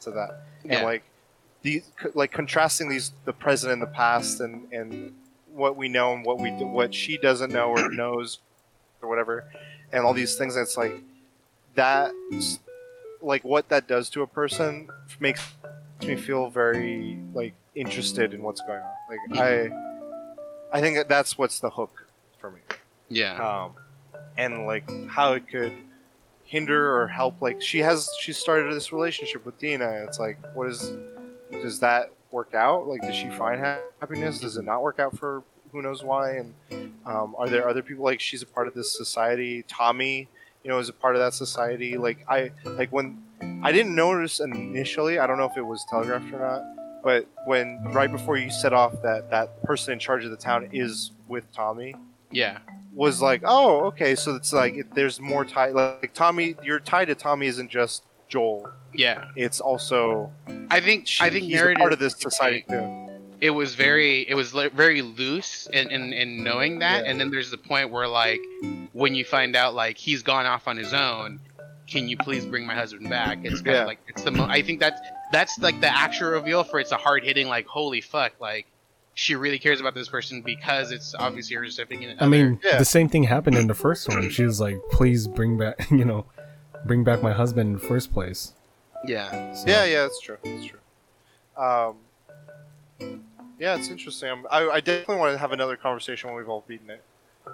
to 0.00 0.10
that 0.12 0.42
and 0.62 0.72
Yeah. 0.72 0.82
like 0.84 1.02
these 1.62 1.84
like 2.14 2.32
contrasting 2.32 2.88
these 2.88 3.12
the 3.24 3.32
present 3.32 3.72
and 3.72 3.80
the 3.82 3.86
past 3.86 4.40
and 4.40 4.70
and 4.72 5.14
what 5.52 5.76
we 5.76 5.88
know 5.88 6.12
and 6.14 6.24
what 6.24 6.38
we 6.38 6.50
do, 6.58 6.66
what 6.66 6.94
she 6.94 7.18
doesn't 7.18 7.52
know 7.52 7.70
or 7.70 7.90
knows 7.90 8.38
or 9.02 9.08
whatever 9.08 9.44
and 9.92 10.04
all 10.04 10.14
these 10.14 10.36
things 10.36 10.56
it's 10.56 10.76
like 10.78 10.94
that 11.74 12.10
like 13.22 13.44
what 13.44 13.68
that 13.68 13.86
does 13.86 14.10
to 14.10 14.22
a 14.22 14.26
person 14.26 14.88
makes 15.20 15.42
me 16.06 16.16
feel 16.16 16.50
very 16.50 17.18
like 17.32 17.54
interested 17.74 18.34
in 18.34 18.42
what's 18.42 18.60
going 18.62 18.80
on 18.80 18.92
like 19.08 19.40
i 19.40 20.76
i 20.76 20.80
think 20.80 20.96
that 20.96 21.08
that's 21.08 21.38
what's 21.38 21.60
the 21.60 21.70
hook 21.70 22.06
for 22.38 22.50
me 22.50 22.60
yeah 23.08 23.64
um, 23.64 23.72
and 24.36 24.66
like 24.66 24.90
how 25.08 25.32
it 25.32 25.48
could 25.48 25.72
hinder 26.52 26.94
or 27.00 27.08
help. 27.08 27.40
Like 27.40 27.62
she 27.62 27.78
has, 27.78 28.10
she 28.20 28.34
started 28.34 28.74
this 28.74 28.92
relationship 28.92 29.46
with 29.46 29.58
Dina. 29.58 30.04
It's 30.06 30.18
like, 30.18 30.36
what 30.54 30.68
is, 30.68 30.92
does 31.50 31.80
that 31.80 32.12
work 32.30 32.54
out? 32.54 32.86
Like, 32.86 33.00
does 33.00 33.16
she 33.16 33.30
find 33.30 33.58
happiness? 34.00 34.38
Does 34.38 34.58
it 34.58 34.64
not 34.66 34.82
work 34.82 34.98
out 34.98 35.16
for 35.16 35.42
who 35.72 35.80
knows 35.80 36.04
why? 36.04 36.32
And 36.32 36.54
um, 37.06 37.34
are 37.38 37.48
there 37.48 37.66
other 37.66 37.82
people 37.82 38.04
like 38.04 38.20
she's 38.20 38.42
a 38.42 38.46
part 38.46 38.68
of 38.68 38.74
this 38.74 38.94
society? 38.94 39.64
Tommy, 39.66 40.28
you 40.64 40.70
know, 40.70 40.78
as 40.78 40.88
a 40.88 40.92
part 40.92 41.16
of 41.16 41.20
that 41.20 41.34
society. 41.34 41.96
Like 41.96 42.24
I, 42.28 42.52
like 42.64 42.92
when 42.92 43.22
I 43.62 43.72
didn't 43.72 43.94
notice 43.94 44.40
initially. 44.40 45.18
I 45.18 45.26
don't 45.26 45.38
know 45.38 45.46
if 45.46 45.56
it 45.56 45.62
was 45.62 45.84
telegraphed 45.90 46.32
or 46.32 46.40
not. 46.40 46.62
But 47.02 47.26
when 47.46 47.82
right 47.92 48.10
before 48.10 48.36
you 48.36 48.50
set 48.50 48.72
off 48.72 49.02
that 49.02 49.30
that 49.30 49.62
person 49.64 49.92
in 49.92 49.98
charge 49.98 50.24
of 50.24 50.30
the 50.30 50.36
town 50.36 50.68
is 50.72 51.10
with 51.26 51.50
Tommy, 51.52 51.94
yeah 52.30 52.58
was 52.94 53.22
like, 53.22 53.40
oh, 53.44 53.86
okay, 53.86 54.14
so 54.14 54.36
it's 54.36 54.52
like 54.52 54.74
it, 54.74 54.94
there's 54.94 55.18
more 55.18 55.44
tie. 55.44 55.70
Like 55.70 56.12
Tommy, 56.14 56.54
your 56.62 56.78
tie 56.78 57.04
to 57.06 57.14
Tommy 57.14 57.46
isn't 57.46 57.70
just 57.70 58.04
Joel; 58.28 58.70
yeah 58.94 59.24
it's 59.36 59.60
also 59.60 60.30
i 60.70 60.80
think 60.80 61.06
she, 61.06 61.24
i 61.24 61.30
think 61.30 61.44
he's 61.44 61.54
a 61.54 61.56
narrative 61.56 61.78
part 61.78 61.92
of 61.92 61.98
this 61.98 62.14
society 62.18 62.64
too. 62.68 63.08
It 63.42 63.50
was 63.50 63.74
very 63.74 64.20
it 64.30 64.34
was 64.34 64.54
li- 64.54 64.68
very 64.68 65.02
loose 65.02 65.66
in, 65.72 65.90
in, 65.90 66.12
in 66.12 66.44
knowing 66.44 66.78
that 66.78 67.04
Yeah. 67.04 67.10
and 67.10 67.20
then 67.20 67.30
there's 67.30 67.50
the 67.50 67.58
point 67.58 67.90
where 67.90 68.06
like 68.08 68.40
when 68.92 69.14
you 69.14 69.24
find 69.24 69.56
out 69.56 69.74
like 69.74 69.98
he's 69.98 70.22
gone 70.22 70.46
off 70.46 70.68
on 70.68 70.76
his 70.76 70.94
own 70.94 71.40
can 71.88 72.08
you 72.08 72.16
please 72.16 72.46
bring 72.46 72.64
my 72.64 72.74
husband 72.74 73.10
back 73.10 73.38
it's 73.42 73.60
kind 73.60 73.74
Yeah. 73.74 73.80
of 73.82 73.86
like 73.88 73.98
it's 74.08 74.22
the 74.22 74.30
mo- 74.30 74.46
i 74.58 74.62
think 74.62 74.78
that's 74.80 75.00
that's 75.32 75.58
like 75.58 75.80
the 75.80 75.88
actual 76.04 76.30
reveal 76.30 76.62
for 76.62 76.78
it's 76.80 76.92
a 76.92 76.96
hard 76.96 77.24
hitting 77.24 77.48
like 77.48 77.66
holy 77.66 78.00
fuck 78.00 78.32
like 78.40 78.66
she 79.14 79.34
really 79.34 79.58
cares 79.58 79.78
about 79.80 79.94
this 79.94 80.08
person 80.08 80.40
because 80.40 80.92
it's 80.92 81.14
obviously 81.18 81.56
her 81.56 81.68
significant 81.68 82.22
I 82.22 82.26
mean, 82.28 82.60
Yeah. 82.64 82.78
the 82.78 82.84
same 82.86 83.08
thing 83.10 83.24
happened 83.24 83.58
in 83.58 83.66
the 83.66 83.74
first 83.74 84.08
one. 84.08 84.30
She 84.30 84.42
was 84.42 84.58
like, 84.58 84.78
"Please 84.90 85.28
bring 85.28 85.58
back, 85.58 85.90
you 85.90 86.06
know, 86.06 86.24
bring 86.86 87.04
back 87.04 87.22
my 87.22 87.32
husband 87.32 87.66
in 87.68 87.72
the 87.74 87.86
first 87.92 88.10
place." 88.14 88.54
yeah 89.06 89.52
So, 89.52 89.64
Yeah, 89.68 89.84
yeah, 89.84 90.00
that's 90.04 90.18
true. 90.18 90.38
That's 90.42 90.64
true. 90.64 90.78
Um, 91.62 91.96
yeah, 93.62 93.76
it's 93.76 93.88
interesting. 93.88 94.28
I'm, 94.30 94.46
I, 94.50 94.68
I 94.76 94.80
definitely 94.80 95.16
want 95.16 95.32
to 95.34 95.38
have 95.38 95.52
another 95.52 95.76
conversation 95.76 96.28
when 96.30 96.36
we've 96.38 96.48
all 96.48 96.64
beaten 96.66 96.90
it. 96.90 97.02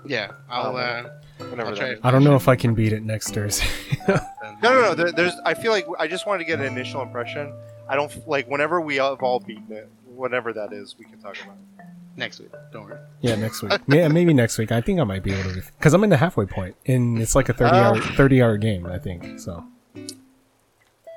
yeah 0.07 0.33
i'll 0.51 0.77
Um, 0.77 1.07
uh 1.41 1.45
Whenever 1.51 1.71
I'll 1.71 1.77
try 1.77 1.89
is. 1.91 2.01
I 2.03 2.11
don't 2.11 2.25
know 2.25 2.35
if 2.37 2.47
I 2.49 2.57
can 2.57 2.75
beat 2.75 2.93
it 2.93 3.03
next 3.03 3.31
Thursday. 3.35 3.67
No, 4.63 4.73
no, 4.75 4.81
no. 4.83 4.95
There, 4.95 5.13
there's. 5.13 5.35
I 5.45 5.55
feel 5.55 5.71
like 5.71 5.87
I 6.01 6.09
just 6.09 6.27
wanted 6.27 6.39
to 6.41 6.45
get 6.47 6.59
an 6.59 6.67
initial 6.67 7.01
impression. 7.03 7.53
I 7.89 7.95
don't 7.95 8.11
f- 8.11 8.27
like 8.27 8.49
whenever 8.49 8.81
we 8.81 8.97
have 8.97 9.23
all 9.23 9.39
beaten 9.39 9.71
it, 9.71 9.89
whatever 10.07 10.53
that 10.55 10.73
is, 10.73 10.97
we 10.99 11.05
can 11.05 11.19
talk 11.21 11.37
about. 11.45 11.57
it. 11.79 11.85
next 12.17 12.41
week 12.41 12.51
don't 12.73 12.85
worry 12.87 12.99
yeah, 13.21 13.37
next 13.37 13.63
week. 13.63 13.73
Yeah, 13.87 14.09
maybe 14.09 14.35
next 14.35 14.59
week. 14.59 14.73
I 14.73 14.81
think 14.81 14.99
I 14.99 15.05
might 15.05 15.23
be 15.23 15.33
able 15.33 15.53
to, 15.55 15.63
because 15.79 15.95
I'm 15.95 16.03
in 16.03 16.11
the 16.11 16.17
halfway 16.17 16.47
point, 16.47 16.75
and 16.87 17.21
it's 17.23 17.35
like 17.37 17.49
a 17.49 17.53
thirty 17.53 17.77
hour, 17.77 17.97
Oh. 17.99 18.01
thirty 18.17 18.43
hour 18.43 18.57
game. 18.57 18.85
I 18.87 18.99
think 18.99 19.39
so. 19.39 19.65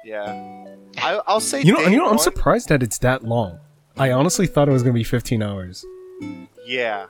Yeah, 0.06 0.66
I, 0.98 1.20
I'll 1.28 1.40
say. 1.40 1.62
You 1.62 1.74
know, 1.74 1.86
day 1.86 1.92
you 1.92 1.98
know, 1.98 2.06
I'm 2.06 2.10
one- 2.18 2.20
surprised 2.20 2.70
that 2.70 2.84
it's 2.84 2.98
that 3.00 3.24
long. 3.24 3.60
I 3.98 4.12
honestly 4.12 4.48
thought 4.48 4.68
it 4.68 4.72
was 4.72 4.84
gonna 4.84 4.94
be 4.94 5.04
15 5.04 5.42
hours. 5.42 5.86
Yeah, 6.66 7.08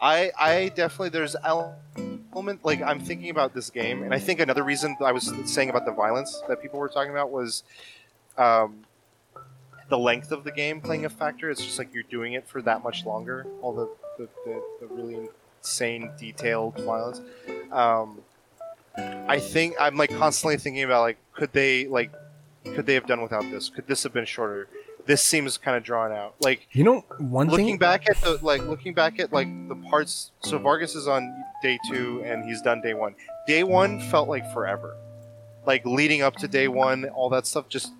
I 0.00 0.30
I 0.38 0.72
definitely 0.74 1.10
there's 1.10 1.36
element 1.44 2.64
like 2.64 2.82
I'm 2.82 3.00
thinking 3.00 3.30
about 3.30 3.54
this 3.54 3.70
game, 3.70 4.02
and 4.02 4.12
I 4.12 4.18
think 4.18 4.40
another 4.40 4.62
reason 4.62 4.96
I 5.00 5.12
was 5.12 5.32
saying 5.44 5.70
about 5.70 5.86
the 5.86 5.92
violence 5.92 6.42
that 6.48 6.60
people 6.60 6.78
were 6.78 6.88
talking 6.88 7.10
about 7.10 7.30
was, 7.30 7.62
um, 8.36 8.84
the 9.88 9.98
length 9.98 10.32
of 10.32 10.44
the 10.44 10.52
game 10.52 10.80
playing 10.80 11.04
a 11.04 11.08
factor. 11.08 11.50
It's 11.50 11.64
just 11.64 11.78
like 11.78 11.94
you're 11.94 12.02
doing 12.04 12.34
it 12.34 12.46
for 12.46 12.60
that 12.62 12.82
much 12.82 13.06
longer. 13.06 13.46
All 13.62 13.72
the 13.72 13.88
the, 14.18 14.28
the, 14.44 14.62
the 14.80 14.86
really 14.86 15.28
insane 15.60 16.10
detailed 16.18 16.78
violence. 16.78 17.20
Um, 17.72 18.20
I 18.96 19.38
think 19.38 19.74
I'm 19.78 19.96
like 19.96 20.10
constantly 20.16 20.56
thinking 20.56 20.82
about 20.82 21.02
like 21.02 21.18
could 21.34 21.52
they 21.52 21.86
like 21.86 22.12
could 22.64 22.86
they 22.86 22.94
have 22.94 23.06
done 23.06 23.22
without 23.22 23.42
this? 23.50 23.68
Could 23.68 23.86
this 23.86 24.02
have 24.02 24.12
been 24.12 24.24
shorter? 24.24 24.68
This 25.06 25.22
seems 25.22 25.56
kind 25.56 25.76
of 25.76 25.82
drawn 25.84 26.12
out. 26.12 26.34
Like 26.40 26.66
You 26.72 26.84
know, 26.84 27.04
one 27.18 27.48
looking 27.48 27.66
thing. 27.66 27.78
back 27.78 28.08
at 28.10 28.20
the 28.20 28.38
like 28.42 28.62
looking 28.62 28.92
back 28.92 29.18
at 29.20 29.32
like 29.32 29.48
the 29.68 29.76
parts 29.90 30.32
so 30.40 30.58
vargas 30.58 30.94
is 30.94 31.06
on 31.08 31.32
day 31.62 31.78
two 31.90 32.22
and 32.24 32.44
he's 32.44 32.60
done 32.62 32.80
day 32.80 32.92
one 32.94 33.14
day 33.46 33.62
one 33.62 34.00
felt 34.10 34.28
like 34.28 34.44
forever 34.52 34.96
like 35.64 35.84
leading 35.86 36.22
up 36.22 36.36
to 36.36 36.48
day 36.48 36.68
one 36.68 37.04
all 37.06 37.28
that 37.30 37.46
stuff 37.46 37.68
just 37.68 37.92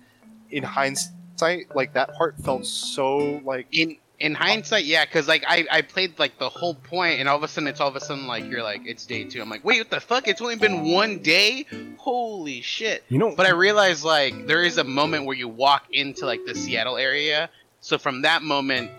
in 0.51 0.63
hindsight 0.63 1.73
like 1.75 1.93
that 1.93 2.13
part 2.15 2.35
felt 2.43 2.65
so 2.65 3.41
like 3.45 3.67
in 3.71 3.97
in 4.19 4.33
hindsight, 4.33 4.85
yeah, 4.85 5.05
because 5.05 5.27
like 5.27 5.43
I, 5.47 5.65
I 5.71 5.81
played 5.81 6.17
like 6.17 6.39
the 6.39 6.49
whole 6.49 6.73
point, 6.73 7.19
and 7.19 7.29
all 7.29 7.37
of 7.37 7.43
a 7.43 7.47
sudden 7.47 7.67
it's 7.67 7.79
all 7.79 7.87
of 7.87 7.95
a 7.95 7.99
sudden 7.99 8.25
like 8.27 8.45
you're 8.45 8.63
like 8.63 8.81
it's 8.85 9.05
day 9.05 9.23
two. 9.23 9.41
I'm 9.41 9.49
like, 9.49 9.63
wait, 9.63 9.79
what 9.79 9.89
the 9.89 9.99
fuck? 9.99 10.27
It's 10.27 10.41
only 10.41 10.55
been 10.55 10.91
one 10.91 11.19
day. 11.19 11.65
Holy 11.97 12.61
shit! 12.61 13.03
You 13.09 13.19
know, 13.19 13.35
But 13.35 13.45
I 13.45 13.51
realized 13.51 14.03
like 14.03 14.47
there 14.47 14.63
is 14.63 14.77
a 14.77 14.83
moment 14.83 15.25
where 15.25 15.35
you 15.35 15.47
walk 15.47 15.85
into 15.91 16.25
like 16.25 16.41
the 16.45 16.55
Seattle 16.55 16.97
area. 16.97 17.49
So 17.79 17.97
from 17.97 18.23
that 18.23 18.41
moment, 18.41 18.89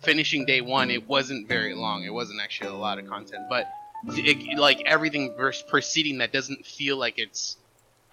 finishing 0.00 0.44
day 0.44 0.60
one, 0.60 0.90
it 0.90 1.08
wasn't 1.08 1.48
very 1.48 1.74
long. 1.74 2.04
It 2.04 2.12
wasn't 2.12 2.40
actually 2.40 2.70
a 2.70 2.74
lot 2.74 2.98
of 2.98 3.06
content, 3.08 3.44
but 3.48 3.66
it, 4.08 4.58
like 4.58 4.82
everything 4.84 5.34
preceding 5.68 6.18
that 6.18 6.32
doesn't 6.32 6.66
feel 6.66 6.98
like 6.98 7.18
it's 7.18 7.56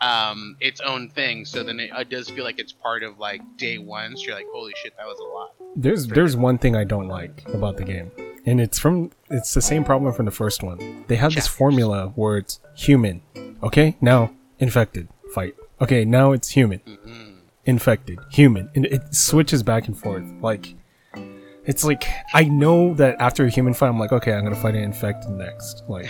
um 0.06 0.56
its 0.60 0.80
own 0.82 1.10
thing. 1.10 1.46
So 1.46 1.64
then 1.64 1.80
it, 1.80 1.90
it 2.02 2.10
does 2.10 2.30
feel 2.30 2.44
like 2.50 2.60
it's 2.60 2.72
part 2.88 3.02
of 3.04 3.18
like 3.28 3.42
day 3.58 3.78
one. 3.78 4.16
So 4.18 4.24
you're 4.26 4.36
like, 4.36 4.48
holy 4.54 4.74
shit, 4.82 4.94
that 4.98 5.06
was 5.06 5.20
a 5.20 5.30
lot. 5.38 5.50
there's 5.76 6.08
there's 6.08 6.36
one 6.38 6.58
thing 6.58 6.76
I 6.76 6.84
don't 6.94 7.08
like 7.08 7.44
about 7.58 7.78
the 7.78 7.84
game. 7.94 8.12
and 8.46 8.62
it's 8.66 8.78
from 8.84 8.96
it's 9.30 9.54
the 9.54 9.62
same 9.72 9.84
problem 9.84 10.14
from 10.14 10.26
the 10.26 10.38
first 10.44 10.60
one. 10.64 10.78
They 11.08 11.16
have 11.16 11.34
this 11.34 11.48
formula 11.48 12.00
where 12.16 12.38
it's 12.38 12.60
human, 12.76 13.22
okay, 13.68 13.88
now 14.02 14.22
infected, 14.60 15.08
fight. 15.34 15.56
Okay, 15.82 16.06
now 16.06 16.32
it's 16.32 16.50
human, 16.50 16.80
Mhm. 16.80 17.38
infected, 17.66 18.20
human, 18.32 18.70
and 18.76 18.86
it 18.86 19.02
switches 19.14 19.62
back 19.64 19.88
and 19.90 19.98
forth. 20.04 20.24
Like, 20.50 20.66
it's 21.66 21.84
like 21.84 22.04
I 22.34 22.44
know 22.46 22.94
that 23.02 23.14
after 23.20 23.44
a 23.46 23.50
human 23.50 23.74
fight, 23.74 23.90
I'm 23.90 24.00
like, 24.00 24.14
okay, 24.20 24.34
I'm 24.34 24.44
gonna 24.44 24.56
fight 24.66 24.76
an 24.76 24.84
infected 24.84 25.32
next. 25.32 25.84
Like, 25.90 26.10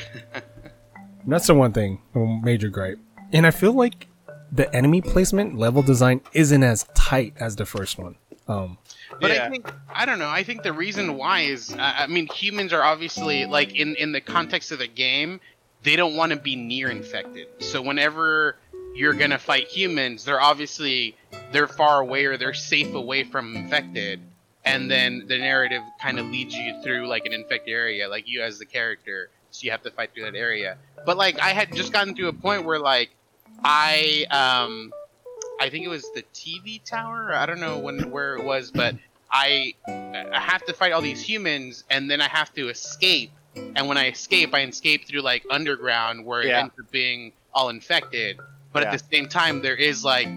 that's 1.28 1.48
the 1.48 1.56
one 1.56 1.72
thing, 1.74 2.02
a 2.14 2.20
major 2.44 2.70
gripe. 2.70 3.00
And 3.36 3.46
I 3.46 3.52
feel 3.52 3.74
like 3.74 4.08
the 4.50 4.74
enemy 4.74 5.02
placement, 5.02 5.58
level 5.58 5.82
design, 5.82 6.22
isn't 6.32 6.64
as 6.64 6.86
tight 6.96 7.34
as 7.38 7.58
the 7.58 7.66
first 7.66 7.98
one. 7.98 8.16
Um, 8.48 8.78
But 9.20 9.32
Yeah. 9.32 9.46
I 9.46 9.50
think 9.50 9.72
I 9.94 10.06
don't 10.06 10.20
know. 10.20 10.30
I 10.30 10.44
think 10.44 10.64
the 10.64 10.72
reason 10.72 11.16
why 11.18 11.42
is 11.42 11.74
uh, 11.74 11.78
I 11.80 12.08
mean 12.08 12.28
humans 12.28 12.72
are 12.72 12.82
obviously 12.82 13.46
like 13.46 13.76
in 13.76 13.96
in 13.96 14.14
the 14.14 14.22
context 14.22 14.72
of 14.72 14.80
the 14.80 14.88
game, 14.88 15.42
they 15.84 15.98
don't 15.98 16.16
want 16.16 16.32
to 16.32 16.38
be 16.38 16.56
near 16.56 16.90
infected. 16.90 17.48
So 17.60 17.82
whenever 17.82 18.56
you're 18.96 19.14
gonna 19.14 19.38
fight 19.38 19.68
humans, 19.68 20.24
they're 20.24 20.42
obviously 20.42 21.18
they're 21.52 21.68
far 21.68 22.00
away 22.00 22.26
or 22.26 22.38
they're 22.38 22.54
safe 22.54 22.94
away 22.94 23.24
from 23.26 23.56
infected. 23.56 24.22
And 24.64 24.90
then 24.90 25.26
the 25.28 25.38
narrative 25.38 25.84
kind 26.02 26.20
of 26.20 26.26
leads 26.28 26.56
you 26.56 26.82
through 26.84 27.08
like 27.08 27.26
an 27.26 27.34
infected 27.34 27.74
area, 27.74 28.08
like 28.08 28.28
you 28.28 28.42
as 28.42 28.60
the 28.60 28.66
character, 28.66 29.30
so 29.52 29.64
you 29.64 29.72
have 29.72 29.84
to 29.84 29.92
fight 29.92 30.14
through 30.14 30.24
that 30.24 30.36
area. 30.36 30.78
But 31.06 31.18
like 31.18 31.40
I 31.40 31.50
had 31.50 31.74
just 31.74 31.94
gotten 31.94 32.16
to 32.16 32.28
a 32.28 32.34
point 32.34 32.66
where 32.66 32.80
like 32.80 33.15
I 33.64 34.26
um 34.32 34.92
I 35.60 35.70
think 35.70 35.86
it 35.86 35.90
was 35.90 36.10
the 36.14 36.24
TV 36.34 36.84
tower. 36.84 37.34
I 37.34 37.46
don't 37.46 37.60
know 37.60 37.80
when 37.80 38.12
where 38.12 38.36
it 38.36 38.44
was, 38.44 38.72
but 38.72 38.96
I 39.32 39.74
I 39.88 40.40
have 40.40 40.66
to 40.66 40.74
fight 40.74 40.92
all 40.92 41.02
these 41.02 41.22
humans, 41.22 41.84
and 41.90 42.10
then 42.10 42.22
I 42.22 42.28
have 42.28 42.54
to 42.54 42.70
escape. 42.70 43.32
And 43.76 43.88
when 43.88 43.98
I 43.98 44.08
escape, 44.10 44.54
I 44.54 44.62
escape 44.62 45.08
through 45.08 45.22
like 45.22 45.44
underground, 45.50 46.26
where 46.26 46.42
it 46.42 46.48
Yeah. 46.48 46.60
ends 46.62 46.74
up 46.80 46.92
being 46.92 47.34
all 47.54 47.70
infected. 47.70 48.38
But 48.74 48.84
Yeah. 48.84 48.92
at 48.92 49.00
the 49.00 49.06
same 49.16 49.28
time, 49.28 49.62
there 49.62 49.76
is 49.76 50.04
like 50.04 50.28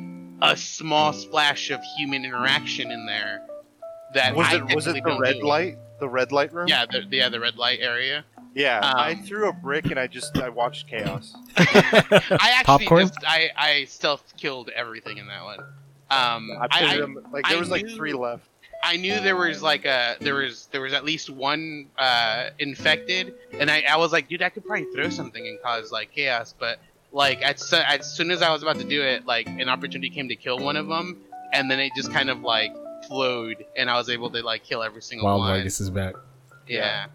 a 0.40 0.56
small 0.56 1.12
splash 1.12 1.70
of 1.70 1.80
human 1.96 2.24
interaction 2.24 2.90
in 2.92 3.06
there. 3.06 3.40
That 4.14 4.34
Was 4.34 4.46
I 4.48 4.56
it 4.56 4.74
was 4.74 4.86
it 4.86 5.02
the 5.02 5.18
red 5.18 5.36
do. 5.40 5.46
light? 5.46 5.76
The 6.00 6.08
red 6.08 6.30
light 6.30 6.52
room? 6.52 6.68
Yeah, 6.68 6.86
the, 6.86 7.04
yeah, 7.10 7.28
the 7.28 7.40
red 7.40 7.56
light 7.56 7.80
area. 7.80 8.24
Yeah. 8.54 8.80
I 8.82 9.12
Um, 9.12 9.22
threw 9.22 9.48
a 9.48 9.52
brick 9.52 9.86
and 9.86 9.98
I 9.98 10.06
just 10.06 10.36
I 10.38 10.48
watched 10.48 10.88
chaos. 10.88 11.34
I 11.56 12.54
actually 12.56 12.64
Popcorn? 12.86 13.08
just 13.08 13.18
I 13.26 13.50
I 13.56 13.84
stealth 13.84 14.34
killed 14.36 14.70
everything 14.74 15.18
in 15.18 15.26
that 15.28 15.44
one. 15.44 15.60
Um, 16.10 16.50
I 16.58 16.66
I, 16.70 16.92
I, 16.94 16.96
them 16.98 17.18
like 17.32 17.46
there 17.46 17.56
I 17.56 17.60
was 17.60 17.70
like 17.70 17.84
knew- 17.84 17.94
three 17.96 18.12
left. 18.12 18.44
I 18.82 18.96
knew 18.96 19.18
there 19.20 19.34
was 19.34 19.60
like 19.60 19.84
a 19.84 20.16
there 20.20 20.36
was 20.36 20.66
there 20.70 20.80
was 20.80 20.92
at 20.92 21.04
least 21.04 21.30
one 21.30 21.86
uh, 21.98 22.50
infected, 22.60 23.34
and 23.52 23.68
I, 23.70 23.82
I 23.90 23.96
was 23.96 24.12
like, 24.12 24.28
dude, 24.28 24.40
I 24.40 24.50
could 24.50 24.64
probably 24.64 24.86
throw 24.94 25.08
something 25.10 25.44
and 25.44 25.60
cause 25.62 25.90
like 25.90 26.12
chaos. 26.12 26.54
But 26.56 26.78
like 27.12 27.42
as, 27.42 27.60
so- 27.66 27.82
as 27.84 28.08
soon 28.14 28.30
as 28.30 28.40
I 28.40 28.52
was 28.52 28.62
about 28.62 28.78
to 28.78 28.84
do 28.84 29.02
it, 29.02 29.26
like 29.26 29.48
an 29.48 29.68
opportunity 29.68 30.10
came 30.10 30.28
to 30.28 30.36
kill 30.36 30.58
one 30.60 30.76
of 30.76 30.86
them, 30.86 31.18
and 31.52 31.68
then 31.68 31.80
it 31.80 31.90
just 31.96 32.12
kind 32.12 32.30
of 32.30 32.42
like 32.42 32.72
flowed, 33.08 33.64
and 33.76 33.90
I 33.90 33.96
was 33.96 34.08
able 34.08 34.30
to 34.30 34.42
like 34.42 34.62
kill 34.62 34.84
every 34.84 35.02
single 35.02 35.26
Wild 35.26 35.40
one. 35.40 35.58
Vegas 35.58 35.80
is 35.80 35.90
back. 35.90 36.14
Yeah. 36.68 37.06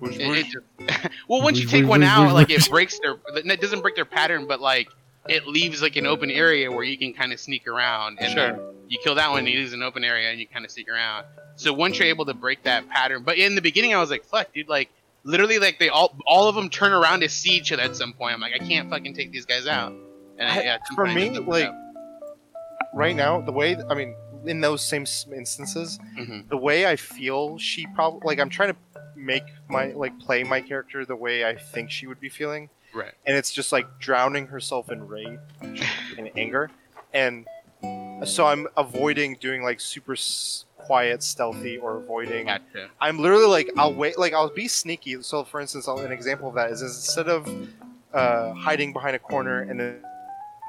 Whoosh, 0.00 0.16
It- 0.18 0.26
whoosh. 0.28 0.54
it 0.78 1.12
well, 1.28 1.42
once 1.42 1.60
you 1.60 1.66
take 1.66 1.86
one 1.86 2.02
out, 2.02 2.32
like 2.34 2.50
it 2.50 2.68
breaks 2.70 2.98
their. 2.98 3.16
It 3.34 3.60
doesn't 3.60 3.80
break 3.82 3.94
their 3.96 4.04
pattern, 4.04 4.46
but 4.46 4.60
like 4.60 4.88
it 5.28 5.46
leaves 5.46 5.82
like 5.82 5.96
an 5.96 6.06
open 6.06 6.30
area 6.30 6.70
where 6.72 6.82
you 6.84 6.96
can 6.96 7.12
kind 7.12 7.32
of 7.32 7.38
sneak 7.40 7.68
around, 7.68 8.18
and 8.20 8.32
Sure. 8.32 8.72
you 8.88 8.98
kill 9.04 9.14
that 9.16 9.30
one, 9.30 9.46
you 9.46 9.58
lose 9.58 9.72
an 9.74 9.82
open 9.82 10.02
area, 10.02 10.30
and 10.30 10.40
you 10.40 10.46
kind 10.46 10.64
of 10.64 10.70
sneak 10.70 10.88
around. 10.88 11.26
So 11.56 11.72
once 11.74 11.98
you're 11.98 12.08
able 12.08 12.24
to 12.26 12.34
break 12.34 12.62
that 12.62 12.88
pattern, 12.88 13.22
but 13.22 13.36
in 13.36 13.54
the 13.54 13.60
beginning, 13.60 13.94
I 13.94 14.00
was 14.00 14.10
like, 14.10 14.24
"Fuck, 14.24 14.52
dude!" 14.54 14.68
Like 14.68 14.88
literally, 15.24 15.58
like 15.58 15.78
they 15.78 15.90
all 15.90 16.16
all 16.26 16.48
of 16.48 16.54
them 16.54 16.70
turn 16.70 16.92
around 16.92 17.20
to 17.20 17.28
see 17.28 17.50
each 17.50 17.70
other 17.70 17.82
at 17.82 17.94
some 17.94 18.14
point. 18.14 18.32
I'm 18.34 18.40
like, 18.40 18.54
I 18.54 18.58
can't 18.66 18.88
fucking 18.88 19.12
take 19.14 19.30
these 19.32 19.44
guys 19.44 19.66
out. 19.66 19.92
And 20.38 20.48
I, 20.48 20.62
yeah, 20.62 20.78
for 20.94 21.04
me, 21.06 21.38
like, 21.38 21.70
right 22.94 23.14
now, 23.14 23.40
the 23.42 23.52
way 23.52 23.76
I 23.90 23.94
mean, 23.94 24.14
in 24.46 24.62
those 24.62 24.82
same 24.82 25.04
instances, 25.36 25.98
Mhm. 26.18 26.48
the 26.48 26.56
way 26.56 26.86
I 26.86 26.96
feel, 26.96 27.58
she 27.58 27.86
probably 27.94 28.20
like 28.24 28.40
I'm 28.40 28.48
trying 28.48 28.70
to 28.70 28.76
make 29.20 29.44
my 29.68 29.86
like 29.92 30.18
play 30.18 30.42
my 30.44 30.60
character 30.60 31.04
the 31.04 31.16
way 31.16 31.44
I 31.44 31.54
think 31.56 31.90
she 31.90 32.06
would 32.06 32.20
be 32.20 32.28
feeling, 32.28 32.68
right, 32.94 33.12
and 33.26 33.36
it's 33.36 33.52
just 33.52 33.72
like 33.72 33.86
drowning 33.98 34.46
herself 34.48 34.90
in 34.90 35.06
rage 35.06 35.38
and 36.18 36.30
anger, 36.36 36.70
and 37.12 37.46
so 38.24 38.46
I'm 38.46 38.66
avoiding 38.76 39.36
doing 39.40 39.62
like 39.62 39.80
super 39.80 40.12
s- 40.12 40.64
quiet, 40.76 41.22
stealthy, 41.22 41.78
or 41.78 41.96
avoiding. 41.98 42.46
gotcha. 42.46 42.88
I'm 43.00 43.18
literally 43.18 43.46
like 43.46 43.70
I'll 43.78 43.94
wait, 43.94 44.18
like 44.18 44.32
I'll 44.34 44.50
be 44.50 44.68
sneaky. 44.68 45.22
So 45.22 45.44
for 45.44 45.60
instance, 45.60 45.88
I'll, 45.88 45.98
an 46.00 46.12
example 46.12 46.48
of 46.48 46.54
that 46.56 46.70
is 46.70 46.82
instead 46.82 47.28
of 47.28 47.48
uh, 48.12 48.52
hiding 48.54 48.92
behind 48.92 49.16
a 49.16 49.18
corner 49.18 49.62
and 49.62 49.80
then 49.80 50.02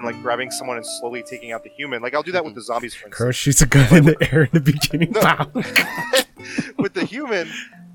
like 0.04 0.20
grabbing 0.22 0.50
someone 0.50 0.78
and 0.78 0.86
slowly 0.86 1.22
taking 1.24 1.52
out 1.52 1.64
the 1.64 1.70
human, 1.70 2.02
like 2.02 2.14
I'll 2.16 2.24
do 2.24 2.32
that 2.32 2.46
with 2.46 2.56
the 2.56 2.62
zombies, 2.62 2.96
for 2.96 3.10
Kuro 3.10 3.30
instance. 3.30 3.36
shoots 3.36 3.62
a 3.62 3.66
gun 3.68 3.88
in 3.98 4.06
the 4.06 4.30
air 4.34 4.44
in 4.44 4.50
the 4.54 4.60
beginning. 4.62 5.12
No. 5.12 5.52
With 6.80 6.94
the 6.96 7.06
human, 7.06 7.48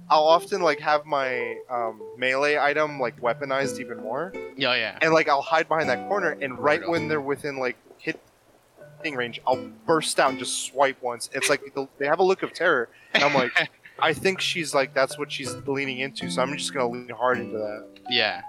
I'll 0.08 0.24
often 0.24 0.62
like 0.62 0.78
have 0.80 1.04
my 1.04 1.56
um, 1.68 2.00
melee 2.16 2.56
item 2.58 3.00
like 3.00 3.20
weaponized 3.20 3.80
even 3.80 3.98
more, 4.02 4.32
Yeah, 4.56 4.74
yeah. 4.74 4.98
and 5.02 5.12
like 5.12 5.28
I'll 5.28 5.42
hide 5.42 5.68
behind 5.68 5.88
that 5.88 6.06
corner, 6.08 6.36
and 6.40 6.58
right 6.58 6.86
when 6.88 7.08
they're 7.08 7.20
within 7.20 7.58
like 7.58 7.76
hitting 7.98 9.14
range, 9.16 9.40
I'll 9.46 9.68
burst 9.86 10.18
out 10.20 10.30
and 10.30 10.38
just 10.38 10.66
swipe 10.66 11.00
once. 11.02 11.28
It's 11.32 11.48
like 11.48 11.60
the, 11.74 11.88
they 11.98 12.06
have 12.06 12.18
a 12.18 12.22
look 12.24 12.42
of 12.42 12.52
terror, 12.52 12.88
and 13.14 13.22
I'm 13.24 13.34
like, 13.34 13.52
I 13.98 14.12
think 14.12 14.40
she's 14.40 14.74
like 14.74 14.94
that's 14.94 15.18
what 15.18 15.32
she's 15.32 15.54
leaning 15.66 15.98
into, 15.98 16.30
so 16.30 16.42
I'm 16.42 16.56
just 16.56 16.72
gonna 16.72 16.88
lean 16.88 17.08
hard 17.08 17.38
into 17.38 17.58
that. 17.58 17.86
yeah. 18.10 18.42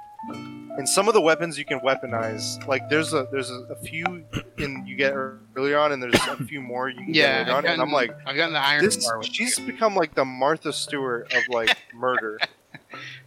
And 0.77 0.88
some 0.88 1.07
of 1.07 1.14
the 1.14 1.22
weapons 1.22 1.57
you 1.57 1.65
can 1.65 1.80
weaponize, 1.80 2.65
like 2.68 2.88
there's 2.89 3.14
a 3.14 3.27
there's 3.31 3.49
a, 3.49 3.61
a 3.72 3.76
few 3.77 4.23
in 4.57 4.85
you 4.85 4.95
get 4.95 5.14
early 5.14 5.73
on, 5.73 5.91
and 5.91 6.02
there's 6.03 6.14
a 6.27 6.38
few 6.45 6.61
more 6.61 6.89
you 6.89 6.98
can 6.98 7.14
Yeah, 7.14 7.44
get 7.44 7.48
later 7.48 7.57
on, 7.57 7.65
and 7.73 7.81
I'm 7.81 7.91
like. 7.91 8.11
I've 8.26 8.35
gotten 8.35 8.53
the 8.53 8.60
iron 8.60 8.84
This, 8.84 9.03
bar 9.06 9.18
with 9.19 9.27
she's 9.27 9.57
become 9.60 9.95
like 9.95 10.14
the 10.15 10.26
Martha 10.26 10.72
Stewart 10.73 11.34
of 11.34 11.44
like 11.49 11.76
murder. 11.95 12.39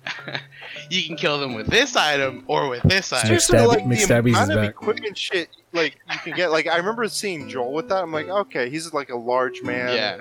you 0.91 1.03
can 1.07 1.17
kill 1.17 1.39
them 1.39 1.55
with 1.55 1.67
this 1.67 1.97
item 1.97 2.45
or 2.47 2.69
with 2.69 2.83
this 2.85 3.13
item. 3.13 3.31
Mc- 3.33 3.41
Seriously, 3.41 3.67
like 3.67 3.89
the 3.89 3.95
McStabby's 3.97 4.31
is 4.33 4.37
amount 4.37 4.51
of 4.53 4.57
back. 4.59 4.71
equipment 4.71 5.19
shit 5.19 5.49
like 5.73 5.97
you 6.13 6.19
can 6.21 6.35
get. 6.35 6.51
Like 6.51 6.67
I 6.67 6.77
remember 6.77 7.07
seeing 7.09 7.49
Joel 7.49 7.73
with 7.73 7.89
that. 7.89 8.03
I'm 8.03 8.13
like, 8.13 8.29
okay, 8.29 8.71
he's 8.71 8.93
like 8.93 9.11
a 9.11 9.17
large 9.17 9.63
man. 9.63 9.95
Yeah. 9.95 10.21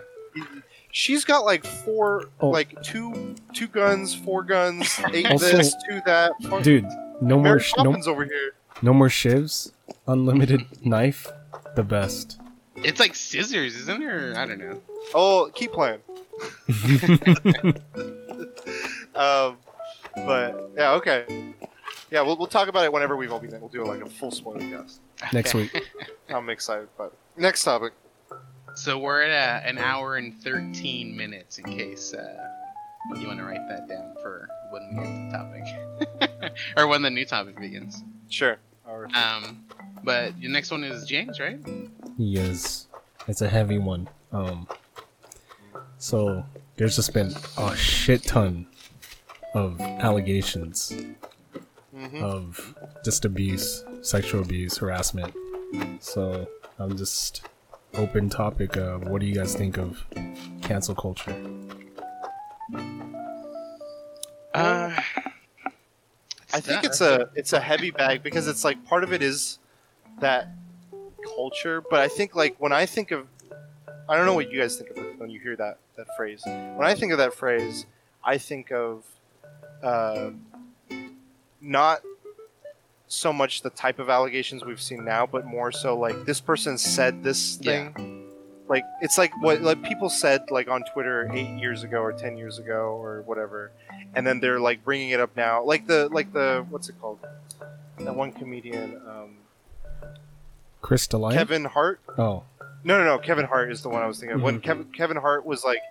He- 0.89 0.95
she's 0.97 1.23
got 1.25 1.45
like 1.45 1.65
four, 1.65 2.25
Oh. 2.39 2.49
like 2.49 2.81
two, 2.83 3.35
two 3.53 3.67
guns, 3.67 4.13
four 4.15 4.43
guns, 4.43 4.99
eight 5.13 5.29
Also- 5.31 5.57
this, 5.57 5.75
two 5.89 6.01
that. 6.05 6.31
Fuck- 6.43 6.63
Dude, 6.63 6.85
no 7.21 7.35
more 7.35 7.43
Mary 7.43 7.59
sh- 7.61 7.73
no, 7.77 7.85
Poppins 7.85 8.07
over 8.07 8.25
here. 8.25 8.53
no 8.81 8.93
more 8.93 9.07
shivs. 9.09 9.71
Unlimited 10.07 10.65
knife, 10.85 11.27
the 11.75 11.83
best. 11.83 12.39
It's 12.75 12.99
like 12.99 13.15
scissors, 13.15 13.75
isn't 13.75 14.01
it? 14.01 14.05
Or, 14.05 14.33
I 14.37 14.45
don't 14.45 14.59
know. 14.59 14.81
Oh, 15.13 15.49
keep 15.53 15.71
playing. 15.73 15.99
Um, 19.15 19.57
but 20.15 20.71
yeah, 20.77 20.93
okay. 20.93 21.25
Yeah, 22.11 22.21
we'll, 22.21 22.37
we'll 22.37 22.47
talk 22.47 22.67
about 22.69 22.85
it 22.85 22.93
whenever 22.93 23.17
we've 23.17 23.31
all 23.31 23.39
been. 23.39 23.49
there. 23.49 23.59
We'll 23.59 23.69
do 23.69 23.83
like 23.83 24.01
a 24.01 24.09
full 24.09 24.31
spoiler 24.31 24.59
cast. 24.59 25.01
Next 25.33 25.53
week. 25.53 25.71
I'm 26.29 26.49
excited. 26.49 26.87
But 26.97 27.13
next 27.35 27.63
topic. 27.63 27.93
So 28.75 28.97
we're 28.99 29.21
at 29.23 29.63
uh, 29.63 29.67
an 29.67 29.77
hour 29.77 30.15
and 30.17 30.33
13 30.41 31.15
minutes 31.15 31.57
in 31.57 31.65
case 31.65 32.13
uh, 32.13 32.37
you 33.19 33.27
want 33.27 33.39
to 33.39 33.45
write 33.45 33.67
that 33.67 33.87
down 33.87 34.15
for 34.21 34.47
when 34.71 34.89
we 34.89 35.03
get 35.03 35.31
the 35.31 36.37
topic. 36.37 36.53
or 36.77 36.87
when 36.87 37.01
the 37.01 37.09
new 37.09 37.25
topic 37.25 37.59
begins. 37.59 38.03
Sure. 38.29 38.57
Um, 39.13 39.65
but 40.03 40.39
the 40.39 40.47
next 40.47 40.71
one 40.71 40.83
is 40.83 41.05
James, 41.05 41.39
right? 41.39 41.59
Yes, 42.17 42.87
it's 43.27 43.41
a 43.41 43.49
heavy 43.49 43.77
one. 43.77 44.07
Um, 44.31 44.67
so 45.97 46.43
there's 46.77 46.95
just 46.95 47.13
been 47.13 47.33
a 47.57 47.75
shit 47.75 48.23
ton 48.23 48.67
of 49.53 49.79
allegations 49.81 50.93
Mhm. 51.95 52.21
of 52.21 52.75
just 53.03 53.25
abuse, 53.25 53.83
sexual 54.01 54.41
abuse, 54.41 54.77
harassment. 54.77 55.33
So 55.99 56.47
I'm 56.77 56.95
just 56.97 57.41
open 57.95 58.29
topic. 58.29 58.77
Uh, 58.77 58.97
what 58.99 59.21
do 59.21 59.27
you 59.27 59.35
guys 59.35 59.55
think 59.55 59.77
of 59.77 60.03
cancel 60.61 60.95
culture? 60.95 61.35
Uh, 64.53 64.99
I 66.53 66.59
think 66.59 66.83
it's 66.83 67.01
a 67.01 67.29
it's 67.35 67.53
a 67.53 67.59
heavy 67.59 67.91
bag 67.91 68.23
because 68.23 68.47
it's 68.47 68.63
like 68.63 68.83
part 68.85 69.03
of 69.03 69.13
it 69.13 69.21
is 69.21 69.59
that 70.19 70.49
culture, 71.35 71.81
but 71.81 71.99
I 71.99 72.07
think 72.07 72.35
like 72.35 72.55
when 72.57 72.71
I 72.71 72.85
think 72.85 73.11
of 73.11 73.27
I 74.07 74.17
don't 74.17 74.25
know 74.25 74.33
what 74.33 74.51
you 74.51 74.59
guys 74.59 74.75
think 74.77 74.89
of 74.91 74.97
it 74.97 75.19
when 75.19 75.29
you 75.29 75.39
hear 75.39 75.55
that 75.55 75.77
that 75.95 76.07
phrase. 76.17 76.41
When 76.45 76.87
I 76.87 76.95
think 76.95 77.11
of 77.11 77.19
that 77.19 77.33
phrase, 77.33 77.85
I 78.23 78.37
think 78.37 78.71
of 78.71 79.05
uh, 79.83 80.31
not 81.61 82.01
so 83.11 83.33
much 83.33 83.61
the 83.63 83.71
type 83.71 83.99
of 83.99 84.07
allegations 84.09 84.63
we've 84.63 84.79
seen 84.81 85.03
now, 85.03 85.25
but 85.25 85.45
more 85.45 85.71
so 85.71 85.97
like 85.97 86.25
this 86.25 86.39
person 86.39 86.77
said 86.77 87.23
this 87.23 87.57
Yeah. 87.61 87.89
thing, 87.91 88.29
like 88.69 88.85
it's 89.01 89.17
like 89.17 89.31
what 89.41 89.61
like 89.61 89.81
people 89.83 90.09
said 90.09 90.49
like 90.51 90.69
on 90.69 90.83
Twitter 90.93 91.27
eight 91.33 91.59
years 91.59 91.83
ago 91.83 92.01
or 92.01 92.13
ten 92.13 92.37
years 92.37 92.59
ago 92.59 92.95
or 93.01 93.23
whatever, 93.23 93.71
and 94.13 94.25
then 94.25 94.39
they're 94.39 94.59
like 94.59 94.83
bringing 94.85 95.09
it 95.09 95.19
up 95.19 95.35
now, 95.35 95.63
like 95.63 95.87
the 95.87 96.07
like 96.09 96.31
the 96.33 96.65
what's 96.69 96.87
it 96.87 96.95
called? 97.01 97.19
That 97.97 98.15
one 98.15 98.31
comedian, 98.31 99.01
um, 99.07 99.35
Chris 100.81 101.05
D'Elia? 101.07 101.37
Kevin 101.37 101.65
Hart. 101.65 101.99
Oh, 102.17 102.43
No, 102.83 102.97
no, 102.97 103.03
no. 103.03 103.17
Kevin 103.19 103.45
Hart 103.45 103.71
is 103.71 103.81
the 103.81 103.89
one 103.89 104.01
I 104.01 104.07
was 104.07 104.19
thinking 104.19 104.35
of. 104.37 104.41
When 104.41 104.59
Mhm. 104.59 104.63
Kevin 104.63 104.85
Kevin 104.85 105.17
Hart 105.17 105.45
was 105.45 105.63
like 105.65 105.81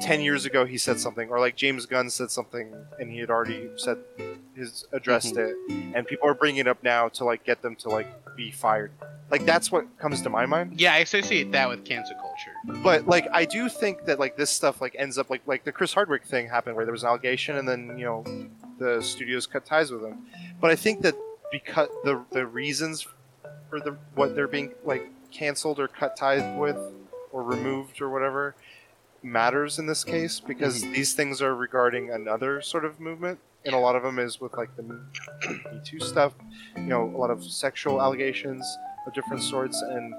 ten 0.00 0.20
years 0.20 0.44
ago, 0.44 0.64
he 0.64 0.76
said 0.78 0.98
something, 0.98 1.28
or 1.28 1.38
like 1.38 1.54
James 1.56 1.86
Gunn 1.86 2.10
said 2.10 2.30
something, 2.30 2.74
and 2.98 3.10
he 3.10 3.18
had 3.18 3.30
already 3.30 3.70
said 3.76 3.98
his 4.54 4.84
addressed 4.92 5.36
it, 5.36 5.54
and 5.94 6.06
people 6.06 6.28
are 6.28 6.34
bringing 6.34 6.60
it 6.60 6.68
up 6.68 6.82
now 6.82 7.08
to 7.10 7.24
like 7.24 7.44
get 7.44 7.62
them 7.62 7.76
to 7.76 7.88
like 7.88 8.08
be 8.36 8.50
fired. 8.50 8.90
Like 9.30 9.46
that's 9.46 9.70
what 9.72 9.86
comes 9.98 10.20
to 10.22 10.30
my 10.30 10.44
mind. 10.46 10.80
Yeah, 10.80 10.92
I 10.94 10.98
associate 10.98 11.52
that 11.52 11.68
with 11.68 11.84
cancel 11.84 12.16
culture. 12.16 12.80
But 12.82 13.06
like 13.06 13.28
I 13.32 13.44
do 13.44 13.68
think 13.68 14.04
that 14.06 14.18
like 14.18 14.36
this 14.36 14.50
stuff 14.50 14.80
like 14.80 14.94
ends 14.98 15.16
up 15.18 15.30
like 15.30 15.42
like 15.46 15.64
the 15.64 15.72
Chris 15.72 15.94
Hardwick 15.94 16.24
thing 16.24 16.48
happened 16.48 16.76
where 16.76 16.84
there 16.84 16.92
was 16.92 17.02
an 17.04 17.08
allegation 17.08 17.56
and 17.56 17.66
then 17.68 17.96
you 17.96 18.04
know 18.04 18.24
the 18.78 19.00
studios 19.00 19.46
cut 19.46 19.64
ties 19.64 19.90
with 19.92 20.02
him. 20.02 20.26
But 20.60 20.70
I 20.70 20.76
think 20.76 21.02
that 21.02 21.14
because 21.52 21.88
the 22.04 22.22
the 22.32 22.46
reasons 22.46 23.06
for 23.70 23.80
the 23.80 23.96
what 24.16 24.34
they're 24.34 24.48
being 24.48 24.72
like 24.84 25.08
canceled 25.32 25.78
or 25.78 25.88
cut 25.88 26.16
ties 26.16 26.42
with 26.58 26.76
or 27.32 27.42
removed 27.42 28.00
or 28.00 28.10
whatever 28.10 28.54
matters 29.22 29.78
in 29.78 29.86
this 29.86 30.04
case 30.04 30.40
because 30.40 30.82
these 30.82 31.14
things 31.14 31.40
are 31.40 31.54
regarding 31.54 32.10
another 32.10 32.60
sort 32.60 32.84
of 32.84 32.98
movement 33.00 33.38
and 33.64 33.74
a 33.74 33.78
lot 33.78 33.94
of 33.94 34.02
them 34.02 34.18
is 34.18 34.40
with 34.40 34.52
like 34.56 34.74
the 34.76 34.82
Me 35.48 35.80
Too 35.84 36.00
stuff, 36.00 36.34
you 36.76 36.82
know, 36.82 37.04
a 37.04 37.16
lot 37.16 37.30
of 37.30 37.44
sexual 37.44 38.02
allegations 38.02 38.66
of 39.06 39.14
different 39.14 39.42
sorts 39.42 39.80
and 39.82 40.12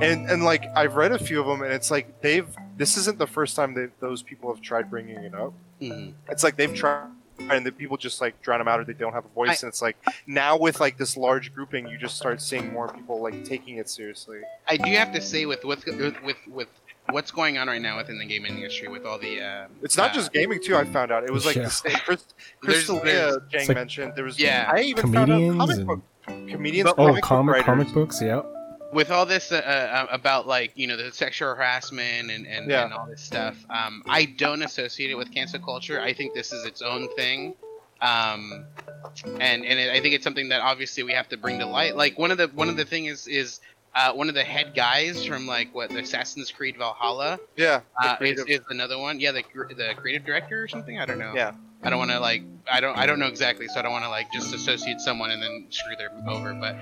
and 0.00 0.30
and 0.30 0.44
like 0.44 0.64
I've 0.74 0.94
read 0.94 1.12
a 1.12 1.18
few 1.18 1.40
of 1.40 1.46
them, 1.46 1.62
and 1.62 1.72
it's 1.72 1.90
like 1.90 2.20
they've. 2.20 2.48
This 2.76 2.96
isn't 2.96 3.18
the 3.18 3.26
first 3.26 3.56
time 3.56 3.74
that 3.74 3.98
those 4.00 4.22
people 4.22 4.54
have 4.54 4.62
tried 4.62 4.88
bringing 4.88 5.16
it 5.16 5.34
up. 5.34 5.52
Mhm. 5.82 6.14
It's 6.28 6.44
like 6.44 6.56
they've 6.56 6.72
tried, 6.72 7.08
and 7.50 7.64
the 7.64 7.72
people 7.72 7.96
just 7.96 8.20
like 8.20 8.40
drown 8.42 8.58
them 8.58 8.68
out, 8.68 8.80
or 8.80 8.84
they 8.84 8.92
don't 8.92 9.12
have 9.12 9.24
a 9.24 9.28
voice. 9.28 9.62
and 9.62 9.68
it's 9.70 9.80
like 9.82 9.96
now 10.26 10.56
with 10.58 10.80
like 10.80 10.98
this 10.98 11.16
large 11.16 11.54
grouping, 11.54 11.86
you 11.88 11.96
just 11.98 12.16
start 12.16 12.40
seeing 12.40 12.72
more 12.72 12.88
people 12.92 13.22
like 13.22 13.44
taking 13.44 13.76
it 13.76 13.88
seriously. 13.88 14.40
I 14.68 14.76
do 14.76 14.90
have 14.92 15.12
to 15.12 15.20
say 15.20 15.46
with 15.46 15.64
with 15.64 15.84
with 15.86 16.22
with, 16.22 16.36
with 16.48 16.68
what's 17.10 17.30
going 17.30 17.58
on 17.58 17.66
right 17.66 17.82
now 17.82 17.96
within 17.96 18.18
the 18.18 18.24
gaming 18.26 18.54
industry 18.56 18.86
with 18.88 19.04
all 19.04 19.18
the 19.18 19.40
um, 19.40 19.70
It's 19.82 19.96
not 19.96 20.10
uh, 20.10 20.14
just 20.14 20.32
gaming 20.32 20.60
too. 20.62 20.76
I 20.76 20.84
found 20.84 21.10
out 21.10 21.24
it 21.24 21.32
was 21.32 21.44
like 21.46 21.56
Yeah. 21.56 21.64
the 21.64 21.70
same. 21.70 21.96
Chris, 22.04 22.24
Crystal 22.60 23.00
there's- 23.00 23.36
Jang 23.50 23.66
like- 23.68 23.74
mentioned 23.76 24.12
there 24.14 24.24
was. 24.24 24.38
Yeah. 24.38 24.70
I 24.72 24.80
even 24.82 25.12
found 25.12 25.30
out 25.30 25.36
comedians 25.38 25.56
comic 25.58 25.76
and 25.78 25.86
book 25.86 26.00
comedians, 26.48 26.90
oh, 26.90 26.94
comic, 26.94 27.22
comic 27.24 27.56
book 27.56 27.64
comic 27.64 27.86
writers. 27.88 27.92
books. 27.94 28.22
Yeah. 28.22 28.42
With 28.92 29.10
all 29.10 29.26
this 29.26 29.52
uh, 29.52 29.56
uh, 29.56 30.06
about 30.10 30.46
like 30.46 30.72
you 30.74 30.86
know 30.86 30.96
the 30.96 31.12
sexual 31.12 31.54
harassment 31.54 32.30
and 32.30 32.46
and, 32.46 32.70
Yeah. 32.70 32.84
and 32.84 32.92
all 32.92 33.06
this 33.06 33.20
stuff 33.20 33.56
um, 33.70 34.02
i 34.08 34.24
don't 34.24 34.62
associate 34.62 35.10
it 35.10 35.14
with 35.16 35.32
cancel 35.32 35.60
culture. 35.60 36.00
I 36.00 36.12
think 36.12 36.34
this 36.34 36.52
is 36.52 36.64
its 36.64 36.82
own 36.82 37.08
thing. 37.14 37.54
Um, 38.02 38.64
and 39.38 39.64
and 39.64 39.78
it, 39.78 39.90
i 39.90 40.00
think 40.00 40.14
it's 40.14 40.24
something 40.24 40.48
that 40.48 40.60
obviously 40.62 41.02
we 41.02 41.12
have 41.12 41.28
to 41.28 41.36
bring 41.36 41.58
to 41.58 41.66
light. 41.66 41.96
Like 41.96 42.18
one 42.18 42.30
of 42.30 42.38
the 42.38 42.48
one 42.48 42.68
of 42.68 42.76
the 42.76 42.84
thing 42.84 43.04
is 43.06 43.26
is 43.26 43.60
uh, 43.94 44.12
one 44.12 44.28
of 44.28 44.34
the 44.36 44.44
head 44.44 44.72
guys 44.74 45.26
from 45.26 45.46
like 45.46 45.74
what 45.74 45.92
assassin's 45.92 46.50
creed 46.50 46.76
valhalla? 46.78 47.38
Yeah, 47.56 47.80
uh, 48.00 48.16
is, 48.20 48.42
is 48.46 48.60
another 48.70 48.96
one? 48.98 49.18
Yeah 49.20 49.32
the, 49.32 49.42
the 49.76 49.94
creative 49.96 50.24
director 50.24 50.62
or 50.62 50.68
something? 50.68 50.98
I 50.98 51.04
don't 51.06 51.18
know. 51.18 51.32
Yeah. 51.34 51.52
i 51.82 51.90
don't 51.90 51.98
want 51.98 52.10
to 52.10 52.20
like 52.20 52.42
i 52.70 52.80
don't 52.80 52.96
i 52.96 53.04
don't 53.06 53.18
know 53.18 53.26
exactly 53.26 53.66
so 53.68 53.78
i 53.80 53.82
don't 53.82 53.92
want 53.92 54.04
to 54.04 54.10
like 54.10 54.30
just 54.32 54.54
associate 54.54 55.00
someone 55.00 55.30
and 55.30 55.42
then 55.42 55.66
screw 55.70 55.96
them 55.96 56.28
over 56.28 56.52
but 56.54 56.76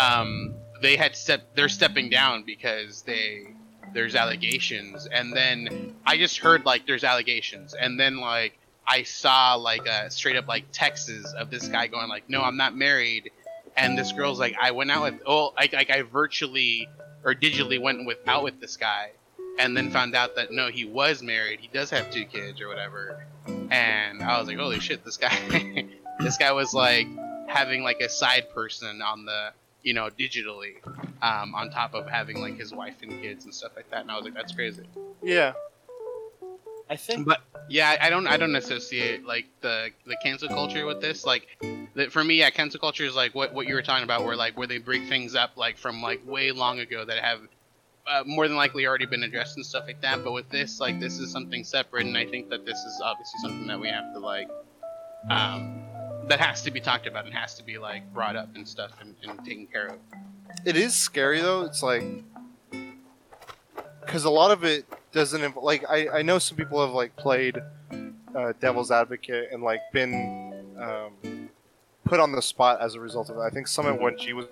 um 0.00 0.54
they 0.84 0.96
had 0.96 1.16
step 1.16 1.54
they're 1.54 1.70
stepping 1.70 2.10
down 2.10 2.42
because 2.44 3.02
they 3.02 3.46
there's 3.94 4.14
allegations. 4.14 5.08
And 5.10 5.32
then 5.32 5.94
i 6.06 6.18
just 6.18 6.38
heard 6.38 6.64
like 6.66 6.86
there's 6.86 7.04
allegations. 7.04 7.74
And 7.74 7.98
then 7.98 8.18
like 8.18 8.58
i 8.86 9.02
saw 9.02 9.54
like 9.54 9.86
a 9.86 10.10
straight 10.10 10.36
up 10.36 10.46
like 10.46 10.66
texts 10.72 11.32
of 11.38 11.50
this 11.50 11.68
guy 11.68 11.86
going 11.86 12.08
like 12.08 12.28
no 12.28 12.42
i'm 12.42 12.58
not 12.58 12.76
married. 12.76 13.30
And 13.76 13.98
this 13.98 14.12
girl's 14.12 14.38
like 14.38 14.56
i 14.60 14.72
went 14.72 14.90
out 14.90 15.02
with 15.04 15.22
oh 15.26 15.54
like, 15.56 15.72
like 15.72 15.90
i 15.90 16.02
virtually 16.02 16.86
or 17.24 17.34
digitally 17.34 17.80
went 17.80 18.04
with 18.06 18.18
out 18.26 18.44
with 18.44 18.60
this 18.60 18.76
guy 18.76 19.12
and 19.58 19.74
then 19.74 19.90
found 19.90 20.14
out 20.14 20.36
that 20.36 20.52
no 20.52 20.68
he 20.68 20.84
was 20.84 21.22
married. 21.22 21.60
He 21.60 21.68
does 21.68 21.88
have 21.90 22.10
two 22.10 22.26
kids 22.26 22.60
or 22.60 22.68
whatever. 22.68 23.24
And 23.70 24.22
i 24.22 24.38
was 24.38 24.48
like 24.48 24.58
holy 24.58 24.80
shit 24.80 25.02
this 25.02 25.16
guy 25.16 25.88
this 26.18 26.36
guy 26.36 26.52
was 26.52 26.74
like 26.74 27.06
having 27.48 27.82
like 27.82 28.00
a 28.00 28.08
side 28.10 28.50
person 28.50 29.00
on 29.00 29.24
the 29.24 29.52
you 29.84 29.92
know 29.92 30.08
digitally 30.18 30.74
um, 31.22 31.54
on 31.54 31.70
top 31.70 31.94
of 31.94 32.08
having 32.08 32.40
like 32.40 32.58
his 32.58 32.74
wife 32.74 32.96
and 33.02 33.22
kids 33.22 33.44
and 33.44 33.54
stuff 33.54 33.72
like 33.76 33.88
that 33.90 34.00
and 34.00 34.10
i 34.10 34.16
was 34.16 34.24
like 34.24 34.34
that's 34.34 34.52
crazy. 34.52 34.82
Yeah. 35.22 35.52
I 36.90 36.96
think 36.96 37.26
but 37.26 37.40
yeah 37.68 37.96
I, 37.98 38.06
I 38.06 38.10
don't 38.10 38.26
i 38.26 38.36
don't 38.36 38.54
associate 38.56 39.24
like 39.24 39.46
the 39.62 39.90
the 40.06 40.16
cancel 40.22 40.48
culture 40.48 40.84
with 40.84 41.00
this. 41.00 41.24
Like 41.24 41.46
the, 41.94 42.10
for 42.10 42.22
me 42.22 42.34
yeah 42.34 42.50
cancel 42.50 42.80
culture 42.80 43.04
is 43.04 43.14
like 43.14 43.34
what 43.34 43.54
what 43.54 43.66
you 43.66 43.74
were 43.74 43.82
talking 43.82 44.04
about 44.04 44.24
where 44.24 44.36
like 44.36 44.58
where 44.58 44.66
they 44.66 44.78
bring 44.78 45.06
things 45.06 45.34
up 45.34 45.56
like 45.56 45.78
from 45.78 46.02
like 46.02 46.26
way 46.26 46.50
long 46.50 46.80
ago 46.80 47.04
that 47.04 47.24
have 47.24 47.40
uh, 48.06 48.22
more 48.26 48.46
than 48.48 48.56
likely 48.56 48.86
already 48.86 49.06
been 49.06 49.22
addressed 49.22 49.56
and 49.56 49.64
stuff 49.64 49.84
like 49.86 50.02
that. 50.02 50.22
But 50.22 50.32
with 50.32 50.50
this 50.50 50.78
like 50.78 51.00
this 51.00 51.18
is 51.18 51.30
something 51.30 51.64
separate 51.64 52.04
and 52.06 52.18
i 52.18 52.26
think 52.26 52.50
that 52.50 52.66
this 52.66 52.78
is 52.78 53.00
obviously 53.02 53.40
something 53.40 53.66
that 53.66 53.80
we 53.80 53.88
have 53.88 54.12
to 54.12 54.18
like 54.18 54.48
um 55.30 55.83
that 56.28 56.40
has 56.40 56.62
to 56.62 56.70
be 56.70 56.80
talked 56.80 57.06
about 57.06 57.26
and 57.26 57.34
has 57.34 57.54
to 57.54 57.64
be 57.64 57.78
like 57.78 58.12
brought 58.12 58.36
up 58.36 58.54
and 58.54 58.66
stuff 58.66 58.92
and, 59.00 59.14
and 59.22 59.44
taken 59.44 59.66
care 59.66 59.86
of 59.86 59.98
it 60.64 60.76
is 60.76 60.94
scary 60.94 61.40
though. 61.40 61.62
It's 61.62 61.82
like 61.82 62.04
because 64.00 64.24
a 64.24 64.30
lot 64.30 64.50
of 64.50 64.64
it 64.64 64.86
doesn't 65.12 65.40
inv- 65.40 65.62
like 65.62 65.84
I, 65.88 66.08
I 66.18 66.22
know 66.22 66.38
some 66.38 66.56
people 66.56 66.84
have 66.84 66.94
like 66.94 67.16
played 67.16 67.58
uh, 68.34 68.52
devil's 68.60 68.90
advocate 68.90 69.48
and 69.52 69.62
like 69.62 69.80
been 69.92 70.74
um, 70.78 71.50
put 72.04 72.20
on 72.20 72.32
the 72.32 72.42
spot 72.42 72.80
as 72.80 72.94
a 72.94 73.00
result 73.00 73.30
of 73.30 73.36
it. 73.36 73.40
I 73.40 73.50
think 73.50 73.66
Summit1g 73.66 74.32
was 74.32 74.46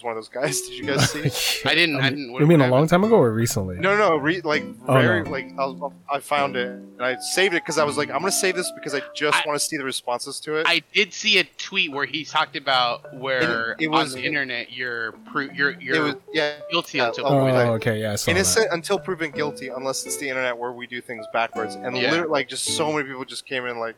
was 0.00 0.04
one 0.04 0.16
of 0.16 0.16
those 0.16 0.28
guys. 0.28 0.60
Did 0.68 0.72
you 0.72 0.84
guys 0.86 1.10
see? 1.10 1.68
I 1.68 1.74
didn't- 1.74 1.96
I 2.00 2.08
Um, 2.08 2.14
didn't- 2.14 2.32
what- 2.32 2.40
You 2.40 2.46
mean 2.46 2.60
a 2.60 2.68
long 2.68 2.86
time 2.86 3.04
ago 3.04 3.16
or 3.16 3.32
recently? 3.32 3.78
No, 3.78 3.96
no, 3.96 4.16
re- 4.16 4.40
like 4.40 4.64
Oh, 4.88 4.94
very 4.94 5.22
no. 5.22 5.30
like 5.30 5.52
I, 5.58 6.16
I 6.16 6.20
found 6.20 6.56
it 6.56 6.68
and 6.68 7.02
I 7.02 7.16
saved 7.34 7.54
it 7.54 7.62
because 7.62 7.78
I 7.78 7.84
was 7.84 7.96
like 7.96 8.10
I'm 8.10 8.20
gonna 8.20 8.32
save 8.32 8.56
this 8.56 8.70
because 8.74 8.94
I 8.94 9.02
just 9.14 9.46
want 9.46 9.58
to 9.60 9.64
see 9.64 9.76
the 9.76 9.84
responses 9.84 10.40
to 10.40 10.56
it. 10.56 10.66
I 10.68 10.82
did 10.92 11.12
see 11.12 11.38
a 11.38 11.44
tweet 11.44 11.92
where 11.92 12.06
he 12.06 12.24
talked 12.24 12.56
about 12.56 13.14
where 13.14 13.72
It- 13.72 13.84
it 13.84 13.88
was- 13.88 14.14
on 14.14 14.20
the 14.20 14.26
internet 14.26 14.72
you're 14.72 15.12
pro- 15.30 15.50
you're 15.52 15.78
you're 15.80 16.02
was 16.04 16.14
yeah 16.32 16.54
guilty 16.70 16.98
yeah, 16.98 17.08
until 17.08 17.26
oh, 17.26 17.28
Oh, 17.28 17.44
proven 17.44 17.54
like- 17.54 17.66
okay, 17.82 18.00
yeah, 18.00 18.12
I 18.12 18.16
saw 18.16 18.30
innocent 18.30 18.68
that. 18.70 18.74
until 18.74 18.98
proven 18.98 19.30
guilty 19.30 19.68
unless 19.68 20.06
it's 20.06 20.16
the 20.16 20.28
internet 20.28 20.56
where 20.56 20.72
we 20.72 20.86
do 20.86 21.00
things 21.00 21.26
backwards 21.32 21.74
and 21.74 21.96
Yeah. 21.96 22.10
literally 22.10 22.30
like 22.30 22.48
just 22.48 22.64
so 22.76 22.92
many 22.92 23.06
people 23.06 23.24
just 23.24 23.46
came 23.46 23.66
in 23.66 23.78
like 23.78 23.96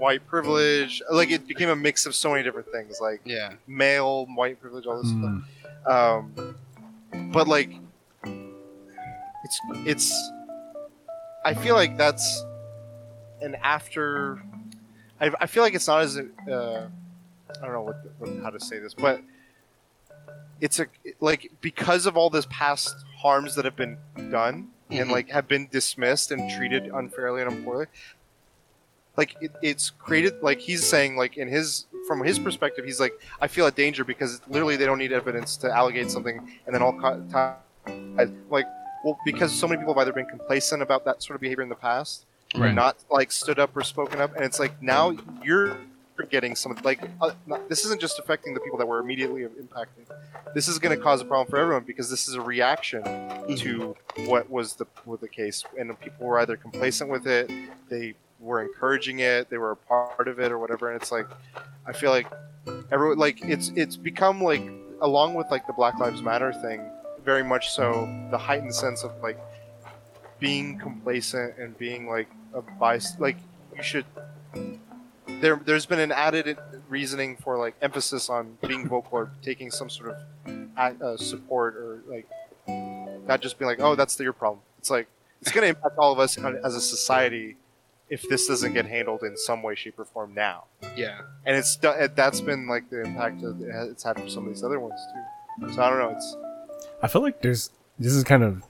white 0.00 0.26
privilege 0.26 1.02
like 1.12 1.30
it 1.30 1.46
became 1.46 1.68
a 1.68 1.76
mix 1.76 2.06
of 2.06 2.14
so 2.14 2.30
many 2.30 2.42
different 2.42 2.66
things 2.72 2.98
like 3.00 3.20
yeah 3.24 3.52
male 3.66 4.26
white 4.34 4.60
privilege 4.60 4.86
all 4.86 5.02
this 5.02 5.12
Mm. 5.12 5.42
stuff 5.84 5.94
um 5.94 6.56
but 7.32 7.46
like 7.46 7.70
it's 9.44 9.60
it's 9.86 10.30
i 11.44 11.52
feel 11.54 11.74
like 11.74 11.96
that's 11.96 12.44
an 13.42 13.56
after 13.62 14.38
i, 15.20 15.30
I 15.40 15.46
feel 15.46 15.62
like 15.62 15.74
it's 15.74 15.86
not 15.86 16.00
as 16.02 16.16
uh 16.18 16.22
i 17.60 17.64
don't 17.64 17.72
know 17.72 17.82
what, 17.82 17.96
what 18.18 18.30
how 18.42 18.50
to 18.50 18.60
say 18.60 18.78
this 18.78 18.94
but 18.94 19.20
it's 20.60 20.78
a 20.80 20.86
like 21.20 21.50
because 21.60 22.06
of 22.06 22.16
all 22.16 22.30
this 22.30 22.46
past 22.50 22.94
harms 23.18 23.54
that 23.54 23.64
have 23.64 23.76
been 23.76 23.96
done 24.30 24.68
and 24.90 25.08
Mhm. 25.08 25.12
like 25.12 25.28
have 25.30 25.46
been 25.48 25.68
dismissed 25.70 26.30
and 26.32 26.50
treated 26.50 26.84
unfairly 26.92 27.42
and 27.42 27.64
poorly 27.64 27.86
like 29.20 29.36
it, 29.42 29.52
it's 29.60 29.90
created 29.90 30.32
like 30.42 30.58
he's 30.58 30.82
saying 30.94 31.14
like 31.14 31.36
in 31.36 31.46
his 31.46 31.84
from 32.08 32.24
his 32.24 32.38
perspective 32.38 32.82
he's 32.86 32.98
like 33.04 33.12
i 33.44 33.46
feel 33.46 33.66
a 33.66 33.70
danger 33.70 34.02
because 34.02 34.40
literally 34.48 34.76
they 34.76 34.86
don't 34.86 34.96
need 35.04 35.12
evidence 35.12 35.58
to 35.58 35.66
allegate 35.80 36.10
something 36.10 36.36
and 36.64 36.74
then 36.74 36.80
all 36.80 36.94
co- 37.02 37.22
ties 37.30 38.30
like 38.48 38.66
well 39.04 39.18
because 39.26 39.50
so 39.52 39.68
many 39.68 39.78
people 39.78 39.92
have 39.92 40.00
either 40.00 40.12
been 40.20 40.30
complacent 40.36 40.80
about 40.82 41.04
that 41.04 41.22
sort 41.22 41.34
of 41.34 41.40
behavior 41.42 41.62
in 41.62 41.68
the 41.68 41.82
past 41.90 42.24
or 42.54 42.62
Right. 42.62 42.74
not 42.74 42.96
like 43.10 43.30
stood 43.30 43.58
up 43.64 43.76
or 43.76 43.82
spoken 43.82 44.18
up 44.24 44.34
and 44.34 44.42
it's 44.48 44.58
like 44.58 44.74
now 44.82 45.14
you're 45.44 45.76
getting 46.30 46.54
some 46.54 46.76
like 46.82 47.00
uh, 47.22 47.30
not, 47.46 47.68
this 47.70 47.84
isn't 47.86 48.00
just 48.00 48.18
affecting 48.18 48.52
the 48.54 48.60
people 48.60 48.78
that 48.78 48.86
were 48.86 49.00
immediately 49.00 49.42
impacted 49.64 50.04
this 50.54 50.66
is 50.68 50.78
going 50.78 50.94
to 50.96 51.02
cause 51.02 51.20
a 51.20 51.24
problem 51.24 51.46
for 51.48 51.58
everyone 51.58 51.82
because 51.92 52.10
this 52.10 52.28
is 52.28 52.34
a 52.34 52.40
reaction 52.54 53.02
to 53.56 53.96
what 54.30 54.50
was 54.50 54.74
the 54.80 54.86
was 55.06 55.20
the 55.20 55.28
case 55.28 55.58
and 55.78 55.86
people 56.00 56.26
were 56.26 56.38
either 56.40 56.56
complacent 56.56 57.08
with 57.10 57.26
it 57.26 57.50
they 57.88 58.14
were 58.40 58.62
encouraging 58.62 59.20
it 59.20 59.48
they 59.50 59.58
were 59.58 59.72
a 59.72 59.76
part 59.76 60.28
of 60.28 60.38
it 60.40 60.50
or 60.50 60.58
whatever 60.58 60.90
and 60.90 61.00
it's 61.00 61.12
like 61.12 61.26
i 61.86 61.92
feel 61.92 62.10
like 62.10 62.26
everyone 62.90 63.18
like 63.18 63.38
it's 63.44 63.70
it's 63.76 63.96
become 63.96 64.42
like 64.42 64.62
along 65.02 65.34
with 65.34 65.46
like 65.50 65.66
the 65.66 65.72
black 65.72 65.98
lives 65.98 66.22
matter 66.22 66.52
thing 66.52 66.82
very 67.24 67.44
much 67.44 67.70
so 67.70 68.08
the 68.30 68.38
heightened 68.38 68.74
sense 68.74 69.02
of 69.04 69.12
like 69.22 69.38
being 70.38 70.78
complacent 70.78 71.56
and 71.58 71.76
being 71.78 72.08
like 72.08 72.28
a 72.54 72.62
bias 72.62 73.14
like 73.18 73.36
you 73.76 73.82
should 73.82 74.06
there 75.40 75.60
there's 75.64 75.86
been 75.86 76.00
an 76.00 76.12
added 76.12 76.58
reasoning 76.88 77.36
for 77.36 77.56
like 77.58 77.74
emphasis 77.82 78.28
on 78.28 78.56
being 78.66 78.88
vocal 78.88 79.18
or 79.18 79.30
taking 79.42 79.70
some 79.70 79.88
sort 79.88 80.10
of 80.10 80.16
uh, 80.76 81.16
support 81.16 81.76
or 81.76 82.02
like 82.06 82.26
not 83.30 83.40
just 83.40 83.58
being 83.58 83.68
like, 83.68 83.80
oh, 83.80 83.94
that's 83.94 84.16
the, 84.16 84.24
your 84.24 84.32
problem. 84.32 84.60
It's 84.78 84.90
like 84.90 85.08
it's 85.40 85.52
going 85.52 85.62
to 85.62 85.68
impact 85.68 85.96
all 85.98 86.12
of 86.12 86.18
us 86.18 86.36
as 86.36 86.74
a 86.74 86.80
society 86.80 87.56
if 88.10 88.28
this 88.28 88.46
doesn't 88.48 88.72
get 88.74 88.86
handled 88.86 89.22
in 89.22 89.36
some 89.36 89.62
way, 89.62 89.74
shape, 89.74 89.98
or 89.98 90.04
form 90.04 90.34
now. 90.34 90.64
Yeah. 90.96 91.20
And 91.46 91.56
it's 91.56 91.76
that's 91.76 92.40
been 92.40 92.66
like 92.68 92.90
the 92.90 93.02
impact 93.02 93.42
of, 93.44 93.60
it's 93.62 94.02
had 94.02 94.20
for 94.20 94.28
some 94.28 94.46
of 94.46 94.52
these 94.52 94.62
other 94.64 94.80
ones 94.80 95.00
too. 95.60 95.72
So 95.72 95.82
I 95.82 95.88
don't 95.90 95.98
know. 96.00 96.10
It's 96.10 96.36
I 97.02 97.08
feel 97.08 97.22
like 97.22 97.40
there's 97.42 97.70
this 97.98 98.12
is 98.12 98.24
kind 98.24 98.42
of. 98.42 98.62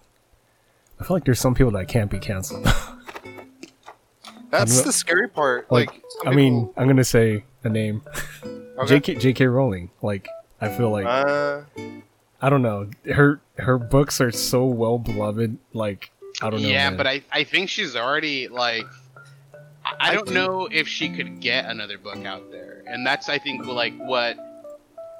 I 1.01 1.05
feel 1.05 1.17
like 1.17 1.25
there's 1.25 1.41
some 1.41 1.55
people 1.55 1.73
that 1.73 1.89
can't 1.89 2.11
be 2.11 2.19
canceled. 2.19 2.65
that's 4.51 4.77
not- 4.77 4.85
the 4.85 4.93
scary 4.93 5.29
part. 5.29 5.71
like, 5.71 5.89
Like, 5.91 6.03
I 6.27 6.35
mean, 6.35 6.67
people- 6.67 6.75
I'm 6.77 6.87
gonna 6.87 7.05
say 7.05 7.45
a 7.65 7.69
name. 7.69 8.03
okay. 8.45 8.87
J.K. 8.87 9.15
J.K. 9.17 9.47
Rowling. 9.47 9.91
Like, 10.03 10.29
I 10.61 10.69
feel 10.69 10.91
like 10.91 11.07
Uh, 11.07 11.63
I 12.43 12.51
don't 12.51 12.63
know. 12.63 12.91
Her 13.13 13.41
her 13.59 13.79
books 13.79 14.21
are 14.21 14.33
so 14.33 14.65
well 14.67 14.99
beloved. 14.99 15.59
Like, 15.73 16.11
I 16.43 16.51
don't 16.51 16.63
know. 16.63 16.69
yeah, 16.69 16.89
man. 16.91 16.97
but 16.97 17.07
I, 17.07 17.23
I 17.33 17.45
think 17.45 17.69
she's 17.69 17.97
already 17.97 18.49
like 18.49 18.87
I, 20.01 20.15
don't 20.15 20.29
do- 20.29 20.35
know 20.35 20.69
if 20.71 20.89
she 20.89 21.09
could 21.09 21.41
get 21.41 21.67
another 21.67 21.99
book 21.99 22.25
out 22.25 22.51
there, 22.51 22.83
and 22.87 23.07
that's 23.07 23.29
I 23.29 23.39
think 23.39 23.67
like 23.67 23.97
what 23.97 24.37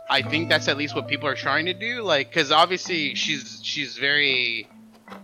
I 0.09 0.23
think 0.23 0.49
that's 0.49 0.67
at 0.69 0.77
least 0.77 0.97
what 0.97 1.07
people 1.07 1.29
are 1.29 1.37
trying 1.37 1.67
to 1.67 1.75
do. 1.75 2.03
Like, 2.03 2.31
because 2.31 2.51
obviously 2.51 3.15
she's 3.15 3.61
she's 3.63 3.97
very 3.97 4.69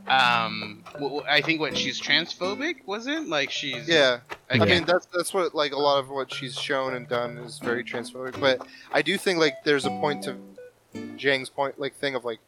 um 0.09 0.83
I 1.29 1.41
think 1.41 1.61
what 1.61 1.77
she's 1.77 2.01
transphobic 2.01 2.77
was 2.87 3.07
it 3.07 3.27
like 3.27 3.51
she's 3.51 3.89
yeah. 3.89 4.21
I 4.49 4.65
mean, 4.65 4.85
that's 4.85 5.07
that's 5.07 5.35
what 5.35 5.55
like 5.55 5.73
a 5.73 5.79
lot 5.79 5.99
of 5.99 6.09
what 6.09 6.33
she's 6.33 6.55
shown 6.55 6.95
and 6.95 7.09
done 7.09 7.39
is 7.39 7.59
very 7.59 7.83
transphobic. 7.83 8.39
But 8.41 8.67
I 8.93 9.03
do 9.03 9.19
think 9.19 9.39
like 9.41 9.65
there's 9.65 9.87
a 9.87 9.91
point 9.91 10.23
to 10.25 10.37
Jang's 11.17 11.49
point, 11.49 11.81
like 11.81 11.95
thing 11.97 12.15
of 12.15 12.25
like 12.25 12.39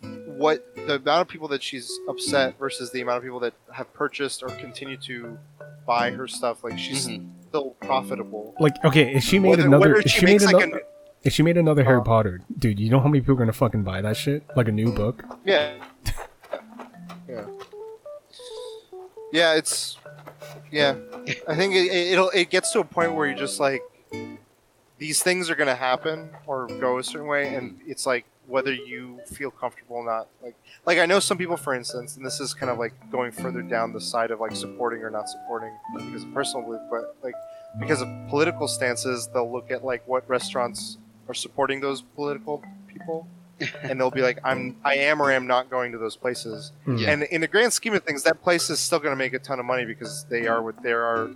what 0.00 0.74
the 0.74 0.96
amount 0.96 1.22
of 1.22 1.28
people 1.28 1.48
that 1.48 1.62
she's 1.62 1.98
upset 2.08 2.58
versus 2.58 2.90
the 2.90 3.00
amount 3.00 3.18
of 3.18 3.22
people 3.22 3.40
that 3.40 3.54
have 3.72 3.92
purchased 3.92 4.42
or 4.42 4.48
continue 4.48 4.96
to 4.98 5.38
buy 5.86 6.10
her 6.10 6.26
stuff. 6.28 6.64
Like 6.64 6.78
she's 6.78 7.06
Mhm. 7.08 7.28
still 7.48 7.70
profitable. 7.80 8.54
like, 8.60 8.74
okay, 8.84 9.14
if 9.14 9.22
she 9.24 9.38
made 9.38 9.50
Whether, 9.50 9.66
another, 9.66 9.88
whether 9.90 10.00
if 10.00 10.10
she, 10.10 10.18
she 10.20 10.24
made 10.26 10.32
makes 10.40 10.44
like 10.52 10.64
another, 10.64 10.78
a 10.82 11.26
if 11.26 11.32
she 11.32 11.42
made 11.42 11.56
another 11.56 11.84
Harry 11.84 11.98
Uh, 12.00 12.02
Potter, 12.04 12.40
dude, 12.58 12.78
you 12.78 12.90
know 12.90 13.00
how 13.00 13.08
many 13.08 13.20
people 13.20 13.34
are 13.34 13.38
gonna 13.38 13.52
fucking 13.52 13.82
buy 13.82 14.00
that 14.02 14.16
shit? 14.16 14.44
Like 14.56 14.68
a 14.68 14.72
new 14.72 14.92
book. 14.92 15.24
yeah, 15.44 15.74
yeah, 17.28 17.44
yeah. 19.32 19.54
It's 19.54 19.98
yeah. 20.70 20.96
I 21.48 21.54
think 21.56 21.74
it, 21.74 21.86
it- 21.86 22.12
it'll 22.12 22.30
it 22.30 22.50
gets 22.50 22.70
to 22.72 22.80
a 22.80 22.84
point 22.84 23.14
where 23.14 23.26
you're 23.26 23.36
just 23.38 23.60
like 23.60 23.82
these 24.98 25.22
things 25.22 25.50
are 25.50 25.54
gonna 25.56 25.74
happen 25.74 26.30
or 26.46 26.66
go 26.66 26.98
a 26.98 27.04
certain 27.04 27.26
way, 27.26 27.54
and 27.54 27.80
it's 27.86 28.06
like 28.06 28.24
whether 28.46 28.72
you 28.72 29.20
feel 29.26 29.50
comfortable 29.50 29.96
or 29.96 30.04
not. 30.04 30.28
Like 30.42 30.54
like 30.84 30.98
I 30.98 31.06
know 31.06 31.20
some 31.20 31.38
people, 31.38 31.56
for 31.56 31.74
instance, 31.74 32.16
and 32.16 32.24
this 32.24 32.40
is 32.40 32.54
kind 32.54 32.70
of 32.70 32.78
like 32.78 32.94
going 33.10 33.32
further 33.32 33.62
down 33.62 33.92
the 33.92 34.00
side 34.00 34.30
of 34.30 34.40
like 34.40 34.54
supporting 34.54 35.02
or 35.02 35.10
not 35.10 35.28
supporting 35.28 35.72
because 35.96 36.22
of 36.22 36.32
personal 36.34 36.64
belief, 36.64 36.82
but 36.90 37.16
like 37.22 37.34
because 37.78 38.02
of 38.02 38.08
political 38.28 38.68
stances, 38.68 39.28
they'll 39.32 39.50
look 39.50 39.70
at 39.70 39.84
like 39.84 40.06
what 40.06 40.28
restaurants 40.28 40.98
are 41.28 41.34
supporting 41.34 41.80
those 41.80 42.02
political 42.02 42.62
people. 42.86 43.26
and 43.82 43.98
they'll 43.98 44.10
be 44.10 44.20
like, 44.20 44.38
"I'm, 44.44 44.76
I 44.84 44.96
am 44.96 45.22
or 45.22 45.32
am 45.32 45.46
not 45.46 45.70
going 45.70 45.92
to 45.92 45.98
those 45.98 46.14
places." 46.14 46.72
Yeah. 46.86 47.10
And 47.10 47.22
in 47.22 47.40
the 47.40 47.48
grand 47.48 47.72
scheme 47.72 47.94
of 47.94 48.04
things, 48.04 48.22
that 48.24 48.42
place 48.42 48.68
is 48.68 48.78
still 48.80 48.98
going 48.98 49.12
to 49.12 49.16
make 49.16 49.32
a 49.32 49.38
ton 49.38 49.58
of 49.58 49.64
money 49.64 49.86
because 49.86 50.24
they 50.24 50.46
are 50.46 50.62
what 50.62 50.82
they 50.82 50.92
are, 50.92 51.30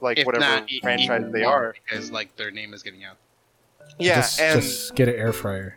like 0.00 0.16
if 0.16 0.24
whatever 0.24 0.42
not 0.42 0.70
franchise 0.80 1.30
they 1.32 1.44
are. 1.44 1.74
because 1.84 2.10
like 2.10 2.34
their 2.36 2.50
name 2.50 2.72
is 2.72 2.82
getting 2.82 3.04
out. 3.04 3.18
Yeah, 3.98 4.16
just, 4.16 4.40
and 4.40 4.62
just 4.62 4.94
get 4.94 5.08
an 5.10 5.16
air 5.16 5.34
fryer. 5.34 5.76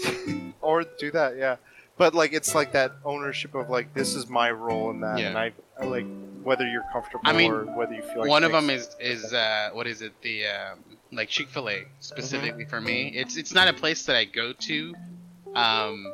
or 0.60 0.84
do 0.98 1.10
that, 1.12 1.36
yeah. 1.36 1.56
But 1.98 2.14
like, 2.14 2.32
it's 2.34 2.54
like 2.54 2.72
that 2.72 2.92
ownership 3.04 3.54
of 3.54 3.70
like, 3.70 3.94
this 3.94 4.14
is 4.14 4.28
my 4.28 4.50
role 4.50 4.90
in 4.90 5.00
that, 5.00 5.18
Yeah. 5.18 5.28
and 5.28 5.38
I, 5.38 5.52
I 5.80 5.84
like 5.84 6.06
whether 6.42 6.68
you're 6.68 6.84
comfortable 6.92 7.22
I 7.24 7.32
mean, 7.32 7.50
or 7.50 7.64
whether 7.64 7.94
you 7.94 8.02
feel 8.02 8.20
like 8.20 8.28
one 8.28 8.44
of 8.44 8.52
them 8.52 8.70
is 8.70 8.94
is 9.00 9.32
uh, 9.32 9.70
what 9.72 9.86
is 9.86 10.00
it 10.02 10.12
the 10.22 10.46
um, 10.46 10.78
like 11.10 11.28
Chick 11.28 11.48
Fil 11.48 11.68
A 11.70 11.84
specifically 12.00 12.62
Mm-hmm. 12.64 12.70
for 12.70 12.80
me. 12.80 13.08
It's 13.14 13.36
it's 13.36 13.52
not 13.54 13.66
a 13.68 13.72
place 13.72 14.04
that 14.06 14.14
I 14.16 14.24
go 14.26 14.52
to, 14.52 14.94
um, 15.54 16.12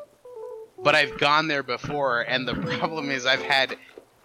but 0.82 0.94
I've 0.94 1.18
gone 1.18 1.48
there 1.48 1.62
before, 1.62 2.22
and 2.22 2.46
the 2.48 2.54
problem 2.54 3.10
is 3.10 3.26
I've 3.26 3.42
had 3.42 3.76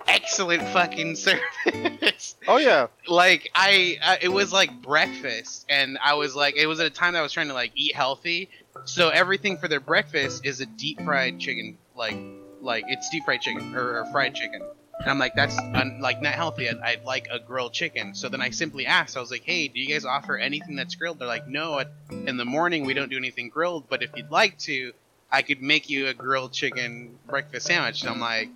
excellent 0.07 0.61
fucking 0.69 1.15
service. 1.61 2.35
Oh 2.47 2.57
yeah, 2.57 2.87
like 3.07 3.49
I, 3.53 3.97
uh, 4.01 4.15
it 4.21 4.29
was 4.29 4.53
like 4.53 4.81
breakfast, 4.81 5.65
and 5.69 5.97
I 6.03 6.13
was 6.13 6.35
like, 6.35 6.55
it 6.55 6.67
was 6.67 6.79
at 6.79 6.85
a 6.85 6.89
time 6.91 7.13
that 7.13 7.19
I 7.19 7.23
was 7.23 7.33
trying 7.33 7.47
to 7.49 7.53
like 7.53 7.71
eat 7.75 7.95
healthy, 7.95 8.49
so 8.85 9.09
everything 9.09 9.57
for 9.57 9.67
their 9.67 9.79
breakfast 9.79 10.45
is 10.45 10.61
a 10.61 10.65
deep 10.65 11.01
fried 11.01 11.39
chicken, 11.39 11.77
like 11.95 12.17
like 12.61 12.85
it's 12.87 13.09
deep 13.09 13.23
fried 13.25 13.41
chicken 13.41 13.75
or, 13.75 13.99
or 13.99 14.05
fried 14.11 14.35
chicken. 14.35 14.61
And 14.99 15.09
I'm 15.11 15.19
like, 15.19 15.35
that's 15.35 15.57
un- 15.57 15.99
like 16.01 16.21
not 16.21 16.33
healthy. 16.33 16.67
I'd, 16.67 16.79
I'd 16.79 17.03
like 17.05 17.27
a 17.31 17.39
grilled 17.39 17.73
chicken. 17.73 18.15
So 18.15 18.29
then 18.29 18.41
I 18.41 18.49
simply 18.49 18.87
asked. 18.87 19.15
I 19.15 19.19
was 19.19 19.29
like, 19.29 19.43
hey, 19.43 19.67
do 19.67 19.79
you 19.79 19.87
guys 19.87 20.05
offer 20.05 20.37
anything 20.37 20.75
that's 20.75 20.95
grilled? 20.95 21.19
They're 21.19 21.27
like, 21.27 21.47
no. 21.47 21.79
At, 21.79 21.91
in 22.09 22.37
the 22.37 22.45
morning 22.45 22.83
we 22.85 22.95
don't 22.95 23.09
do 23.09 23.17
anything 23.17 23.49
grilled, 23.49 23.87
but 23.89 24.01
if 24.01 24.09
you'd 24.15 24.31
like 24.31 24.57
to, 24.59 24.93
I 25.31 25.43
could 25.43 25.61
make 25.61 25.89
you 25.89 26.07
a 26.07 26.13
grilled 26.13 26.51
chicken 26.51 27.17
breakfast 27.27 27.67
sandwich. 27.67 28.01
And 28.01 28.09
I'm 28.09 28.19
like, 28.19 28.49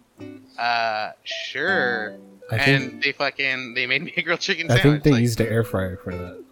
uh, 0.58 1.12
sure. 1.24 2.18
I 2.50 2.58
think 2.58 2.94
and 2.94 3.04
they 3.04 3.12
fucking 3.12 3.76
they 3.76 3.86
made 3.86 4.04
me 4.04 4.14
a 4.18 4.22
grilled 4.24 4.40
chicken 4.40 4.68
sandwich. 4.68 4.80
I 4.80 4.84
sandwich. 4.84 5.04
think 5.04 5.04
they 5.04 5.12
like, 5.12 5.22
used 5.22 5.38
the 5.38 5.50
air 5.50 5.64
fryer 5.64 5.98
for 5.98 6.16
that. 6.16 6.44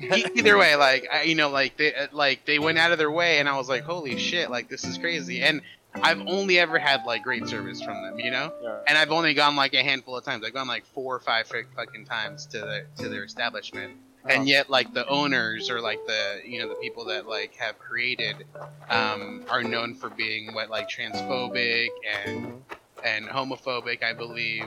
Either 0.34 0.56
way, 0.58 0.76
like 0.76 1.06
I, 1.12 1.22
you 1.22 1.34
know, 1.34 1.50
like 1.50 1.76
they 1.76 1.94
uh, 1.94 2.06
like 2.12 2.44
they 2.46 2.58
went 2.58 2.78
out 2.78 2.92
of 2.92 2.98
their 2.98 3.10
way, 3.10 3.38
and 3.38 3.48
I 3.48 3.56
was 3.56 3.68
like, 3.68 3.82
holy 3.84 4.16
shit, 4.18 4.50
like 4.50 4.68
this 4.68 4.84
is 4.84 4.98
crazy. 4.98 5.40
And 5.42 5.60
I've 5.94 6.20
only 6.26 6.58
ever 6.58 6.78
had 6.78 7.04
like 7.04 7.22
great 7.24 7.48
service 7.48 7.82
from 7.82 8.02
them, 8.02 8.18
you 8.20 8.30
know. 8.30 8.52
yeah. 8.62 8.78
And 8.88 8.96
I've 8.96 9.10
only 9.10 9.34
gone 9.34 9.56
like 9.56 9.74
a 9.74 9.82
handful 9.82 10.16
of 10.16 10.24
times. 10.24 10.44
I've 10.44 10.54
gone 10.54 10.68
like 10.68 10.86
four 10.86 11.14
or 11.16 11.20
five 11.20 11.46
fucking 11.48 12.04
times 12.06 12.46
to 12.46 12.58
their 12.60 12.86
to 12.98 13.08
their 13.08 13.24
establishment. 13.24 13.92
And 14.28 14.42
Oh. 14.42 14.44
yet, 14.44 14.68
like 14.70 14.92
the 14.92 15.06
owners 15.08 15.70
or 15.70 15.80
like 15.80 15.98
the 16.06 16.42
you 16.44 16.60
know 16.60 16.68
the 16.68 16.74
people 16.76 17.06
that 17.06 17.26
like 17.26 17.54
have 17.56 17.78
created, 17.78 18.46
um, 18.90 19.44
are 19.48 19.62
known 19.64 19.94
for 19.94 20.10
being 20.10 20.52
what 20.54 20.68
like 20.70 20.88
transphobic 20.88 21.88
and 22.26 22.38
Mhm. 22.46 22.62
And 23.04 23.26
homophobic, 23.26 24.02
I 24.02 24.12
believe, 24.12 24.64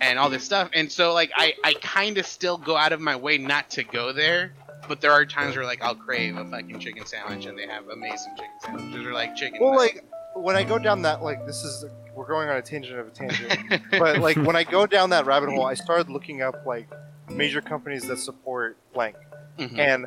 and 0.00 0.18
all 0.18 0.30
this 0.30 0.44
stuff. 0.44 0.70
And 0.72 0.90
so, 0.90 1.12
like, 1.12 1.30
I, 1.36 1.54
I 1.64 1.74
kind 1.74 2.18
of 2.18 2.26
still 2.26 2.58
go 2.58 2.76
out 2.76 2.92
of 2.92 3.00
my 3.00 3.16
way 3.16 3.38
not 3.38 3.70
to 3.70 3.84
go 3.84 4.12
there, 4.12 4.52
but 4.88 5.00
there 5.00 5.12
are 5.12 5.24
times 5.26 5.56
where, 5.56 5.64
like, 5.64 5.82
I'll 5.82 5.94
crave 5.94 6.36
a 6.36 6.44
fucking 6.44 6.78
chicken 6.80 7.06
sandwich, 7.06 7.46
and 7.46 7.58
they 7.58 7.66
have 7.66 7.88
amazing 7.88 8.34
chicken 8.36 8.60
sandwiches, 8.60 9.06
or 9.06 9.12
like 9.12 9.36
chicken. 9.36 9.60
Well, 9.60 9.76
like 9.76 10.04
when 10.34 10.56
I 10.56 10.64
go 10.64 10.78
down 10.78 11.02
that, 11.02 11.22
like 11.22 11.46
this 11.46 11.62
is 11.62 11.84
we're 12.14 12.26
going 12.26 12.48
on 12.48 12.56
a 12.56 12.62
tangent 12.62 12.98
of 12.98 13.06
a 13.06 13.10
tangent. 13.10 13.82
but 13.90 14.18
like 14.18 14.36
when 14.36 14.56
I 14.56 14.64
go 14.64 14.86
down 14.86 15.10
that 15.10 15.26
rabbit 15.26 15.50
hole, 15.50 15.66
I 15.66 15.74
started 15.74 16.10
looking 16.10 16.42
up 16.42 16.66
like 16.66 16.88
major 17.30 17.60
companies 17.60 18.06
that 18.08 18.18
support 18.18 18.76
blank. 18.92 19.16
Mhm. 19.58 19.78
And 19.78 20.06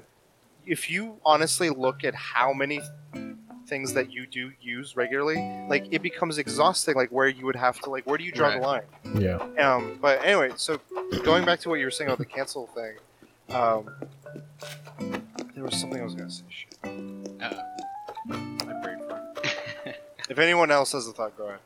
if 0.66 0.90
you 0.90 1.18
honestly 1.26 1.70
look 1.70 2.04
at 2.04 2.14
how 2.16 2.54
many 2.54 2.82
things 3.70 3.94
that 3.94 4.12
you 4.12 4.26
do 4.26 4.52
use 4.62 4.96
regularly, 4.96 5.38
like 5.70 5.86
it 5.92 6.02
becomes 6.02 6.38
exhausting. 6.38 6.96
Like 6.96 7.10
where 7.12 7.28
you 7.28 7.46
would 7.46 7.56
have 7.56 7.80
to 7.82 7.90
like 7.90 8.06
where 8.06 8.18
do 8.18 8.24
you 8.24 8.32
draw 8.32 8.50
the 8.52 8.60
line? 8.60 8.82
yeah, 9.16 9.38
Um, 9.60 9.98
but 10.02 10.24
anyway, 10.26 10.52
so 10.58 10.80
going 11.24 11.46
back 11.46 11.60
to 11.62 11.70
what 11.70 11.76
you 11.80 11.86
were 11.86 11.92
saying 11.92 12.10
about 12.10 12.18
the 12.20 12.26
cancel 12.26 12.68
thing, 12.68 12.96
um, 13.56 13.90
there 15.56 15.64
was 15.64 15.76
something 15.80 16.00
I 16.02 16.04
was 16.04 16.16
gonna 16.16 16.30
say. 16.32 16.44
Shit, 16.50 16.78
Uh, 16.84 17.62
my 18.28 18.82
brain 18.84 19.00
if 20.30 20.38
anyone 20.40 20.72
else 20.72 20.92
has 20.94 21.08
a 21.08 21.12
thought, 21.14 21.38
go 21.38 21.46
ahead. 21.48 21.60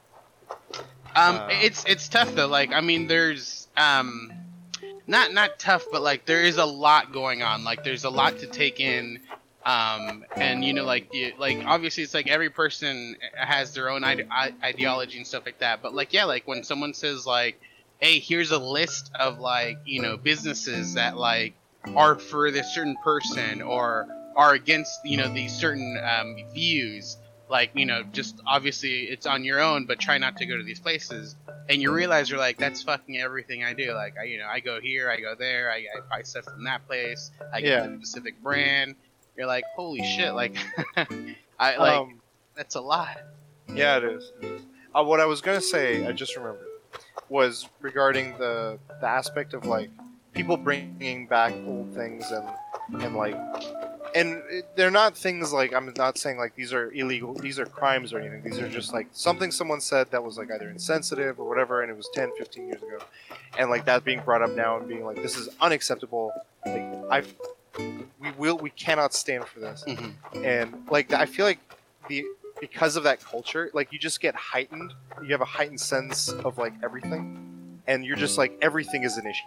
Um, 1.16 1.36
Uh, 1.36 1.48
it's 1.52 1.84
it's 1.86 2.08
tough 2.10 2.34
though. 2.36 2.48
Like, 2.48 2.72
I 2.74 2.82
mean, 2.82 3.08
there's 3.08 3.68
um, 3.78 4.32
not 5.08 5.32
not 5.34 5.60
tough, 5.60 5.86
but 5.92 6.02
like 6.02 6.26
there 6.26 6.42
is 6.44 6.58
a 6.58 6.66
lot 6.66 7.12
going 7.14 7.44
on. 7.44 7.64
Like, 7.64 7.84
there's 7.84 8.04
a 8.04 8.10
lot 8.10 8.40
to 8.40 8.48
take 8.48 8.80
in. 8.80 9.20
Um, 9.66 10.26
and 10.36 10.64
you 10.64 10.74
know, 10.74 10.84
like 10.84 11.14
like 11.38 11.60
obviously, 11.66 12.04
it's 12.04 12.14
like 12.14 12.28
every 12.28 12.50
person 12.50 13.16
has 13.36 13.74
their 13.74 13.90
own 13.90 14.04
ide- 14.04 14.28
ideology 14.62 15.18
and 15.18 15.26
stuff 15.28 15.44
like 15.46 15.60
that. 15.60 15.82
But 15.82 15.94
like, 15.94 16.12
yeah, 16.14 16.26
like 16.26 16.48
when 16.48 16.64
someone 16.64 16.94
says 16.94 17.26
like, 17.26 17.60
"Hey, 18.00 18.20
here's 18.20 18.52
a 18.52 18.58
list 18.60 19.12
of 19.18 19.40
like 19.40 19.78
you 19.86 20.02
know 20.02 20.18
businesses 20.18 20.96
that 20.96 21.18
like 21.18 21.54
are 21.96 22.16
for 22.20 22.52
this 22.52 22.74
certain 22.74 22.98
person 23.04 23.62
or 23.62 24.08
are 24.36 24.54
against 24.54 24.92
you 25.06 25.18
know 25.18 25.34
these 25.34 25.54
certain 25.54 25.98
um, 26.04 26.36
views." 26.54 27.18
like 27.50 27.72
you 27.76 27.86
know 27.86 28.04
just 28.14 28.40
obviously 28.48 29.02
it's 29.02 29.26
on 29.26 29.44
your 29.44 29.60
own 29.60 29.86
but 29.86 30.00
try 30.00 30.18
not 30.18 30.38
to 30.38 30.46
go 30.46 30.56
to 30.56 30.64
these 30.64 30.80
places 30.80 31.36
and 31.70 31.82
you 31.82 31.92
realize 31.92 32.30
you're 32.30 32.40
like 32.40 32.58
that's 32.58 32.82
fucking 32.82 33.20
everything 33.20 33.66
i 33.66 33.74
do 33.74 33.94
like 33.94 34.16
i 34.18 34.24
you 34.24 34.40
know 34.40 34.48
i 34.48 34.62
go 34.62 34.80
here 34.80 35.12
i 35.12 35.20
go 35.20 35.36
there 35.38 35.70
i, 35.70 35.76
I 35.76 36.00
buy 36.10 36.22
stuff 36.24 36.46
from 36.46 36.64
that 36.64 36.88
place 36.88 37.32
i 37.54 37.60
get 37.60 37.68
Yeah. 37.84 37.90
a 37.94 37.98
specific 37.98 38.42
brand 38.42 38.96
you're 39.38 39.48
like 39.48 39.64
holy 39.76 40.04
shit 40.04 40.34
like 40.34 40.56
i 41.60 41.78
like 41.78 42.00
um, 42.00 42.22
that's 42.56 42.76
a 42.76 42.82
lot 42.82 43.18
Yeah, 43.74 43.98
it 43.98 44.04
is. 44.04 44.32
It 44.42 44.46
is. 44.46 44.62
Uh, 44.94 45.04
what 45.04 45.20
I 45.20 45.26
was 45.26 45.42
gonna 45.42 45.62
say, 45.62 46.06
I 46.06 46.12
just 46.12 46.36
remembered, 46.36 46.68
was 47.30 47.68
regarding 47.82 48.38
the 48.38 48.78
the 49.02 49.08
aspect 49.08 49.54
of 49.56 49.66
like 49.66 49.90
people 50.34 50.58
bringing 50.58 51.26
back 51.28 51.54
old 51.66 51.94
things 51.96 52.30
and 52.32 52.48
and 53.04 53.16
like 53.16 53.36
and 54.14 54.44
it- 54.52 54.68
they're 54.76 54.92
not 54.92 55.18
things 55.18 55.52
like 55.52 55.74
I'm 55.74 55.92
not 55.98 56.20
saying 56.20 56.38
like 56.38 56.54
these 56.56 56.72
are 56.74 56.92
illegal, 56.92 57.34
these 57.34 57.58
are 57.58 57.66
crimes 57.66 58.14
or 58.14 58.20
anything. 58.20 58.44
These 58.44 58.60
are 58.60 58.68
just 58.70 58.94
like 58.94 59.08
something 59.14 59.50
someone 59.52 59.82
said 59.82 60.12
that 60.12 60.24
was 60.24 60.38
like 60.38 60.52
either 60.52 60.70
insensitive 60.70 61.40
or 61.40 61.48
whatever, 61.50 61.82
and 61.82 61.90
it 61.90 61.98
was 61.98 62.08
10, 62.14 62.32
15 62.38 62.68
years 62.68 62.84
ago, 62.84 63.00
and 63.58 63.72
like 63.72 63.86
that 63.86 64.04
being 64.04 64.22
brought 64.22 64.44
up 64.44 64.52
now 64.52 64.78
and 64.78 64.88
being 64.88 65.04
like 65.06 65.16
this 65.24 65.36
is 65.38 65.50
unacceptable. 65.60 66.32
Like 66.66 66.84
I, 67.10 67.24
we 67.78 68.32
will, 68.38 68.58
we 68.58 68.70
cannot 68.70 69.14
stand 69.14 69.48
for 69.48 69.60
this, 69.60 69.84
Mhm. 69.88 70.14
and 70.44 70.76
like 70.90 71.14
I 71.14 71.26
feel 71.26 71.46
like 71.46 71.60
the 72.08 72.24
because 72.62 72.96
of 72.96 73.04
that 73.04 73.20
culture, 73.22 73.70
like 73.74 73.92
you 73.92 74.00
just 74.00 74.22
get 74.22 74.36
heightened. 74.36 74.94
You 75.24 75.32
have 75.34 75.42
a 75.42 75.46
heightened 75.46 75.80
sense 75.82 76.30
of 76.30 76.58
like 76.58 76.74
everything, 76.84 77.82
and 77.88 78.06
you're 78.06 78.16
just 78.16 78.38
like 78.38 78.54
everything 78.62 79.04
is 79.04 79.18
an 79.18 79.26
issue. 79.28 79.44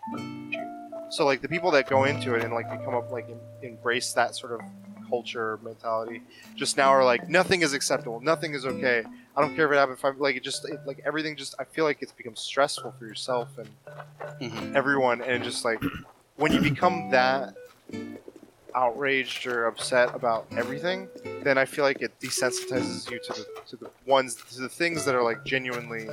So 1.10 1.24
like 1.24 1.40
the 1.40 1.48
people 1.48 1.70
that 1.70 1.88
go 1.88 2.04
into 2.04 2.34
it 2.34 2.42
and 2.42 2.52
like 2.52 2.68
become 2.70 2.94
up 2.94 3.10
like 3.10 3.28
em- 3.30 3.40
embrace 3.62 4.12
that 4.14 4.34
sort 4.34 4.52
of 4.52 4.60
culture 5.08 5.58
mentality, 5.62 6.20
just 6.56 6.76
now 6.76 6.90
are 6.90 7.04
like 7.04 7.28
nothing 7.28 7.62
is 7.62 7.72
acceptable, 7.72 8.20
nothing 8.20 8.54
is 8.54 8.66
okay. 8.66 9.04
I 9.36 9.40
don't 9.40 9.54
care 9.54 9.66
if 9.66 9.72
it 9.72 9.76
happens. 9.76 9.98
If 9.98 10.04
I, 10.04 10.10
like 10.10 10.36
it 10.36 10.42
just 10.42 10.64
it, 10.68 10.80
like 10.86 11.00
everything 11.06 11.36
just 11.36 11.54
I 11.58 11.64
feel 11.64 11.84
like 11.84 11.98
it's 12.02 12.12
become 12.12 12.36
stressful 12.36 12.92
for 12.98 13.06
yourself 13.06 13.48
and 13.58 13.68
Mhm. 14.40 14.74
everyone, 14.74 15.22
and 15.22 15.44
just 15.44 15.64
like 15.64 15.82
when 16.36 16.52
you 16.52 16.60
become 16.60 17.10
that 17.10 17.54
outraged 18.74 19.46
or 19.46 19.66
upset 19.66 20.14
about 20.14 20.46
everything, 20.56 21.08
then 21.42 21.56
I 21.56 21.64
feel 21.64 21.84
like 21.84 22.02
it 22.02 22.12
desensitizes 22.20 23.10
you 23.10 23.18
to 23.18 23.32
the 23.32 23.46
to 23.68 23.76
the 23.76 23.90
ones 24.06 24.36
to 24.52 24.60
the 24.60 24.68
things 24.68 25.04
that 25.06 25.14
are 25.14 25.22
like 25.22 25.44
genuinely 25.44 26.06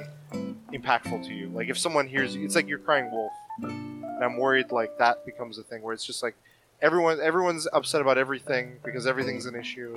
impactful 0.72 1.28
to 1.28 1.34
you. 1.34 1.50
Like 1.50 1.70
if 1.70 1.78
someone 1.78 2.08
hears 2.08 2.36
you, 2.36 2.46
it's 2.46 2.56
like 2.56 2.68
you're 2.68 2.80
crying 2.80 3.12
wolf, 3.12 3.34
and 3.62 4.24
I'm 4.24 4.38
worried 4.38 4.72
like 4.72 4.98
that 4.98 5.26
becomes 5.26 5.58
a 5.58 5.64
thing 5.64 5.82
where 5.82 5.94
it's 5.94 6.06
just 6.06 6.24
like 6.24 6.36
everyone 6.82 7.20
everyone's 7.20 7.68
upset 7.74 8.02
about 8.02 8.18
everything 8.18 8.78
because 8.84 9.06
everything's 9.06 9.46
an 9.46 9.56
issue 9.56 9.96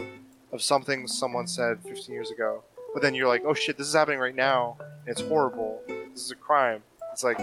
of 0.52 0.60
something 0.60 1.06
someone 1.06 1.46
said 1.46 1.78
15 1.84 2.14
years 2.14 2.30
ago. 2.30 2.62
But 2.92 3.02
then 3.02 3.14
you're 3.14 3.28
like, 3.28 3.42
oh 3.44 3.54
shit, 3.54 3.76
this 3.76 3.86
is 3.86 3.94
happening 3.94 4.18
right 4.18 4.34
now, 4.34 4.76
and 4.80 5.08
it's 5.08 5.20
horrible. 5.20 5.82
This 5.86 6.24
is 6.24 6.30
a 6.30 6.36
crime. 6.36 6.82
It's 7.16 7.24
like, 7.24 7.38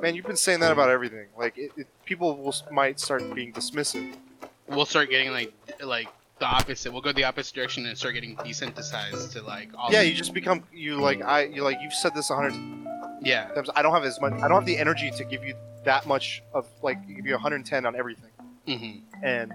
man, 0.00 0.14
you've 0.14 0.24
been 0.24 0.38
saying 0.38 0.60
that 0.60 0.72
about 0.72 0.88
everything. 0.88 1.26
Like, 1.36 1.58
it, 1.58 1.70
it, 1.76 1.86
people 2.06 2.34
will 2.38 2.54
might 2.70 2.98
start 2.98 3.34
being 3.34 3.52
dismissive. 3.52 4.14
We'll 4.66 4.86
start 4.86 5.10
getting 5.10 5.30
like 5.32 5.52
like 5.84 6.08
the 6.38 6.46
opposite. 6.46 6.90
We'll 6.90 7.02
go 7.02 7.12
the 7.12 7.24
opposite 7.24 7.54
direction 7.54 7.84
and 7.84 7.98
start 7.98 8.14
getting 8.14 8.36
desensitized 8.36 9.32
to 9.32 9.42
like 9.42 9.68
all. 9.76 9.92
Yeah, 9.92 10.00
you 10.00 10.14
just 10.14 10.32
become 10.32 10.64
you 10.72 10.96
like 10.96 11.20
I 11.20 11.42
you 11.44 11.62
like 11.62 11.76
you've 11.82 11.92
said 11.92 12.14
this 12.14 12.30
a 12.30 12.36
hundred 12.36 12.54
yeah. 13.20 13.48
times. 13.48 13.68
I 13.76 13.82
don't 13.82 13.92
have 13.92 14.04
as 14.04 14.18
much. 14.18 14.32
I 14.32 14.48
don't 14.48 14.52
have 14.52 14.64
the 14.64 14.78
energy 14.78 15.10
to 15.10 15.24
give 15.24 15.44
you 15.44 15.54
that 15.84 16.06
much 16.06 16.42
of 16.54 16.66
like 16.80 17.06
give 17.06 17.26
you 17.26 17.32
110 17.32 17.84
on 17.84 17.96
everything. 17.96 18.30
hmm 18.66 19.00
And 19.22 19.52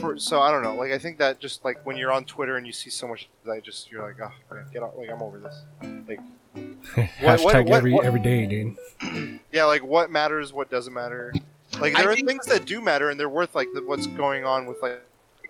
for 0.00 0.18
so 0.18 0.40
I 0.40 0.50
don't 0.50 0.64
know. 0.64 0.74
Like 0.74 0.90
I 0.90 0.98
think 0.98 1.18
that 1.18 1.38
just 1.38 1.64
like 1.64 1.86
when 1.86 1.96
you're 1.96 2.10
on 2.10 2.24
Twitter 2.24 2.56
and 2.56 2.66
you 2.66 2.72
see 2.72 2.90
so 2.90 3.06
much, 3.06 3.28
I 3.48 3.60
just 3.60 3.92
you're 3.92 4.02
like, 4.02 4.20
oh 4.20 4.32
man, 4.52 4.66
get 4.72 4.82
out. 4.82 4.98
Like 4.98 5.08
I'm 5.08 5.22
over 5.22 5.38
this. 5.38 5.62
Like 6.08 6.18
Hashtag 6.94 7.20
what- 7.22 7.44
what- 7.66 7.76
every 7.76 7.92
what- 7.92 8.04
every 8.06 8.20
day, 8.20 8.46
dude. 8.46 8.76
yeah, 9.52 9.64
like 9.64 9.82
what 9.84 10.10
matters, 10.10 10.52
what 10.52 10.70
doesn't 10.70 10.92
matter. 10.94 11.32
Like 11.80 11.94
I 11.96 12.02
there 12.02 12.10
are 12.10 12.14
think- 12.14 12.28
things 12.28 12.46
that 12.46 12.64
do 12.64 12.80
matter, 12.80 13.10
and 13.10 13.18
they're 13.20 13.28
worth 13.28 13.54
like 13.54 13.68
the, 13.74 13.82
what's 13.82 14.06
going 14.06 14.44
on 14.44 14.66
with 14.66 14.82
like 14.82 15.00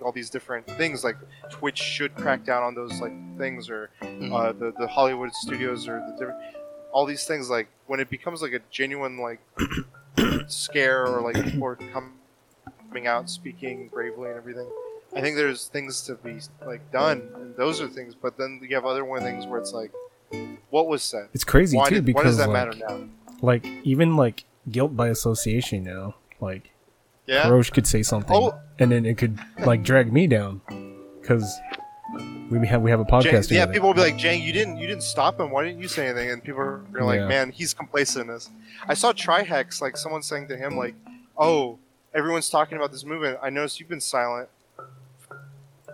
all 0.02 0.12
these 0.12 0.30
different 0.30 0.66
things. 0.66 1.02
Like 1.04 1.16
Twitch 1.50 1.78
should 1.78 2.14
crack 2.14 2.44
down 2.44 2.62
on 2.62 2.74
those 2.74 3.00
like 3.00 3.12
things, 3.38 3.70
or 3.70 3.90
Mhm. 4.02 4.32
uh, 4.32 4.52
the 4.52 4.72
the 4.78 4.86
Hollywood 4.86 5.32
studios, 5.34 5.88
or 5.88 6.00
the 6.00 6.12
different 6.18 6.38
all 6.92 7.06
these 7.06 7.24
things. 7.24 7.48
Like 7.50 7.68
when 7.86 8.00
it 8.00 8.10
becomes 8.10 8.42
like 8.42 8.52
a 8.52 8.60
genuine 8.70 9.18
like 9.18 9.40
scare, 10.48 11.06
or 11.06 11.20
like 11.20 11.42
people 11.44 11.64
are 11.66 11.76
coming 12.90 13.06
out 13.06 13.30
speaking 13.30 13.88
bravely 13.88 14.28
and 14.28 14.36
everything. 14.36 14.68
I 15.16 15.20
think 15.22 15.36
there's 15.36 15.68
things 15.68 16.02
to 16.02 16.14
be 16.16 16.38
like 16.66 16.90
done, 16.92 17.30
and 17.34 17.56
those 17.56 17.80
are 17.80 17.88
things. 17.88 18.14
But 18.14 18.36
then 18.36 18.60
you 18.62 18.74
have 18.74 18.84
other 18.84 19.04
one 19.04 19.22
things 19.22 19.46
where 19.46 19.58
it's 19.58 19.72
like, 19.72 19.90
what 20.70 20.88
was 20.88 21.02
said? 21.02 21.28
It's 21.32 21.44
crazy 21.44 21.76
Why, 21.76 21.88
too 21.88 22.00
did, 22.00 22.14
why 22.14 22.22
does 22.22 22.36
because 22.36 22.46
that 22.46 22.50
matter 22.50 22.72
like, 22.72 22.88
now? 22.88 23.08
like 23.42 23.66
even 23.84 24.16
like 24.16 24.44
guilt 24.70 24.96
by 24.96 25.08
association 25.08 25.84
now. 25.84 26.14
Like 26.40 26.70
Yeah. 27.26 27.48
Roche 27.48 27.70
could 27.70 27.86
say 27.86 28.02
something, 28.02 28.34
Oh. 28.36 28.58
and 28.78 28.90
then 28.92 29.04
it 29.06 29.18
could 29.18 29.38
like 29.64 29.82
drag 29.82 30.12
me 30.12 30.26
down 30.26 30.60
because 31.20 31.44
we 32.50 32.66
have 32.66 32.80
we 32.80 32.90
have 32.90 33.00
a 33.00 33.04
Jang, 33.04 33.20
podcast 33.20 33.32
yeah, 33.32 33.40
together. 33.66 33.72
people 33.74 33.88
will 33.88 33.94
be 33.94 34.00
like, 34.00 34.16
"Jang, 34.16 34.40
you 34.42 34.52
didn't, 34.52 34.78
you 34.78 34.86
didn't 34.86 35.02
stop 35.02 35.38
him. 35.38 35.50
Why 35.50 35.64
didn't 35.64 35.80
you 35.82 35.88
say 35.88 36.06
anything?" 36.08 36.30
And 36.30 36.42
people 36.42 36.60
are 36.62 36.82
like, 37.00 37.20
Yeah. 37.20 37.28
"Man, 37.28 37.50
he's 37.50 37.74
complacent 37.74 38.28
in 38.28 38.34
this." 38.34 38.48
I 38.86 38.94
saw 38.94 39.12
Trihex, 39.12 39.80
like 39.82 39.96
someone 39.98 40.22
saying 40.22 40.48
to 40.48 40.56
him, 40.56 40.74
like, 40.76 40.94
"Oh, 41.36 41.78
everyone's 42.14 42.48
talking 42.48 42.78
about 42.78 42.92
this 42.92 43.04
movement. 43.04 43.38
I 43.42 43.50
noticed 43.50 43.78
you've 43.80 43.90
been 43.90 44.00
silent. 44.00 44.48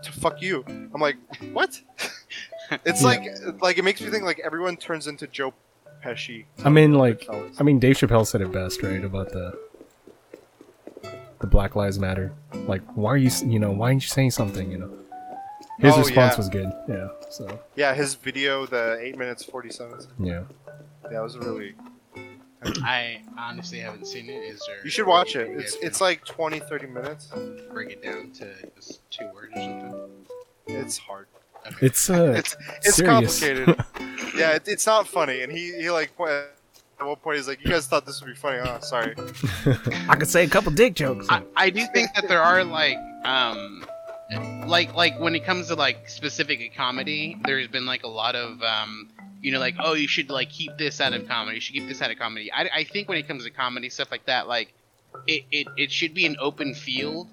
To 0.02 0.12
fuck 0.12 0.40
you." 0.40 0.64
I'm 0.68 1.00
like, 1.00 1.16
"What?" 1.52 1.80
it's 2.84 3.02
Yeah. 3.02 3.08
like, 3.08 3.22
like 3.62 3.78
it 3.78 3.84
makes 3.84 4.00
me 4.00 4.10
think 4.10 4.24
like 4.24 4.40
everyone 4.44 4.76
turns 4.76 5.06
into 5.06 5.26
Joe 5.26 5.52
Pesci. 6.04 6.44
I 6.64 6.68
mean, 6.70 6.94
like, 6.94 7.26
I 7.58 7.62
mean, 7.62 7.78
Dave 7.78 7.96
Chappelle 7.96 8.26
said 8.26 8.40
it 8.40 8.52
best, 8.52 8.82
right? 8.82 9.02
About 9.04 9.30
the 9.30 9.58
the 11.40 11.46
Black 11.46 11.76
Lives 11.76 11.98
Matter. 11.98 12.32
Like, 12.66 12.82
why 12.96 13.10
are 13.12 13.16
you, 13.16 13.30
you 13.44 13.58
know, 13.58 13.70
why 13.72 13.88
aren't 13.88 14.02
you 14.02 14.08
saying 14.08 14.30
something? 14.30 14.70
You 14.70 14.78
know, 14.78 14.90
his 15.78 15.94
Oh, 15.94 15.98
response 15.98 16.32
yeah. 16.34 16.36
was 16.36 16.48
good. 16.48 16.72
Yeah. 16.88 17.08
So 17.30 17.60
yeah, 17.76 17.94
his 17.94 18.14
video, 18.14 18.66
the 18.66 18.98
eight 19.00 19.18
minutes 19.18 19.44
forty 19.44 19.70
seven. 19.70 19.98
yeah, 20.18 20.44
Yeah, 21.10 21.20
it 21.20 21.22
was 21.22 21.36
really. 21.38 21.74
I 22.82 23.20
honestly 23.38 23.78
haven't 23.78 24.06
seen 24.06 24.30
it. 24.30 24.36
Is 24.42 24.62
there? 24.66 24.82
You 24.84 24.90
should 24.90 25.06
watch 25.06 25.36
it. 25.36 25.48
It's 25.50 25.74
it's 25.82 25.98
can 25.98 26.06
like 26.06 26.24
20, 26.24 26.60
30 26.60 26.86
minutes. 26.86 27.30
break 27.70 27.90
it 27.90 28.02
down 28.02 28.30
to 28.32 28.46
just 28.74 29.00
two 29.10 29.26
words 29.34 29.52
or 29.54 29.60
something. 29.60 30.10
It's 30.68 30.96
hard. 30.96 31.26
it's 31.80 32.10
uh, 32.10 32.34
It's 32.36 32.56
it's 32.82 33.00
complicated. 33.00 33.68
yeah, 34.36 34.52
it, 34.54 34.64
it's 34.66 34.86
not 34.86 35.08
funny. 35.08 35.42
And 35.42 35.52
he, 35.52 35.72
he 35.80 35.90
like 35.90 36.12
at 36.20 37.06
one 37.06 37.16
point 37.16 37.36
he's 37.36 37.48
like, 37.48 37.64
"You 37.64 37.70
guys 37.70 37.86
thought 37.86 38.06
this 38.06 38.20
would 38.20 38.28
be 38.28 38.34
funny, 38.34 38.58
huh? 38.58 38.80
Sorry." 38.80 39.14
I 40.08 40.16
could 40.16 40.28
say 40.28 40.44
a 40.44 40.48
couple 40.48 40.72
dick 40.72 40.94
jokes. 40.94 41.26
I, 41.28 41.42
I 41.56 41.70
do 41.70 41.86
think 41.92 42.14
that 42.14 42.28
there 42.28 42.42
are 42.42 42.64
like 42.64 42.98
um 43.24 43.84
like 44.66 44.94
like 44.94 45.18
when 45.20 45.34
it 45.34 45.44
comes 45.44 45.68
to 45.68 45.74
like 45.74 46.08
specific 46.08 46.74
comedy 46.74 47.36
there's 47.44 47.68
been 47.68 47.86
like 47.86 48.02
a 48.04 48.08
lot 48.08 48.34
of 48.34 48.60
um 48.62 49.10
you 49.42 49.52
know 49.52 49.60
like 49.60 49.74
oh 49.78 49.92
you 49.92 50.08
should 50.08 50.30
like 50.30 50.50
keep 50.50 50.76
this 50.78 51.00
out 51.00 51.12
of 51.12 51.28
comedy 51.28 51.56
you 51.56 51.60
should 51.60 51.74
keep 51.74 51.86
this 51.86 52.00
out 52.00 52.10
of 52.10 52.18
comedy 52.18 52.50
i, 52.52 52.68
I 52.74 52.84
think 52.84 53.08
when 53.08 53.18
it 53.18 53.28
comes 53.28 53.44
to 53.44 53.50
comedy 53.50 53.90
stuff 53.90 54.10
like 54.10 54.24
that 54.26 54.48
like 54.48 54.72
it, 55.26 55.44
it, 55.52 55.66
it 55.76 55.92
should 55.92 56.14
be 56.14 56.26
an 56.26 56.36
open 56.40 56.74
field 56.74 57.28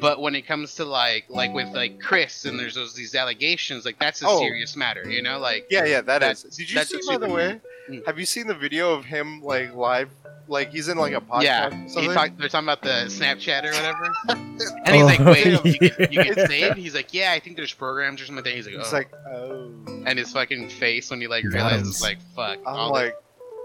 but 0.00 0.20
when 0.20 0.34
it 0.34 0.42
comes 0.42 0.74
to 0.76 0.84
like 0.84 1.24
like 1.28 1.52
with 1.52 1.68
like 1.68 2.00
chris 2.00 2.44
and 2.44 2.58
there's 2.58 2.74
those 2.74 2.94
these 2.94 3.14
allegations 3.14 3.84
like 3.84 3.98
that's 3.98 4.22
a 4.22 4.26
Oh. 4.28 4.38
serious 4.38 4.76
matter 4.76 5.08
you 5.08 5.22
know 5.22 5.38
like 5.38 5.66
Yeah, 5.70 5.84
yeah, 5.84 6.00
that 6.02 6.20
That- 6.20 6.32
is. 6.32 6.42
Did 6.44 6.70
you 6.70 6.82
see, 6.82 6.98
by 7.06 7.16
the 7.18 7.28
way? 7.28 7.60
Mm. 7.88 8.06
Have 8.06 8.18
you 8.18 8.26
seen 8.26 8.46
the 8.46 8.54
video 8.54 8.92
of 8.92 9.04
him 9.04 9.40
like 9.42 9.74
live? 9.74 10.10
Like 10.48 10.70
he's 10.72 10.88
in 10.88 10.98
like 10.98 11.12
a 11.12 11.20
podcast. 11.20 11.42
yeah 11.42 11.66
or 11.96 12.00
he 12.02 12.08
talk, 12.08 12.30
they're 12.36 12.48
talking 12.48 12.66
about 12.68 12.82
the 12.82 13.06
snapchat 13.06 13.62
or 13.64 13.70
whatever 13.72 14.12
and 14.84 14.94
he's 14.96 15.04
like 15.04 15.20
Oh, 15.20 15.30
wait 15.32 15.46
you 15.64 15.78
get, 15.88 16.12
you 16.12 16.20
yeah. 16.22 16.34
get 16.34 16.48
saved 16.50 16.76
he's 16.76 16.94
like 16.94 17.14
yeah 17.14 17.30
i 17.32 17.38
think 17.38 17.56
there's 17.56 17.72
programs 17.72 18.20
or 18.20 18.24
something 18.26 18.42
that 18.42 18.52
he's 18.54 18.66
like 18.66 18.74
oh. 18.76 18.80
It's 18.80 18.92
like, 18.92 19.12
oh. 19.28 19.70
and 20.06 20.18
his 20.18 20.32
fucking 20.32 20.68
face 20.70 21.08
when 21.10 21.20
he 21.20 21.28
like 21.28 21.44
Got 21.44 21.52
realizes 21.54 22.02
like 22.02 22.18
fuck 22.34 22.58
I'm 22.66 22.74
all, 22.74 22.90
like, 22.90 23.14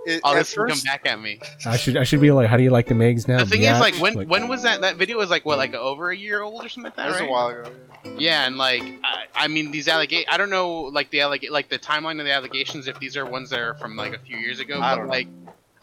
it, 0.05 0.11
this, 0.11 0.21
all 0.23 0.33
at 0.33 0.37
this 0.39 0.53
can 0.53 0.67
come 0.67 0.79
back 0.85 1.05
at 1.05 1.19
me. 1.19 1.39
I 1.65 1.77
should 1.77 1.97
I 1.97 2.03
should 2.03 2.21
be 2.21 2.31
like, 2.31 2.47
how 2.47 2.57
do 2.57 2.63
you 2.63 2.69
like 2.71 2.87
the 2.87 2.93
Megs 2.93 3.27
now? 3.27 3.39
The 3.39 3.45
thing 3.45 3.61
Biatch? 3.61 3.73
is 3.75 3.79
like 3.79 3.95
when 3.95 4.13
Like, 4.13 4.29
when 4.29 4.47
was 4.47 4.63
that 4.63 4.81
that 4.81 4.97
video 4.97 5.17
was 5.17 5.29
like 5.29 5.45
what 5.45 5.57
like 5.57 5.73
over 5.73 6.09
a 6.11 6.15
year 6.17 6.41
old 6.41 6.63
or 6.63 6.69
something 6.69 6.83
like 6.83 6.95
that 6.95 7.03
that 7.03 7.11
was 7.11 7.19
right? 7.21 7.29
a 7.29 7.31
while 7.31 7.47
ago. 7.49 7.71
yeah. 8.05 8.11
Yeah, 8.17 8.45
and 8.47 8.57
like 8.57 8.83
I, 9.03 9.25
I 9.35 9.47
mean 9.47 9.71
these 9.71 9.87
allegations. 9.87 10.27
I 10.31 10.37
don't 10.37 10.49
know 10.51 10.81
like 10.83 11.09
the 11.09 11.19
alleg 11.19 11.49
like 11.49 11.69
the 11.69 11.79
timeline 11.79 12.19
of 12.19 12.25
the 12.25 12.31
allegations 12.33 12.87
if 12.87 12.99
these 12.99 13.17
are 13.17 13.25
ones 13.25 13.49
that 13.49 13.59
are 13.59 13.73
from 13.75 13.95
like 13.95 14.13
a 14.13 14.19
few 14.19 14.37
years 14.37 14.59
ago, 14.59 14.75
I 14.79 14.91
but 14.91 14.95
don't 14.97 15.05
know. 15.07 15.11
like 15.11 15.27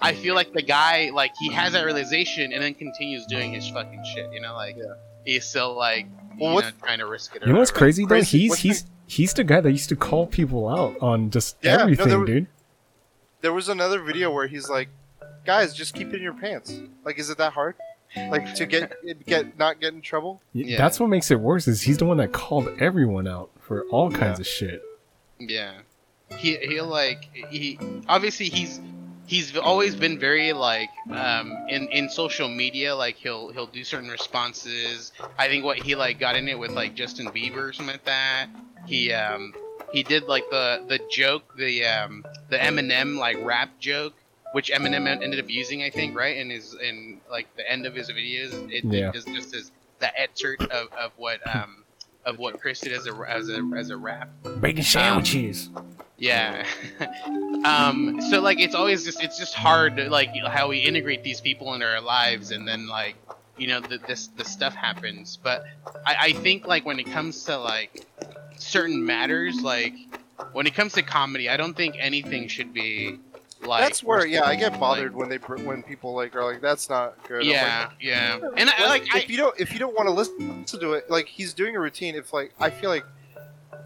I 0.01 0.15
feel 0.15 0.35
like 0.35 0.53
the 0.53 0.63
guy 0.63 1.11
like 1.13 1.33
he 1.41 1.51
has 1.53 1.73
that 1.75 1.85
realization 1.85 2.53
and 2.53 2.63
then 2.63 2.75
continues 2.75 3.27
doing 3.27 3.53
his 3.53 3.69
fucking 3.69 4.05
shit, 4.15 4.33
you 4.33 4.41
know, 4.41 4.55
like 4.55 4.77
Yeah. 4.77 4.95
he's 5.25 5.45
still 5.45 5.77
like 5.77 6.07
Well, 6.41 6.55
you 6.55 6.61
know, 6.63 6.71
trying 6.83 6.99
to 6.99 7.07
risk 7.07 7.35
it. 7.37 7.43
Or 7.43 7.47
you 7.47 7.53
know 7.53 7.59
what's 7.59 7.71
whatever. 7.73 7.85
crazy 7.85 8.07
though? 8.07 8.23
He's 8.23 8.51
what's 8.51 8.63
he's 8.63 8.87
he's 9.07 9.35
the 9.35 9.45
guy 9.45 9.61
that 9.61 9.71
used 9.71 9.89
to 9.91 9.97
call 9.97 10.27
people 10.27 10.69
out 10.69 10.97
on 11.01 11.31
just 11.31 11.57
Yeah, 11.63 11.81
everything, 11.83 12.09
there 12.09 12.19
was- 12.21 12.27
dude. 12.29 12.47
There 13.43 13.53
was 13.53 13.69
another 13.69 14.01
video 14.01 14.31
where 14.31 14.47
he's 14.47 14.69
like, 14.71 14.89
"Guys, 15.45 15.75
just 15.75 15.95
keep 15.95 16.09
it 16.09 16.17
in 16.17 16.23
your 16.23 16.33
pants. 16.35 16.81
Like, 17.05 17.19
is 17.19 17.29
it 17.29 17.39
that 17.39 17.53
hard? 17.53 17.75
Like 18.31 18.55
to 18.55 18.67
get 18.67 18.93
get 19.27 19.59
not 19.59 19.81
get 19.81 19.93
in 19.95 20.01
trouble?" 20.01 20.41
Yeah. 20.53 20.79
That's 20.79 20.99
what 20.99 21.09
makes 21.09 21.31
it 21.31 21.41
worse. 21.41 21.69
Is 21.69 21.83
he's 21.83 21.99
the 21.99 22.07
one 22.07 22.17
that 22.19 22.33
called 22.33 22.69
everyone 22.79 23.29
out 23.29 23.51
for 23.61 23.85
all 23.91 24.11
kinds 24.11 24.41
of 24.41 24.47
shit. 24.47 24.83
Yeah, 25.39 25.73
he 26.39 26.57
he'll 26.57 26.87
like 26.87 27.25
he 27.51 27.79
obviously 28.09 28.47
he's 28.49 28.81
he's 29.27 29.57
always 29.57 29.95
been 29.95 30.19
very 30.19 30.53
like 30.53 30.91
um 31.11 31.57
in 31.69 31.89
in 31.89 32.09
social 32.09 32.49
media 32.49 32.95
like 32.95 33.17
he'll 33.17 33.51
he'll 33.51 33.67
do 33.67 33.83
certain 33.83 34.09
responses. 34.09 35.13
I 35.39 35.49
think 35.49 35.65
what 35.65 35.79
he 35.79 35.95
like 35.95 36.21
got 36.21 36.37
in 36.37 36.49
it 36.49 36.59
with 36.59 36.71
like 36.73 36.95
Justin 36.95 37.27
Bieber 37.29 37.69
or 37.69 37.73
something 37.73 37.95
like 37.95 38.05
that. 38.05 38.49
He 38.87 39.13
um 39.13 39.53
he 39.93 40.03
did 40.03 40.25
like 40.25 40.49
the 40.51 40.85
the 40.89 40.99
joke 41.11 41.57
the 41.57 41.85
um 41.85 42.25
the 42.51 42.59
Eminem 42.59 43.19
like 43.19 43.39
rap 43.43 43.71
joke. 43.79 44.15
Which 44.55 44.71
Eminem 44.71 45.07
ended 45.09 45.41
up 45.43 45.49
using, 45.49 45.83
I 45.83 45.89
think, 45.89 46.15
right 46.15 46.37
in 46.37 46.51
his 46.51 46.75
in 46.75 47.23
like 47.31 47.47
the 47.57 47.67
end 47.73 47.87
of 47.87 47.95
his 47.95 48.11
videos. 48.11 48.53
It, 48.71 48.85
Yeah. 48.85 49.09
it 49.09 49.15
just 49.15 49.27
just 49.29 49.51
says 49.51 49.73
that 50.01 50.13
excerpt 50.15 50.65
of, 50.65 50.93
of 50.93 51.13
what 51.17 51.41
um 51.57 51.85
of 52.27 52.39
what 52.39 52.61
Chris 52.61 52.81
did 52.81 52.93
as 52.93 53.07
a 53.07 53.15
as 53.27 53.49
a 53.49 53.63
as 53.75 53.89
a 53.89 53.97
rap. 53.97 54.29
Bacon 54.61 54.83
sandwiches. 54.83 55.71
Yeah. 56.19 56.67
um. 57.65 58.21
So 58.31 58.43
like, 58.43 58.61
it's 58.61 58.75
always 58.75 59.05
just 59.05 59.23
it's 59.23 59.39
just 59.39 59.55
hard 59.55 59.97
like 60.11 60.37
how 60.37 60.69
we 60.69 60.81
integrate 60.81 61.23
these 61.23 61.41
people 61.41 61.73
into 61.73 61.87
our 61.87 62.03
lives, 62.03 62.51
and 62.51 62.69
then 62.69 62.89
like 62.89 63.17
you 63.57 63.69
know 63.69 63.81
the, 63.81 63.99
this 64.07 64.27
the 64.37 64.45
stuff 64.45 64.75
happens. 64.75 65.39
But 65.43 65.65
I, 66.05 66.17
I 66.21 66.33
think 66.35 66.67
like 66.67 66.85
when 66.85 66.99
it 67.01 67.05
comes 67.11 67.43
to 67.45 67.57
like 67.59 68.05
certain 68.63 69.05
matters, 69.05 69.61
like 69.61 69.95
when 70.53 70.67
it 70.67 70.75
comes 70.75 70.93
to 70.95 71.03
comedy, 71.03 71.49
I 71.49 71.57
don't 71.57 71.75
think 71.75 71.97
anything 71.99 72.49
should 72.49 72.73
be 72.73 73.19
like. 73.63 73.81
That's 73.83 74.03
where, 74.03 74.27
yeah, 74.27 74.45
I 74.45 74.57
get 74.57 74.73
like- 74.73 74.81
bothered 74.81 75.15
when 75.15 75.29
they 75.29 75.37
when 75.37 75.83
people 75.83 76.15
like 76.15 76.35
are 76.35 76.45
like, 76.45 76.61
"That's 76.61 76.89
not 76.89 77.23
good." 77.29 77.43
I'm 77.43 77.47
like, 77.47 77.55
Yeah, 77.55 77.91
yeah, 78.01 78.41
and 78.57 78.71
I, 78.71 78.87
like 78.89 79.07
if 79.07 79.15
I, 79.15 79.27
you 79.29 79.37
don't 79.37 79.59
if 79.61 79.73
you 79.73 79.79
don't 79.79 79.95
want 79.95 80.09
to 80.09 80.13
listen 80.13 80.65
to 80.65 80.93
it, 80.95 81.11
like 81.11 81.27
he's 81.27 81.53
doing 81.55 81.77
a 81.77 81.81
routine. 81.81 82.15
If 82.15 82.33
like 82.33 82.53
I 82.59 82.71
feel 82.71 82.91
like 82.91 83.05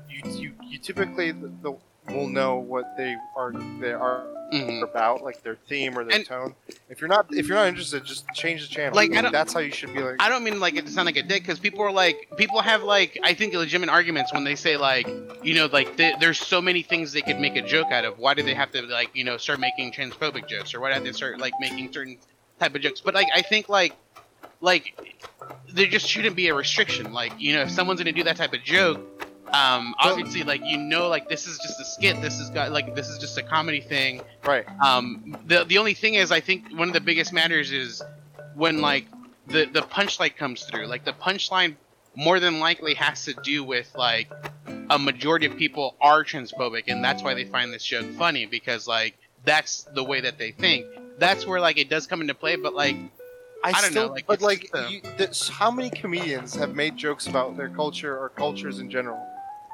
you 0.09 0.31
you, 0.31 0.53
you 0.63 0.79
typically 0.79 1.33
the, 1.33 1.51
the, 1.63 1.77
will 2.13 2.29
know 2.29 2.57
what 2.57 2.97
they 2.97 3.17
are 3.37 3.53
they 3.81 3.93
are 3.93 4.25
mhm. 4.53 4.83
about, 4.83 5.23
like 5.23 5.43
their 5.43 5.57
theme 5.69 5.99
or 5.99 6.05
their 6.05 6.17
And- 6.17 6.27
tone. 6.27 6.55
If 6.89 7.01
you're 7.01 7.09
not 7.09 7.27
if 7.31 7.49
you're 7.49 7.57
not 7.57 7.67
interested, 7.69 8.05
just 8.05 8.27
change 8.35 8.63
the 8.67 8.75
channel. 8.75 8.95
Like, 8.95 9.13
don't- 9.13 9.33
that's 9.33 9.53
how 9.53 9.61
you 9.61 9.73
should 9.73 9.93
be 9.95 10.03
like. 10.03 10.17
I 10.21 10.29
don't 10.29 10.45
mean 10.45 10.61
like 10.61 10.77
it 10.77 10.87
to 10.87 10.93
sound 10.93 11.07
like 11.07 11.17
a 11.17 11.23
dick 11.23 11.43
because 11.43 11.59
people 11.59 11.83
are 11.83 11.93
like 11.93 12.29
people 12.37 12.61
have 12.61 12.83
like 12.83 13.19
I 13.23 13.35
think 13.35 13.55
legitimate 13.55 13.91
arguments 13.91 14.33
when 14.33 14.45
they 14.45 14.55
say 14.55 14.77
like 14.77 15.09
you 15.43 15.55
know 15.55 15.67
like 15.67 15.97
th- 15.97 16.17
there's 16.21 16.39
so 16.39 16.61
many 16.61 16.83
things 16.83 17.13
they 17.13 17.23
could 17.23 17.39
make 17.41 17.57
a 17.57 17.63
joke 17.63 17.89
out 17.91 18.05
of. 18.05 18.19
Why 18.19 18.35
do 18.35 18.43
they 18.43 18.55
have 18.55 18.71
to 18.73 18.83
like 18.83 19.11
you 19.15 19.25
know 19.25 19.37
start 19.37 19.61
making 19.61 19.93
transphobic 19.93 20.49
jokes 20.49 20.75
or 20.75 20.81
why 20.81 20.89
do 20.89 21.01
they 21.01 21.07
have 21.07 21.13
to 21.13 21.17
start 21.17 21.39
like 21.39 21.55
making 21.61 21.93
certain 21.93 22.19
type 22.61 22.75
of 22.75 22.81
jokes? 22.83 23.01
But 23.01 23.15
like 23.15 23.29
I 23.35 23.43
think 23.43 23.69
like 23.69 23.95
like 24.61 24.95
there 25.73 25.87
just 25.87 26.09
shouldn't 26.09 26.37
be 26.37 26.49
a 26.49 26.55
restriction. 26.55 27.13
Like 27.13 27.33
you 27.39 27.55
know 27.55 27.63
if 27.63 27.71
someone's 27.71 28.01
gonna 28.01 28.13
do 28.13 28.25
that 28.25 28.37
type 28.37 28.53
of 28.53 28.63
joke. 28.63 29.26
Um, 29.53 29.95
obviously, 29.99 30.43
like 30.43 30.63
you 30.65 30.77
know, 30.77 31.09
like 31.09 31.29
this 31.29 31.47
is 31.47 31.59
just 31.59 31.81
a 31.81 31.85
skit. 31.85 32.21
This 32.21 32.39
is 32.41 32.51
got 32.51 32.73
like 32.73 32.95
this 32.95 33.09
is 33.09 33.19
just 33.19 33.39
a 33.39 33.43
comedy 33.43 33.81
thing. 33.81 34.23
right. 34.45 34.65
Um, 34.81 35.37
the 35.47 35.65
the 35.65 35.79
only 35.79 35.95
thing 35.95 36.15
is, 36.15 36.33
I 36.33 36.41
think 36.41 36.71
one 36.73 36.89
of 36.89 36.95
the 36.95 37.01
biggest 37.01 37.33
matters 37.33 37.73
is 37.73 38.03
when 38.55 38.81
like 38.81 39.07
the 39.47 39.67
the 39.67 39.83
punchline 39.83 40.37
comes 40.37 40.65
through. 40.65 40.87
Like 40.87 41.05
the 41.05 41.13
punchline 41.13 41.77
more 42.17 42.41
than 42.41 42.61
likely 42.61 42.95
has 42.95 43.25
to 43.27 43.35
do 43.35 43.63
with 43.63 43.91
like 43.97 44.31
a 44.91 44.99
majority 44.99 45.47
of 45.47 45.57
people 45.57 45.97
are 46.01 46.25
transphobic, 46.25 46.85
and 46.89 47.05
that's 47.05 47.23
why 47.23 47.35
they 47.35 47.45
find 47.45 47.73
this 47.73 47.85
joke 47.85 48.07
funny 48.19 48.47
because 48.47 48.89
like 48.89 49.17
that's 49.45 49.85
the 49.95 50.03
way 50.03 50.21
that 50.21 50.39
they 50.39 50.51
think. 50.51 50.87
That's 51.19 51.47
where 51.47 51.61
like 51.61 51.79
it 51.79 51.89
does 51.89 52.07
come 52.07 52.21
into 52.21 52.35
play, 52.35 52.57
but 52.57 52.75
like 52.75 52.97
I, 53.65 53.71
I 53.71 53.73
don't 53.73 53.95
know, 53.95 54.03
still, 54.03 54.09
like, 54.11 54.27
but 54.27 54.43
like, 54.43 54.71
uh, 54.75 54.87
you, 54.89 55.01
this, 55.17 55.49
how 55.49 55.71
many 55.71 55.91
comedians 55.91 56.55
have 56.55 56.75
made 56.75 56.97
jokes 56.97 57.27
about 57.27 57.57
their 57.57 57.69
culture 57.69 58.17
or 58.17 58.29
cultures 58.29 58.79
in 58.79 58.91
general? 58.91 59.27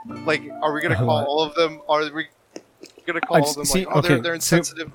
Like, 0.06 0.42
are 0.62 0.72
we 0.72 0.80
gonna 0.80 0.96
call 1.04 1.06
lot. 1.06 1.26
all 1.26 1.42
of 1.42 1.54
them? 1.54 1.80
Are 1.88 2.00
we 2.12 2.28
gonna 3.06 3.20
call 3.20 3.36
I've 3.36 3.42
all 3.44 3.50
of 3.50 3.56
them 3.56 3.64
see- 3.64 3.84
like, 3.86 3.96
oh, 3.96 4.00
they're, 4.00 4.20
they're 4.20 4.40
so- 4.40 4.56
insensitive? 4.56 4.94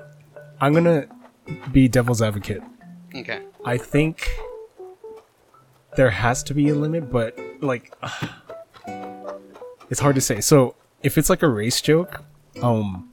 I'm 0.60 0.74
gonna 0.74 1.08
be 1.72 1.88
devil's 1.88 2.22
advocate. 2.22 2.62
okay, 3.16 3.44
I 3.64 3.78
think 3.78 4.28
there 5.96 6.10
has 6.10 6.44
to 6.44 6.54
be 6.54 6.70
a 6.70 6.76
limit, 6.76 7.12
but 7.12 7.38
like 7.62 7.94
it's 9.90 10.00
hard 10.00 10.16
to 10.16 10.22
say. 10.22 10.42
So 10.42 10.76
if 11.04 11.18
it's 11.18 11.30
like 11.30 11.44
a 11.44 11.48
race 11.48 11.82
joke, 11.82 12.24
um 12.62 13.10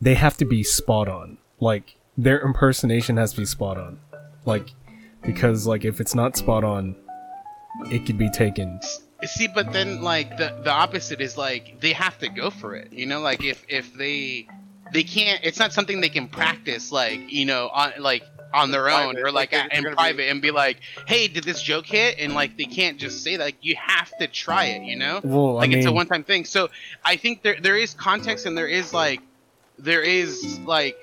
they 0.00 0.14
have 0.14 0.36
to 0.38 0.44
be 0.44 0.62
spot 0.62 1.08
on. 1.08 1.38
Like 1.60 1.96
their 2.18 2.40
impersonation 2.40 3.16
has 3.16 3.32
to 3.32 3.38
be 3.38 3.46
spot 3.46 3.78
on. 3.78 4.00
Like 4.44 4.68
because 5.22 5.66
like 5.66 5.84
if 5.84 6.00
it's 6.00 6.14
not 6.14 6.36
spot 6.36 6.64
on, 6.64 6.96
it 7.90 8.06
could 8.06 8.18
be 8.18 8.30
taken. 8.30 8.80
See, 9.24 9.48
but 9.48 9.72
then 9.72 10.02
like 10.02 10.36
the 10.36 10.54
the 10.62 10.70
opposite 10.70 11.20
is 11.20 11.36
like 11.38 11.80
they 11.80 11.92
have 11.92 12.18
to 12.18 12.28
go 12.28 12.50
for 12.50 12.74
it. 12.74 12.92
You 12.92 13.06
know, 13.06 13.20
like 13.20 13.42
if 13.44 13.64
if 13.68 13.92
they 13.94 14.46
they 14.92 15.02
can't, 15.04 15.40
it's 15.42 15.58
not 15.58 15.72
something 15.72 16.00
they 16.00 16.08
can 16.08 16.28
practice. 16.28 16.92
Like 16.92 17.32
you 17.32 17.44
know, 17.46 17.68
on 17.72 17.92
like 17.98 18.22
on 18.54 18.70
their 18.70 18.88
own 18.88 19.14
Private, 19.14 19.20
or 19.22 19.32
like, 19.32 19.52
like, 19.52 19.74
in 19.74 19.82
they're 19.82 19.90
be- 19.92 19.96
private 19.96 20.28
and 20.30 20.40
be 20.40 20.50
like, 20.50 20.78
hey, 21.06 21.26
did 21.28 21.44
this 21.44 21.60
joke 21.60 21.84
hit? 21.84 22.18
And 22.18 22.34
like 22.34 22.56
they 22.56 22.64
can't 22.64 22.96
just 22.98 23.22
say 23.24 23.36
that. 23.36 23.42
Like 23.44 23.56
you 23.60 23.74
have 23.76 24.10
to 24.18 24.26
try 24.28 24.66
it. 24.66 24.82
You 24.82 24.96
know. 24.96 25.20
Well, 25.24 25.54
like 25.54 25.64
I 25.64 25.68
mean, 25.70 25.78
it's 25.78 25.86
a 25.86 25.92
one-time 25.92 26.22
thing 26.24 26.44
so 26.44 26.70
i 27.04 27.16
think 27.16 27.42
there 27.42 27.56
there 27.60 27.76
is 27.76 27.94
context 27.94 28.46
and 28.46 28.56
there 28.56 28.68
is 28.68 28.92
like 28.94 29.20
there 29.78 30.02
is 30.02 30.58
like 30.60 30.96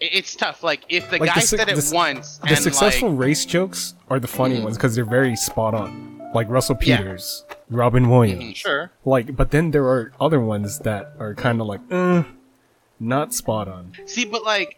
it's 0.00 0.34
tough 0.34 0.62
like 0.62 0.82
if 0.88 1.08
the 1.10 1.18
Like, 1.18 1.28
guy 1.28 1.40
the 1.40 1.46
suc- 1.46 1.58
said 1.60 1.68
it 1.68 1.76
the 1.76 1.94
once 1.94 2.38
the 2.38 2.48
and 2.48 2.58
successful 2.58 3.10
like 3.10 3.18
race 3.20 3.44
jokes 3.46 3.94
are 4.10 4.18
the 4.18 4.26
funny 4.28 4.56
Mhm. 4.58 4.64
ones 4.64 4.76
because 4.76 4.94
they're 4.96 5.04
very 5.04 5.36
spot 5.36 5.74
on. 5.74 6.11
Like 6.34 6.48
Russell 6.48 6.78
Yeah. 6.82 6.98
Peters, 6.98 7.44
Robin 7.70 8.08
Williams. 8.08 8.42
Mhm. 8.44 8.56
Sure. 8.56 8.90
Like, 9.04 9.36
but 9.36 9.50
then 9.50 9.70
there 9.70 9.84
are 9.84 10.12
other 10.20 10.40
ones 10.40 10.78
that 10.80 11.12
are 11.18 11.34
kind 11.34 11.60
of 11.60 11.66
like, 11.66 11.80
uh, 11.90 12.24
not 13.00 13.34
spot 13.34 13.66
on. 13.68 13.92
see 14.06 14.24
but 14.24 14.44
like 14.44 14.76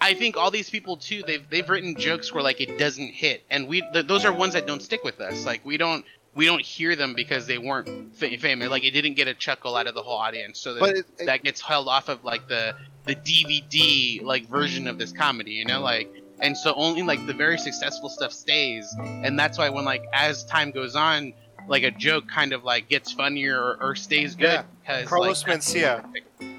i 0.00 0.14
think 0.14 0.38
all 0.38 0.50
these 0.50 0.70
people 0.70 0.96
too 0.96 1.22
they've 1.26 1.44
they've 1.50 1.68
written 1.68 1.94
jokes 1.96 2.32
where 2.32 2.42
like 2.42 2.62
it 2.62 2.78
doesn't 2.78 3.08
hit 3.12 3.42
and 3.50 3.68
we 3.68 3.82
th- 3.92 4.06
those 4.06 4.24
are 4.24 4.32
ones 4.32 4.54
that 4.54 4.66
don't 4.66 4.80
stick 4.80 5.04
with 5.04 5.20
us 5.20 5.44
like 5.44 5.62
we 5.66 5.76
don't 5.76 6.02
we 6.34 6.46
don't 6.46 6.62
hear 6.62 6.96
them 6.96 7.12
because 7.14 7.46
they 7.46 7.58
weren't 7.58 8.14
fa- 8.16 8.38
famous 8.38 8.70
like 8.70 8.84
it 8.84 8.92
didn't 8.92 9.14
get 9.14 9.28
a 9.28 9.34
chuckle 9.34 9.76
out 9.76 9.86
of 9.86 9.94
the 9.94 10.00
whole 10.02 10.16
audience 10.16 10.58
so 10.58 10.72
that, 10.72 10.80
But 10.80 10.90
it, 10.96 11.06
it- 11.18 11.26
that 11.26 11.42
gets 11.42 11.60
held 11.60 11.88
off 11.88 12.08
of 12.08 12.24
like 12.24 12.48
the 12.48 12.74
the 13.04 13.16
dvd 13.16 14.22
like 14.22 14.48
version 14.48 14.86
of 14.86 14.96
this 14.96 15.12
comedy 15.12 15.50
you 15.52 15.66
know 15.66 15.80
like 15.80 16.10
and 16.40 16.56
so 16.56 16.74
only 16.74 17.02
like 17.02 17.24
the 17.26 17.32
very 17.32 17.58
successful 17.58 18.08
stuff 18.08 18.32
stays 18.32 18.94
and 18.98 19.38
that's 19.38 19.58
why 19.58 19.68
when 19.68 19.84
like 19.84 20.04
as 20.12 20.44
time 20.44 20.70
goes 20.70 20.96
on 20.96 21.32
like 21.68 21.82
a 21.82 21.90
joke 21.90 22.26
kind 22.28 22.52
of 22.52 22.64
like 22.64 22.88
gets 22.88 23.12
funnier 23.12 23.58
or, 23.58 23.78
or 23.80 23.94
stays 23.94 24.34
good 24.34 24.64
Yeah. 24.88 25.04
Carlos 25.04 25.46
like, 25.46 25.58
Mencia. 25.60 26.04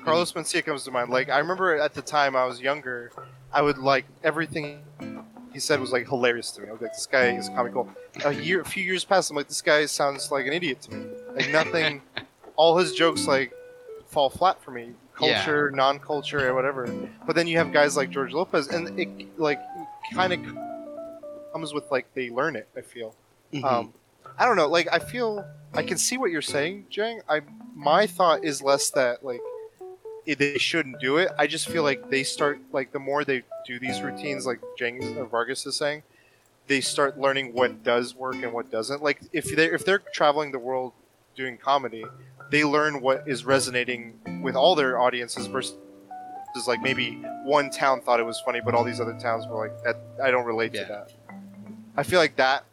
Carlos 0.04 0.34
Mencia 0.34 0.64
comes 0.64 0.84
to 0.84 0.92
mind. 0.92 1.10
Like 1.10 1.30
I 1.30 1.40
remember 1.40 1.76
at 1.80 1.94
the 1.94 2.02
time 2.02 2.36
I 2.36 2.46
was 2.46 2.62
younger, 2.62 3.12
I 3.52 3.62
would 3.62 3.78
like 3.78 4.06
everything 4.24 4.84
he 5.52 5.60
said 5.60 5.80
was 5.80 5.92
like 5.92 6.08
hilarious 6.08 6.52
to 6.52 6.62
me. 6.62 6.70
I 6.70 6.72
was 6.72 6.82
like, 6.82 6.94
this 6.94 7.08
guy 7.08 7.36
is 7.36 7.50
comical. 7.50 7.90
A 8.24 8.34
year, 8.34 8.62
a 8.62 8.66
few 8.66 8.84
years 8.84 9.04
passed. 9.04 9.32
I'm 9.32 9.36
like, 9.36 9.48
this 9.48 9.62
guy 9.62 9.86
sounds 9.88 10.32
like 10.32 10.46
an 10.46 10.54
idiot 10.54 10.82
to 10.84 10.94
me. 10.94 11.06
Like 11.36 11.50
nothing. 11.50 12.02
all 12.56 12.78
his 12.78 12.94
jokes 12.94 13.26
like 13.26 13.54
fall 14.08 14.30
flat 14.30 14.62
for 14.62 14.72
me. 14.72 14.92
Yeah. 15.22 15.44
Culture, 15.44 15.72
non-culture, 15.72 16.50
or 16.50 16.54
whatever. 16.54 16.88
But 17.26 17.36
then 17.36 17.48
you 17.48 17.58
have 17.58 17.72
guys 17.72 17.98
like 17.98 18.10
George 18.10 18.34
Lopez, 18.34 18.68
and 18.68 19.00
it 19.00 19.10
like 19.38 19.60
kind 20.14 20.34
of 20.34 20.40
comes 21.54 21.74
with 21.74 21.90
like 21.92 22.14
they 22.14 22.30
learn 22.30 22.56
it. 22.56 22.68
I 22.76 22.82
feel. 22.82 23.16
Mhm. 23.54 23.64
Um, 23.64 23.94
I 24.38 24.46
don't 24.46 24.56
know. 24.56 24.68
Like 24.68 24.88
I 24.92 25.00
feel 25.00 25.46
I 25.74 25.84
can 25.84 25.98
see 25.98 26.18
what 26.18 26.32
you're 26.32 26.42
saying, 26.42 26.86
Jang. 26.90 27.22
I 27.28 27.42
my 27.76 28.08
thought 28.08 28.44
is 28.44 28.62
less 28.62 28.90
that 28.92 29.24
like 29.24 29.42
they 30.26 30.58
shouldn't 30.58 31.00
do 31.00 31.18
it. 31.18 31.32
I 31.38 31.48
just 31.48 31.68
feel 31.70 31.84
like 31.84 32.10
they 32.10 32.24
start 32.24 32.60
like 32.72 32.92
the 32.92 33.00
more 33.00 33.24
they 33.26 33.44
do 33.66 33.80
these 33.80 34.02
routines, 34.02 34.46
like 34.46 34.60
Jang 34.78 35.18
or 35.18 35.26
Vargas 35.26 35.66
is 35.66 35.76
saying, 35.76 36.04
they 36.68 36.82
start 36.82 37.20
learning 37.20 37.54
what 37.54 37.84
does 37.84 38.16
work 38.16 38.36
and 38.36 38.54
what 38.54 38.72
doesn't. 38.72 39.02
Like 39.02 39.22
if 39.34 39.56
they 39.56 39.66
if 39.66 39.84
they're 39.86 40.04
traveling 40.14 40.52
the 40.52 40.60
world 40.60 40.94
doing 41.36 41.58
comedy, 41.58 42.06
they 42.52 42.64
learn 42.64 43.02
what 43.02 43.24
is 43.28 43.46
resonating 43.46 44.20
with 44.42 44.56
all 44.56 44.76
their 44.76 45.00
audiences 45.00 45.48
versus 45.48 45.76
like 46.68 46.82
maybe 46.82 47.12
one 47.44 47.70
town 47.70 48.02
thought 48.02 48.20
it 48.20 48.26
was 48.26 48.40
funny, 48.42 48.60
but 48.64 48.74
all 48.74 48.84
these 48.84 49.00
other 49.00 49.18
towns 49.20 49.46
were 49.48 49.56
like 49.68 49.84
that. 49.84 49.98
I 50.24 50.32
don't 50.32 50.46
relate 50.46 50.74
Yeah. 50.74 50.84
to 50.84 50.88
that. 50.90 51.12
I 51.96 52.04
feel 52.04 52.20
like 52.20 52.36
that 52.38 52.64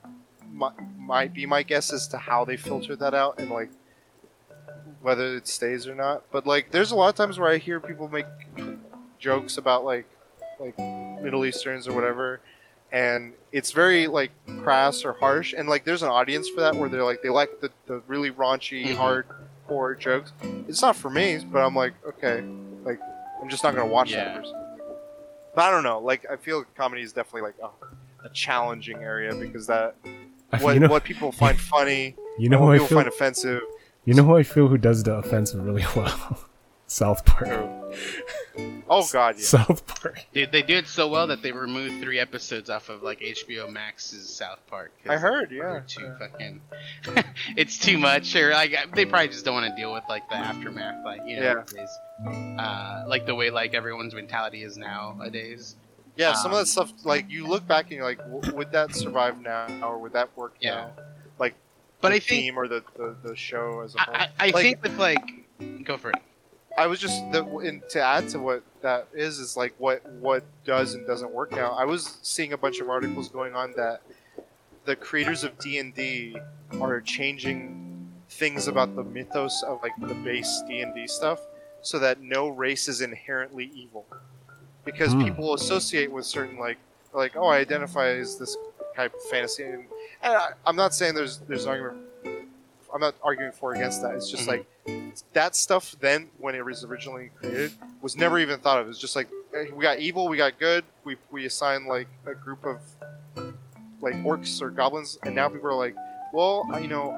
mi- 0.52 0.68
might 0.98 1.32
be 1.34 1.46
my 1.46 1.62
guess 1.62 1.92
as 1.92 2.08
to 2.08 2.18
how 2.18 2.44
they 2.44 2.56
filter 2.56 2.96
that 2.96 3.14
out 3.14 3.38
and 3.38 3.50
like 3.50 3.70
whether 5.02 5.36
it 5.36 5.46
stays 5.46 5.86
or 5.86 5.94
not. 5.94 6.24
But 6.32 6.46
like, 6.46 6.70
there's 6.70 6.90
a 6.90 6.96
lot 6.96 7.08
of 7.10 7.14
times 7.14 7.38
where 7.38 7.50
I 7.50 7.58
hear 7.58 7.80
people 7.80 8.08
make 8.08 8.26
jokes 9.18 9.56
about 9.58 9.84
like 9.84 10.06
like 10.58 10.76
Middle 11.22 11.44
Easterns 11.44 11.86
or 11.86 11.92
whatever, 11.92 12.40
and 12.90 13.34
it's 13.52 13.72
very 13.72 14.06
like 14.06 14.30
crass 14.62 15.04
or 15.04 15.12
harsh. 15.12 15.52
And 15.56 15.68
like, 15.68 15.84
there's 15.84 16.02
an 16.02 16.08
audience 16.08 16.48
for 16.48 16.62
that 16.62 16.74
where 16.74 16.88
they're 16.88 17.04
like 17.04 17.22
they 17.22 17.28
like 17.28 17.60
the, 17.60 17.70
the 17.86 18.02
really 18.06 18.30
raunchy, 18.30 18.86
Mhm. 18.88 18.96
Hardcore 19.66 19.98
jokes. 19.98 20.32
It's 20.68 20.82
not 20.82 20.96
for 20.96 21.10
me, 21.10 21.38
but 21.50 21.60
I'm 21.60 21.74
like, 21.74 21.94
okay, 22.06 22.42
like 22.84 23.00
I'm 23.42 23.48
just 23.48 23.62
not 23.62 23.74
gonna 23.74 23.90
watch 23.90 24.10
Yeah. 24.12 24.24
that 24.24 24.36
person. 24.38 24.62
But 25.54 25.64
I 25.64 25.70
don't 25.70 25.84
know. 25.84 26.00
Like, 26.00 26.26
I 26.30 26.36
feel 26.36 26.64
comedy 26.76 27.02
is 27.02 27.12
definitely 27.12 27.42
like 27.42 27.54
a, 27.62 28.26
a 28.26 28.30
challenging 28.30 28.98
area 28.98 29.34
because 29.34 29.66
that 29.68 29.94
what 30.60 30.74
you 30.74 30.80
know, 30.80 30.88
what 30.88 31.04
people 31.04 31.32
find 31.32 31.58
funny, 31.74 32.14
you 32.38 32.48
know 32.48 32.60
what 32.60 32.66
who 32.66 32.72
I 32.72 32.74
people 32.76 32.88
feel. 32.88 32.98
find 32.98 33.08
offensive. 33.08 33.62
You 34.04 34.14
know 34.14 34.22
who 34.24 34.36
I 34.36 34.42
feel 34.42 34.68
who 34.68 34.78
does 34.78 35.02
the 35.02 35.14
offensive 35.14 35.64
really 35.64 35.84
well. 35.96 36.38
South 36.88 37.24
Park. 37.24 37.48
Oh 38.88 39.06
God, 39.12 39.36
yeah. 39.36 39.44
South 39.44 39.86
Park. 39.86 40.24
Dude, 40.32 40.52
they 40.52 40.62
do 40.62 40.76
it 40.76 40.86
so 40.86 41.08
well 41.08 41.26
that 41.26 41.42
they 41.42 41.52
removed 41.52 42.00
three 42.00 42.18
episodes 42.18 42.70
off 42.70 42.88
of 42.88 43.02
like 43.02 43.20
HBO 43.20 43.70
Max's 43.70 44.28
South 44.28 44.60
Park. 44.68 44.92
I 45.08 45.16
heard, 45.16 45.50
they're 45.50 45.58
yeah. 45.58 45.80
Too 45.86 46.14
fucking. 46.18 46.60
it's 47.56 47.78
too 47.78 47.98
much, 47.98 48.34
or 48.36 48.50
like 48.50 48.74
they 48.94 49.04
probably 49.04 49.28
just 49.28 49.44
don't 49.44 49.54
want 49.54 49.68
to 49.68 49.76
deal 49.80 49.92
with 49.92 50.04
like 50.08 50.28
the 50.28 50.36
aftermath, 50.36 51.04
like 51.04 51.20
you 51.26 51.40
know, 51.40 51.64
Yeah. 51.74 52.58
uh, 52.58 53.04
like 53.08 53.26
the 53.26 53.34
way 53.34 53.50
like 53.50 53.74
everyone's 53.74 54.14
mentality 54.14 54.62
is 54.62 54.76
nowadays. 54.78 55.76
Yeah, 56.16 56.32
some 56.32 56.52
of 56.52 56.56
Um, 56.58 56.62
that 56.62 56.66
stuff, 56.66 56.92
like 57.04 57.28
you 57.28 57.46
look 57.46 57.66
back 57.66 57.86
and 57.86 57.92
you're 57.96 58.04
like, 58.04 58.18
w- 58.18 58.54
would 58.56 58.72
that 58.72 58.94
survive 58.94 59.38
now, 59.40 59.66
or 59.82 59.98
would 59.98 60.14
that 60.14 60.34
work 60.36 60.54
Yeah. 60.60 60.74
now? 60.74 60.90
Like, 61.38 61.54
but 62.00 62.08
the 62.08 62.14
I 62.14 62.18
think 62.20 62.28
theme 62.44 62.58
or 62.58 62.68
the, 62.68 62.82
the, 62.96 63.16
the 63.22 63.36
show 63.36 63.80
as 63.80 63.94
a 63.94 63.98
whole. 64.00 64.14
I, 64.14 64.18
I, 64.18 64.28
I 64.38 64.44
Like- 64.46 64.54
think 64.54 64.82
with 64.82 64.96
like 64.98 65.84
go 65.84 65.98
for 65.98 66.10
it. 66.10 66.16
I 66.78 66.86
was 66.86 67.00
just 67.00 67.20
the, 67.32 67.44
in, 67.58 67.82
to 67.90 68.00
add 68.02 68.28
to 68.30 68.38
what 68.38 68.62
that 68.82 69.08
is 69.14 69.38
is 69.38 69.56
like 69.56 69.74
what 69.78 70.04
what 70.20 70.44
does 70.64 70.94
and 70.94 71.06
doesn't 71.06 71.32
work 71.32 71.52
now. 71.52 71.72
I 71.72 71.84
was 71.84 72.18
seeing 72.22 72.52
a 72.52 72.58
bunch 72.58 72.80
of 72.80 72.88
articles 72.90 73.28
going 73.28 73.54
on 73.54 73.72
that 73.76 74.02
the 74.84 74.94
creators 74.94 75.42
of 75.42 75.58
D 75.58 75.78
and 75.78 75.94
D 75.94 76.36
are 76.80 77.00
changing 77.00 78.12
things 78.28 78.68
about 78.68 78.94
the 78.94 79.04
mythos 79.04 79.62
of 79.62 79.80
like 79.82 79.92
the 80.00 80.14
base 80.14 80.62
D 80.68 80.80
and 80.80 80.94
D 80.94 81.06
stuff, 81.06 81.40
so 81.82 81.98
that 81.98 82.20
no 82.20 82.48
race 82.48 82.88
is 82.88 83.00
inherently 83.00 83.70
evil, 83.74 84.06
because 84.84 85.14
Hmm. 85.14 85.24
people 85.24 85.54
associate 85.54 86.12
with 86.12 86.26
certain 86.26 86.58
like 86.58 86.78
like 87.14 87.36
oh 87.36 87.46
I 87.46 87.58
identify 87.58 88.08
as 88.08 88.38
this 88.38 88.56
type 88.94 89.14
of 89.14 89.22
fantasy, 89.30 89.62
and, 89.64 89.86
and 90.22 90.34
I, 90.34 90.48
I'm 90.66 90.76
not 90.76 90.94
saying 90.94 91.14
there's 91.14 91.38
there's 91.38 91.66
argument. 91.66 92.05
I'm 92.96 93.00
not 93.02 93.14
arguing 93.22 93.52
for 93.52 93.72
or 93.72 93.74
against 93.74 94.00
that. 94.00 94.14
It's 94.14 94.30
just 94.30 94.44
Mhm. 94.48 94.48
like 94.48 95.22
that 95.34 95.54
stuff 95.54 95.94
then 96.00 96.30
when 96.38 96.54
it 96.54 96.64
was 96.64 96.82
originally 96.82 97.30
created 97.38 97.72
was 98.00 98.16
never 98.16 98.38
even 98.38 98.58
thought 98.58 98.78
of. 98.80 98.86
It 98.86 98.88
was 98.88 98.98
just 98.98 99.14
like 99.14 99.28
we 99.52 99.82
got 99.82 99.98
evil, 99.98 100.28
we 100.28 100.38
got 100.38 100.58
good. 100.58 100.82
We 101.04 101.16
we 101.30 101.44
assign 101.44 101.84
like 101.86 102.08
a 102.24 102.34
group 102.34 102.64
of 102.64 102.80
like 104.00 104.14
orcs 104.24 104.62
or 104.62 104.70
goblins, 104.70 105.18
and 105.24 105.34
now 105.34 105.48
people 105.50 105.68
are 105.68 105.74
like, 105.74 105.94
well, 106.32 106.66
I- 106.72 106.78
you 106.78 106.88
know, 106.88 107.10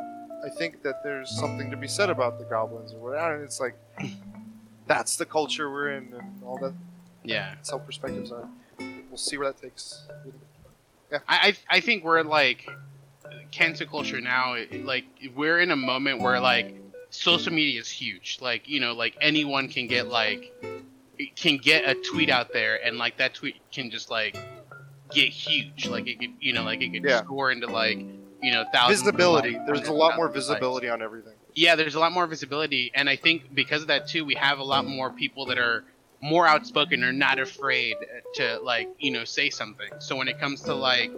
I 0.44 0.48
think 0.50 0.82
that 0.82 1.02
there's 1.04 1.30
something 1.30 1.70
to 1.70 1.76
be 1.76 1.86
said 1.88 2.10
about 2.10 2.40
the 2.40 2.44
goblins 2.44 2.92
or 2.92 2.98
whatever. 2.98 3.36
And 3.36 3.44
it's 3.44 3.60
like 3.60 3.76
that's 4.88 5.14
the 5.16 5.26
culture 5.26 5.70
we're 5.70 5.90
in, 5.92 6.12
and 6.12 6.42
all 6.44 6.58
that. 6.58 6.74
Yeah. 7.22 7.54
That's 7.54 7.70
how 7.70 7.78
perspectives 7.78 8.32
are. 8.32 8.48
We'll 8.80 9.16
see 9.16 9.38
where 9.38 9.52
that 9.52 9.62
takes. 9.62 10.06
I, 11.12 11.20
I 11.28 11.56
I 11.76 11.80
think 11.80 12.02
we're 12.02 12.22
like 12.22 12.68
cancel 13.50 13.86
culture 13.86 14.20
now. 14.20 14.54
it- 14.54 14.84
Like 14.84 15.04
we're 15.34 15.60
in 15.60 15.70
a 15.70 15.76
moment 15.76 16.20
where 16.20 16.40
like 16.40 16.74
social 17.10 17.52
media 17.52 17.80
is 17.80 17.88
huge. 17.88 18.38
Like 18.40 18.68
you 18.68 18.80
know, 18.80 18.92
like 18.94 19.16
anyone 19.20 19.68
can 19.68 19.86
get 19.86 20.08
like 20.08 20.52
can 21.36 21.56
get 21.58 21.84
a 21.88 21.94
tweet 21.94 22.30
out 22.30 22.52
there, 22.52 22.78
and 22.84 22.98
like 22.98 23.18
that 23.18 23.34
tweet 23.34 23.56
can 23.72 23.90
just 23.90 24.10
like 24.10 24.36
get 25.12 25.28
huge. 25.30 25.86
Like 25.88 26.06
it 26.06 26.18
could 26.20 26.30
you 26.40 26.52
know 26.52 26.62
like 26.64 26.80
it 26.82 26.90
could 26.92 27.04
Yeah. 27.04 27.22
score 27.22 27.50
into 27.50 27.66
like 27.66 27.98
you 27.98 28.52
know 28.52 28.64
thousands. 28.72 29.00
of 29.00 29.14
Visibility. 29.14 29.52
likes, 29.54 29.64
There's 29.66 29.88
a 29.88 29.92
lot 29.92 30.16
more 30.16 30.26
likes. 30.26 30.36
visibility 30.36 30.88
on 30.88 31.02
everything. 31.02 31.34
Yeah, 31.54 31.74
there's 31.74 31.96
a 31.96 32.00
lot 32.00 32.12
more 32.12 32.26
visibility, 32.28 32.92
and 32.94 33.08
I 33.08 33.16
think 33.16 33.52
because 33.54 33.82
of 33.82 33.88
that 33.88 34.06
too, 34.06 34.24
we 34.24 34.34
have 34.36 34.58
a 34.60 34.64
lot 34.64 34.86
more 34.86 35.10
people 35.10 35.46
that 35.46 35.58
are 35.58 35.84
more 36.20 36.46
outspoken 36.46 37.02
or 37.02 37.12
not 37.12 37.38
afraid 37.40 37.96
to 38.34 38.58
like 38.62 38.88
you 38.98 39.10
know 39.10 39.24
say 39.24 39.50
something. 39.50 39.88
So 39.98 40.14
when 40.14 40.28
it 40.28 40.38
comes 40.38 40.60
to 40.62 40.74
like 40.74 41.10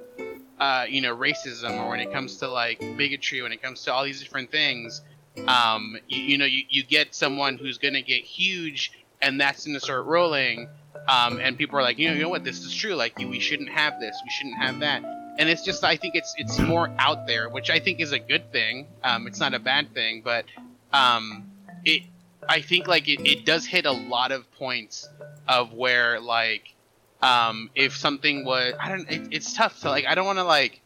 uh, 0.61 0.87
you 0.89 1.01
know 1.01 1.17
racism 1.17 1.79
or 1.79 1.89
when 1.89 2.01
it 2.01 2.13
comes 2.13 2.37
to 2.37 2.49
like 2.49 2.79
bigotry, 2.97 3.43
when 3.43 3.53
it 3.53 3.63
comes 3.63 3.83
to 3.85 3.93
all 3.93 4.05
these 4.05 4.21
different 4.21 4.51
things, 4.51 5.03
um, 5.49 5.97
you, 6.09 6.23
you 6.23 6.39
know 6.39 6.45
you, 6.45 6.63
you 6.69 6.85
get 6.85 7.15
someone 7.15 7.59
who's 7.59 7.79
gonna 7.79 8.03
get 8.03 8.23
huge, 8.23 8.93
and 9.21 9.41
that's 9.41 9.67
gonna 9.67 9.81
start 9.81 10.07
rolling. 10.07 10.69
Um, 11.09 11.41
and 11.41 11.57
people 11.57 11.79
are 11.79 11.83
like, 11.83 11.99
you 11.99 12.09
know, 12.09 12.15
you 12.15 12.23
know 12.23 12.29
what, 12.29 12.45
this 12.45 12.61
is 12.61 12.75
true. 12.75 12.95
Like, 12.95 13.17
we 13.19 13.41
shouldn't 13.41 13.71
have 13.71 13.99
this, 14.01 14.21
we 14.23 14.31
shouldn't 14.31 14.59
have 14.59 14.81
that 14.81 15.03
and 15.41 15.49
it's 15.49 15.63
just 15.63 15.85
I 15.85 15.97
think 15.97 16.15
it's 16.17 16.35
it's 16.37 16.59
more 16.59 16.93
out 16.99 17.27
there, 17.27 17.49
which 17.49 17.71
I 17.71 17.81
think 17.81 18.01
is 18.01 18.13
a 18.13 18.19
good 18.19 18.53
thing. 18.53 18.87
Um, 19.03 19.27
it's 19.27 19.41
not 19.41 19.55
a 19.55 19.59
bad 19.59 19.95
thing, 19.95 20.21
but 20.23 20.45
um, 20.93 21.51
it 21.85 22.03
I 22.49 22.61
think 22.61 22.87
like 22.87 23.09
it, 23.09 23.27
it 23.27 23.47
does 23.47 23.65
hit 23.65 23.87
a 23.87 23.93
lot 23.93 24.33
of 24.33 24.51
points 24.53 25.09
of 25.49 25.73
where 25.73 26.21
like 26.21 26.75
um, 27.23 27.71
if 27.75 27.97
something 27.97 28.45
was 28.45 28.75
I 28.81 28.89
don't 28.89 29.11
it, 29.11 29.29
it's 29.31 29.55
tough 29.55 29.81
to 29.81 29.91
like 29.91 30.07
I 30.07 30.15
don't 30.15 30.27
want 30.27 30.39
to 30.39 30.45
like 30.45 30.81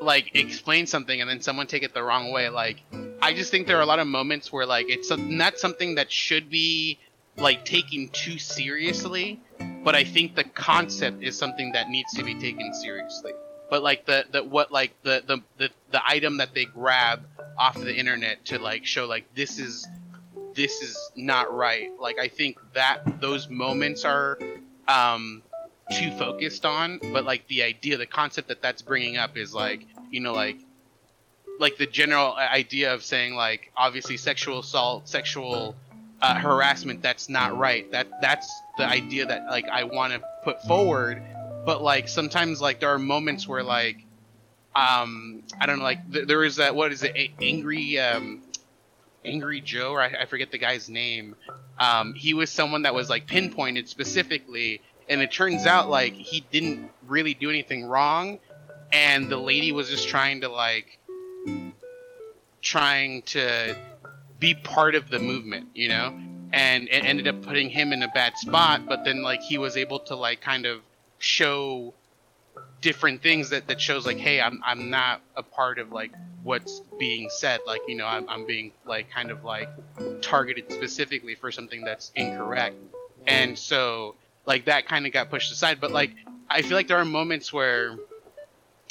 like 0.00 0.34
explain 0.34 0.86
something 0.86 1.20
and 1.20 1.30
then 1.30 1.40
someone 1.40 1.66
take 1.66 1.82
it 1.82 1.94
the 1.94 2.02
wrong 2.02 2.32
way 2.32 2.48
like 2.48 2.82
I 3.20 3.34
just 3.34 3.50
think 3.50 3.66
there 3.66 3.78
are 3.78 3.82
a 3.82 3.86
lot 3.86 4.00
of 4.00 4.06
moments 4.06 4.52
where 4.52 4.66
like 4.66 4.86
it's 4.88 5.10
not 5.16 5.58
something 5.58 5.94
that 5.94 6.10
should 6.10 6.50
be 6.50 6.98
like 7.36 7.64
taken 7.64 8.08
too 8.08 8.38
seriously 8.38 9.40
but 9.84 9.94
I 9.94 10.04
think 10.04 10.34
the 10.34 10.44
concept 10.44 11.22
is 11.22 11.36
something 11.36 11.72
that 11.72 11.88
needs 11.88 12.12
to 12.14 12.22
be 12.22 12.34
taken 12.34 12.72
seriously. 12.72 13.32
But 13.68 13.82
like 13.82 14.06
the, 14.06 14.24
the 14.30 14.44
what 14.44 14.70
like 14.70 14.92
the, 15.02 15.22
the 15.26 15.38
the 15.58 15.70
the 15.90 16.02
item 16.06 16.36
that 16.38 16.54
they 16.54 16.66
grab 16.66 17.24
off 17.58 17.74
the 17.74 17.94
internet 17.94 18.44
to 18.46 18.58
like 18.58 18.84
show 18.84 19.06
like 19.06 19.34
this 19.34 19.58
is 19.58 19.86
this 20.54 20.82
is 20.82 21.10
not 21.16 21.52
right. 21.52 21.90
Like 21.98 22.18
I 22.18 22.28
think 22.28 22.58
that 22.74 23.20
those 23.20 23.48
moments 23.48 24.04
are 24.04 24.38
um 24.88 25.42
too 25.90 26.10
focused 26.12 26.64
on, 26.64 26.98
but 27.12 27.24
like 27.24 27.46
the 27.48 27.62
idea, 27.62 27.98
the 27.98 28.06
concept 28.06 28.48
that 28.48 28.62
that's 28.62 28.82
bringing 28.82 29.16
up 29.16 29.36
is 29.36 29.54
like 29.54 29.86
you 30.10 30.20
know 30.20 30.32
like 30.32 30.58
like 31.58 31.76
the 31.76 31.86
general 31.86 32.34
idea 32.34 32.94
of 32.94 33.02
saying 33.02 33.34
like 33.34 33.70
obviously 33.76 34.16
sexual 34.16 34.60
assault, 34.60 35.08
sexual 35.08 35.76
uh, 36.20 36.38
harassment 36.38 37.02
that's 37.02 37.28
not 37.28 37.56
right. 37.56 37.90
That 37.90 38.08
that's 38.20 38.50
the 38.78 38.86
idea 38.86 39.26
that 39.26 39.46
like 39.46 39.68
i 39.68 39.84
want 39.84 40.12
to 40.12 40.22
put 40.44 40.62
forward. 40.62 41.22
But 41.64 41.82
like 41.82 42.08
sometimes 42.08 42.60
like 42.60 42.80
there 42.80 42.90
are 42.90 42.98
moments 42.98 43.46
where 43.46 43.62
like 43.62 43.98
um 44.74 45.42
i 45.60 45.66
don't 45.66 45.78
know 45.78 45.84
like 45.84 46.10
th- 46.10 46.26
there 46.26 46.44
is 46.44 46.56
that 46.56 46.74
what 46.74 46.92
is 46.92 47.02
it 47.02 47.12
A- 47.14 47.32
angry 47.42 47.98
um 47.98 48.41
angry 49.24 49.60
joe 49.60 49.92
or 49.92 50.02
I, 50.02 50.14
I 50.22 50.26
forget 50.26 50.50
the 50.50 50.58
guy's 50.58 50.88
name 50.88 51.36
um 51.78 52.14
he 52.14 52.34
was 52.34 52.50
someone 52.50 52.82
that 52.82 52.94
was 52.94 53.08
like 53.08 53.26
pinpointed 53.26 53.88
specifically 53.88 54.80
and 55.08 55.20
it 55.20 55.30
turns 55.30 55.66
out 55.66 55.88
like 55.88 56.12
he 56.14 56.44
didn't 56.50 56.90
really 57.06 57.34
do 57.34 57.48
anything 57.50 57.84
wrong 57.84 58.38
and 58.92 59.28
the 59.28 59.36
lady 59.36 59.72
was 59.72 59.88
just 59.88 60.08
trying 60.08 60.42
to 60.42 60.48
like 60.48 60.98
trying 62.62 63.22
to 63.22 63.76
be 64.38 64.54
part 64.54 64.94
of 64.94 65.08
the 65.10 65.18
movement, 65.18 65.68
you 65.74 65.88
know, 65.88 66.18
and 66.52 66.88
it 66.88 67.04
ended 67.04 67.28
up 67.28 67.42
putting 67.42 67.70
him 67.70 67.92
in 67.92 68.02
a 68.02 68.08
bad 68.08 68.36
spot. 68.36 68.86
But 68.86 69.04
then 69.04 69.22
like 69.22 69.40
he 69.40 69.58
was 69.58 69.76
able 69.76 69.98
to 70.00 70.16
like 70.16 70.40
kind 70.40 70.66
of 70.66 70.80
show 71.18 71.94
different 72.82 73.22
things 73.22 73.50
that 73.50 73.68
that 73.68 73.80
shows 73.80 74.04
like, 74.04 74.18
hey, 74.18 74.40
I'm 74.40 74.60
I'm 74.62 74.90
not 74.90 75.22
a 75.34 75.42
part 75.42 75.78
of 75.78 75.92
like 75.92 76.12
what's 76.42 76.80
being 76.98 77.30
said. 77.30 77.60
Like 77.66 77.80
you 77.88 77.96
know, 77.96 78.06
I'm 78.06 78.28
I'm 78.28 78.44
being 78.44 78.72
like 78.84 79.10
kind 79.10 79.30
of 79.30 79.44
like 79.44 79.70
targeted 80.20 80.70
specifically 80.70 81.34
for 81.34 81.50
something 81.50 81.82
that's 81.84 82.12
incorrect, 82.14 82.76
and 83.26 83.58
so 83.58 84.16
like 84.44 84.66
that 84.66 84.86
kind 84.86 85.06
of 85.06 85.12
got 85.12 85.30
pushed 85.30 85.50
aside. 85.50 85.80
But 85.80 85.92
like 85.92 86.10
I 86.50 86.60
feel 86.60 86.76
like 86.76 86.88
there 86.88 86.98
are 86.98 87.06
moments 87.06 87.52
where. 87.52 87.96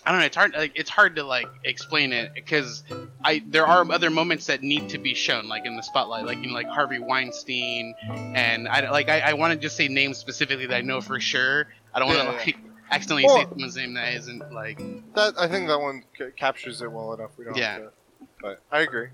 I 0.04 0.10
don't 0.10 0.22
know. 0.22 0.26
It's 0.26 0.36
hard. 0.36 0.54
Like 0.56 0.72
it's 0.74 0.90
hard 0.90 1.18
to 1.18 1.24
like 1.24 1.48
explain 1.64 2.12
it 2.12 2.34
because 2.34 2.84
I 3.24 3.44
there 3.46 3.68
are 3.68 3.86
other 3.92 4.10
moments 4.10 4.48
that 4.48 4.64
need 4.64 4.90
to 4.90 4.98
be 4.98 5.14
shown, 5.14 5.48
like 5.48 5.68
in 5.68 5.76
the 5.76 5.84
spotlight, 5.84 6.26
like 6.26 6.40
you 6.40 6.48
know, 6.48 6.56
like 6.56 6.66
Harvey 6.66 6.98
Weinstein, 6.98 7.94
and 8.10 8.68
I 8.68 8.90
like 8.90 9.10
I, 9.10 9.20
I 9.20 9.34
want 9.34 9.54
to 9.54 9.60
just 9.60 9.76
say 9.76 9.90
names 9.90 10.18
specifically 10.18 10.66
that 10.66 10.76
I 10.76 10.82
know 10.82 11.02
for 11.02 11.20
sure. 11.20 11.68
I 11.94 12.00
don't 12.00 12.08
want 12.08 12.20
to 12.20 12.26
like 12.32 12.58
accidentally 12.92 13.24
say 13.28 13.34
Well- 13.34 13.50
someone's 13.50 13.76
name 13.76 13.94
that 13.96 14.14
isn't 14.14 14.52
like 14.54 14.78
That 15.16 15.34
I 15.40 15.48
think 15.48 15.68
that 15.68 15.80
one 15.80 16.04
ca- 16.18 16.32
captures 16.36 16.82
it 16.82 16.92
well 16.92 17.14
enough. 17.14 17.32
We 17.38 17.46
don't. 17.46 17.58
Yeah. 17.58 17.74
Have 17.74 17.82
to, 17.84 17.92
but 18.42 18.62
I 18.72 18.82
agree. 18.82 19.08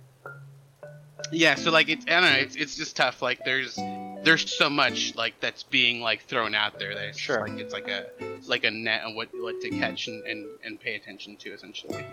yeah. 1.32 1.56
So 1.56 1.72
like 1.72 1.90
it's 1.90 2.06
I 2.08 2.20
don't 2.20 2.24
know. 2.24 2.38
It's 2.40 2.56
it's 2.56 2.76
just 2.76 2.96
tough. 2.96 3.22
Like 3.22 3.44
there's 3.46 3.76
there's 4.24 4.52
so 4.52 4.70
much 4.70 5.16
like 5.16 5.40
that's 5.40 5.64
being 5.64 6.02
like 6.02 6.24
thrown 6.24 6.56
out 6.56 6.80
there 6.80 6.94
that 6.96 7.04
it's 7.06 7.18
Sure. 7.20 7.48
like 7.48 7.60
it's 7.60 7.74
like 7.74 7.88
a 7.88 8.08
like 8.48 8.64
a 8.64 8.72
net 8.72 9.04
on 9.04 9.16
what 9.16 9.30
what 9.34 9.60
to 9.62 9.70
catch 9.70 10.08
and, 10.08 10.26
and, 10.26 10.46
and 10.66 10.80
pay 10.80 10.96
attention 10.96 11.38
to 11.38 11.52
essentially. 11.54 12.06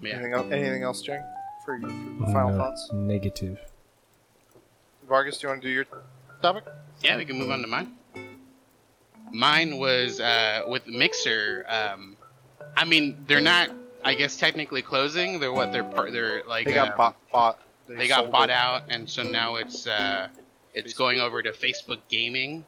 Yeah. 0.00 0.14
Anything 0.14 0.32
else? 0.32 0.52
Anything 0.52 0.82
else, 0.82 1.02
Jang? 1.02 1.22
For 1.64 1.76
you, 1.76 1.86
for 1.88 2.26
the 2.26 2.32
final 2.32 2.50
No, 2.52 2.56
thoughts. 2.56 2.88
Negative. 2.92 3.58
Vargas, 5.06 5.38
do 5.38 5.46
you 5.46 5.50
want 5.50 5.62
to 5.62 5.68
do 5.68 5.74
your 5.74 5.84
topic? 6.40 6.64
Yeah, 7.02 7.16
we 7.16 7.24
can 7.24 7.36
move 7.38 7.50
on 7.50 7.60
to 7.60 7.66
mine. 7.66 7.94
Mine 9.32 9.78
was 9.78 10.20
uh, 10.20 10.62
with 10.66 10.86
Mixer. 10.86 11.64
Um, 11.68 12.16
I 12.76 12.84
mean, 12.84 13.24
they're 13.26 13.40
not. 13.40 13.70
I 14.04 14.14
guess 14.14 14.36
technically 14.36 14.80
closing. 14.80 15.40
They're 15.40 15.52
what 15.52 15.72
they're 15.72 15.84
part. 15.84 16.12
They're 16.12 16.42
like 16.44 16.66
They 16.66 16.74
got 16.74 16.92
um, 16.92 16.96
bought. 16.96 17.16
Bought. 17.32 17.58
They 17.88 18.06
got 18.06 18.30
bought 18.30 18.50
it. 18.50 18.52
out, 18.52 18.82
and 18.88 19.08
so 19.08 19.22
now 19.22 19.56
it's 19.56 19.86
uh, 19.86 20.28
it's 20.74 20.94
going 20.94 21.20
over 21.20 21.42
to 21.42 21.52
Facebook 21.52 21.98
Gaming. 22.08 22.64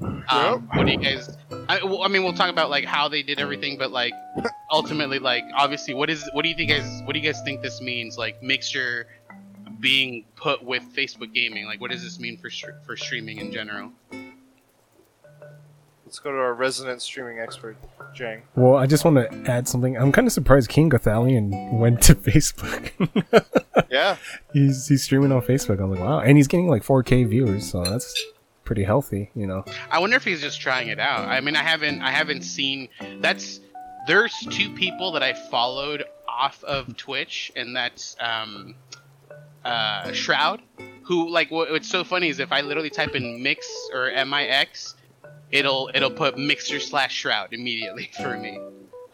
Um, 0.00 0.68
what 0.72 0.86
do 0.86 0.92
you 0.92 0.98
guys? 0.98 1.36
I, 1.68 1.84
well, 1.84 2.02
I 2.02 2.08
mean, 2.08 2.24
we'll 2.24 2.32
talk 2.32 2.50
about 2.50 2.70
like 2.70 2.84
how 2.84 3.08
they 3.08 3.22
did 3.22 3.38
everything, 3.38 3.76
but 3.78 3.90
like 3.90 4.12
ultimately, 4.70 5.18
like 5.18 5.44
obviously, 5.54 5.94
what 5.94 6.08
is 6.10 6.28
what 6.32 6.42
do 6.42 6.48
you 6.48 6.54
think 6.54 6.70
guys? 6.70 7.02
What 7.04 7.12
do 7.12 7.20
you 7.20 7.24
guys 7.24 7.42
think 7.42 7.62
this 7.62 7.80
means? 7.80 8.16
Like 8.16 8.42
Mixer 8.42 9.06
being 9.80 10.24
put 10.36 10.62
with 10.64 10.82
Facebook 10.94 11.34
Gaming. 11.34 11.66
Like, 11.66 11.80
what 11.80 11.90
does 11.90 12.02
this 12.02 12.18
mean 12.18 12.38
for 12.38 12.50
for 12.84 12.96
streaming 12.96 13.38
in 13.38 13.52
general? 13.52 13.92
Let's 16.12 16.18
go 16.18 16.30
to 16.30 16.36
our 16.36 16.52
resident 16.52 17.00
streaming 17.00 17.38
expert, 17.38 17.74
Jang. 18.12 18.42
Well, 18.54 18.76
I 18.76 18.84
just 18.84 19.02
want 19.02 19.16
to 19.16 19.50
add 19.50 19.66
something. 19.66 19.96
I'm 19.96 20.12
kind 20.12 20.26
of 20.26 20.32
surprised 20.34 20.68
King 20.68 20.90
Gothalion 20.90 21.72
went 21.72 22.02
to 22.02 22.14
Facebook. 22.14 22.92
Yeah. 23.90 24.18
he's 24.52 24.88
he's 24.88 25.02
streaming 25.02 25.32
on 25.32 25.40
Facebook. 25.40 25.80
I'm 25.80 25.90
like, 25.90 26.00
wow, 26.00 26.20
and 26.20 26.36
he's 26.36 26.48
getting 26.48 26.68
like 26.68 26.84
4K 26.84 27.26
viewers, 27.26 27.70
so 27.70 27.82
that's 27.82 28.14
pretty 28.62 28.84
healthy, 28.84 29.30
you 29.34 29.46
know. 29.46 29.64
I 29.90 30.00
wonder 30.00 30.16
if 30.16 30.24
he's 30.24 30.42
just 30.42 30.60
trying 30.60 30.88
it 30.88 30.98
out. 30.98 31.26
I 31.26 31.40
mean, 31.40 31.56
I 31.56 31.62
haven't 31.62 32.02
I 32.02 32.10
haven't 32.10 32.42
seen 32.42 32.90
that's 33.20 33.60
there's 34.06 34.34
two 34.50 34.68
people 34.74 35.12
that 35.12 35.22
I 35.22 35.32
followed 35.32 36.04
off 36.28 36.62
of 36.64 36.94
Twitch, 36.98 37.52
and 37.56 37.74
that's 37.74 38.16
um, 38.20 38.74
uh, 39.64 40.12
Shroud, 40.12 40.60
who 41.04 41.30
like 41.30 41.50
what, 41.50 41.70
what's 41.70 41.88
so 41.88 42.04
funny 42.04 42.28
is 42.28 42.38
if 42.38 42.52
I 42.52 42.60
literally 42.60 42.90
type 42.90 43.14
in 43.14 43.42
mix 43.42 43.66
or 43.94 44.12
mix, 44.26 44.94
it'll 45.52 45.90
it'll 45.94 46.10
put 46.10 46.36
mixer 46.36 46.80
slash 46.80 47.14
Shroud 47.14 47.52
immediately 47.52 48.10
for 48.22 48.36
me. 48.36 48.58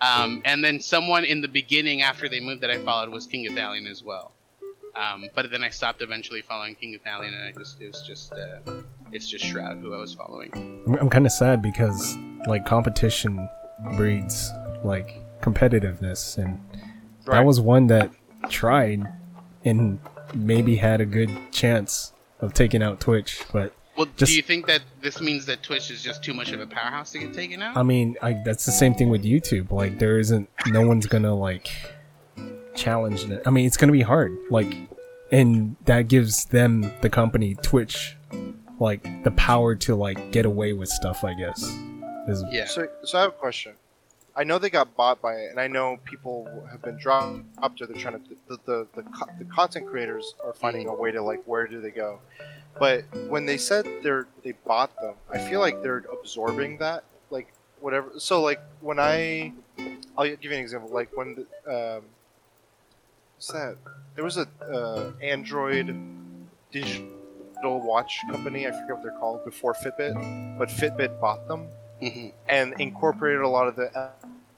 Um, 0.01 0.43
and 0.44 0.62
then 0.62 0.81
someone 0.81 1.24
in 1.24 1.40
the 1.40 1.48
beginning 1.48 2.02
after 2.02 2.28
they 2.28 2.39
moved 2.39 2.60
that 2.62 2.70
I 2.70 2.78
followed 2.78 3.10
was 3.10 3.27
King 3.27 3.44
Gothalion 3.47 3.90
as 3.90 4.02
well. 4.02 4.32
Um, 4.94 5.27
but 5.35 5.51
then 5.51 5.62
I 5.62 5.70
stopped 5.70 6.02
eventually 6.02 6.40
following 6.40 6.74
King 6.74 6.98
Gothalion, 6.98 7.28
and 7.28 7.43
I 7.43 7.52
just 7.52 7.81
it 7.81 7.89
was 7.89 8.02
just 8.02 8.32
uh, 8.32 8.59
it's 9.12 9.28
just 9.28 9.44
Shroud 9.44 9.78
who 9.78 9.93
I 9.94 9.98
was 9.98 10.15
following. 10.15 10.51
I'm, 10.86 10.94
I'm 10.94 11.10
kind 11.10 11.27
of 11.27 11.32
sad 11.32 11.62
because 11.62 12.16
like 12.47 12.65
competition 12.65 13.48
breeds 13.97 14.51
like 14.82 15.20
competitiveness, 15.40 16.39
and 16.39 16.60
that 17.27 17.44
was 17.44 17.60
one 17.60 17.89
that 17.89 18.10
tried 18.48 19.06
and 19.65 19.98
maybe 20.35 20.77
had 20.77 21.01
a 21.01 21.06
good 21.06 21.31
chance 21.52 22.12
of 22.40 22.55
taking 22.55 22.82
out 22.82 23.01
Twitch, 23.01 23.43
but 23.52 23.73
Well, 23.99 24.07
Just- 24.16 24.31
do 24.31 24.37
you 24.37 24.43
think 24.43 24.66
that 24.66 24.83
this 25.03 25.20
means 25.20 25.45
that 25.47 25.65
Twitch 25.65 25.91
is 25.91 26.01
just 26.03 26.23
too 26.23 26.33
much 26.33 26.53
of 26.53 26.61
a 26.61 26.66
powerhouse 26.69 27.11
to 27.12 27.19
get 27.19 27.35
taken 27.35 27.61
out? 27.61 27.77
I 27.77 27.83
mean, 27.83 28.16
I, 28.23 28.41
that's 28.45 28.65
the 28.65 28.70
same 28.70 28.95
thing 28.95 29.09
with 29.09 29.25
YouTube. 29.25 29.73
Like, 29.73 29.99
there 29.99 30.20
isn't, 30.20 30.49
no 30.69 30.87
one's 30.87 31.07
gonna 31.07 31.35
like 31.35 31.69
challenge 32.77 33.25
it. 33.25 33.43
I 33.45 33.51
mean, 33.51 33.66
it's 33.66 33.77
gonna 33.77 33.91
be 33.91 34.03
hard. 34.03 34.39
Like, 34.51 34.73
and 35.33 35.75
that 35.87 36.07
gives 36.07 36.45
them, 36.45 36.93
the 37.01 37.11
company 37.11 37.57
Twitch, 37.57 38.16
like 38.79 39.25
the 39.25 39.33
power 39.33 39.75
to 39.75 39.97
like 39.97 40.31
get 40.31 40.47
away 40.47 40.73
with 40.73 40.89
stuff. 40.89 41.25
I 41.25 41.35
guess. 41.35 41.62
Is 42.29 42.45
yeah. 42.53 42.66
So, 42.66 42.87
so 43.03 43.19
I 43.19 43.23
have 43.23 43.31
a 43.31 43.35
question. 43.35 43.73
I 44.37 44.45
know 44.45 44.61
they 44.61 44.70
got 44.70 44.95
bought 44.95 45.20
by 45.20 45.35
it, 45.35 45.51
and 45.51 45.59
I 45.59 45.66
know 45.66 45.99
people 46.05 46.49
have 46.70 46.81
been 46.83 46.97
dropped 46.97 47.41
up 47.61 47.77
to. 47.79 47.87
They're 47.87 47.97
trying 47.97 48.23
to 48.23 48.37
the 48.47 48.59
the, 48.65 48.87
the, 48.95 49.03
co- 49.03 49.27
the 49.41 49.45
content 49.47 49.89
creators 49.89 50.35
are 50.45 50.53
finding 50.53 50.87
a 50.87 50.95
way 50.95 51.11
to 51.11 51.20
like 51.20 51.43
where 51.47 51.66
do 51.66 51.81
they 51.81 51.91
go, 51.91 52.20
but 52.78 53.05
when 53.28 53.46
they 53.46 53.59
said 53.59 53.86
they're 54.02 54.26
they 54.42 54.52
bought 54.52 54.94
them, 55.00 55.14
I 55.30 55.38
feel 55.38 55.60
like 55.60 55.82
they're 55.82 56.05
absorbing 56.12 56.78
that 56.78 57.05
like 57.30 57.52
whatever. 57.80 58.12
So 58.18 58.42
like 58.42 58.60
when 58.80 58.98
I, 58.98 59.52
I'll 60.16 60.26
give 60.26 60.44
you 60.44 60.52
an 60.52 60.59
example. 60.59 60.90
Like 60.90 61.16
when 61.16 61.46
the, 61.64 61.96
um, 61.96 62.05
what's 63.36 63.48
that? 63.52 63.76
There 64.14 64.24
was 64.24 64.36
a 64.36 64.48
uh, 64.70 65.12
Android 65.22 65.94
digital 66.72 67.06
watch 67.62 68.20
company. 68.30 68.66
I 68.66 68.70
forget 68.70 68.90
what 68.90 69.02
they're 69.02 69.18
called 69.18 69.44
before 69.44 69.74
Fitbit, 69.74 70.59
but 70.59 70.68
Fitbit 70.68 71.20
bought 71.20 71.46
them 71.48 71.68
hmm 72.00 72.28
and 72.48 72.74
incorporated 72.78 73.42
a 73.42 73.48
lot 73.48 73.66
of 73.66 73.76
the 73.76 74.10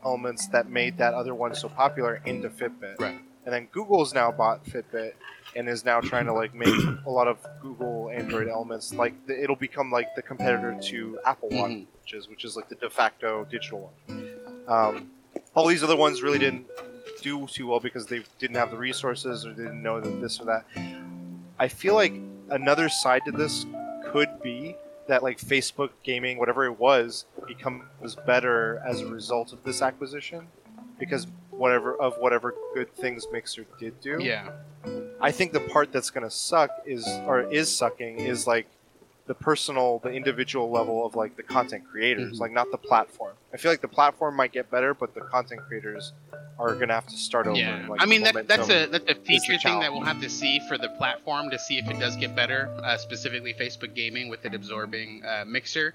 elements 0.05 0.47
that 0.49 0.69
made 0.69 0.99
that 0.99 1.15
other 1.15 1.35
one 1.35 1.55
so 1.55 1.69
popular 1.69 2.21
into 2.25 2.49
Fitbit. 2.49 3.01
Right. 3.01 3.19
And 3.45 3.55
then 3.55 3.69
Google's 3.73 4.13
now 4.13 4.31
bought 4.31 4.65
Fitbit 4.67 5.13
and 5.57 5.69
is 5.69 5.85
now 5.85 6.01
trying 6.01 6.27
to 6.27 6.33
like 6.33 6.55
make 6.55 6.75
a 7.07 7.11
lot 7.11 7.27
of 7.27 7.39
Google 7.63 8.11
Android 8.11 8.49
elements 8.49 8.93
like 8.95 9.15
the, 9.27 9.43
it'll 9.43 9.57
become 9.57 9.91
like 9.91 10.15
the 10.15 10.23
competitor 10.23 10.79
to 10.89 11.19
Apple 11.27 11.49
Watch, 11.51 11.71
Mhm. 11.71 11.87
which 12.03 12.15
is 12.15 12.29
which 12.29 12.45
is 12.45 12.55
like 12.57 12.69
the 12.69 12.75
de 12.77 12.91
facto 12.91 13.45
digital 13.51 13.93
one. 14.07 14.31
Um, 14.69 15.11
all 15.55 15.67
these 15.67 15.83
other 15.83 15.97
ones 15.97 16.23
really 16.23 16.39
didn't 16.39 16.67
do 17.23 17.47
too 17.47 17.67
well 17.67 17.81
because 17.81 18.07
they 18.07 18.23
didn't 18.39 18.57
have 18.57 18.71
the 18.71 18.77
resources 18.77 19.45
or 19.47 19.53
didn't 19.53 19.83
know 19.83 20.01
that 20.01 20.21
this 20.21 20.39
or 20.41 20.45
that. 20.45 20.65
I 21.59 21.69
feel 21.69 21.95
like 21.95 22.13
another 22.51 22.89
side 22.89 23.23
to 23.27 23.33
this 23.33 23.67
could 24.13 24.29
be 24.43 24.77
that 25.09 25.23
like 25.23 25.39
Facebook 25.39 25.91
gaming, 26.05 26.39
whatever 26.39 26.65
it 26.67 26.79
was, 26.79 27.25
becomes 27.49 28.15
better 28.27 28.81
as 28.87 29.01
a 29.01 29.07
result 29.07 29.53
of 29.53 29.63
this 29.65 29.83
acquisition 29.83 30.47
because 30.99 31.27
whatever 31.61 31.95
of 31.95 32.17
whatever 32.17 32.55
good 32.73 32.91
things 32.97 33.27
Mixer 33.31 33.67
did 33.79 34.01
do. 34.01 34.17
Yeah. 34.19 34.49
I 35.21 35.31
think 35.31 35.53
the 35.53 35.61
part 35.61 35.93
that's 35.93 36.09
gonna 36.11 36.31
suck 36.31 36.71
is 36.87 37.07
or 37.27 37.43
is 37.43 37.69
sucking 37.75 38.19
is 38.21 38.47
like 38.47 38.67
the 39.27 39.35
personal, 39.35 39.99
the 39.99 40.09
individual 40.11 40.71
level 40.71 41.05
of 41.05 41.15
like 41.15 41.37
the 41.37 41.43
content 41.43 41.85
creators, 41.89 42.39
Mhm. 42.39 42.41
like 42.41 42.53
not 42.53 42.71
the 42.71 42.79
platform. 42.79 43.35
I 43.53 43.59
feel 43.59 43.71
like 43.71 43.83
the 43.83 43.89
platform 43.89 44.37
might 44.37 44.53
get 44.53 44.71
better, 44.71 44.95
but 44.95 45.15
the 45.15 45.21
content 45.21 45.61
creators 45.69 46.15
are 46.59 46.75
gonna 46.75 46.95
have 46.95 47.07
to 47.09 47.17
start 47.19 47.47
over. 47.47 47.59
Yeah. 47.59 47.87
like, 47.89 48.01
I 48.03 48.07
mean 48.07 48.23
that 48.23 48.49
that's 48.49 48.71
a 48.71 48.87
that's 48.87 49.11
a 49.11 49.15
feature 49.15 49.59
thing 49.59 49.81
that 49.81 49.93
we'll 49.93 50.01
have 50.13 50.23
to 50.23 50.31
see 50.31 50.61
for 50.67 50.79
the 50.79 50.89
platform 50.97 51.51
to 51.51 51.59
see 51.59 51.77
if 51.77 51.87
it 51.91 52.01
does 52.01 52.17
get 52.17 52.35
better, 52.35 52.71
uh, 52.83 52.97
specifically 52.97 53.53
Facebook 53.53 53.93
Gaming 53.95 54.31
with 54.31 54.47
it 54.47 54.55
absorbing 54.55 55.23
uh, 55.27 55.45
Mixer. 55.47 55.93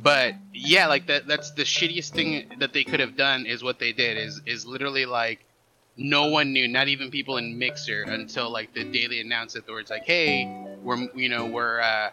But 0.00 0.34
yeah, 0.52 0.86
like 0.86 1.08
that 1.08 1.26
that's 1.26 1.50
the 1.52 1.64
shittiest 1.64 2.10
thing 2.10 2.52
that 2.60 2.72
they 2.72 2.84
could 2.84 3.00
have 3.00 3.16
done 3.16 3.46
is 3.46 3.64
what 3.64 3.80
they 3.80 3.92
did 3.92 4.16
is 4.16 4.40
is 4.46 4.64
literally 4.64 5.06
like 5.06 5.44
no 5.96 6.26
one 6.26 6.52
knew, 6.52 6.68
not 6.68 6.86
even 6.86 7.10
people 7.10 7.36
in 7.38 7.58
Mixer, 7.58 8.04
until 8.04 8.48
like 8.50 8.72
the 8.72 8.84
daily 8.84 9.20
announced 9.20 9.56
it, 9.56 9.64
where 9.66 9.80
it's 9.80 9.90
like, 9.90 10.04
hey, 10.04 10.46
we're 10.82 11.08
you 11.14 11.28
know 11.28 11.46
we're 11.46 11.80
uh, 11.80 12.10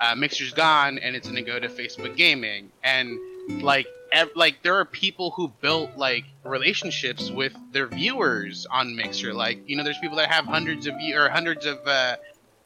uh, 0.00 0.14
Mixer's 0.14 0.52
gone 0.52 0.98
and 0.98 1.16
it's 1.16 1.26
gonna 1.26 1.42
go 1.42 1.58
to 1.58 1.68
Facebook 1.68 2.16
Gaming, 2.16 2.70
and 2.84 3.18
like 3.60 3.88
ev- 4.12 4.30
like 4.36 4.62
there 4.62 4.76
are 4.76 4.84
people 4.84 5.32
who 5.32 5.48
built 5.60 5.96
like 5.96 6.24
relationships 6.44 7.30
with 7.32 7.54
their 7.72 7.88
viewers 7.88 8.66
on 8.70 8.94
Mixer. 8.94 9.34
Like 9.34 9.68
you 9.68 9.76
know, 9.76 9.82
there's 9.82 9.98
people 9.98 10.18
that 10.18 10.30
have 10.30 10.44
hundreds 10.44 10.86
of 10.86 10.96
view 10.96 11.18
or 11.18 11.28
hundreds 11.28 11.66
of 11.66 11.78
uh, 11.86 12.16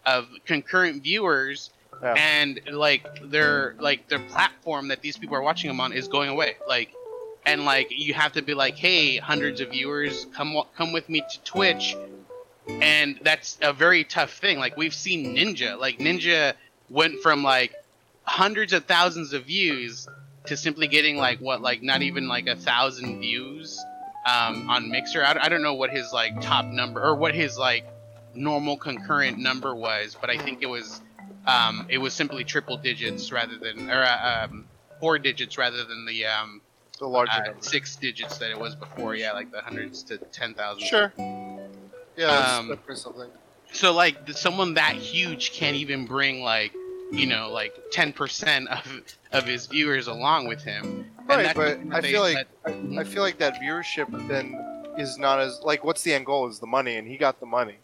of 0.04 0.28
concurrent 0.44 1.02
viewers, 1.02 1.70
Yeah. 2.02 2.14
and 2.16 2.60
like 2.72 3.06
their 3.24 3.74
like 3.78 4.08
their 4.08 4.20
platform 4.20 4.88
that 4.88 5.02
these 5.02 5.18
people 5.18 5.36
are 5.36 5.42
watching 5.42 5.68
them 5.68 5.80
on 5.80 5.92
is 5.92 6.08
going 6.08 6.30
away. 6.30 6.56
Like 6.66 6.94
and 7.46 7.64
like 7.64 7.88
you 7.90 8.14
have 8.14 8.32
to 8.32 8.42
be 8.42 8.54
like, 8.54 8.76
hey, 8.76 9.16
hundreds 9.16 9.60
of 9.60 9.70
viewers, 9.70 10.26
come 10.34 10.54
wa- 10.54 10.66
come 10.76 10.92
with 10.92 11.08
me 11.08 11.22
to 11.30 11.40
Twitch, 11.44 11.96
and 12.68 13.18
that's 13.22 13.58
a 13.62 13.72
very 13.72 14.04
tough 14.04 14.32
thing. 14.32 14.58
Like 14.58 14.76
we've 14.76 14.94
seen 14.94 15.36
Ninja, 15.36 15.78
like 15.78 15.98
Ninja 15.98 16.54
went 16.88 17.20
from 17.22 17.42
like 17.42 17.74
hundreds 18.24 18.72
of 18.72 18.84
thousands 18.84 19.32
of 19.32 19.44
views 19.44 20.08
to 20.46 20.56
simply 20.56 20.86
getting 20.86 21.16
like 21.16 21.38
what 21.40 21.60
like 21.60 21.82
not 21.82 22.02
even 22.02 22.28
like 22.28 22.46
a 22.46 22.56
thousand 22.56 23.20
views 23.20 23.82
um, 24.26 24.68
on 24.68 24.90
Mixer. 24.90 25.22
I, 25.24 25.36
I 25.42 25.48
don't 25.48 25.62
know 25.62 25.74
what 25.74 25.90
his 25.90 26.12
like 26.12 26.40
top 26.40 26.66
number 26.66 27.02
or 27.02 27.14
what 27.14 27.34
his 27.34 27.58
like 27.58 27.84
normal 28.34 28.76
concurrent 28.76 29.38
number 29.38 29.74
was, 29.74 30.16
but 30.20 30.30
I 30.30 30.38
think 30.38 30.62
it 30.62 30.66
was 30.66 31.00
um, 31.46 31.86
it 31.88 31.98
was 31.98 32.12
simply 32.14 32.44
triple 32.44 32.76
digits 32.76 33.32
rather 33.32 33.56
than 33.58 33.90
or 33.90 34.02
uh, 34.02 34.46
um, 34.50 34.66
four 35.00 35.18
digits 35.18 35.56
rather 35.58 35.84
than 35.84 36.06
the 36.06 36.26
um, 36.26 36.60
the 36.98 37.06
larger 37.06 37.32
uh, 37.32 37.52
six 37.60 37.96
digits 37.96 38.38
that 38.38 38.50
it 38.50 38.58
was 38.58 38.74
before. 38.74 39.14
Yeah, 39.14 39.32
like 39.32 39.50
the 39.50 39.60
hundreds 39.62 40.02
to 40.04 40.18
ten 40.18 40.54
thousand. 40.54 40.86
Sure. 40.86 41.12
Yeah, 42.16 42.56
Um, 42.58 42.78
something. 42.96 43.30
So 43.72 43.92
like 43.92 44.16
someone 44.30 44.74
that 44.74 44.94
huge 44.96 45.52
can't 45.52 45.76
even 45.76 46.06
bring 46.06 46.42
like 46.42 46.72
you 47.12 47.26
know 47.26 47.50
like 47.50 47.72
ten 47.92 48.12
percent 48.12 48.68
of 48.68 49.02
of 49.32 49.44
his 49.46 49.66
viewers 49.66 50.06
along 50.08 50.48
with 50.48 50.62
him. 50.62 51.06
And 51.28 51.28
Right, 51.28 51.54
but 51.54 51.78
I 51.92 52.00
feel 52.00 52.20
like 52.22 52.34
that- 52.34 52.48
I, 52.96 53.00
I 53.00 53.04
feel 53.04 53.22
like 53.22 53.38
that 53.38 53.54
viewership 53.54 54.10
then 54.28 54.54
is 54.98 55.16
not 55.18 55.38
as 55.38 55.60
like 55.62 55.84
what's 55.84 56.02
the 56.02 56.12
end 56.12 56.26
goal 56.26 56.48
is 56.48 56.58
the 56.58 56.66
money, 56.66 56.96
and 56.96 57.06
he 57.06 57.16
got 57.16 57.38
the 57.40 57.46
money, 57.46 57.76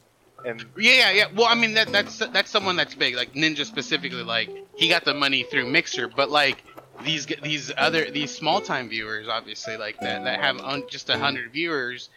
and 0.44 0.64
Yeah, 0.76 0.92
yeah, 0.92 1.10
yeah. 1.12 1.24
Well, 1.34 1.46
I 1.46 1.54
mean 1.54 1.74
that 1.74 1.90
that's 1.92 2.18
that's 2.18 2.50
someone 2.50 2.76
that's 2.76 2.94
big, 2.94 3.14
like 3.14 3.32
Ninja 3.34 3.64
specifically. 3.64 4.22
Like 4.22 4.50
he 4.76 4.88
got 4.88 5.04
the 5.04 5.14
money 5.14 5.42
through 5.44 5.66
Mixer, 5.66 6.08
but 6.08 6.30
like 6.30 6.62
these 7.04 7.26
these 7.42 7.72
other 7.76 8.10
these 8.10 8.34
small 8.34 8.60
time 8.60 8.88
viewers, 8.88 9.28
obviously, 9.28 9.76
like 9.76 9.98
that 10.00 10.24
that 10.24 10.40
have 10.40 10.58
un, 10.58 10.84
just 10.88 11.08
a 11.10 11.18
hundred 11.18 11.52
viewers, 11.52 12.08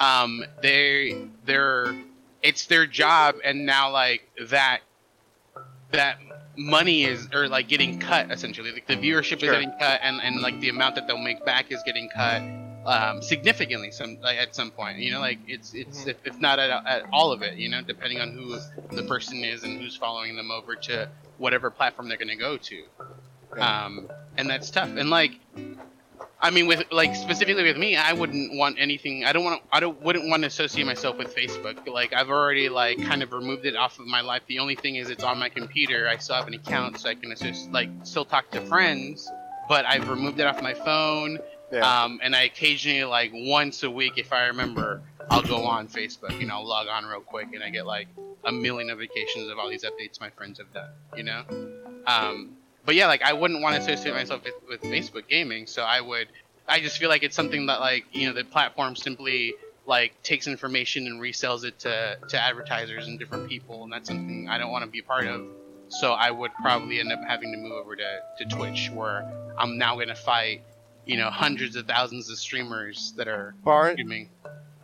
um, 0.00 0.44
they 0.62 1.28
they're 1.44 1.94
it's 2.42 2.66
their 2.66 2.86
job, 2.86 3.36
and 3.44 3.66
now 3.66 3.90
like 3.90 4.28
that 4.48 4.80
that 5.92 6.18
money 6.56 7.04
is 7.04 7.28
or 7.32 7.48
like 7.48 7.68
getting 7.68 7.98
cut 7.98 8.30
essentially. 8.30 8.72
Like 8.72 8.86
the 8.86 8.96
viewership 8.96 9.40
Sure. 9.40 9.52
is 9.52 9.52
getting 9.52 9.72
cut, 9.78 10.00
and 10.02 10.20
and 10.22 10.40
like 10.40 10.60
the 10.60 10.68
amount 10.68 10.94
that 10.96 11.06
they'll 11.06 11.18
make 11.18 11.44
back 11.44 11.70
is 11.70 11.82
getting 11.84 12.08
cut 12.14 12.42
um, 12.86 13.20
significantly 13.20 13.90
some 13.90 14.18
like, 14.22 14.38
at 14.38 14.54
some 14.54 14.70
point. 14.70 14.98
You 14.98 15.12
know, 15.12 15.20
like 15.20 15.38
it's 15.46 15.74
it's 15.74 16.04
Mhm. 16.04 16.08
if, 16.08 16.16
if 16.24 16.40
not 16.40 16.58
at, 16.58 16.70
at 16.86 17.02
all 17.12 17.32
of 17.32 17.42
it. 17.42 17.58
You 17.58 17.68
know, 17.68 17.82
depending 17.82 18.20
on 18.20 18.32
who 18.32 18.58
the 18.96 19.02
person 19.02 19.44
is 19.44 19.64
and 19.64 19.80
who's 19.80 19.96
following 19.96 20.36
them 20.36 20.50
over 20.50 20.76
to 20.76 21.08
whatever 21.38 21.70
platform 21.70 22.08
they're 22.08 22.16
going 22.16 22.28
to 22.28 22.36
go 22.36 22.56
to. 22.56 22.84
Um, 23.58 24.08
and 24.36 24.48
that's 24.48 24.70
tough. 24.70 24.88
And 24.96 25.10
like, 25.10 25.32
I 26.40 26.50
mean, 26.50 26.66
with 26.66 26.84
like 26.92 27.14
specifically 27.16 27.64
with 27.64 27.76
me, 27.78 27.96
I 27.96 28.12
wouldn't 28.12 28.56
want 28.56 28.76
anything. 28.78 29.24
I 29.24 29.32
don't 29.32 29.44
want. 29.44 29.62
I 29.72 29.80
don't. 29.80 30.00
Wouldn't 30.02 30.28
want 30.28 30.42
to 30.42 30.46
associate 30.48 30.84
myself 30.84 31.16
with 31.16 31.34
Facebook. 31.34 31.86
Like 31.88 32.12
I've 32.12 32.28
already 32.28 32.68
like 32.68 33.02
kind 33.02 33.22
of 33.22 33.32
removed 33.32 33.64
it 33.64 33.74
off 33.74 33.98
of 33.98 34.06
my 34.06 34.20
life. 34.20 34.42
The 34.46 34.58
only 34.58 34.76
thing 34.76 34.96
is 34.96 35.08
it's 35.10 35.24
on 35.24 35.38
my 35.38 35.48
computer. 35.48 36.06
I 36.08 36.18
still 36.18 36.36
have 36.36 36.46
an 36.46 36.54
account, 36.54 37.00
so 37.00 37.08
I 37.08 37.14
can 37.14 37.32
associate, 37.32 37.72
like 37.72 37.88
still 38.04 38.24
talk 38.24 38.50
to 38.50 38.60
friends. 38.66 39.28
But 39.68 39.86
I've 39.86 40.08
removed 40.08 40.38
it 40.38 40.46
off 40.46 40.62
my 40.62 40.74
phone. 40.74 41.38
Yeah, 41.72 42.04
Um, 42.04 42.20
and 42.22 42.34
I 42.36 42.42
occasionally, 42.42 43.04
like 43.04 43.32
once 43.34 43.82
a 43.82 43.90
week, 43.90 44.14
if 44.16 44.32
I 44.32 44.46
remember, 44.46 45.02
I'll 45.30 45.42
go 45.42 45.64
on 45.64 45.88
Facebook. 45.88 46.38
You 46.40 46.46
know, 46.46 46.62
log 46.62 46.86
on 46.88 47.04
real 47.04 47.20
quick, 47.20 47.48
and 47.54 47.62
I 47.62 47.70
get 47.70 47.86
like 47.86 48.08
a 48.44 48.52
million 48.52 48.88
notifications 48.88 49.48
of 49.50 49.58
all 49.58 49.68
these 49.68 49.84
updates 49.84 50.20
my 50.20 50.30
friends 50.30 50.58
have 50.58 50.72
done. 50.72 50.90
You 51.16 51.24
know, 51.24 51.44
Um, 52.06 52.56
but 52.84 52.94
yeah, 52.94 53.06
like 53.08 53.22
I 53.22 53.32
wouldn't 53.32 53.62
want 53.62 53.74
to 53.76 53.82
associate 53.82 54.14
myself 54.14 54.44
with, 54.44 54.54
with 54.68 54.82
Facebook 54.82 55.28
gaming, 55.28 55.66
so 55.66 55.82
I 55.82 56.00
would. 56.00 56.28
I 56.68 56.80
just 56.80 56.98
feel 56.98 57.08
like 57.08 57.22
it's 57.22 57.36
something 57.36 57.66
that 57.66 57.80
like 57.80 58.06
you 58.12 58.28
know 58.28 58.34
the 58.34 58.44
platform 58.44 58.96
simply 58.96 59.54
like 59.86 60.20
takes 60.22 60.46
information 60.48 61.06
and 61.06 61.20
resells 61.20 61.64
it 61.64 61.78
to 61.80 62.16
to 62.28 62.40
advertisers 62.40 63.06
and 63.08 63.18
different 63.18 63.48
people, 63.48 63.82
and 63.84 63.92
that's 63.92 64.08
something 64.08 64.48
I 64.48 64.58
don't 64.58 64.70
want 64.70 64.84
to 64.84 64.90
be 64.90 65.00
a 65.00 65.02
part 65.02 65.26
of. 65.26 65.46
So 65.88 66.12
I 66.12 66.30
would 66.32 66.50
probably 66.60 66.98
end 66.98 67.12
up 67.12 67.20
having 67.26 67.52
to 67.52 67.58
move 67.58 67.72
over 67.72 67.94
to, 67.94 68.18
to 68.38 68.44
Twitch, 68.46 68.90
where 68.92 69.24
I'm 69.56 69.78
now 69.78 69.94
going 69.94 70.08
to 70.08 70.16
fight, 70.16 70.62
you 71.06 71.16
know, 71.16 71.30
hundreds 71.30 71.76
of 71.76 71.86
thousands 71.86 72.28
of 72.30 72.36
streamers 72.38 73.12
that 73.16 73.28
are 73.28 73.54
Bar, 73.64 73.92
streaming 73.92 74.28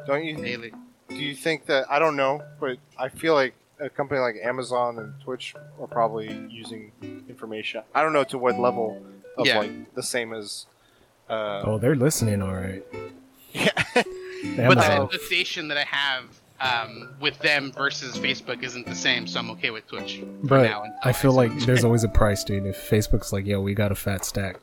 don't 0.06 0.24
you 0.24 0.36
daily. 0.36 0.72
do 1.08 1.16
you 1.16 1.34
think 1.34 1.66
that 1.66 1.84
I 1.90 1.98
don't 1.98 2.16
know, 2.16 2.42
but 2.60 2.78
I 2.98 3.08
feel 3.08 3.34
like 3.34 3.54
a 3.80 3.88
company 3.90 4.20
like 4.20 4.36
Amazon 4.42 4.98
and 4.98 5.12
Twitch 5.22 5.54
are 5.80 5.86
probably 5.88 6.32
using 6.48 6.92
information. 7.28 7.82
I 7.94 8.02
don't 8.02 8.12
know 8.12 8.24
to 8.24 8.38
what 8.38 8.58
level 8.58 9.02
of 9.36 9.46
Yeah. 9.46 9.58
like 9.58 9.94
the 9.94 10.02
same 10.02 10.32
as. 10.32 10.66
Uh, 11.28 11.62
Oh, 11.64 11.78
they're 11.78 11.96
listening, 11.96 12.42
all 12.42 12.54
right. 12.54 12.84
yeah. 13.52 13.70
But 13.94 14.04
the 14.54 14.62
Amazon. 14.64 15.08
association 15.12 15.68
that 15.68 15.78
I 15.78 15.84
have 15.84 16.24
um, 16.60 17.10
with 17.20 17.38
them 17.40 17.70
versus 17.72 18.16
Facebook 18.18 18.62
isn't 18.64 18.86
the 18.86 18.94
same, 18.94 19.26
so 19.28 19.38
I'm 19.40 19.50
okay 19.52 19.70
with 19.70 19.86
Twitch. 19.88 20.18
for 20.18 20.46
But 20.46 20.62
now 20.64 20.84
I 21.04 21.12
feel 21.12 21.30
see- 21.32 21.36
like 21.36 21.58
there's 21.60 21.84
always 21.88 22.02
a 22.04 22.08
price, 22.08 22.42
dude. 22.44 22.66
If 22.66 22.76
Facebook's 22.90 23.32
like, 23.32 23.46
"Yo, 23.46 23.60
we 23.60 23.74
got 23.74 23.90
a 23.92 23.94
fat 23.94 24.24
stack," 24.24 24.56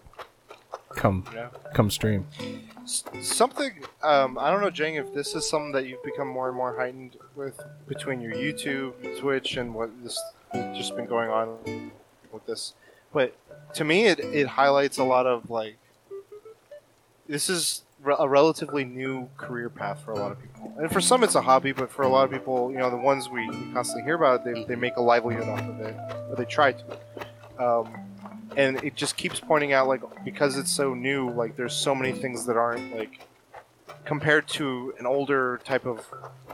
come, 0.96 1.26
Yeah. 1.34 1.50
come 1.74 1.90
stream. 1.90 2.28
Something 3.22 3.84
um, 4.02 4.38
I 4.40 4.50
don't 4.50 4.62
know, 4.62 4.72
Jang, 4.72 4.96
if 4.96 5.14
this 5.14 5.36
is 5.36 5.48
something 5.48 5.72
that 5.74 5.86
you've 5.86 6.04
become 6.04 6.28
more 6.28 6.48
and 6.48 6.58
more 6.58 6.76
heightened 6.76 7.18
with 7.36 7.60
between 7.88 8.20
your 8.22 8.34
YouTube, 8.34 8.94
Twitch, 9.20 9.58
and 9.58 9.76
what 9.76 9.92
this 10.04 10.20
just 10.76 10.96
been 10.96 11.06
going 11.06 11.30
on 11.30 11.92
with 12.32 12.46
this. 12.48 12.74
But 13.14 13.36
to 13.76 13.84
me, 13.84 14.08
it 14.08 14.20
it 14.20 14.48
highlights 14.48 14.98
a 14.98 15.04
lot 15.04 15.28
of 15.28 15.50
like 15.52 15.78
this 17.28 17.50
is 17.50 17.84
a 18.18 18.28
relatively 18.28 18.86
new 18.86 19.30
career 19.38 19.70
path 19.70 20.02
for 20.04 20.12
a 20.12 20.16
lot 20.16 20.32
of 20.32 20.42
people, 20.42 20.74
and 20.80 20.90
for 20.92 21.02
some 21.02 21.24
it's 21.24 21.36
a 21.36 21.42
hobby, 21.42 21.72
but 21.74 21.92
for 21.92 22.02
a 22.04 22.08
lot 22.08 22.24
of 22.26 22.32
people, 22.32 22.72
you 22.72 22.78
know, 22.78 22.90
the 22.90 22.98
ones 22.98 23.30
we, 23.30 23.48
we 23.50 23.72
constantly 23.74 24.04
hear 24.04 24.16
about, 24.16 24.44
they 24.46 24.64
they 24.64 24.76
make 24.76 24.96
a 24.98 25.02
livelihood 25.02 25.48
off 25.48 25.62
of 25.62 25.80
it, 25.82 25.96
or 26.30 26.36
they 26.38 26.46
try 26.46 26.72
to. 26.72 26.84
Um, 27.64 27.94
and 28.58 28.84
it 28.84 28.96
just 28.96 29.18
keeps 29.18 29.40
pointing 29.40 29.74
out 29.74 29.88
like 29.88 30.02
because 30.24 30.58
it's 30.58 30.72
so 30.72 30.94
new 30.94 31.30
like 31.32 31.56
there's 31.56 31.76
so 31.76 31.94
many 31.94 32.12
things 32.12 32.46
that 32.46 32.58
aren't 32.58 32.96
like 32.96 33.28
compared 34.06 34.48
to 34.48 34.94
an 35.00 35.06
older 35.06 35.60
type 35.64 35.86
of 35.86 36.06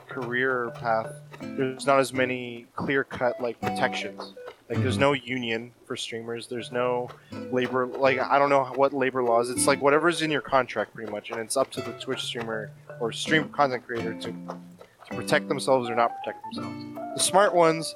career 0.07 0.71
path 0.75 1.13
there's 1.41 1.85
not 1.85 1.99
as 1.99 2.13
many 2.13 2.65
clear 2.75 3.03
cut 3.03 3.39
like 3.41 3.59
protections. 3.61 4.33
Like 4.69 4.79
there's 4.81 4.95
mm-hmm. 4.95 5.01
no 5.01 5.13
union 5.13 5.71
for 5.85 5.95
streamers. 5.95 6.47
There's 6.47 6.71
no 6.71 7.09
labor 7.51 7.85
like 7.85 8.19
i 8.19 8.39
don't 8.39 8.49
know 8.49 8.65
what 8.75 8.93
labor 8.93 9.23
laws. 9.23 9.49
It's 9.49 9.67
like 9.67 9.81
whatever's 9.81 10.21
in 10.21 10.31
your 10.31 10.41
contract 10.41 10.93
pretty 10.93 11.11
much 11.11 11.31
and 11.31 11.39
it's 11.39 11.57
up 11.57 11.71
to 11.71 11.81
the 11.81 11.91
twitch 11.93 12.23
streamer 12.23 12.71
or 12.99 13.11
stream 13.11 13.49
content 13.49 13.85
creator 13.85 14.13
to 14.13 14.31
to 14.31 15.15
protect 15.15 15.47
themselves 15.47 15.89
or 15.89 15.95
not 15.95 16.11
protect 16.19 16.43
themselves. 16.43 16.83
The 17.15 17.23
smart 17.23 17.53
ones 17.53 17.95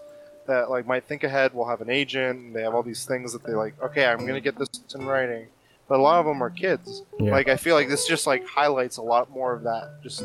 that 0.49 0.69
like 0.69 0.85
might 0.85 1.05
think 1.05 1.23
ahead 1.23 1.53
will 1.53 1.67
have 1.67 1.79
an 1.81 1.89
agent 1.89 2.39
and 2.39 2.55
they 2.55 2.61
have 2.63 2.75
all 2.75 2.83
these 2.83 3.05
things 3.05 3.31
that 3.33 3.43
they 3.43 3.53
like 3.53 3.73
okay 3.81 4.05
i'm 4.05 4.25
gonna 4.25 4.41
get 4.41 4.57
this 4.57 4.67
in 4.93 5.05
writing. 5.05 5.47
But 5.87 5.99
a 5.99 6.03
lot 6.03 6.19
of 6.19 6.25
them 6.27 6.43
are 6.43 6.49
kids. 6.49 7.03
Yeah. 7.19 7.31
like 7.31 7.47
i 7.47 7.55
feel 7.55 7.75
like 7.75 7.87
this 7.87 8.07
just 8.07 8.27
like 8.27 8.45
highlights 8.45 8.97
a 8.97 9.01
lot 9.01 9.29
more 9.31 9.53
of 9.53 9.63
that 9.63 10.01
just 10.03 10.23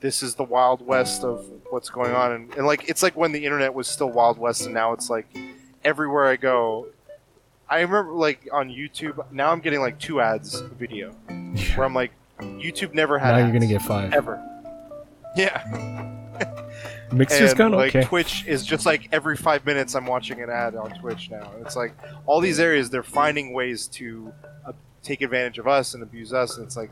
this 0.00 0.22
is 0.22 0.34
the 0.34 0.44
wild 0.44 0.86
west 0.86 1.24
of 1.24 1.44
what's 1.70 1.90
going 1.90 2.12
on. 2.14 2.32
And, 2.32 2.54
and 2.54 2.66
like 2.66 2.88
it's 2.88 3.02
like 3.02 3.16
when 3.16 3.32
the 3.32 3.44
internet 3.44 3.74
was 3.74 3.86
still 3.86 4.10
wild 4.10 4.38
west 4.38 4.64
and 4.64 4.74
now 4.74 4.92
it's 4.92 5.10
like 5.10 5.26
everywhere 5.84 6.26
i 6.26 6.36
go 6.36 6.86
i 7.68 7.80
remember 7.80 8.12
like 8.12 8.46
on 8.52 8.68
youtube 8.68 9.24
now 9.32 9.50
i'm 9.50 9.60
getting 9.60 9.80
like 9.80 9.98
two 9.98 10.20
ads 10.20 10.60
a 10.60 10.68
video 10.68 11.10
where 11.74 11.84
i'm 11.84 11.94
like 11.94 12.12
youtube 12.40 12.92
never 12.92 13.18
had 13.18 13.32
now 13.32 13.38
you're 13.38 13.52
gonna 13.52 13.66
get 13.66 13.80
five. 13.82 14.12
ever. 14.12 14.42
Yeah 15.36 15.64
Mixer's 17.12 17.50
and 17.50 17.58
kind 17.58 17.74
of 17.74 17.80
like 17.80 17.94
okay. 17.94 18.06
Twitch 18.06 18.44
is 18.46 18.64
just 18.64 18.86
like 18.86 19.08
every 19.12 19.36
five 19.36 19.64
minutes 19.66 19.94
I'm 19.94 20.06
watching 20.06 20.40
an 20.42 20.50
ad 20.50 20.74
on 20.74 20.90
Twitch 20.98 21.30
now. 21.30 21.50
It's 21.60 21.76
like 21.76 21.94
all 22.26 22.40
these 22.40 22.60
areas 22.60 22.90
they're 22.90 23.02
finding 23.02 23.52
ways 23.52 23.86
to 23.88 24.32
uh, 24.66 24.72
take 25.02 25.22
advantage 25.22 25.58
of 25.58 25.66
us 25.66 25.94
and 25.94 26.02
abuse 26.02 26.32
us. 26.32 26.56
And 26.56 26.66
it's 26.66 26.76
like 26.76 26.90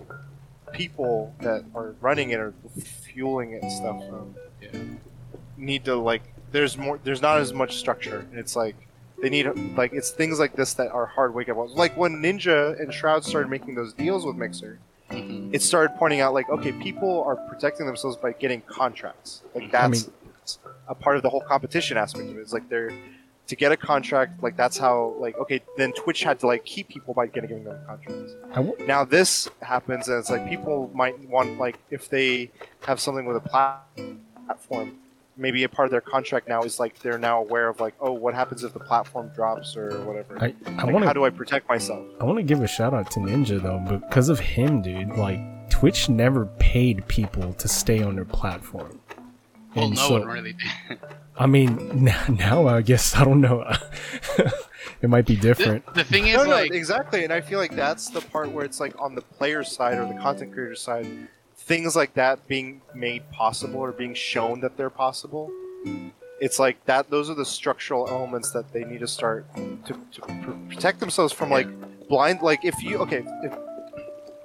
people 0.73 1.35
that 1.41 1.65
are 1.75 1.95
running 2.01 2.31
it 2.31 2.41
are 2.41 2.55
fueling 2.81 3.53
it 3.53 3.63
and 3.63 3.73
stuff. 3.73 4.03
Um, 4.13 4.35
Yeah. 4.61 4.81
Need 5.57 5.85
to 5.87 5.97
like 5.97 6.23
there's 6.53 6.77
more 6.79 6.99
there's 7.03 7.23
not 7.23 7.39
as 7.39 7.53
much 7.53 7.77
structure. 7.77 8.27
And 8.31 8.39
it's 8.39 8.57
like 8.57 8.77
they 9.21 9.29
need 9.29 9.47
like 9.77 9.93
it's 9.93 10.11
things 10.11 10.39
like 10.39 10.55
this 10.55 10.75
that 10.75 10.91
are 10.93 11.07
hard 11.07 11.35
wake 11.35 11.49
up. 11.49 11.57
Like 11.75 11.97
when 11.97 12.23
Ninja 12.23 12.81
and 12.81 12.93
Shroud 12.93 13.25
started 13.25 13.49
making 13.49 13.75
those 13.75 13.93
deals 13.93 14.25
with 14.25 14.37
Mixer 14.37 14.79
Mhm. 15.11 15.55
it 15.55 15.63
started 15.63 15.97
pointing 15.97 16.21
out 16.21 16.35
like 16.35 16.49
okay 16.51 16.73
people 16.73 17.23
are 17.25 17.37
protecting 17.37 17.87
themselves 17.87 18.17
by 18.17 18.33
getting 18.33 18.61
contracts. 18.63 19.43
Like 19.55 19.71
that's 19.73 20.05
I 20.05 20.07
mean- 20.07 20.13
a 20.89 20.95
part 20.95 21.17
of 21.17 21.23
the 21.23 21.29
whole 21.31 21.43
competition 21.43 21.97
aspect 21.99 22.31
of 22.31 22.37
it 22.39 22.41
it's 22.41 22.53
like 22.55 22.69
they're 22.71 22.91
to 23.49 23.57
get 23.57 23.71
a 23.73 23.77
contract 23.77 24.43
like 24.43 24.57
that's 24.57 24.77
how 24.79 25.15
like 25.19 25.37
okay 25.39 25.61
then 25.79 25.93
twitch 25.93 26.23
had 26.23 26.39
to 26.41 26.47
like 26.47 26.65
keep 26.65 26.89
people 26.89 27.13
by 27.15 27.27
getting 27.27 27.65
them 27.65 27.79
contracts. 27.87 28.33
I 28.53 28.57
w- 28.63 28.77
now 28.87 29.05
this 29.05 29.49
happens 29.63 30.09
and 30.09 30.19
it's 30.19 30.31
like 30.31 30.47
people 30.49 30.91
might 30.95 31.19
want 31.29 31.59
like 31.59 31.79
if 31.91 32.09
they 32.11 32.51
have 32.83 33.01
something 33.01 33.25
with 33.27 33.37
a 33.39 33.41
plat- 33.41 33.81
platform 34.47 34.99
maybe 35.39 35.63
a 35.65 35.69
part 35.69 35.87
of 35.87 35.91
their 35.93 36.01
contract 36.01 36.49
now 36.49 36.63
is 36.63 36.79
like 36.81 36.99
they're 36.99 37.17
now 37.19 37.41
aware 37.41 37.69
of 37.69 37.81
like 37.81 37.95
oh 38.01 38.13
what 38.13 38.35
happens 38.35 38.65
if 38.65 38.73
the 38.73 38.81
platform 38.81 39.31
drops 39.35 39.77
or 39.77 40.01
whatever 40.05 40.37
I, 40.43 40.55
I 40.67 40.83
like, 40.85 40.93
want 40.93 41.05
how 41.05 41.13
do 41.13 41.25
i 41.25 41.31
protect 41.31 41.69
myself 41.69 42.05
I 42.21 42.25
want 42.25 42.39
to 42.39 42.43
give 42.43 42.61
a 42.61 42.67
shout 42.67 42.93
out 42.93 43.11
to 43.13 43.21
Ninja 43.21 43.63
though, 43.63 43.79
because 43.99 44.29
of 44.29 44.41
him, 44.41 44.83
dude. 44.83 45.17
Like 45.17 45.41
Twitch 45.71 46.09
never 46.09 46.47
paid 46.59 47.07
people 47.09 47.53
to 47.55 47.69
stay 47.69 48.03
on 48.03 48.17
their 48.17 48.25
platform. 48.25 49.01
Well, 49.75 49.87
And 49.87 49.95
no 49.95 50.09
so- 50.09 50.19
one 50.19 50.27
really 50.29 50.55
did. 50.55 50.99
I 51.37 51.47
mean, 51.47 52.03
now, 52.05 52.25
now 52.29 52.67
I 52.67 52.83
guess 52.83 53.15
I 53.15 53.23
don't 53.23 53.41
know. 53.41 53.63
it 55.03 55.09
might 55.09 55.25
be 55.25 55.37
the, 55.37 55.43
different. 55.43 55.95
the 55.95 56.03
thing 56.03 56.27
is, 56.27 56.35
no, 56.35 56.43
no, 56.43 56.51
like, 56.51 56.73
exactly, 56.73 57.23
and 57.23 57.33
I 57.33 57.41
feel 57.41 57.61
like 57.61 57.77
that's 57.77 58.09
the 58.11 58.21
part 58.21 58.51
where 58.51 58.65
it's 58.65 58.81
like 58.81 59.01
on 59.01 59.15
the 59.15 59.23
player 59.23 59.63
side 59.63 59.99
or 59.99 60.13
the 60.13 60.19
content 60.21 60.53
creator 60.53 60.75
side, 60.75 61.07
things 61.69 61.95
like 61.95 62.15
that 62.15 62.49
being 62.49 62.81
made 62.95 63.31
possible 63.31 63.79
or 63.79 63.93
being 63.93 64.15
shown 64.15 64.61
that 64.61 64.77
they're 64.77 64.91
possible. 64.91 65.53
It's 66.41 66.59
like 66.59 66.83
that; 66.87 67.11
those 67.11 67.29
are 67.31 67.35
the 67.35 67.45
structural 67.45 68.09
elements 68.09 68.51
that 68.53 68.73
they 68.73 68.85
need 68.85 69.01
to 69.01 69.07
start 69.07 69.47
to, 69.55 70.01
to 70.13 70.21
pr- 70.21 70.75
protect 70.75 70.99
themselves 70.99 71.33
from 71.33 71.51
like 71.51 71.69
blind. 72.09 72.41
Like 72.41 72.65
if 72.65 72.83
you 72.83 72.99
okay, 72.99 73.23
if, 73.43 73.53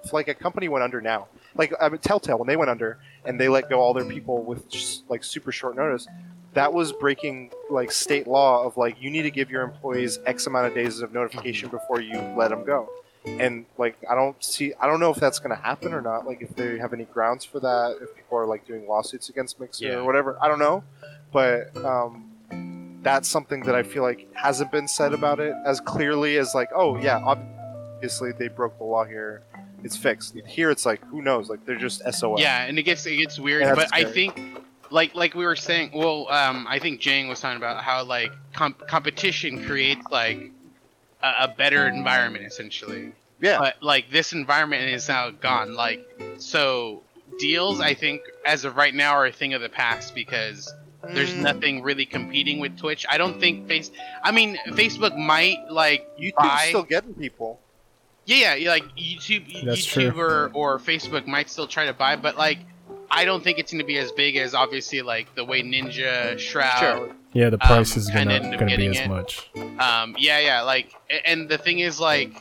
if 0.04 0.14
like 0.14 0.28
a 0.28 0.34
company 0.34 0.68
went 0.68 0.84
under 0.84 1.02
now, 1.02 1.28
like 1.56 1.74
I 1.80 1.90
mean, 1.90 2.00
Telltale 2.00 2.38
when 2.38 2.48
they 2.48 2.58
went 2.58 2.70
under 2.70 2.98
and 3.26 3.40
they 3.40 3.48
let 3.48 3.70
go 3.70 3.80
all 3.80 3.94
their 3.94 4.06
people 4.06 4.44
with 4.44 4.70
just, 4.70 5.10
like 5.10 5.24
super 5.24 5.52
short 5.52 5.76
notice, 5.76 6.08
that 6.54 6.74
was 6.74 6.92
breaking 6.92 7.52
like 7.70 7.92
state 7.92 8.28
law 8.28 8.66
of 8.66 8.76
like 8.76 9.02
you 9.02 9.10
need 9.10 9.24
to 9.24 9.32
give 9.32 9.50
your 9.50 9.62
employees 9.62 10.20
X 10.26 10.48
amount 10.48 10.68
of 10.68 10.74
days 10.74 11.00
of 11.00 11.14
notification 11.14 11.70
mm-hmm. 11.70 11.78
before 11.78 12.02
you 12.02 12.20
let 12.36 12.50
them 12.50 12.66
go. 12.66 12.90
And 13.26 13.66
like 13.78 13.98
I 14.10 14.16
don't 14.16 14.42
see, 14.44 14.74
I 14.80 14.86
don't 14.88 15.00
know 15.00 15.10
if 15.12 15.18
that's 15.18 15.40
going 15.40 15.56
to 15.56 15.62
happen 15.62 15.94
or 15.94 16.02
not. 16.02 16.26
Like 16.28 16.42
if 16.42 16.56
they 16.56 16.78
have 16.78 16.92
any 16.94 17.06
grounds 17.06 17.46
for 17.46 17.60
that, 17.62 17.98
if 18.02 18.14
people 18.16 18.38
are 18.38 18.46
like 18.46 18.68
doing 18.68 18.88
lawsuits 18.88 19.30
against 19.30 19.60
Mixer 19.60 19.86
Yeah. 19.86 19.94
or 19.96 20.04
whatever, 20.04 20.38
I 20.42 20.48
don't 20.50 20.60
know. 20.60 20.84
But 21.32 21.76
um, 21.78 23.00
that's 23.02 23.28
something 23.30 23.62
that 23.64 23.76
I 23.76 23.84
feel 23.84 24.04
like 24.04 24.28
hasn't 24.34 24.72
been 24.72 24.88
said 24.88 25.14
about 25.14 25.40
it 25.40 25.56
as 25.66 25.80
clearly 25.80 26.38
as 26.38 26.54
like, 26.54 26.70
oh 26.76 26.98
yeah, 26.98 27.18
obviously 27.26 28.32
they 28.38 28.50
broke 28.50 28.78
the 28.78 28.84
law 28.84 29.06
here. 29.06 29.42
It's 29.84 29.98
fixed. 29.98 30.36
Here 30.48 30.70
it's 30.72 30.86
like, 30.86 31.04
who 31.06 31.22
knows? 31.22 31.50
Like 31.50 31.66
they're 31.66 31.78
just 31.78 32.02
SOL. 32.14 32.40
yeah, 32.40 32.64
and 32.66 32.78
it 32.78 32.84
gets 32.84 33.06
it 33.06 33.18
gets 33.18 33.40
weird. 33.40 33.64
But 33.64 33.76
that's 33.76 33.92
I 33.94 34.04
think, 34.06 34.40
like 34.92 35.16
like 35.16 35.34
we 35.34 35.46
were 35.46 35.56
saying, 35.58 35.92
well, 35.94 36.28
um, 36.30 36.66
I 36.70 36.80
think 36.80 37.00
Jang 37.02 37.28
was 37.28 37.40
talking 37.42 37.58
about 37.58 37.84
how 37.84 38.04
like 38.04 38.32
comp- 38.54 38.88
competition 38.88 39.66
creates 39.66 40.06
like 40.12 40.52
a, 41.24 41.34
a 41.46 41.48
better 41.48 41.88
environment 41.88 42.46
essentially. 42.46 43.14
yeah. 43.42 43.58
But 43.60 43.82
like 43.82 44.12
this 44.12 44.34
environment 44.34 44.84
is 44.90 45.08
now 45.08 45.32
gone. 45.32 45.74
Like 45.74 46.06
so, 46.38 47.02
deals 47.40 47.80
I 47.80 47.94
think 47.96 48.22
as 48.46 48.66
of 48.66 48.76
right 48.76 48.94
now 48.94 49.14
are 49.14 49.26
a 49.26 49.32
thing 49.32 49.54
of 49.56 49.62
the 49.62 49.70
past 49.70 50.14
because 50.14 50.72
there's 51.14 51.34
Mm, 51.34 51.42
nothing 51.42 51.82
really 51.84 52.06
competing 52.06 52.60
with 52.60 52.78
Twitch. 52.78 53.06
I 53.10 53.18
don't 53.18 53.40
think 53.40 53.68
face. 53.68 53.92
I 54.24 54.32
mean, 54.32 54.58
Facebook 54.68 55.18
might 55.18 55.58
like 55.70 56.08
YouTube's 56.18 56.34
buy- 56.38 56.66
still 56.70 56.84
getting 56.84 57.14
people. 57.16 57.60
Yeah, 58.26 58.56
yeah, 58.56 58.70
like 58.70 58.86
YouTube, 58.96 59.66
That's 59.66 59.84
true. 59.84 60.14
Or, 60.18 60.50
or 60.54 60.80
Facebook 60.80 61.28
might 61.28 61.50
still 61.50 61.68
try 61.68 61.88
to 61.88 61.94
buy, 61.94 62.16
but 62.16 62.38
like, 62.38 62.60
I 63.16 63.26
don't 63.26 63.44
think 63.44 63.60
it's 63.60 63.72
going 63.72 63.80
to 63.80 63.86
be 63.86 63.98
as 63.98 64.12
big 64.12 64.36
as 64.38 64.54
obviously 64.54 65.02
like 65.02 65.34
the 65.36 65.46
way 65.46 65.62
Ninja, 65.62 66.38
Shroud. 66.40 66.80
Sure. 66.80 67.16
Yeah, 67.34 67.50
the 67.50 67.58
price 67.58 67.94
um, 67.96 68.00
is 68.00 68.10
gonna 68.10 68.40
gonna 68.58 68.78
be 68.78 68.88
as 68.88 69.00
it. 69.00 69.08
much. 69.08 69.50
Um, 69.80 70.16
yeah, 70.20 70.40
yeah, 70.40 70.62
like, 70.62 70.94
and 71.26 71.50
the 71.50 71.58
thing 71.58 71.80
is 71.80 72.00
like, 72.00 72.32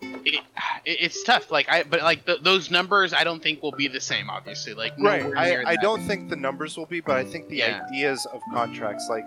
it, 0.00 0.34
it, 0.34 0.42
it's 0.86 1.22
tough. 1.22 1.50
Like, 1.50 1.68
I 1.68 1.82
but 1.82 2.00
like 2.02 2.24
th- 2.24 2.40
those 2.42 2.70
numbers, 2.70 3.12
I 3.12 3.24
don't 3.24 3.42
think 3.42 3.62
will 3.62 3.72
be 3.72 3.88
the 3.88 4.00
same. 4.00 4.30
Obviously, 4.30 4.72
like, 4.72 4.94
Right. 4.98 5.22
I, 5.36 5.72
I 5.72 5.76
don't 5.76 6.02
think 6.02 6.30
the 6.30 6.36
numbers 6.36 6.78
will 6.78 6.86
be, 6.86 7.00
but 7.00 7.16
I 7.16 7.24
think 7.24 7.48
the 7.48 7.56
Yeah. 7.58 7.82
ideas 7.90 8.24
of 8.26 8.40
contracts, 8.52 9.06
like, 9.10 9.24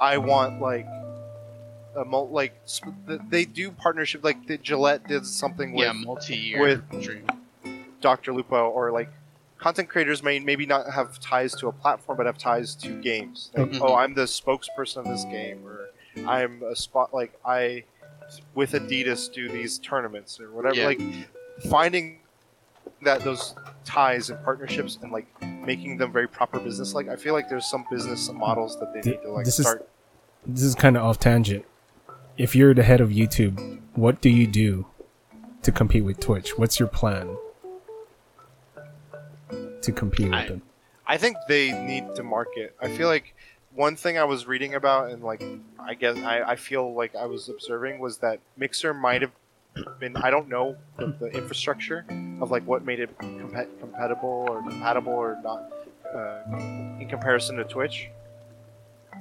I 0.00 0.16
want 0.16 0.60
like 0.62 0.86
a 1.94 2.04
mul- 2.06 2.30
like 2.30 2.54
sp- 2.64 2.96
they 3.28 3.44
do 3.44 3.70
partnership 3.70 4.24
like 4.24 4.46
the 4.46 4.56
Gillette 4.56 5.06
did 5.08 5.26
something 5.26 5.72
with 5.74 5.86
yeah, 5.86 5.92
multi-year 5.92 6.60
with- 6.60 7.02
dream. 7.02 7.26
Dr. 8.00 8.32
Lupo 8.32 8.68
or 8.70 8.90
like 8.90 9.10
content 9.62 9.88
creators 9.88 10.22
may 10.22 10.38
maybe 10.40 10.66
not 10.66 10.90
have 10.92 11.18
ties 11.20 11.54
to 11.56 11.68
a 11.68 11.72
platform 11.72 12.16
but 12.18 12.26
have 12.26 12.36
ties 12.38 12.74
to 12.74 13.00
games. 13.00 13.50
Like, 13.56 13.70
Mhm. 13.70 13.80
oh, 13.82 13.94
I'm 13.94 14.14
the 14.14 14.22
spokesperson 14.24 14.96
of 14.98 15.04
this 15.06 15.24
game 15.24 15.64
or 15.66 15.88
I'm 16.28 16.62
a 16.64 16.74
spot 16.76 17.14
like 17.14 17.32
I 17.44 17.84
with 18.54 18.72
Adidas 18.72 19.32
do 19.32 19.48
these 19.48 19.78
tournaments 19.78 20.40
or 20.40 20.50
whatever 20.50 20.74
Yeah. 20.76 20.86
like 20.86 21.00
finding 21.70 22.18
that 23.02 23.20
those 23.22 23.54
ties 23.84 24.30
and 24.30 24.42
partnerships 24.44 24.98
and 25.02 25.12
like 25.12 25.26
making 25.66 25.96
them 25.98 26.12
very 26.12 26.26
proper 26.28 26.58
business 26.58 26.94
like 26.94 27.08
I 27.08 27.16
feel 27.16 27.34
like 27.34 27.48
there's 27.48 27.66
some 27.66 27.84
business 27.90 28.30
models 28.32 28.78
that 28.80 28.92
they 28.92 29.00
Th- 29.00 29.16
need 29.16 29.22
to 29.22 29.30
like 29.30 29.44
this 29.44 29.58
is- 29.58 29.76
This 30.44 30.64
is 30.64 30.74
kind 30.74 30.96
of 30.96 31.04
off 31.04 31.20
tangent. 31.20 31.64
If 32.36 32.56
you're 32.56 32.74
the 32.74 32.82
head 32.82 33.00
of 33.00 33.10
YouTube, 33.10 33.78
what 33.94 34.20
do 34.20 34.28
you 34.28 34.48
do 34.48 34.86
to 35.62 35.70
compete 35.70 36.04
with 36.04 36.18
Twitch? 36.18 36.58
What's 36.58 36.80
your 36.80 36.88
plan 36.88 37.36
to 39.82 39.92
compete 39.92 40.26
with 40.26 40.34
I- 40.34 40.48
them? 40.48 40.62
I 41.06 41.16
think 41.16 41.36
they 41.48 41.72
need 41.72 42.14
to 42.14 42.22
market. 42.22 42.74
I 42.80 42.88
feel 42.96 43.08
like 43.08 43.34
one 43.74 43.96
thing 43.96 44.18
I 44.18 44.24
was 44.24 44.46
reading 44.46 44.74
about 44.74 45.10
and 45.10 45.22
like 45.22 45.42
I 45.80 45.94
guess 45.94 46.16
I, 46.18 46.42
I 46.42 46.56
feel 46.56 46.94
like 46.94 47.16
I 47.16 47.26
was 47.26 47.48
observing 47.48 47.98
was 47.98 48.18
that 48.18 48.38
Mixer 48.56 48.94
might 48.94 49.22
have 49.22 49.32
been 49.98 50.16
I 50.16 50.30
don't 50.30 50.48
know 50.48 50.76
the, 50.98 51.06
the 51.18 51.26
infrastructure 51.28 52.04
of 52.40 52.50
like 52.50 52.64
what 52.66 52.84
made 52.84 53.00
it 53.00 53.16
compa- 53.18 53.66
compatible 53.80 54.46
or 54.48 54.62
compatible 54.62 55.12
or 55.12 55.38
not 55.42 55.72
uh, 56.14 56.56
in 57.00 57.06
comparison 57.10 57.56
to 57.56 57.64
Twitch. 57.64 58.08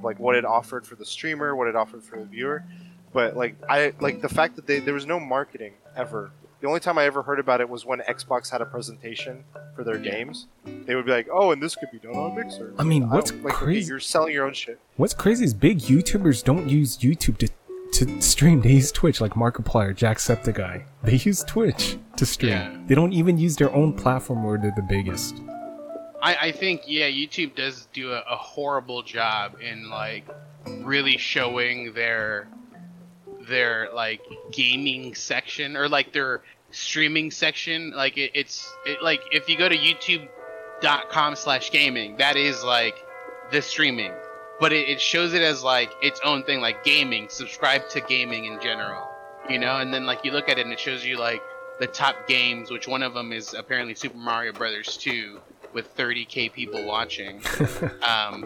Like 0.03 0.19
what 0.19 0.35
it 0.35 0.45
offered 0.45 0.85
for 0.85 0.95
the 0.95 1.05
streamer, 1.05 1.55
what 1.55 1.67
it 1.67 1.75
offered 1.75 2.03
for 2.03 2.17
the 2.19 2.25
viewer, 2.25 2.63
but 3.11 3.35
like 3.35 3.55
I 3.69 3.93
like 3.99 4.21
the 4.21 4.29
fact 4.29 4.55
that 4.57 4.67
they 4.67 4.79
there 4.79 4.93
was 4.93 5.05
no 5.07 5.19
marketing 5.19 5.73
ever. 5.95 6.31
The 6.61 6.67
only 6.67 6.79
time 6.79 6.97
I 6.99 7.05
ever 7.05 7.23
heard 7.23 7.39
about 7.39 7.59
it 7.59 7.67
was 7.67 7.85
when 7.85 7.99
Xbox 8.01 8.51
had 8.51 8.61
a 8.61 8.65
presentation 8.65 9.43
for 9.75 9.83
their 9.83 9.97
games. 9.97 10.45
They 10.85 10.93
would 10.95 11.05
be 11.05 11.11
like, 11.11 11.27
"Oh, 11.31 11.51
and 11.51 11.61
this 11.61 11.75
could 11.75 11.89
be 11.91 11.97
done 11.99 12.15
on 12.15 12.35
Mixer." 12.35 12.73
I 12.77 12.83
mean, 12.83 13.01
don't- 13.01 13.11
what's 13.11 13.31
like, 13.31 13.45
okay, 13.45 13.65
crazy- 13.65 13.89
you're 13.89 13.99
selling 13.99 14.33
your 14.33 14.45
own 14.45 14.53
shit. 14.53 14.79
What's 14.97 15.13
crazy 15.15 15.43
is 15.43 15.53
big 15.55 15.79
YouTubers 15.79 16.43
don't 16.43 16.69
use 16.69 16.97
YouTube 16.99 17.37
to 17.39 17.49
to 17.93 18.21
stream. 18.21 18.61
They 18.61 18.71
use 18.73 18.89
Twitch, 18.91 19.19
like 19.19 19.33
Markiplier, 19.33 19.93
Jacksepticeye. 19.93 20.83
They 21.03 21.15
use 21.15 21.43
Twitch 21.43 21.97
to 22.15 22.25
stream. 22.25 22.51
Yeah. 22.53 22.77
They 22.87 22.95
don't 22.95 23.11
even 23.11 23.37
use 23.37 23.57
their 23.57 23.69
own 23.73 23.91
platform 23.91 24.43
where 24.45 24.57
they're 24.57 24.71
the 24.73 24.81
biggest. 24.81 25.35
I, 26.21 26.35
I 26.35 26.51
think 26.53 26.83
yeah, 26.85 27.07
YouTube 27.09 27.55
does 27.55 27.87
do 27.91 28.11
a, 28.13 28.19
a 28.29 28.37
horrible 28.37 29.01
job 29.03 29.57
in 29.59 29.89
like 29.89 30.25
really 30.83 31.17
showing 31.17 31.91
their 31.93 32.47
their 33.51 33.89
like 33.93 34.21
gaming 34.51 35.13
section 35.13 35.77
or 35.77 35.87
like 35.87 36.11
their 36.13 36.41
streaming 36.71 37.29
section. 37.29 37.91
Like 37.91 38.17
it, 38.17 38.31
it's 38.33 38.73
it, 38.85 39.03
like 39.03 39.21
if 39.31 39.47
you 39.47 39.57
go 39.57 39.69
to 39.69 39.77
YouTube.com 39.77 41.35
slash 41.35 41.71
gaming, 41.71 42.17
that 42.17 42.35
is 42.35 42.63
like 42.63 42.95
the 43.51 43.61
streaming, 43.61 44.13
but 44.59 44.73
it, 44.73 44.89
it 44.89 45.01
shows 45.01 45.33
it 45.33 45.41
as 45.41 45.63
like 45.63 45.91
its 46.01 46.19
own 46.23 46.43
thing, 46.43 46.61
like 46.61 46.83
gaming. 46.83 47.27
Subscribe 47.29 47.87
to 47.89 48.01
gaming 48.01 48.45
in 48.45 48.59
general, 48.59 49.07
you 49.49 49.59
know. 49.59 49.77
And 49.77 49.93
then 49.93 50.05
like 50.05 50.25
you 50.25 50.31
look 50.31 50.49
at 50.49 50.57
it 50.57 50.65
and 50.65 50.73
it 50.73 50.79
shows 50.79 51.05
you 51.05 51.17
like 51.17 51.41
the 51.79 51.87
top 51.87 52.27
games, 52.27 52.71
which 52.71 52.87
one 52.87 53.03
of 53.03 53.13
them 53.13 53.31
is 53.31 53.53
apparently 53.53 53.95
Super 53.95 54.17
Mario 54.17 54.53
Brothers 54.53 54.97
2 54.97 55.39
with 55.73 55.95
30k 55.95 56.51
people 56.53 56.85
watching. 56.85 57.41
um, 58.01 58.45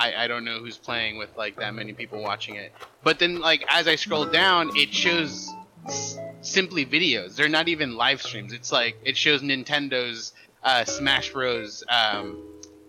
I, 0.00 0.24
I 0.24 0.26
don't 0.28 0.44
know 0.44 0.58
who's 0.58 0.76
playing 0.78 1.18
with 1.18 1.30
like 1.36 1.56
that 1.56 1.74
many 1.74 1.92
people 1.92 2.22
watching 2.22 2.54
it. 2.56 2.72
But 3.04 3.18
then 3.18 3.38
like 3.40 3.64
as 3.68 3.86
I 3.86 3.96
scroll 3.96 4.24
down, 4.26 4.70
it 4.76 4.92
shows 4.92 5.48
s- 5.86 6.18
simply 6.40 6.84
videos. 6.86 7.36
They're 7.36 7.48
not 7.58 7.68
even 7.68 7.96
live 7.96 8.20
streams. 8.22 8.52
It's 8.52 8.72
like 8.72 8.96
it 9.04 9.16
shows 9.16 9.42
Nintendo's 9.42 10.32
uh, 10.62 10.84
Smash 10.84 11.32
Bros. 11.32 11.84
Um, 11.88 12.42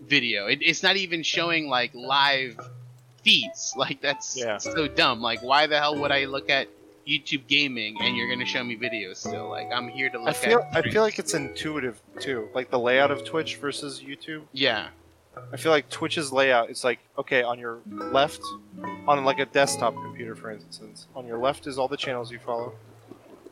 video. 0.04 0.46
It, 0.48 0.58
it's 0.62 0.82
not 0.82 0.96
even 0.96 1.22
showing 1.22 1.68
like 1.68 1.94
live 1.94 2.58
feeds. 3.22 3.72
Like 3.82 4.00
that's 4.00 4.36
Yeah. 4.36 4.58
so 4.58 4.88
dumb. 4.88 5.20
Like 5.22 5.40
why 5.42 5.66
the 5.68 5.78
hell 5.78 5.96
would 6.00 6.10
I 6.10 6.24
look 6.24 6.50
at 6.50 6.66
YouTube 7.06 7.46
gaming 7.48 7.96
and 8.00 8.16
you're 8.16 8.28
gonna 8.28 8.44
show 8.46 8.62
me 8.64 8.76
videos 8.76 9.16
still? 9.18 9.48
Like 9.48 9.68
I'm 9.72 9.88
here 9.88 10.08
to 10.10 10.18
look 10.18 10.28
I 10.28 10.32
feel 10.32 10.58
at. 10.58 10.76
I 10.76 10.90
feel 10.90 11.02
like 11.02 11.18
it's 11.20 11.34
intuitive 11.34 12.00
too, 12.20 12.48
like 12.54 12.70
the 12.70 12.78
layout 12.78 13.10
of 13.12 13.24
Twitch 13.24 13.56
versus 13.56 14.00
YouTube. 14.00 14.42
yeah. 14.52 14.88
I 15.52 15.56
feel 15.56 15.72
like 15.72 15.88
Twitch's 15.88 16.32
layout 16.32 16.70
is 16.70 16.84
like 16.84 16.98
okay 17.18 17.42
on 17.42 17.58
your 17.58 17.78
left, 17.88 18.42
on 19.08 19.24
like 19.24 19.38
a 19.38 19.46
desktop 19.46 19.94
computer, 19.94 20.34
for 20.34 20.50
instance. 20.50 21.06
On 21.14 21.26
your 21.26 21.38
left 21.38 21.66
is 21.66 21.78
all 21.78 21.88
the 21.88 21.96
channels 21.96 22.30
you 22.30 22.38
follow. 22.38 22.72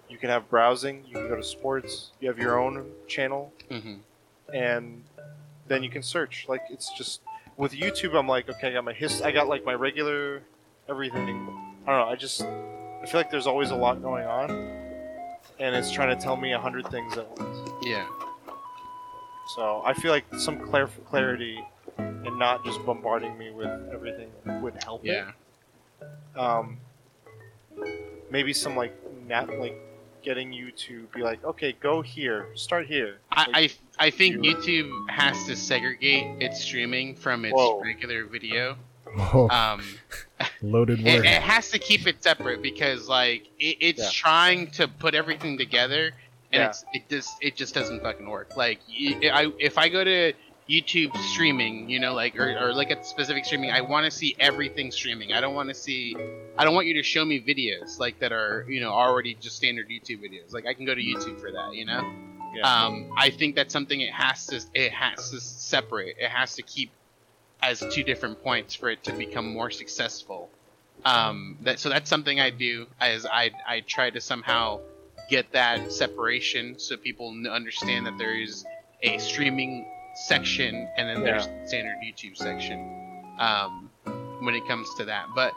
You 0.09 0.19
can 0.19 0.29
have 0.31 0.49
browsing. 0.51 1.05
You 1.07 1.15
can 1.15 1.29
go 1.29 1.37
to 1.37 1.43
sports. 1.43 2.11
You 2.21 2.29
have 2.29 2.39
your 2.39 2.59
own 2.59 2.87
channel, 3.09 3.53
hmm 3.71 3.97
and 4.53 5.05
then 5.69 5.83
you 5.85 5.89
can 5.91 6.03
search. 6.03 6.47
Like 6.49 6.63
it's 6.71 6.93
just 6.99 7.21
with 7.57 7.73
YouTube. 7.73 8.15
I'm 8.19 8.27
like 8.29 8.49
okay, 8.51 8.69
I 8.69 8.73
got 8.73 8.85
my 8.85 8.93
his. 8.93 9.23
I 9.23 9.31
got 9.31 9.49
like 9.49 9.65
my 9.65 9.75
regular 9.75 10.43
everything. 10.89 11.29
I 11.87 11.91
don't 11.91 12.07
know. 12.07 12.09
I 12.13 12.17
just 12.17 12.43
I 12.43 13.07
feel 13.07 13.21
like 13.21 13.31
there's 13.31 13.47
always 13.47 13.71
a 13.71 13.77
lot 13.77 14.03
going 14.03 14.27
on, 14.27 14.51
and 15.59 15.75
it's 15.75 15.91
trying 15.91 16.15
to 16.17 16.23
tell 16.23 16.37
me 16.37 16.53
a 16.53 16.59
hundred 16.59 16.87
things 16.89 17.17
at 17.17 17.27
once. 17.39 17.71
Yeah. 17.83 18.07
So 19.55 19.83
I 19.85 19.95
feel 19.95 20.11
like 20.13 20.25
some 20.39 20.59
clar- 20.61 20.91
clarity 21.07 21.59
and 21.99 22.39
not 22.39 22.65
just 22.65 22.85
bombarding 22.85 23.37
me 23.39 23.51
with 23.51 23.71
everything 23.93 24.31
would 24.63 24.83
help 24.83 25.05
Yeah. 25.05 25.31
it. 26.35 26.39
Um, 26.39 26.79
maybe 28.31 28.53
some 28.53 28.77
like 28.77 28.95
nat 29.27 29.59
like 29.59 29.77
getting 30.23 30.53
you 30.53 30.71
to 30.73 31.05
be 31.15 31.23
like, 31.23 31.43
okay, 31.45 31.73
go 31.81 32.03
here, 32.03 32.49
start 32.55 32.87
here. 32.87 33.19
Like, 33.37 33.49
I, 33.49 33.61
I 33.61 33.71
I 34.07 34.11
think 34.11 34.45
you- 34.45 34.55
YouTube 34.57 35.11
has 35.11 35.47
to 35.47 35.57
segregate 35.57 36.43
its 36.43 36.61
streaming 36.61 37.15
from 37.17 37.45
its 37.45 37.55
Whoa. 37.55 37.81
regular 37.81 38.25
video. 38.27 38.77
Oh, 39.19 39.49
Um, 39.49 39.83
loaded 40.63 41.01
it, 41.01 41.25
it 41.25 41.43
has 41.43 41.71
to 41.71 41.79
keep 41.79 42.07
it 42.07 42.23
separate 42.23 42.63
because 42.63 43.09
like 43.09 43.49
it, 43.59 43.79
it's 43.81 43.99
Yeah. 44.03 44.11
trying 44.13 44.71
to 44.73 44.87
put 44.87 45.15
everything 45.15 45.59
together 45.59 46.13
and 46.53 46.61
Yeah. 46.63 46.69
it's 46.69 46.85
it 46.93 47.09
just 47.09 47.31
it 47.41 47.57
just 47.57 47.75
doesn't 47.75 48.01
fucking 48.03 48.29
work. 48.29 48.57
Like 48.57 48.81
I 48.89 49.53
if 49.59 49.79
I 49.79 49.89
go 49.89 50.05
to 50.05 50.33
YouTube 50.69 51.17
streaming, 51.33 51.91
you 51.91 51.99
know, 51.99 52.15
like 52.15 52.39
or, 52.39 52.57
or 52.61 52.73
look 52.73 52.91
at 52.93 53.05
specific 53.05 53.45
streaming, 53.45 53.71
I 53.73 53.81
want 53.81 54.05
to 54.05 54.11
see 54.11 54.37
everything 54.39 54.91
streaming. 54.93 55.33
I 55.33 55.41
don't 55.41 55.55
want 55.55 55.69
to 55.69 55.75
see 55.75 56.17
I 56.57 56.65
don't 56.65 56.75
want 56.75 56.87
you 56.87 56.95
to 56.95 57.03
show 57.03 57.25
me 57.25 57.41
videos 57.41 57.99
like 57.99 58.19
that 58.21 58.33
are 58.33 58.65
you 58.69 58.81
know 58.81 58.91
already 58.91 59.35
just 59.35 59.57
standard 59.57 59.89
YouTube 59.89 60.21
videos. 60.23 60.53
Like 60.53 60.67
I 60.67 60.75
can 60.75 60.85
go 60.87 60.95
to 60.95 61.03
YouTube 61.03 61.41
for 61.41 61.51
that, 61.51 61.75
you 61.75 61.85
know. 61.87 62.03
yeah. 62.55 62.63
Um, 62.87 63.13
I 63.17 63.31
think 63.31 63.57
that's 63.57 63.73
something 63.73 64.01
it 64.01 64.13
has 64.13 64.47
to 64.47 64.61
it 64.75 64.93
has 64.93 65.31
to 65.31 65.41
separate. 65.41 66.17
It 66.19 66.31
has 66.31 66.55
to 66.57 66.63
keep 66.63 66.91
as 67.63 67.85
two 67.93 68.03
different 68.05 68.43
points 68.43 68.75
for 68.75 68.89
it 68.91 69.05
to 69.05 69.13
become 69.13 69.53
more 69.53 69.71
successful. 69.71 70.49
Um, 71.05 71.59
that 71.63 71.79
so 71.79 71.89
that's 71.89 72.09
something 72.11 72.39
I 72.41 72.51
do 72.51 72.87
as 73.01 73.25
I 73.27 73.51
I 73.67 73.81
try 73.81 74.11
to 74.11 74.21
somehow 74.21 74.81
get 75.31 75.53
that 75.53 75.93
separation 75.93 76.79
so 76.79 76.97
people 76.97 77.35
understand 77.51 78.05
that 78.07 78.19
there 78.19 78.35
is 78.35 78.65
a 79.03 79.17
streaming 79.19 79.87
section 80.27 80.89
and 80.97 81.09
then 81.09 81.23
there's 81.23 81.45
standard 81.65 81.97
YouTube 82.05 82.37
section 82.37 82.79
um, 83.39 83.91
when 84.41 84.55
it 84.55 84.67
comes 84.67 84.93
to 84.97 85.05
that. 85.05 85.27
But 85.35 85.53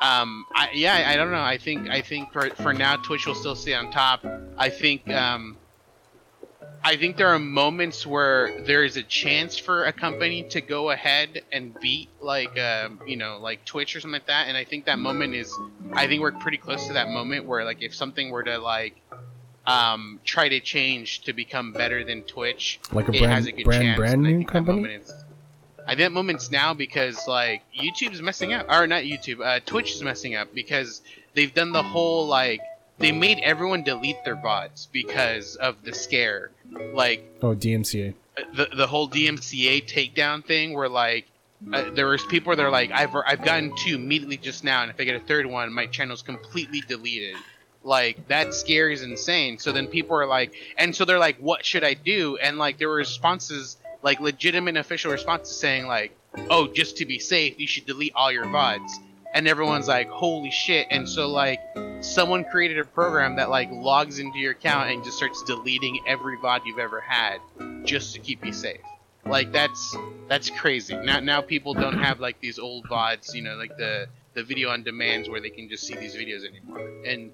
um, 0.00 0.44
I, 0.54 0.68
yeah, 0.74 0.94
I, 0.94 1.12
I 1.12 1.16
don't 1.16 1.30
know. 1.30 1.40
I 1.40 1.56
think 1.56 1.88
I 1.88 2.00
think 2.00 2.32
for 2.32 2.50
for 2.50 2.72
now 2.72 2.96
Twitch 2.96 3.26
will 3.26 3.34
still 3.34 3.56
stay 3.56 3.74
on 3.74 3.90
top. 3.90 4.24
I 4.58 4.68
think 4.68 5.08
um, 5.10 5.56
I 6.86 6.96
think 6.96 7.16
there 7.16 7.28
are 7.28 7.38
moments 7.38 8.06
where 8.06 8.60
there 8.60 8.84
is 8.84 8.98
a 8.98 9.02
chance 9.02 9.56
for 9.56 9.84
a 9.84 9.92
company 9.92 10.42
to 10.50 10.60
go 10.60 10.90
ahead 10.90 11.42
and 11.50 11.74
beat 11.80 12.10
like 12.20 12.58
um, 12.58 13.00
you 13.06 13.16
know 13.16 13.38
like 13.40 13.64
Twitch 13.64 13.96
or 13.96 14.00
something 14.00 14.12
like 14.20 14.26
that, 14.26 14.48
and 14.48 14.56
I 14.56 14.64
think 14.64 14.84
that 14.84 14.98
moment 14.98 15.34
is 15.34 15.58
I 15.94 16.06
think 16.06 16.20
we're 16.20 16.32
pretty 16.32 16.58
close 16.58 16.86
to 16.88 16.92
that 16.92 17.08
moment 17.08 17.46
where 17.46 17.64
like 17.64 17.82
if 17.82 17.94
something 17.94 18.30
were 18.30 18.42
to 18.42 18.58
like 18.58 19.00
um, 19.66 20.20
try 20.24 20.50
to 20.50 20.60
change 20.60 21.22
to 21.22 21.32
become 21.32 21.72
better 21.72 22.04
than 22.04 22.22
Twitch, 22.22 22.78
like 22.92 23.08
a 23.08 23.12
it 23.12 23.18
brand, 23.20 23.32
has 23.32 23.46
a 23.46 23.52
good 23.52 23.64
brand, 23.64 23.82
chance. 23.82 23.98
brand 23.98 24.22
new 24.22 24.44
company. 24.44 24.98
I 25.86 25.88
think 25.88 25.98
that 26.00 26.12
moment's 26.12 26.50
now 26.50 26.74
because 26.74 27.26
like 27.26 27.62
YouTube's 27.74 28.20
messing 28.20 28.52
up, 28.52 28.66
or 28.70 28.86
not 28.86 29.04
YouTube, 29.04 29.40
uh, 29.44 29.60
Twitch 29.64 29.94
is 29.94 30.02
messing 30.02 30.34
up 30.34 30.54
because 30.54 31.00
they've 31.32 31.52
done 31.52 31.72
the 31.72 31.82
whole 31.82 32.26
like 32.26 32.60
they 32.98 33.12
made 33.12 33.40
everyone 33.42 33.82
delete 33.82 34.24
their 34.24 34.36
bots 34.36 34.86
because 34.92 35.56
of 35.56 35.82
the 35.82 35.92
scare, 35.92 36.52
like 36.94 37.24
Oh, 37.42 37.54
DMCA. 37.54 38.14
the 38.54 38.68
the 38.76 38.86
whole 38.86 39.08
DMCA 39.08 39.86
takedown 39.86 40.44
thing, 40.44 40.74
where 40.74 40.88
like 40.88 41.26
uh, 41.72 41.90
there 41.94 42.06
was 42.06 42.24
people 42.26 42.48
where 42.48 42.56
they're 42.56 42.70
like, 42.70 42.90
I've 42.90 43.14
I've 43.26 43.42
gotten 43.44 43.74
two 43.76 43.94
immediately 43.94 44.36
just 44.36 44.64
now, 44.64 44.82
and 44.82 44.90
if 44.90 45.00
I 45.00 45.04
get 45.04 45.16
a 45.16 45.20
third 45.20 45.46
one, 45.46 45.72
my 45.72 45.86
channel's 45.86 46.22
completely 46.22 46.80
deleted. 46.86 47.36
Like 47.82 48.28
that 48.28 48.54
scary 48.54 48.94
is 48.94 49.02
insane. 49.02 49.58
So 49.58 49.70
then 49.72 49.86
people 49.88 50.16
are 50.16 50.26
like, 50.26 50.54
and 50.78 50.94
so 50.96 51.04
they're 51.04 51.18
like, 51.18 51.36
what 51.38 51.64
should 51.64 51.84
I 51.84 51.94
do? 51.94 52.36
And 52.38 52.56
like 52.58 52.78
there 52.78 52.88
were 52.88 52.94
responses, 52.96 53.76
like 54.02 54.20
legitimate 54.20 54.76
official 54.78 55.12
responses 55.12 55.54
saying 55.56 55.86
like, 55.86 56.16
oh, 56.50 56.66
just 56.66 56.96
to 56.98 57.04
be 57.04 57.18
safe, 57.18 57.58
you 57.60 57.66
should 57.66 57.84
delete 57.86 58.12
all 58.14 58.32
your 58.32 58.46
VODs. 58.46 58.90
And 59.34 59.46
everyone's 59.48 59.88
like, 59.88 60.08
"Holy 60.08 60.50
shit!" 60.50 60.86
And 60.90 61.08
so 61.08 61.28
like, 61.28 61.60
someone 62.00 62.44
created 62.44 62.78
a 62.78 62.84
program 62.84 63.36
that 63.36 63.50
like 63.50 63.68
logs 63.70 64.18
into 64.18 64.38
your 64.38 64.52
account 64.52 64.90
and 64.90 65.04
just 65.04 65.16
starts 65.16 65.42
deleting 65.42 66.00
every 66.06 66.38
VOD 66.38 66.62
you've 66.64 66.78
ever 66.78 67.00
had, 67.00 67.40
just 67.84 68.14
to 68.14 68.20
keep 68.20 68.44
you 68.46 68.52
safe. 68.52 68.80
Like 69.26 69.52
that's 69.52 69.96
that's 70.28 70.48
crazy. 70.50 70.96
Now 70.96 71.20
now 71.20 71.40
people 71.40 71.74
don't 71.74 71.98
have 71.98 72.20
like 72.20 72.40
these 72.40 72.58
old 72.58 72.86
VODs, 72.88 73.34
you 73.34 73.42
know, 73.42 73.56
like 73.56 73.76
the 73.76 74.06
the 74.34 74.42
video 74.42 74.70
on 74.70 74.82
demands 74.82 75.28
where 75.28 75.40
they 75.40 75.50
can 75.50 75.68
just 75.68 75.86
see 75.86 75.94
these 75.94 76.14
videos 76.14 76.46
anymore. 76.46 76.88
And 77.06 77.32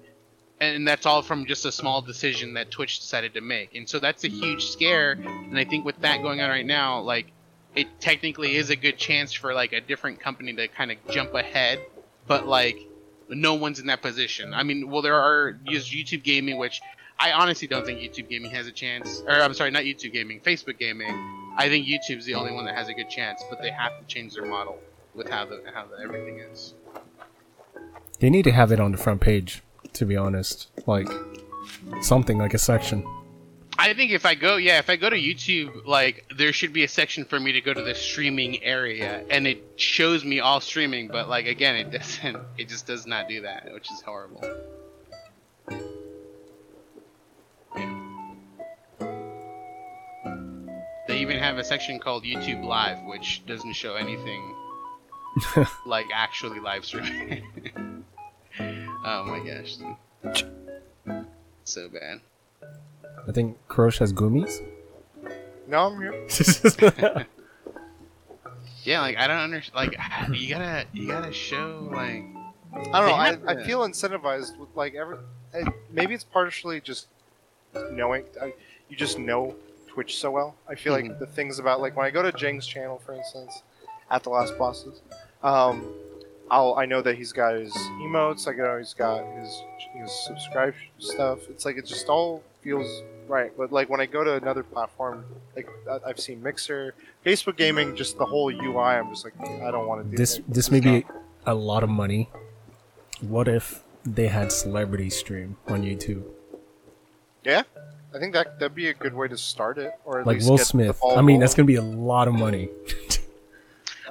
and 0.59 0.87
that's 0.87 1.05
all 1.05 1.21
from 1.21 1.45
just 1.47 1.65
a 1.65 1.71
small 1.71 2.01
decision 2.01 2.53
that 2.53 2.69
Twitch 2.71 2.99
decided 2.99 3.33
to 3.33 3.41
make. 3.41 3.75
And 3.75 3.89
so 3.89 3.99
that's 3.99 4.23
a 4.23 4.27
huge 4.27 4.65
scare. 4.65 5.13
And 5.13 5.57
I 5.57 5.65
think 5.65 5.85
with 5.85 5.99
that 6.01 6.21
going 6.21 6.39
on 6.39 6.49
right 6.49 6.65
now, 6.65 7.01
like 7.01 7.31
it 7.75 7.87
technically 7.99 8.55
is 8.55 8.69
a 8.69 8.75
good 8.75 8.97
chance 8.97 9.33
for 9.33 9.53
like 9.53 9.73
a 9.73 9.81
different 9.81 10.19
company 10.19 10.53
to 10.53 10.67
kind 10.67 10.91
of 10.91 10.97
jump 11.09 11.33
ahead, 11.33 11.79
but 12.27 12.47
like 12.47 12.77
no 13.29 13.53
one's 13.53 13.79
in 13.79 13.87
that 13.87 14.01
position. 14.01 14.53
I 14.53 14.63
mean, 14.63 14.89
well, 14.89 15.01
there 15.01 15.15
are 15.15 15.57
YouTube 15.65 16.23
Gaming, 16.23 16.57
which 16.57 16.81
I 17.19 17.31
honestly 17.31 17.67
don't 17.67 17.85
think 17.85 17.99
YouTube 17.99 18.29
Gaming 18.29 18.51
has 18.51 18.67
a 18.67 18.71
chance. 18.71 19.23
Or 19.25 19.33
I'm 19.33 19.53
sorry, 19.53 19.71
not 19.71 19.83
YouTube 19.83 20.13
Gaming, 20.13 20.41
Facebook 20.41 20.77
Gaming. 20.77 21.53
I 21.55 21.69
think 21.69 21.85
YouTube's 21.87 22.25
the 22.25 22.35
only 22.35 22.51
one 22.53 22.65
that 22.65 22.75
has 22.75 22.89
a 22.89 22.93
good 22.93 23.09
chance, 23.09 23.43
but 23.49 23.61
they 23.61 23.69
have 23.69 23.97
to 23.99 24.05
change 24.05 24.33
their 24.33 24.45
model 24.45 24.79
with 25.13 25.29
how 25.29 25.45
the 25.45 25.61
how 25.73 25.85
the, 25.85 26.03
everything 26.03 26.39
is. 26.39 26.73
They 28.19 28.29
need 28.29 28.43
to 28.43 28.51
have 28.51 28.71
it 28.71 28.79
on 28.79 28.91
the 28.91 28.97
front 28.97 29.21
page, 29.21 29.61
to 29.93 30.05
be 30.05 30.17
honest. 30.17 30.69
Like 30.85 31.07
something 32.01 32.37
like 32.37 32.53
a 32.53 32.57
section. 32.57 33.05
I 33.81 33.95
think 33.95 34.11
if 34.11 34.27
I 34.27 34.35
go, 34.35 34.57
yeah, 34.57 34.77
if 34.77 34.91
I 34.91 34.95
go 34.95 35.09
to 35.09 35.15
YouTube, 35.15 35.87
like 35.87 36.31
there 36.37 36.53
should 36.53 36.71
be 36.71 36.83
a 36.83 36.87
section 36.87 37.25
for 37.25 37.39
me 37.39 37.53
to 37.53 37.61
go 37.61 37.73
to 37.73 37.81
the 37.81 37.95
streaming 37.95 38.63
area, 38.63 39.23
and 39.31 39.47
it 39.47 39.63
shows 39.75 40.23
me 40.23 40.39
all 40.39 40.61
streaming. 40.61 41.07
But 41.07 41.27
like 41.27 41.47
again, 41.47 41.75
it 41.75 41.91
doesn't. 41.91 42.37
It 42.59 42.69
just 42.69 42.85
does 42.85 43.07
not 43.07 43.27
do 43.27 43.41
that, 43.41 43.73
which 43.73 43.91
is 43.91 44.01
horrible. 44.01 44.43
Yeah. 47.75 47.97
They 51.07 51.17
even 51.17 51.39
have 51.39 51.57
a 51.57 51.63
section 51.63 51.97
called 51.99 52.23
YouTube 52.23 52.63
Live, 52.63 53.03
which 53.05 53.43
doesn't 53.47 53.73
show 53.73 53.95
anything 53.95 54.55
like 55.87 56.05
actually 56.13 56.59
live 56.59 56.85
streaming. 56.85 57.43
oh 58.59 59.25
my 59.25 59.39
gosh, 59.43 59.77
so 61.63 61.89
bad. 61.89 62.21
I 63.27 63.31
think 63.31 63.57
Kurosh 63.67 63.99
has 63.99 64.11
gummies. 64.13 64.59
No, 65.67 65.87
I'm 65.87 66.01
here. 66.01 67.25
Yeah, 68.83 69.01
like 69.01 69.17
I 69.17 69.27
don't 69.27 69.37
understand. 69.37 69.75
Like 69.75 69.97
you 70.39 70.49
gotta, 70.49 70.85
you 70.93 71.07
gotta 71.07 71.31
show 71.31 71.87
like. 71.91 72.23
I 72.73 72.77
don't 72.81 72.91
know. 73.09 73.13
I, 73.13 73.27
have 73.27 73.47
I 73.47 73.63
feel 73.63 73.81
incentivized 73.81 74.57
with 74.57 74.69
like 74.75 74.95
every. 74.95 75.17
I- 75.53 75.63
Maybe 75.91 76.13
it's 76.15 76.23
partially 76.23 76.81
just 76.81 77.07
knowing. 77.91 78.23
I, 78.41 78.53
you 78.89 78.95
just 78.97 79.19
know 79.19 79.55
Twitch 79.87 80.17
so 80.17 80.31
well. 80.31 80.55
I 80.67 80.75
feel 80.75 80.93
Mhm. 80.95 81.09
like 81.09 81.19
the 81.19 81.27
things 81.27 81.59
about 81.59 81.79
like 81.81 81.95
when 81.95 82.05
I 82.05 82.09
go 82.09 82.23
to 82.23 82.31
Jing's 82.31 82.65
channel, 82.65 82.99
for 83.05 83.13
instance, 83.13 83.61
at 84.09 84.23
the 84.23 84.29
Last 84.29 84.57
Bosses, 84.57 85.01
um, 85.43 85.85
I'll 86.51 86.75
I 86.77 86.85
know 86.85 87.01
that 87.01 87.15
he's 87.15 87.31
got 87.31 87.55
his 87.55 87.73
emotes. 88.03 88.47
I 88.47 88.53
know 88.53 88.77
he's 88.77 88.93
got 88.93 89.23
his 89.39 89.63
his 89.95 90.11
subscribe 90.25 90.75
stuff. 90.99 91.39
It's 91.49 91.65
like 91.65 91.77
it 91.77 91.85
just 91.85 92.09
all 92.09 92.43
feels 92.61 93.03
right. 93.29 93.51
But 93.57 93.71
like 93.71 93.89
when 93.89 94.01
I 94.01 94.05
go 94.05 94.23
to 94.25 94.35
another 94.35 94.61
platform, 94.61 95.25
like 95.55 95.69
I've 96.05 96.19
seen 96.19 96.43
Mixer, 96.43 96.93
Facebook 97.25 97.55
Gaming, 97.55 97.95
just 97.95 98.17
the 98.17 98.25
whole 98.25 98.51
UI. 98.51 98.77
I'm 98.77 99.09
just 99.09 99.23
like 99.23 99.33
I 99.39 99.71
don't 99.71 99.87
want 99.87 100.03
to 100.03 100.11
do 100.11 100.17
this 100.17 100.39
it. 100.39 100.53
this 100.53 100.65
is 100.65 100.71
may 100.71 100.81
be 100.81 101.05
a 101.45 101.55
lot 101.55 101.83
of 101.83 101.89
money. 101.89 102.29
What 103.21 103.47
if 103.47 103.83
they 104.03 104.27
had 104.27 104.51
celebrity 104.51 105.09
stream 105.09 105.55
on 105.67 105.83
YouTube? 105.83 106.23
Yeah, 107.45 107.63
I 108.13 108.19
think 108.19 108.33
that 108.33 108.59
that'd 108.59 108.75
be 108.75 108.89
a 108.89 108.93
good 108.93 109.13
way 109.13 109.29
to 109.29 109.37
start 109.37 109.77
it, 109.77 109.93
or 110.03 110.19
at 110.19 110.27
Like 110.27 110.35
least 110.35 110.49
Will 110.49 110.57
get 110.57 110.63
the 110.63 110.65
Smith. 110.65 110.99
I 111.15 111.21
mean, 111.21 111.39
that's 111.39 111.55
gonna 111.55 111.65
be 111.65 111.75
a 111.75 111.81
lot 111.81 112.27
of 112.27 112.33
money. 112.33 112.69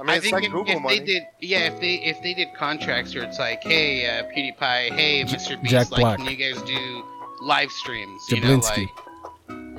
I 0.01 0.03
mean, 0.03 0.11
I 0.11 0.15
it's 0.17 0.23
think 0.25 0.33
like 0.35 0.45
if, 0.45 0.53
Google 0.53 0.77
if 0.77 0.83
money. 0.83 0.99
they 1.01 1.05
did, 1.05 1.23
yeah, 1.41 1.59
if 1.73 1.79
they 1.81 1.95
if 1.97 2.23
they 2.23 2.33
did 2.35 2.49
contracts 2.55 3.15
where 3.15 3.23
it's 3.25 3.39
like, 3.39 3.63
hey, 3.63 4.07
uh, 4.09 4.25
PewDiePie, 4.35 4.93
hey, 4.97 5.25
Mr. 5.25 5.61
Beast, 5.61 5.71
Jack 5.71 5.91
like, 5.91 6.01
Black. 6.01 6.19
can 6.19 6.27
you 6.27 6.37
guys 6.37 6.61
do 6.63 7.05
live 7.43 7.71
streams? 7.71 8.23
You 8.31 8.41
know, 8.41 8.57
like 8.57 8.89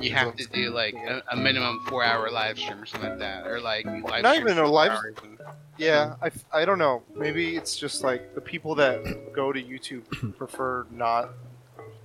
you 0.00 0.12
have 0.12 0.36
to 0.36 0.46
do 0.48 0.70
like 0.70 0.94
a, 0.94 1.22
a 1.32 1.36
minimum 1.36 1.80
four 1.88 2.04
hour 2.04 2.30
live 2.30 2.56
stream 2.58 2.78
or 2.80 2.86
something 2.86 3.10
like 3.10 3.18
that, 3.18 3.46
or 3.46 3.60
like 3.60 3.84
live 3.84 4.22
Not 4.22 4.36
even 4.36 4.58
a 4.58 4.66
live- 4.66 4.92
hours 4.92 5.14
and- 5.24 5.38
yeah, 5.78 6.14
I, 6.22 6.26
f- 6.26 6.44
I 6.52 6.64
don't 6.66 6.78
know. 6.78 7.02
Maybe 7.16 7.56
it's 7.56 7.76
just 7.76 8.04
like 8.04 8.34
the 8.34 8.40
people 8.42 8.74
that 8.76 9.32
go 9.34 9.52
to 9.52 9.60
YouTube 9.60 10.36
prefer 10.36 10.86
not 10.92 11.30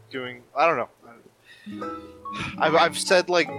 doing. 0.10 0.42
I 0.56 0.66
don't 0.66 0.78
know. 0.78 1.92
I've, 2.58 2.76
I've 2.76 2.98
said 2.98 3.30
like 3.30 3.50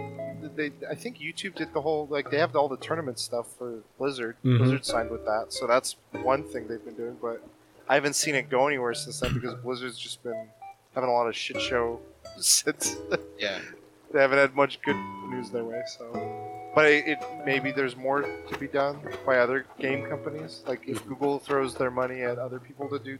they. 0.57 0.71
I 0.91 0.95
think 0.95 1.19
YouTube 1.19 1.55
did 1.55 1.73
the 1.73 1.81
whole 1.81 2.07
like 2.11 2.31
they 2.31 2.39
have 2.39 2.55
all 2.57 2.69
the 2.69 2.77
tournament 2.77 3.19
stuff 3.19 3.47
for 3.57 3.81
Blizzard. 3.99 4.37
Mhm. 4.45 4.59
Blizzard 4.59 4.85
signed 4.85 5.11
with 5.11 5.25
that, 5.25 5.47
so 5.53 5.67
that's 5.67 5.97
one 6.23 6.45
thing 6.45 6.67
they've 6.69 6.85
been 6.85 6.95
doing. 6.95 7.17
But 7.21 7.43
I 7.89 7.95
haven't 7.95 8.15
seen 8.15 8.35
it 8.35 8.51
go 8.51 8.67
anywhere 8.67 8.95
since 8.95 9.21
then 9.21 9.35
because 9.35 9.55
Blizzard's 9.55 9.99
just 9.99 10.23
been 10.23 10.49
having 10.95 11.09
a 11.11 11.13
lot 11.13 11.27
of 11.29 11.37
shit 11.37 11.61
show 11.61 12.01
since 12.39 12.97
Yeah, 13.39 13.59
they 14.13 14.21
haven't 14.21 14.39
had 14.39 14.55
much 14.55 14.81
good 14.83 14.97
news 15.31 15.51
their 15.51 15.65
way. 15.65 15.83
So, 15.99 16.71
but 16.75 16.87
it, 16.87 17.07
it 17.09 17.19
maybe 17.47 17.73
there's 17.73 17.97
more 17.97 18.23
to 18.23 18.59
be 18.59 18.67
done 18.69 18.99
by 19.25 19.39
other 19.39 19.65
game 19.79 20.07
companies. 20.07 20.63
Like 20.67 20.87
if 20.87 21.07
Google 21.07 21.39
throws 21.39 21.75
their 21.75 21.91
money 21.91 22.23
at 22.23 22.39
other 22.39 22.59
people 22.59 22.89
to 22.91 22.99
do 22.99 23.17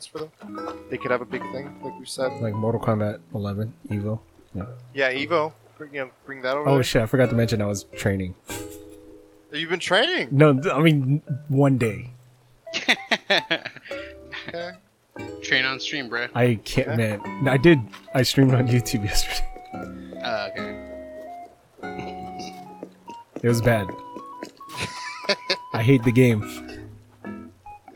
tournaments 0.00 0.06
for 0.06 0.18
them, 0.18 0.86
they 0.90 0.96
could 0.98 1.10
have 1.10 1.20
a 1.20 1.26
big 1.26 1.42
thing, 1.52 1.78
like 1.82 1.98
we 1.98 2.06
said. 2.06 2.32
like 2.40 2.54
Mortal 2.54 2.80
Kombat 2.80 3.20
11 3.34 3.72
Evo. 3.90 4.20
Yeah, 4.54 4.64
yeah 4.94 5.12
Evo, 5.12 5.52
bring, 5.78 5.94
you 5.94 6.00
know, 6.04 6.10
bring 6.24 6.42
that 6.42 6.56
over. 6.56 6.68
Oh 6.68 6.74
there. 6.74 6.82
shit! 6.82 7.02
I 7.02 7.06
forgot 7.06 7.30
to 7.30 7.36
mention 7.36 7.60
I 7.62 7.66
was 7.66 7.84
training. 7.96 8.34
You've 9.52 9.70
been 9.70 9.80
training. 9.80 10.28
No, 10.30 10.60
I 10.72 10.80
mean 10.80 11.22
one 11.48 11.78
day. 11.78 12.10
Okay. 14.48 14.72
train 15.42 15.64
on 15.64 15.80
stream, 15.80 16.08
bro. 16.08 16.28
I 16.34 16.56
can't, 16.64 16.88
Yeah. 16.88 16.96
man. 17.16 17.48
I 17.48 17.56
did. 17.56 17.78
I 18.14 18.22
streamed 18.22 18.54
on 18.54 18.68
YouTube 18.68 19.04
yesterday. 19.10 19.48
Uh, 20.22 20.48
okay. 20.52 20.82
It 23.42 23.48
was 23.48 23.60
bad. 23.62 23.86
I 25.72 25.82
hate 25.82 26.02
the 26.04 26.12
game. 26.12 26.42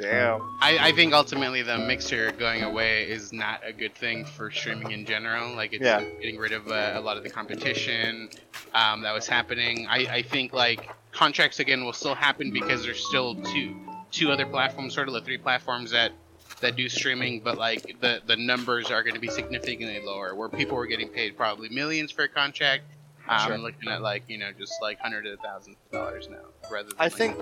Damn. 0.00 0.42
I, 0.60 0.88
I 0.88 0.92
think 0.92 1.12
ultimately 1.12 1.62
the 1.62 1.78
mixer 1.78 2.32
going 2.32 2.62
away 2.62 3.08
is 3.08 3.32
not 3.32 3.60
a 3.64 3.72
good 3.72 3.94
thing 3.94 4.24
for 4.24 4.50
streaming 4.50 4.92
in 4.92 5.04
general. 5.06 5.54
Like 5.54 5.72
it's 5.72 5.82
Yeah. 5.82 6.04
getting 6.20 6.38
rid 6.38 6.52
of 6.52 6.68
uh, 6.68 6.92
a 6.94 7.00
lot 7.00 7.16
of 7.16 7.22
the 7.22 7.30
competition 7.30 8.30
um, 8.74 9.02
that 9.02 9.12
was 9.12 9.26
happening. 9.26 9.86
I, 9.88 10.06
I 10.10 10.22
think 10.22 10.52
like 10.52 10.88
contracts 11.12 11.60
again 11.60 11.84
will 11.84 11.92
still 11.92 12.14
happen 12.14 12.52
because 12.52 12.84
there's 12.84 13.04
still 13.04 13.34
two 13.34 13.74
two 14.12 14.30
other 14.32 14.46
platforms, 14.46 14.94
sort 14.94 15.06
of 15.08 15.14
the 15.14 15.20
three 15.20 15.38
platforms 15.38 15.92
that 15.92 16.12
that 16.60 16.76
do 16.76 16.88
streaming, 16.88 17.40
but 17.40 17.56
like 17.58 17.96
the 18.00 18.20
the 18.26 18.36
numbers 18.36 18.90
are 18.90 19.02
going 19.02 19.14
to 19.14 19.20
be 19.20 19.28
significantly 19.28 20.00
lower. 20.04 20.34
Where 20.34 20.48
people 20.48 20.76
were 20.76 20.86
getting 20.86 21.08
paid 21.08 21.36
probably 21.36 21.68
millions 21.68 22.10
for 22.10 22.24
a 22.24 22.28
contract. 22.28 22.84
Um, 23.30 23.40
Sure. 23.46 23.54
I'm 23.54 23.62
looking 23.62 23.88
at 23.88 24.02
like 24.02 24.24
you 24.28 24.38
know 24.38 24.50
just 24.58 24.74
like 24.82 24.98
hundreds 24.98 25.28
of 25.32 25.38
thousands 25.40 25.76
of 25.86 25.92
dollars 25.92 26.28
now, 26.28 26.38
rather 26.70 26.88
than 26.88 26.96
I 26.98 27.04
like, 27.04 27.12
think. 27.12 27.36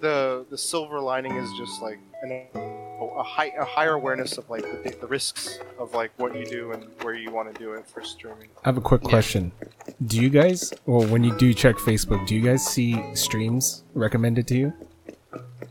The 0.00 0.44
the 0.50 0.58
silver 0.58 1.00
lining 1.00 1.36
is 1.36 1.48
just 1.58 1.80
like 1.80 1.98
an, 2.22 2.46
a 2.54 3.22
high 3.22 3.52
a 3.58 3.64
higher 3.64 3.94
awareness 3.94 4.36
of 4.36 4.48
like 4.50 4.62
the, 4.62 4.94
the 5.00 5.06
risks 5.06 5.58
of 5.78 5.94
like 5.94 6.10
what 6.18 6.36
you 6.36 6.44
do 6.44 6.72
and 6.72 6.84
where 7.02 7.14
you 7.14 7.30
want 7.30 7.52
to 7.52 7.58
do 7.58 7.72
it 7.72 7.86
for 7.88 8.02
streaming. 8.02 8.48
I 8.64 8.68
have 8.68 8.76
a 8.76 8.80
quick 8.82 9.02
Yeah. 9.04 9.10
question. 9.10 9.52
Do 10.06 10.20
you 10.20 10.28
guys, 10.28 10.72
well, 10.86 11.06
when 11.06 11.24
you 11.24 11.36
do 11.38 11.54
check 11.54 11.76
Facebook, 11.76 12.26
do 12.26 12.34
you 12.36 12.42
guys 12.42 12.64
see 12.66 13.02
streams 13.14 13.84
recommended 13.94 14.46
to 14.48 14.56
you? 14.56 14.72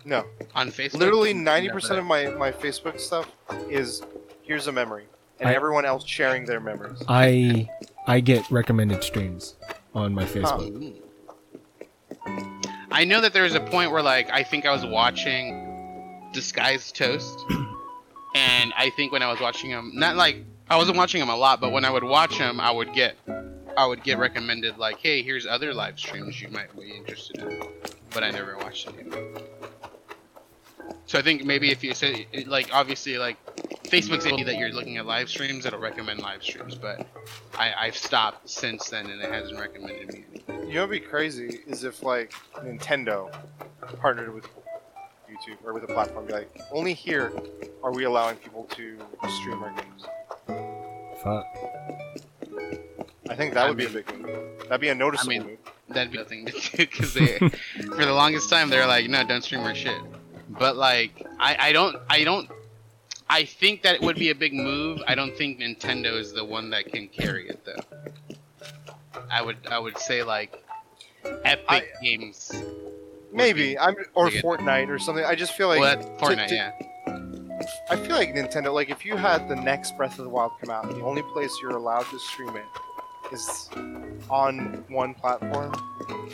No, 0.05 0.25
on 0.55 0.71
Facebook. 0.71 0.95
literally 0.99 1.33
ninety 1.33 1.69
percent 1.69 1.99
of 1.99 2.05
my 2.05 2.29
my 2.31 2.51
Facebook 2.51 2.99
stuff 2.99 3.29
is 3.69 4.01
here's 4.41 4.65
a 4.67 4.71
memory, 4.71 5.05
and 5.39 5.49
I- 5.49 5.53
everyone 5.53 5.85
else 5.85 6.03
sharing 6.05 6.45
their 6.45 6.59
memories. 6.59 7.03
I 7.07 7.69
I 8.07 8.19
get 8.19 8.49
recommended 8.49 9.03
streams 9.03 9.55
on 9.93 10.13
my 10.13 10.25
Facebook. 10.25 10.95
I 12.91 13.05
know 13.05 13.21
that 13.21 13.33
there 13.33 13.43
was 13.43 13.55
a 13.55 13.59
point 13.59 13.91
where, 13.91 14.01
like, 14.01 14.29
I 14.31 14.43
think 14.43 14.65
I 14.65 14.71
was 14.71 14.85
watching 14.85 16.29
Disguised 16.33 16.95
Toast, 16.95 17.39
and 18.35 18.73
I 18.77 18.91
think 18.95 19.11
when 19.11 19.21
I 19.21 19.31
was 19.31 19.39
watching 19.39 19.69
him, 19.69 19.91
not 19.93 20.15
like 20.15 20.43
I 20.69 20.77
wasn't 20.77 20.97
watching 20.97 21.21
him 21.21 21.29
a 21.29 21.35
lot, 21.35 21.61
but 21.61 21.71
when 21.71 21.85
I 21.85 21.89
would 21.89 22.03
watch 22.03 22.33
him, 22.37 22.59
I 22.59 22.71
would 22.71 22.93
get, 22.93 23.15
I 23.77 23.85
would 23.85 24.03
get 24.03 24.17
recommended 24.17 24.77
like, 24.77 24.97
hey, 24.99 25.21
here's 25.21 25.45
other 25.45 25.73
live 25.73 25.99
streams 25.99 26.41
you 26.41 26.49
might 26.49 26.75
be 26.77 26.91
interested 26.91 27.41
in, 27.41 27.61
but 28.11 28.23
I 28.23 28.31
never 28.31 28.57
watched 28.57 28.87
any 28.87 29.01
of 29.01 29.11
them. 29.11 29.33
So 31.05 31.19
I 31.19 31.21
think 31.21 31.43
maybe 31.43 31.71
if 31.71 31.83
you 31.83 31.93
say, 31.93 32.27
like, 32.47 32.69
obviously, 32.73 33.17
like, 33.17 33.37
Facebook's 33.83 34.25
able 34.25 34.37
to 34.39 34.45
that 34.45 34.55
you're 34.57 34.71
looking 34.71 34.97
at 34.97 35.05
live 35.05 35.29
streams, 35.29 35.65
it'll 35.65 35.79
recommend 35.79 36.21
live 36.21 36.41
streams, 36.43 36.75
but 36.75 37.05
I, 37.57 37.73
I've 37.77 37.97
stopped 37.97 38.49
since 38.49 38.89
then, 38.89 39.07
and 39.07 39.21
it 39.21 39.29
hasn't 39.31 39.59
recommended 39.59 40.13
me 40.13 40.23
any. 40.47 40.67
You 40.67 40.75
know 40.75 40.87
what'd 40.87 41.01
be 41.01 41.05
crazy 41.05 41.59
is 41.67 41.83
if 41.83 42.01
like 42.01 42.33
Nintendo 42.57 43.33
partnered 43.99 44.33
with 44.33 44.45
YouTube. 44.45 44.57
YouTube 45.31 45.57
or 45.65 45.73
with 45.73 45.83
a 45.83 45.87
platform. 45.87 46.25
Be 46.27 46.33
like, 46.33 46.61
only 46.71 46.93
here 46.93 47.31
are 47.83 47.91
we 47.93 48.03
allowing 48.03 48.35
people 48.37 48.65
to 48.75 48.97
stream 49.39 49.63
our 49.63 49.71
games. 49.71 50.05
Fuck. 51.23 51.45
I 53.29 53.35
think 53.35 53.53
that 53.53 53.65
I 53.65 53.67
would 53.69 53.77
be 53.77 53.85
a 53.85 53.89
big 53.89 54.19
move. 54.19 54.37
That'd 54.63 54.81
be 54.81 54.89
a 54.89 54.95
noticeable 54.95 55.33
I 55.33 55.37
mean- 55.39 55.47
move. 55.47 55.57
That'd 55.89 56.11
be 56.11 56.17
nothing 56.19 56.45
to 56.45 56.51
do 56.53 56.59
because 56.77 57.13
they, 57.13 57.37
for 57.37 58.05
the 58.05 58.13
longest 58.13 58.49
time, 58.49 58.69
they're 58.69 58.87
like, 58.87 59.09
no, 59.09 59.25
don't 59.25 59.43
stream 59.43 59.61
our 59.61 59.75
shit. 59.75 59.99
But 60.59 60.75
like, 60.75 61.25
I, 61.39 61.57
I 61.59 61.71
don't, 61.71 61.97
I 62.09 62.23
don't, 62.23 62.49
I 63.29 63.45
think 63.45 63.83
that 63.83 63.95
it 63.95 64.01
would 64.01 64.17
be 64.17 64.29
a 64.29 64.35
big 64.35 64.53
move. 64.53 65.01
I 65.07 65.15
don't 65.15 65.35
think 65.37 65.59
Nintendo 65.59 66.17
is 66.17 66.33
the 66.33 66.43
one 66.43 66.69
that 66.71 66.91
can 66.91 67.07
carry 67.07 67.47
it 67.47 67.65
though. 67.65 68.37
I 69.29 69.41
would, 69.41 69.57
I 69.69 69.79
would 69.79 69.97
say 69.97 70.23
like, 70.23 70.63
Epic 71.23 71.65
I- 71.69 71.83
Games. 72.03 72.51
Maybe 73.33 73.79
I'm 73.79 73.95
or. 74.13 74.29
Fortnite 74.29 74.89
or 74.89 74.99
something. 74.99 75.23
I 75.23 75.35
just 75.35 75.53
feel 75.53 75.69
like 75.69 75.79
well, 75.79 75.97
Fortnite, 76.19 76.47
to- 76.47 76.55
yeah. 76.55 76.71
I 77.89 77.95
feel 77.95 78.15
like 78.15 78.33
Nintendo, 78.33 78.73
like 78.73 78.89
if 78.89 79.05
you 79.05 79.15
had 79.15 79.47
the 79.47 79.55
next 79.55 79.95
Breath 79.95 80.17
of 80.19 80.25
the 80.25 80.29
Wild 80.29 80.51
come 80.59 80.69
out, 80.69 80.85
and 80.85 80.95
the 80.99 81.05
only 81.05 81.21
place 81.21 81.51
you're 81.61 81.71
allowed 81.77 82.05
to 82.07 82.19
stream 82.19 82.55
it 82.57 82.65
is 83.31 83.69
on 84.29 84.83
one 84.89 85.13
platform, 85.13 85.73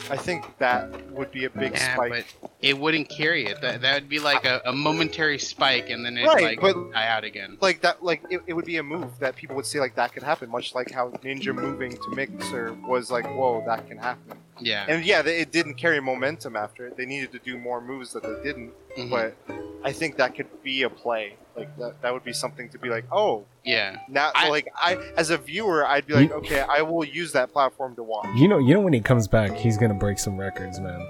I 0.09 0.17
think 0.17 0.45
that 0.59 1.09
would 1.11 1.31
be 1.31 1.45
a 1.45 1.49
big 1.49 1.73
Yeah, 1.73 1.93
spike. 1.95 2.11
but 2.11 2.51
it 2.61 2.77
wouldn't 2.77 3.09
carry 3.09 3.45
it. 3.45 3.61
That 3.61 3.81
that 3.81 3.93
would 3.95 4.09
be 4.09 4.19
like 4.19 4.45
a, 4.45 4.61
a 4.65 4.73
momentary 4.73 5.39
spike, 5.39 5.89
and 5.89 6.05
then 6.05 6.17
it 6.17 6.25
Right, 6.25 6.43
like 6.43 6.61
but- 6.61 6.91
die 6.91 7.07
out 7.07 7.23
again. 7.23 7.57
Like 7.61 7.81
that, 7.81 8.03
like 8.03 8.21
it, 8.29 8.41
it 8.47 8.53
would 8.53 8.65
be 8.65 8.77
a 8.77 8.83
move 8.83 9.17
that 9.19 9.35
people 9.35 9.55
would 9.55 9.65
say 9.65 9.79
like 9.79 9.95
that 9.95 10.13
could 10.13 10.23
happen, 10.23 10.49
much 10.49 10.75
like 10.75 10.91
how 10.91 11.09
Ninja 11.23 11.53
moving 11.53 11.91
to 11.91 12.09
Mixer 12.15 12.73
was 12.87 13.09
like, 13.11 13.25
whoa, 13.25 13.63
that 13.65 13.87
can 13.87 13.97
happen. 13.97 14.37
Yeah. 14.59 14.85
And 14.87 15.05
yeah, 15.05 15.21
they, 15.21 15.39
it 15.39 15.51
didn't 15.51 15.75
carry 15.75 15.99
momentum 15.99 16.55
after 16.55 16.87
it. 16.87 16.97
They 16.97 17.05
needed 17.05 17.31
to 17.33 17.39
do 17.39 17.57
more 17.57 17.79
moves 17.79 18.13
that 18.13 18.23
they 18.23 18.43
didn't. 18.43 18.71
mhm, 18.97 19.09
But 19.09 19.35
I 19.83 19.91
think 19.91 20.17
that 20.17 20.35
could 20.35 20.47
be 20.63 20.81
a 20.83 20.89
play. 20.89 21.35
Like 21.57 21.75
that, 21.79 22.01
that 22.03 22.13
would 22.13 22.23
be 22.23 22.33
something 22.33 22.69
to 22.69 22.77
be 22.77 22.87
like, 22.89 23.05
oh, 23.11 23.45
yeah. 23.65 23.97
Now, 24.07 24.31
I- 24.35 24.49
like 24.49 24.67
I, 24.75 24.95
as 25.17 25.31
a 25.31 25.37
viewer, 25.37 25.85
I'd 25.85 26.05
be 26.05 26.13
like, 26.13 26.31
okay, 26.31 26.59
I 26.61 26.83
will 26.83 27.03
use 27.03 27.31
that 27.33 27.51
platform 27.51 27.95
to 27.95 28.03
watch. 28.03 28.27
You 28.35 28.47
know, 28.47 28.59
you 28.59 28.73
know 28.75 28.79
when 28.81 28.93
he 28.93 29.01
comes 29.01 29.27
back, 29.27 29.53
he's 29.55 29.77
gonna 29.77 29.95
break 29.95 30.19
some 30.19 30.37
records, 30.37 30.79
man. 30.79 31.05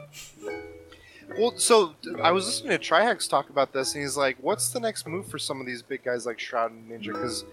Well, 1.38 1.54
so 1.58 1.94
I 2.24 2.32
was 2.32 2.46
listening 2.46 2.72
to 2.72 2.80
Trihex 2.80 3.30
talk 3.30 3.50
about 3.50 3.72
this, 3.74 3.94
and 3.94 4.02
he's 4.02 4.18
like, 4.18 4.38
"What's 4.42 4.70
the 4.70 4.80
next 4.80 5.06
move 5.06 5.28
for 5.28 5.38
some 5.38 5.60
of 5.60 5.68
these 5.68 5.82
big 5.84 6.04
guys 6.04 6.26
like 6.26 6.40
Shroud 6.40 6.72
and 6.72 6.90
Ninja? 6.90 7.08
Because 7.14 7.46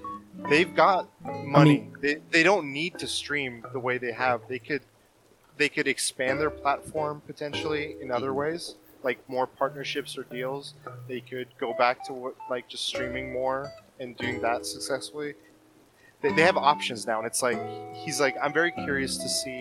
they've 0.49 0.75
got 0.75 1.09
money. 1.45 1.89
they 2.01 2.19
they 2.31 2.43
don't 2.43 2.73
need 2.73 2.99
to 3.01 3.07
stream 3.07 3.65
the 3.73 3.81
way 3.81 3.99
they 3.99 4.13
have. 4.13 4.43
They 4.49 4.59
could 4.61 4.83
they 5.59 5.69
could 5.69 5.87
expand 5.87 6.41
their 6.41 6.51
platform 6.51 7.21
potentially 7.27 7.97
in 8.01 8.11
other 8.11 8.33
ways, 8.33 8.77
like 9.05 9.19
more 9.29 9.47
partnerships 9.47 10.19
or 10.19 10.25
deals. 10.25 10.75
They 11.07 11.21
could 11.21 11.47
go 11.61 11.75
back 11.75 12.05
to 12.07 12.13
what 12.13 12.35
like 12.51 12.69
just 12.69 12.87
streaming 12.87 13.33
more 13.33 13.71
and 14.01 14.17
doing 14.17 14.41
that 14.41 14.67
successfully. 14.67 15.35
They, 16.23 16.33
they 16.33 16.43
have 16.43 16.57
options 16.57 17.07
now, 17.07 17.19
and 17.19 17.27
it's 17.27 17.43
like 17.43 17.59
he's 17.95 18.19
like, 18.21 18.35
I'm 18.43 18.53
very 18.53 18.73
curious 18.73 19.17
to 19.19 19.29
see 19.29 19.61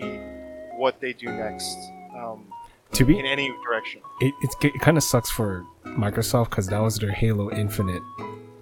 what 0.72 0.98
they 1.00 1.12
do 1.12 1.26
next. 1.26 1.76
Um, 2.16 2.46
To 2.92 3.04
be 3.04 3.18
in 3.18 3.26
any 3.26 3.52
direction. 3.64 4.00
it, 4.20 4.34
it's, 4.42 4.56
it 4.62 4.80
kind 4.80 4.96
of 4.96 5.02
sucks 5.04 5.30
for 5.30 5.64
Microsoft 5.84 6.50
because 6.50 6.66
that 6.68 6.80
was 6.80 6.96
their 6.98 7.12
Halo 7.12 7.50
Infinite 7.52 8.02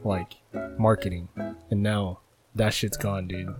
like 0.05 0.35
marketing, 0.79 1.29
and 1.71 1.83
now 1.83 2.19
that 2.55 2.75
shit's 2.75 2.97
gone, 2.97 3.29
dude. 3.29 3.55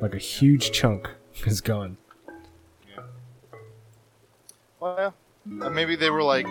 Like 0.00 0.14
a 0.14 0.18
huge 0.18 0.72
chunk 0.72 1.08
is 1.46 1.60
gone. 1.60 1.98
Well, 4.84 5.14
yeah. 5.48 5.66
Uh, 5.66 5.70
maybe 5.70 5.96
they 5.96 6.10
were 6.10 6.22
like, 6.22 6.46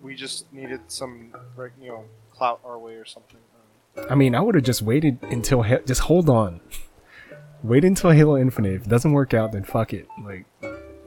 we 0.00 0.14
just 0.14 0.52
needed 0.52 0.82
some, 0.86 1.34
you 1.80 1.88
know, 1.88 2.04
clout 2.30 2.60
our 2.64 2.78
way 2.78 2.94
or 2.94 3.04
something. 3.04 3.38
I 4.08 4.14
mean, 4.14 4.36
I 4.36 4.40
would 4.40 4.54
have 4.54 4.62
just 4.62 4.80
waited 4.80 5.18
until 5.22 5.64
Ha- 5.64 5.80
just 5.84 6.02
hold 6.02 6.30
on, 6.30 6.60
wait 7.64 7.84
until 7.84 8.10
Halo 8.10 8.36
Infinite. 8.36 8.74
If 8.74 8.82
it 8.82 8.88
doesn't 8.88 9.10
work 9.10 9.34
out, 9.34 9.50
then 9.50 9.64
fuck 9.64 9.92
it, 9.92 10.06
like 10.22 10.46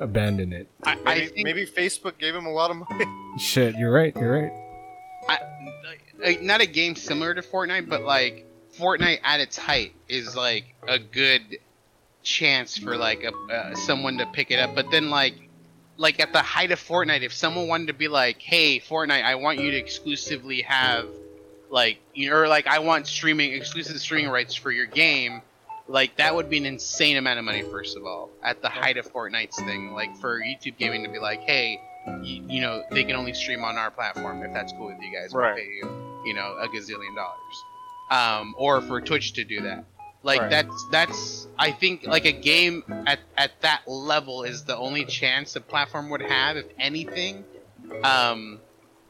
abandon 0.02 0.52
it. 0.52 0.68
I, 0.84 0.96
Maybe, 0.96 1.08
I 1.08 1.28
think 1.28 1.46
maybe 1.46 1.66
Facebook 1.66 2.18
gave 2.18 2.36
him 2.36 2.46
a 2.46 2.52
lot 2.52 2.70
of 2.70 2.78
money. 2.78 3.06
Shit, 3.38 3.76
you're 3.78 3.94
right. 3.94 4.14
You're 4.18 4.42
right. 4.42 4.52
I, 5.30 5.40
like, 6.20 6.42
not 6.42 6.60
a 6.60 6.66
game 6.66 6.94
similar 6.98 7.34
to 7.34 7.42
Fortnite, 7.42 7.88
but 7.88 8.02
like 8.02 8.46
Fortnite 8.78 9.20
at 9.24 9.40
its 9.40 9.58
height 9.58 9.94
is 10.10 10.36
like 10.36 10.76
a 10.90 11.00
good 11.00 11.58
chance 12.28 12.78
for 12.78 12.98
like 12.98 13.24
a, 13.24 13.32
uh, 13.54 13.76
someone 13.76 14.18
to 14.18 14.26
pick 14.28 14.52
it 14.52 14.60
up. 14.60 14.76
But 14.76 14.92
then 14.92 15.10
like 15.10 15.36
like 15.98 16.20
at 16.20 16.32
the 16.34 16.42
height 16.42 16.72
of 16.72 16.80
Fortnite, 16.80 17.22
if 17.24 17.34
someone 17.34 17.68
wanted 17.68 17.88
to 17.88 17.94
be 17.94 18.08
like, 18.08 18.42
"Hey, 18.42 18.80
Fortnite, 18.80 19.24
I 19.24 19.36
want 19.36 19.60
you 19.60 19.72
to 19.72 19.78
exclusively 19.78 20.62
have 20.64 21.08
like 21.70 22.00
you 22.14 22.30
know, 22.30 22.36
or 22.36 22.48
like 22.48 22.68
I 22.68 22.80
want 22.80 23.08
streaming 23.08 23.54
exclusive 23.54 23.98
streaming 24.00 24.30
rights 24.30 24.54
for 24.56 24.72
your 24.72 24.86
game." 24.86 25.42
Like 25.90 26.18
that 26.18 26.36
would 26.36 26.50
be 26.50 26.58
an 26.58 26.66
insane 26.66 27.16
amount 27.16 27.40
of 27.40 27.46
money. 27.46 27.62
First 27.62 27.96
of 27.96 28.06
all, 28.06 28.30
at 28.44 28.62
the 28.62 28.68
height 28.68 28.98
of 28.98 29.12
Fortnite's 29.12 29.56
thing, 29.56 29.94
like 29.94 30.16
for 30.18 30.40
YouTube 30.42 30.78
gaming 30.78 31.04
to 31.06 31.10
be 31.10 31.18
like, 31.20 31.40
"Hey, 31.42 31.80
you, 32.24 32.44
you 32.50 32.62
know, 32.62 32.84
they 32.92 33.06
can 33.06 33.16
only 33.16 33.34
stream 33.34 33.64
on 33.64 33.78
our 33.78 33.90
platform 33.90 34.44
if 34.44 34.52
that's 34.54 34.74
cool 34.74 34.88
with 34.88 34.98
you 35.02 35.14
guys. 35.18 35.34
We'll 35.34 35.44
Right. 35.44 35.56
pay 35.56 35.64
you, 35.64 36.24
you 36.26 36.34
know, 36.34 36.58
a 36.60 36.68
gazillion 36.68 37.16
dollars. 37.16 37.64
Um, 38.12 38.54
or 38.58 38.82
for 38.82 39.00
Twitch 39.02 39.34
to 39.34 39.44
do 39.46 39.62
that. 39.62 39.86
Like 40.24 40.42
Right. 40.42 40.50
that's 40.50 40.86
that's 40.92 41.48
I 41.58 41.72
think 41.72 42.06
like 42.06 42.26
a 42.26 42.32
game 42.32 42.84
at 43.06 43.20
at 43.38 43.62
that 43.62 43.88
level 43.88 44.44
is 44.44 44.64
the 44.64 44.76
only 44.76 45.06
chance 45.06 45.56
a 45.56 45.62
platform 45.62 46.10
would 46.10 46.22
have, 46.22 46.58
if 46.58 46.66
anything. 46.80 47.46
Um, 48.04 48.60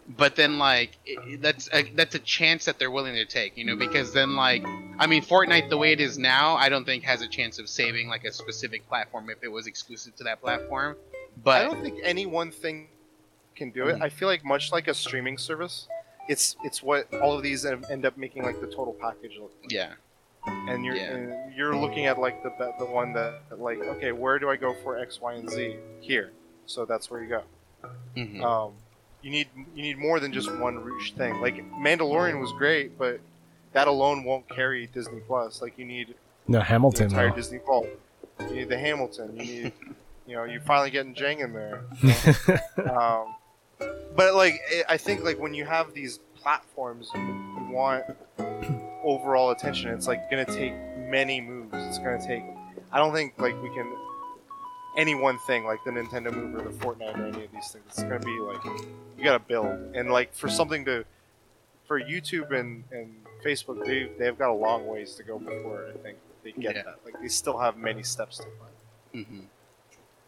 but 0.08 0.36
then 0.36 0.58
like 0.58 0.98
it, 1.06 1.42
that's 1.42 1.70
a, 1.74 1.84
that's 1.96 2.16
a 2.16 2.20
chance 2.20 2.66
that 2.66 2.80
they're 2.80 2.92
willing 2.92 3.16
to 3.16 3.26
take, 3.26 3.58
you 3.58 3.66
know, 3.66 3.76
because 3.76 4.14
then 4.14 4.36
like 4.36 4.64
I 5.00 5.08
mean 5.08 5.24
Fortnite 5.24 5.70
the 5.70 5.78
way 5.78 5.92
it 5.92 6.00
is 6.00 6.18
now, 6.18 6.56
I 6.56 6.70
don't 6.70 6.86
think 6.86 7.04
has 7.04 7.22
a 7.22 7.28
chance 7.28 7.60
of 7.60 7.68
saving 7.68 8.08
like 8.10 8.24
a 8.24 8.32
specific 8.32 8.88
platform 8.88 9.30
if 9.30 9.44
it 9.44 9.50
was 9.50 9.68
exclusive 9.68 10.16
to 10.18 10.24
that 10.26 10.42
platform. 10.42 10.96
But 11.44 11.62
I 11.62 11.66
don't 11.66 11.82
think 11.82 12.00
any 12.04 12.26
one 12.26 12.52
thing 12.52 12.88
can 13.56 13.72
do 13.72 13.88
it. 13.88 14.02
I 14.02 14.10
feel 14.10 14.28
like 14.28 14.46
much 14.46 14.72
like 14.72 14.88
a 14.88 14.94
streaming 14.94 15.38
service, 15.38 15.88
it's 16.30 16.56
it's 16.64 16.82
what 16.84 17.12
all 17.16 17.36
of 17.36 17.44
these 17.44 17.66
end 17.66 17.86
end 17.90 18.06
up 18.06 18.18
making 18.18 18.44
like 18.44 18.62
the 18.62 18.68
total 18.68 18.94
package 18.94 19.38
look. 19.40 19.54
Like. 19.62 19.72
yeah. 19.72 19.94
And 20.48 20.84
you're 20.86 20.96
Yeah. 20.96 21.14
and 21.14 21.54
you're 21.54 21.76
looking 21.76 22.06
at 22.06 22.20
like 22.20 22.42
the 22.44 22.52
the 22.80 22.86
one 22.86 23.14
that 23.14 23.42
like 23.58 23.80
okay, 23.80 24.12
where 24.12 24.40
do 24.40 24.50
I 24.50 24.56
go 24.56 24.74
for 24.84 24.98
X, 24.98 25.20
Y, 25.22 25.34
and 25.34 25.50
Z? 25.50 25.76
Here, 26.02 26.32
so 26.66 26.86
that's 26.86 27.10
where 27.12 27.22
you 27.24 27.30
go. 27.30 27.44
Mhm. 28.16 28.42
um, 28.44 28.74
you 29.22 29.32
need 29.32 29.48
you 29.76 29.82
need 29.82 29.98
more 29.98 30.20
than 30.20 30.32
just 30.34 30.54
one 30.60 30.76
roosh 30.84 31.12
thing. 31.12 31.40
Like 31.42 31.56
Mandalorian 31.72 32.40
was 32.40 32.52
great, 32.54 32.98
but 32.98 33.20
that 33.74 33.88
alone 33.88 34.24
won't 34.24 34.48
carry 34.50 34.88
Disney 34.88 35.20
Plus. 35.22 35.62
Like 35.62 35.78
you 35.78 35.86
need 35.86 36.16
No, 36.48 36.60
Hamilton, 36.62 36.62
the 36.62 36.66
Hamilton. 36.66 37.06
entire 37.06 37.30
though. 37.30 37.36
Disney 37.36 37.60
Vault. 37.66 37.88
You 38.50 38.56
need 38.56 38.70
the 38.70 38.78
Hamilton. 38.78 39.38
You 39.38 39.44
need 39.46 39.74
you 40.28 40.36
know 40.36 40.44
you're 40.44 40.62
finally 40.62 40.92
getting 40.92 41.14
Jang 41.14 41.40
in 41.40 41.54
there. 41.54 41.82
Um, 42.90 43.36
but 44.16 44.34
like 44.36 44.60
I- 44.72 44.94
I 44.94 44.98
think 44.98 45.24
like 45.24 45.40
when 45.40 45.54
you 45.54 45.66
have 45.66 45.94
these 45.94 46.20
platforms, 46.36 47.10
you, 47.14 47.22
you 47.22 47.68
want 47.72 48.06
overall 49.08 49.52
attention. 49.52 49.90
It's 49.92 50.08
like 50.08 50.30
gonna 50.30 50.46
take 50.46 50.74
many 50.98 51.40
moves. 51.42 51.74
It's 51.74 51.98
gonna 51.98 52.26
take. 52.26 52.44
I 52.92 52.98
don't 52.98 53.14
think 53.14 53.34
like 53.40 53.60
we 53.62 53.70
can 53.70 53.92
any 54.98 55.14
one 55.16 55.38
thing 55.48 55.64
like 55.64 55.84
the 55.86 55.92
Nintendo 55.92 56.34
move 56.34 56.56
or 56.56 56.64
the 56.70 56.78
Fortnite 56.78 57.18
or 57.18 57.26
any 57.28 57.46
of 57.46 57.52
these 57.52 57.70
things. 57.72 57.86
It's 57.88 58.02
gonna 58.04 58.20
be 58.20 58.40
like 58.40 58.64
you 59.18 59.24
gotta 59.24 59.40
build 59.44 59.68
and 59.96 60.10
like 60.12 60.34
for 60.34 60.50
something 60.50 60.84
to 60.86 61.06
for 61.88 62.00
YouTube 62.02 62.52
and 62.52 62.84
and 62.92 63.14
Facebook 63.46 63.86
they 63.86 64.10
they've 64.20 64.38
got 64.38 64.50
a 64.50 64.54
long 64.54 64.88
ways 64.88 65.16
to 65.16 65.24
go 65.24 65.38
before 65.40 65.88
I 65.94 65.98
think 66.00 66.18
they 66.44 66.52
get 66.52 66.76
Yeah. 66.76 66.84
that. 66.84 67.00
Like 67.06 67.20
they 67.22 67.28
still 67.28 67.58
have 67.60 67.78
many 67.78 68.04
steps 68.04 68.38
to 68.38 68.44
climb. 68.44 69.26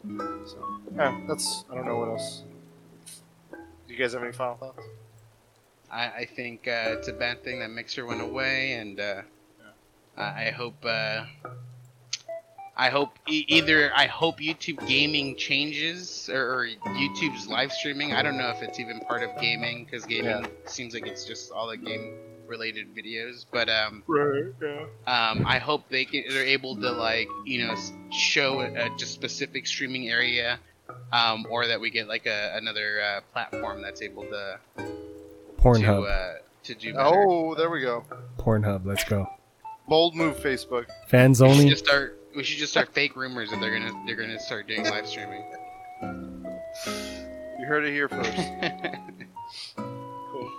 Mhm. 0.06 0.48
So 0.48 0.58
yeah, 0.96 1.20
that's 1.28 1.66
I 1.72 1.76
don't 1.76 1.86
know 1.86 1.98
what 1.98 2.10
else. 2.10 2.44
Do 3.52 3.94
you 3.94 3.98
guys 4.00 4.14
have 4.14 4.24
any 4.24 4.32
final 4.32 4.56
thoughts? 4.56 4.84
I, 5.92 6.08
I 6.08 6.26
think 6.36 6.68
uh, 6.68 6.96
it's 6.98 7.08
a 7.08 7.14
bad 7.14 7.44
thing 7.44 7.60
that 7.60 7.70
Mixer 7.70 8.06
went 8.06 8.22
away, 8.22 8.74
and 8.74 9.00
uh, 9.00 9.22
I 10.16 10.52
hope 10.52 10.76
uh, 10.86 11.26
I 12.78 12.90
hope 12.90 13.18
e- 13.28 13.46
either 13.48 13.92
I 13.96 14.06
hope 14.06 14.40
YouTube 14.40 14.86
gaming 14.88 15.36
changes 15.36 16.30
or, 16.32 16.42
or 16.62 16.68
YouTube's 16.68 17.48
live 17.48 17.72
streaming. 17.72 18.14
I 18.14 18.22
don't 18.22 18.38
know 18.38 18.50
if 18.50 18.62
it's 18.62 18.80
even 18.80 19.00
part 19.02 19.24
of 19.24 19.30
gaming 19.42 19.86
because 19.86 20.06
gaming 20.06 20.44
Yeah. 20.44 20.48
seems 20.66 20.94
like 20.94 21.08
it's 21.08 21.26
just 21.26 21.52
all 21.52 21.68
the 21.68 21.78
game 21.78 22.18
related 22.48 22.96
videos. 22.96 23.46
But 23.52 23.70
um, 23.70 24.04
Right. 24.08 24.44
Yeah. 24.62 24.86
um, 25.08 25.44
I 25.46 25.58
hope 25.60 25.90
they 25.90 26.06
can, 26.06 26.24
they're 26.30 26.44
able 26.44 26.76
to 26.78 26.92
like 26.92 27.28
you 27.46 27.66
know 27.66 27.76
show 28.12 28.62
a, 28.62 28.86
a 28.86 28.90
just 28.98 29.14
specific 29.14 29.66
streaming 29.66 30.10
area, 30.10 30.60
um, 31.12 31.48
or 31.50 31.66
that 31.68 31.82
we 31.82 31.90
get 31.90 32.08
like 32.08 32.28
a, 32.28 32.52
another 32.56 33.02
uh, 33.02 33.22
platform 33.34 33.82
that's 33.82 34.02
able 34.02 34.24
to 34.24 34.60
to 35.60 35.64
Pornhub. 35.68 36.10
uh, 36.10 36.40
to 36.64 36.76
do 36.76 36.94
better. 36.94 37.06
Oh, 37.08 37.56
there 37.56 37.70
we 37.70 37.82
go. 37.82 38.04
Pornhub. 38.38 38.86
Let's 38.86 39.04
go. 39.04 39.28
Bold 39.88 40.16
move, 40.16 40.38
Facebook. 40.38 40.86
Fans 41.08 41.42
We 41.42 41.48
should 41.48 41.52
only. 41.60 41.70
just 41.70 41.86
start. 41.86 42.20
We 42.36 42.44
should 42.44 42.60
just 42.60 42.72
start 42.72 42.94
fake 42.94 43.16
rumors 43.16 43.50
that 43.50 43.60
they're 43.60 43.72
gonna 43.78 44.04
they're 44.06 44.16
gonna 44.16 44.40
start 44.40 44.68
doing 44.68 44.84
live 44.84 45.08
streaming. 45.08 45.44
You 46.04 47.66
heard 47.66 47.84
it 47.86 47.92
here 47.92 48.08
first. 48.08 48.32
cool. 49.76 50.52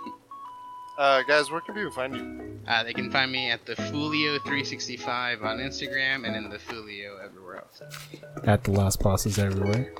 Uh, 0.97 1.23
guys, 1.23 1.49
where 1.49 1.61
can 1.61 1.73
people 1.75 1.91
find 1.91 2.15
you? 2.15 2.59
uh, 2.67 2.83
they 2.83 2.93
can 2.93 3.09
find 3.09 3.31
me 3.31 3.49
at 3.49 3.65
the 3.65 3.73
Fulio365 3.75 5.41
on 5.43 5.57
Instagram 5.57 6.27
and 6.27 6.35
in 6.35 6.49
the 6.49 6.57
Fulio 6.57 7.23
everywhere 7.23 7.57
else. 7.63 7.81
At 8.43 8.63
the 8.65 8.71
last 8.71 9.01
bosses 9.01 9.39
everywhere. 9.39 9.91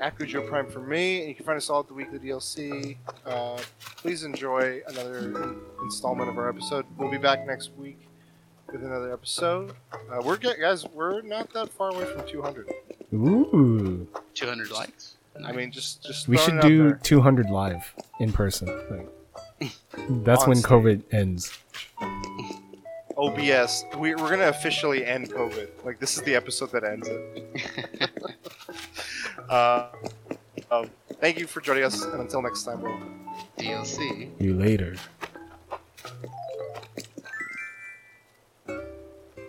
At 0.00 0.16
Gujo 0.16 0.48
Prime 0.48 0.68
for 0.68 0.80
me, 0.80 1.20
and 1.20 1.28
you 1.28 1.34
can 1.34 1.44
find 1.44 1.56
us 1.56 1.68
all 1.68 1.80
at 1.80 1.88
the 1.88 1.94
weekly 1.94 2.18
DLC. 2.18 2.96
Uh, 3.26 3.58
please 3.96 4.22
enjoy 4.22 4.80
another 4.86 5.56
installment 5.82 6.28
of 6.28 6.38
our 6.38 6.48
episode. 6.48 6.86
We'll 6.96 7.10
be 7.10 7.18
back 7.18 7.46
next 7.46 7.72
week 7.76 7.98
with 8.72 8.84
another 8.84 9.12
episode. 9.12 9.72
Uh, 9.92 10.22
we're 10.22 10.36
get, 10.36 10.60
guys, 10.60 10.86
we're 10.86 11.22
not 11.22 11.52
that 11.52 11.70
far 11.70 11.90
away 11.90 12.04
from 12.04 12.26
200. 12.28 12.70
Ooh. 13.12 14.06
200 14.34 14.70
likes. 14.70 15.16
I 15.44 15.52
mean, 15.52 15.70
just 15.70 16.02
just 16.04 16.28
We 16.28 16.36
should 16.36 16.54
it 16.54 16.62
do 16.62 16.88
there. 16.88 17.00
200 17.02 17.50
live 17.50 17.94
in 18.20 18.32
person. 18.32 18.68
Like, 18.90 19.72
that's 20.24 20.46
when 20.46 20.58
COVID 20.58 21.02
ends. 21.12 21.56
OBS. 23.16 23.84
We, 23.96 24.14
we're 24.14 24.30
gonna 24.30 24.48
officially 24.48 25.04
end 25.04 25.30
COVID. 25.30 25.84
Like 25.84 25.98
this 25.98 26.16
is 26.16 26.22
the 26.22 26.34
episode 26.34 26.70
that 26.72 26.84
ends 26.84 27.08
it. 27.08 28.10
Uh, 29.48 29.88
um, 30.70 30.90
thank 31.20 31.38
you 31.38 31.46
for 31.46 31.60
joining 31.60 31.84
us, 31.84 32.02
and 32.02 32.20
until 32.20 32.42
next 32.42 32.64
time, 32.64 32.82
we'll 32.82 33.00
DLC. 33.58 34.30
You 34.40 34.54
later. 34.54 34.96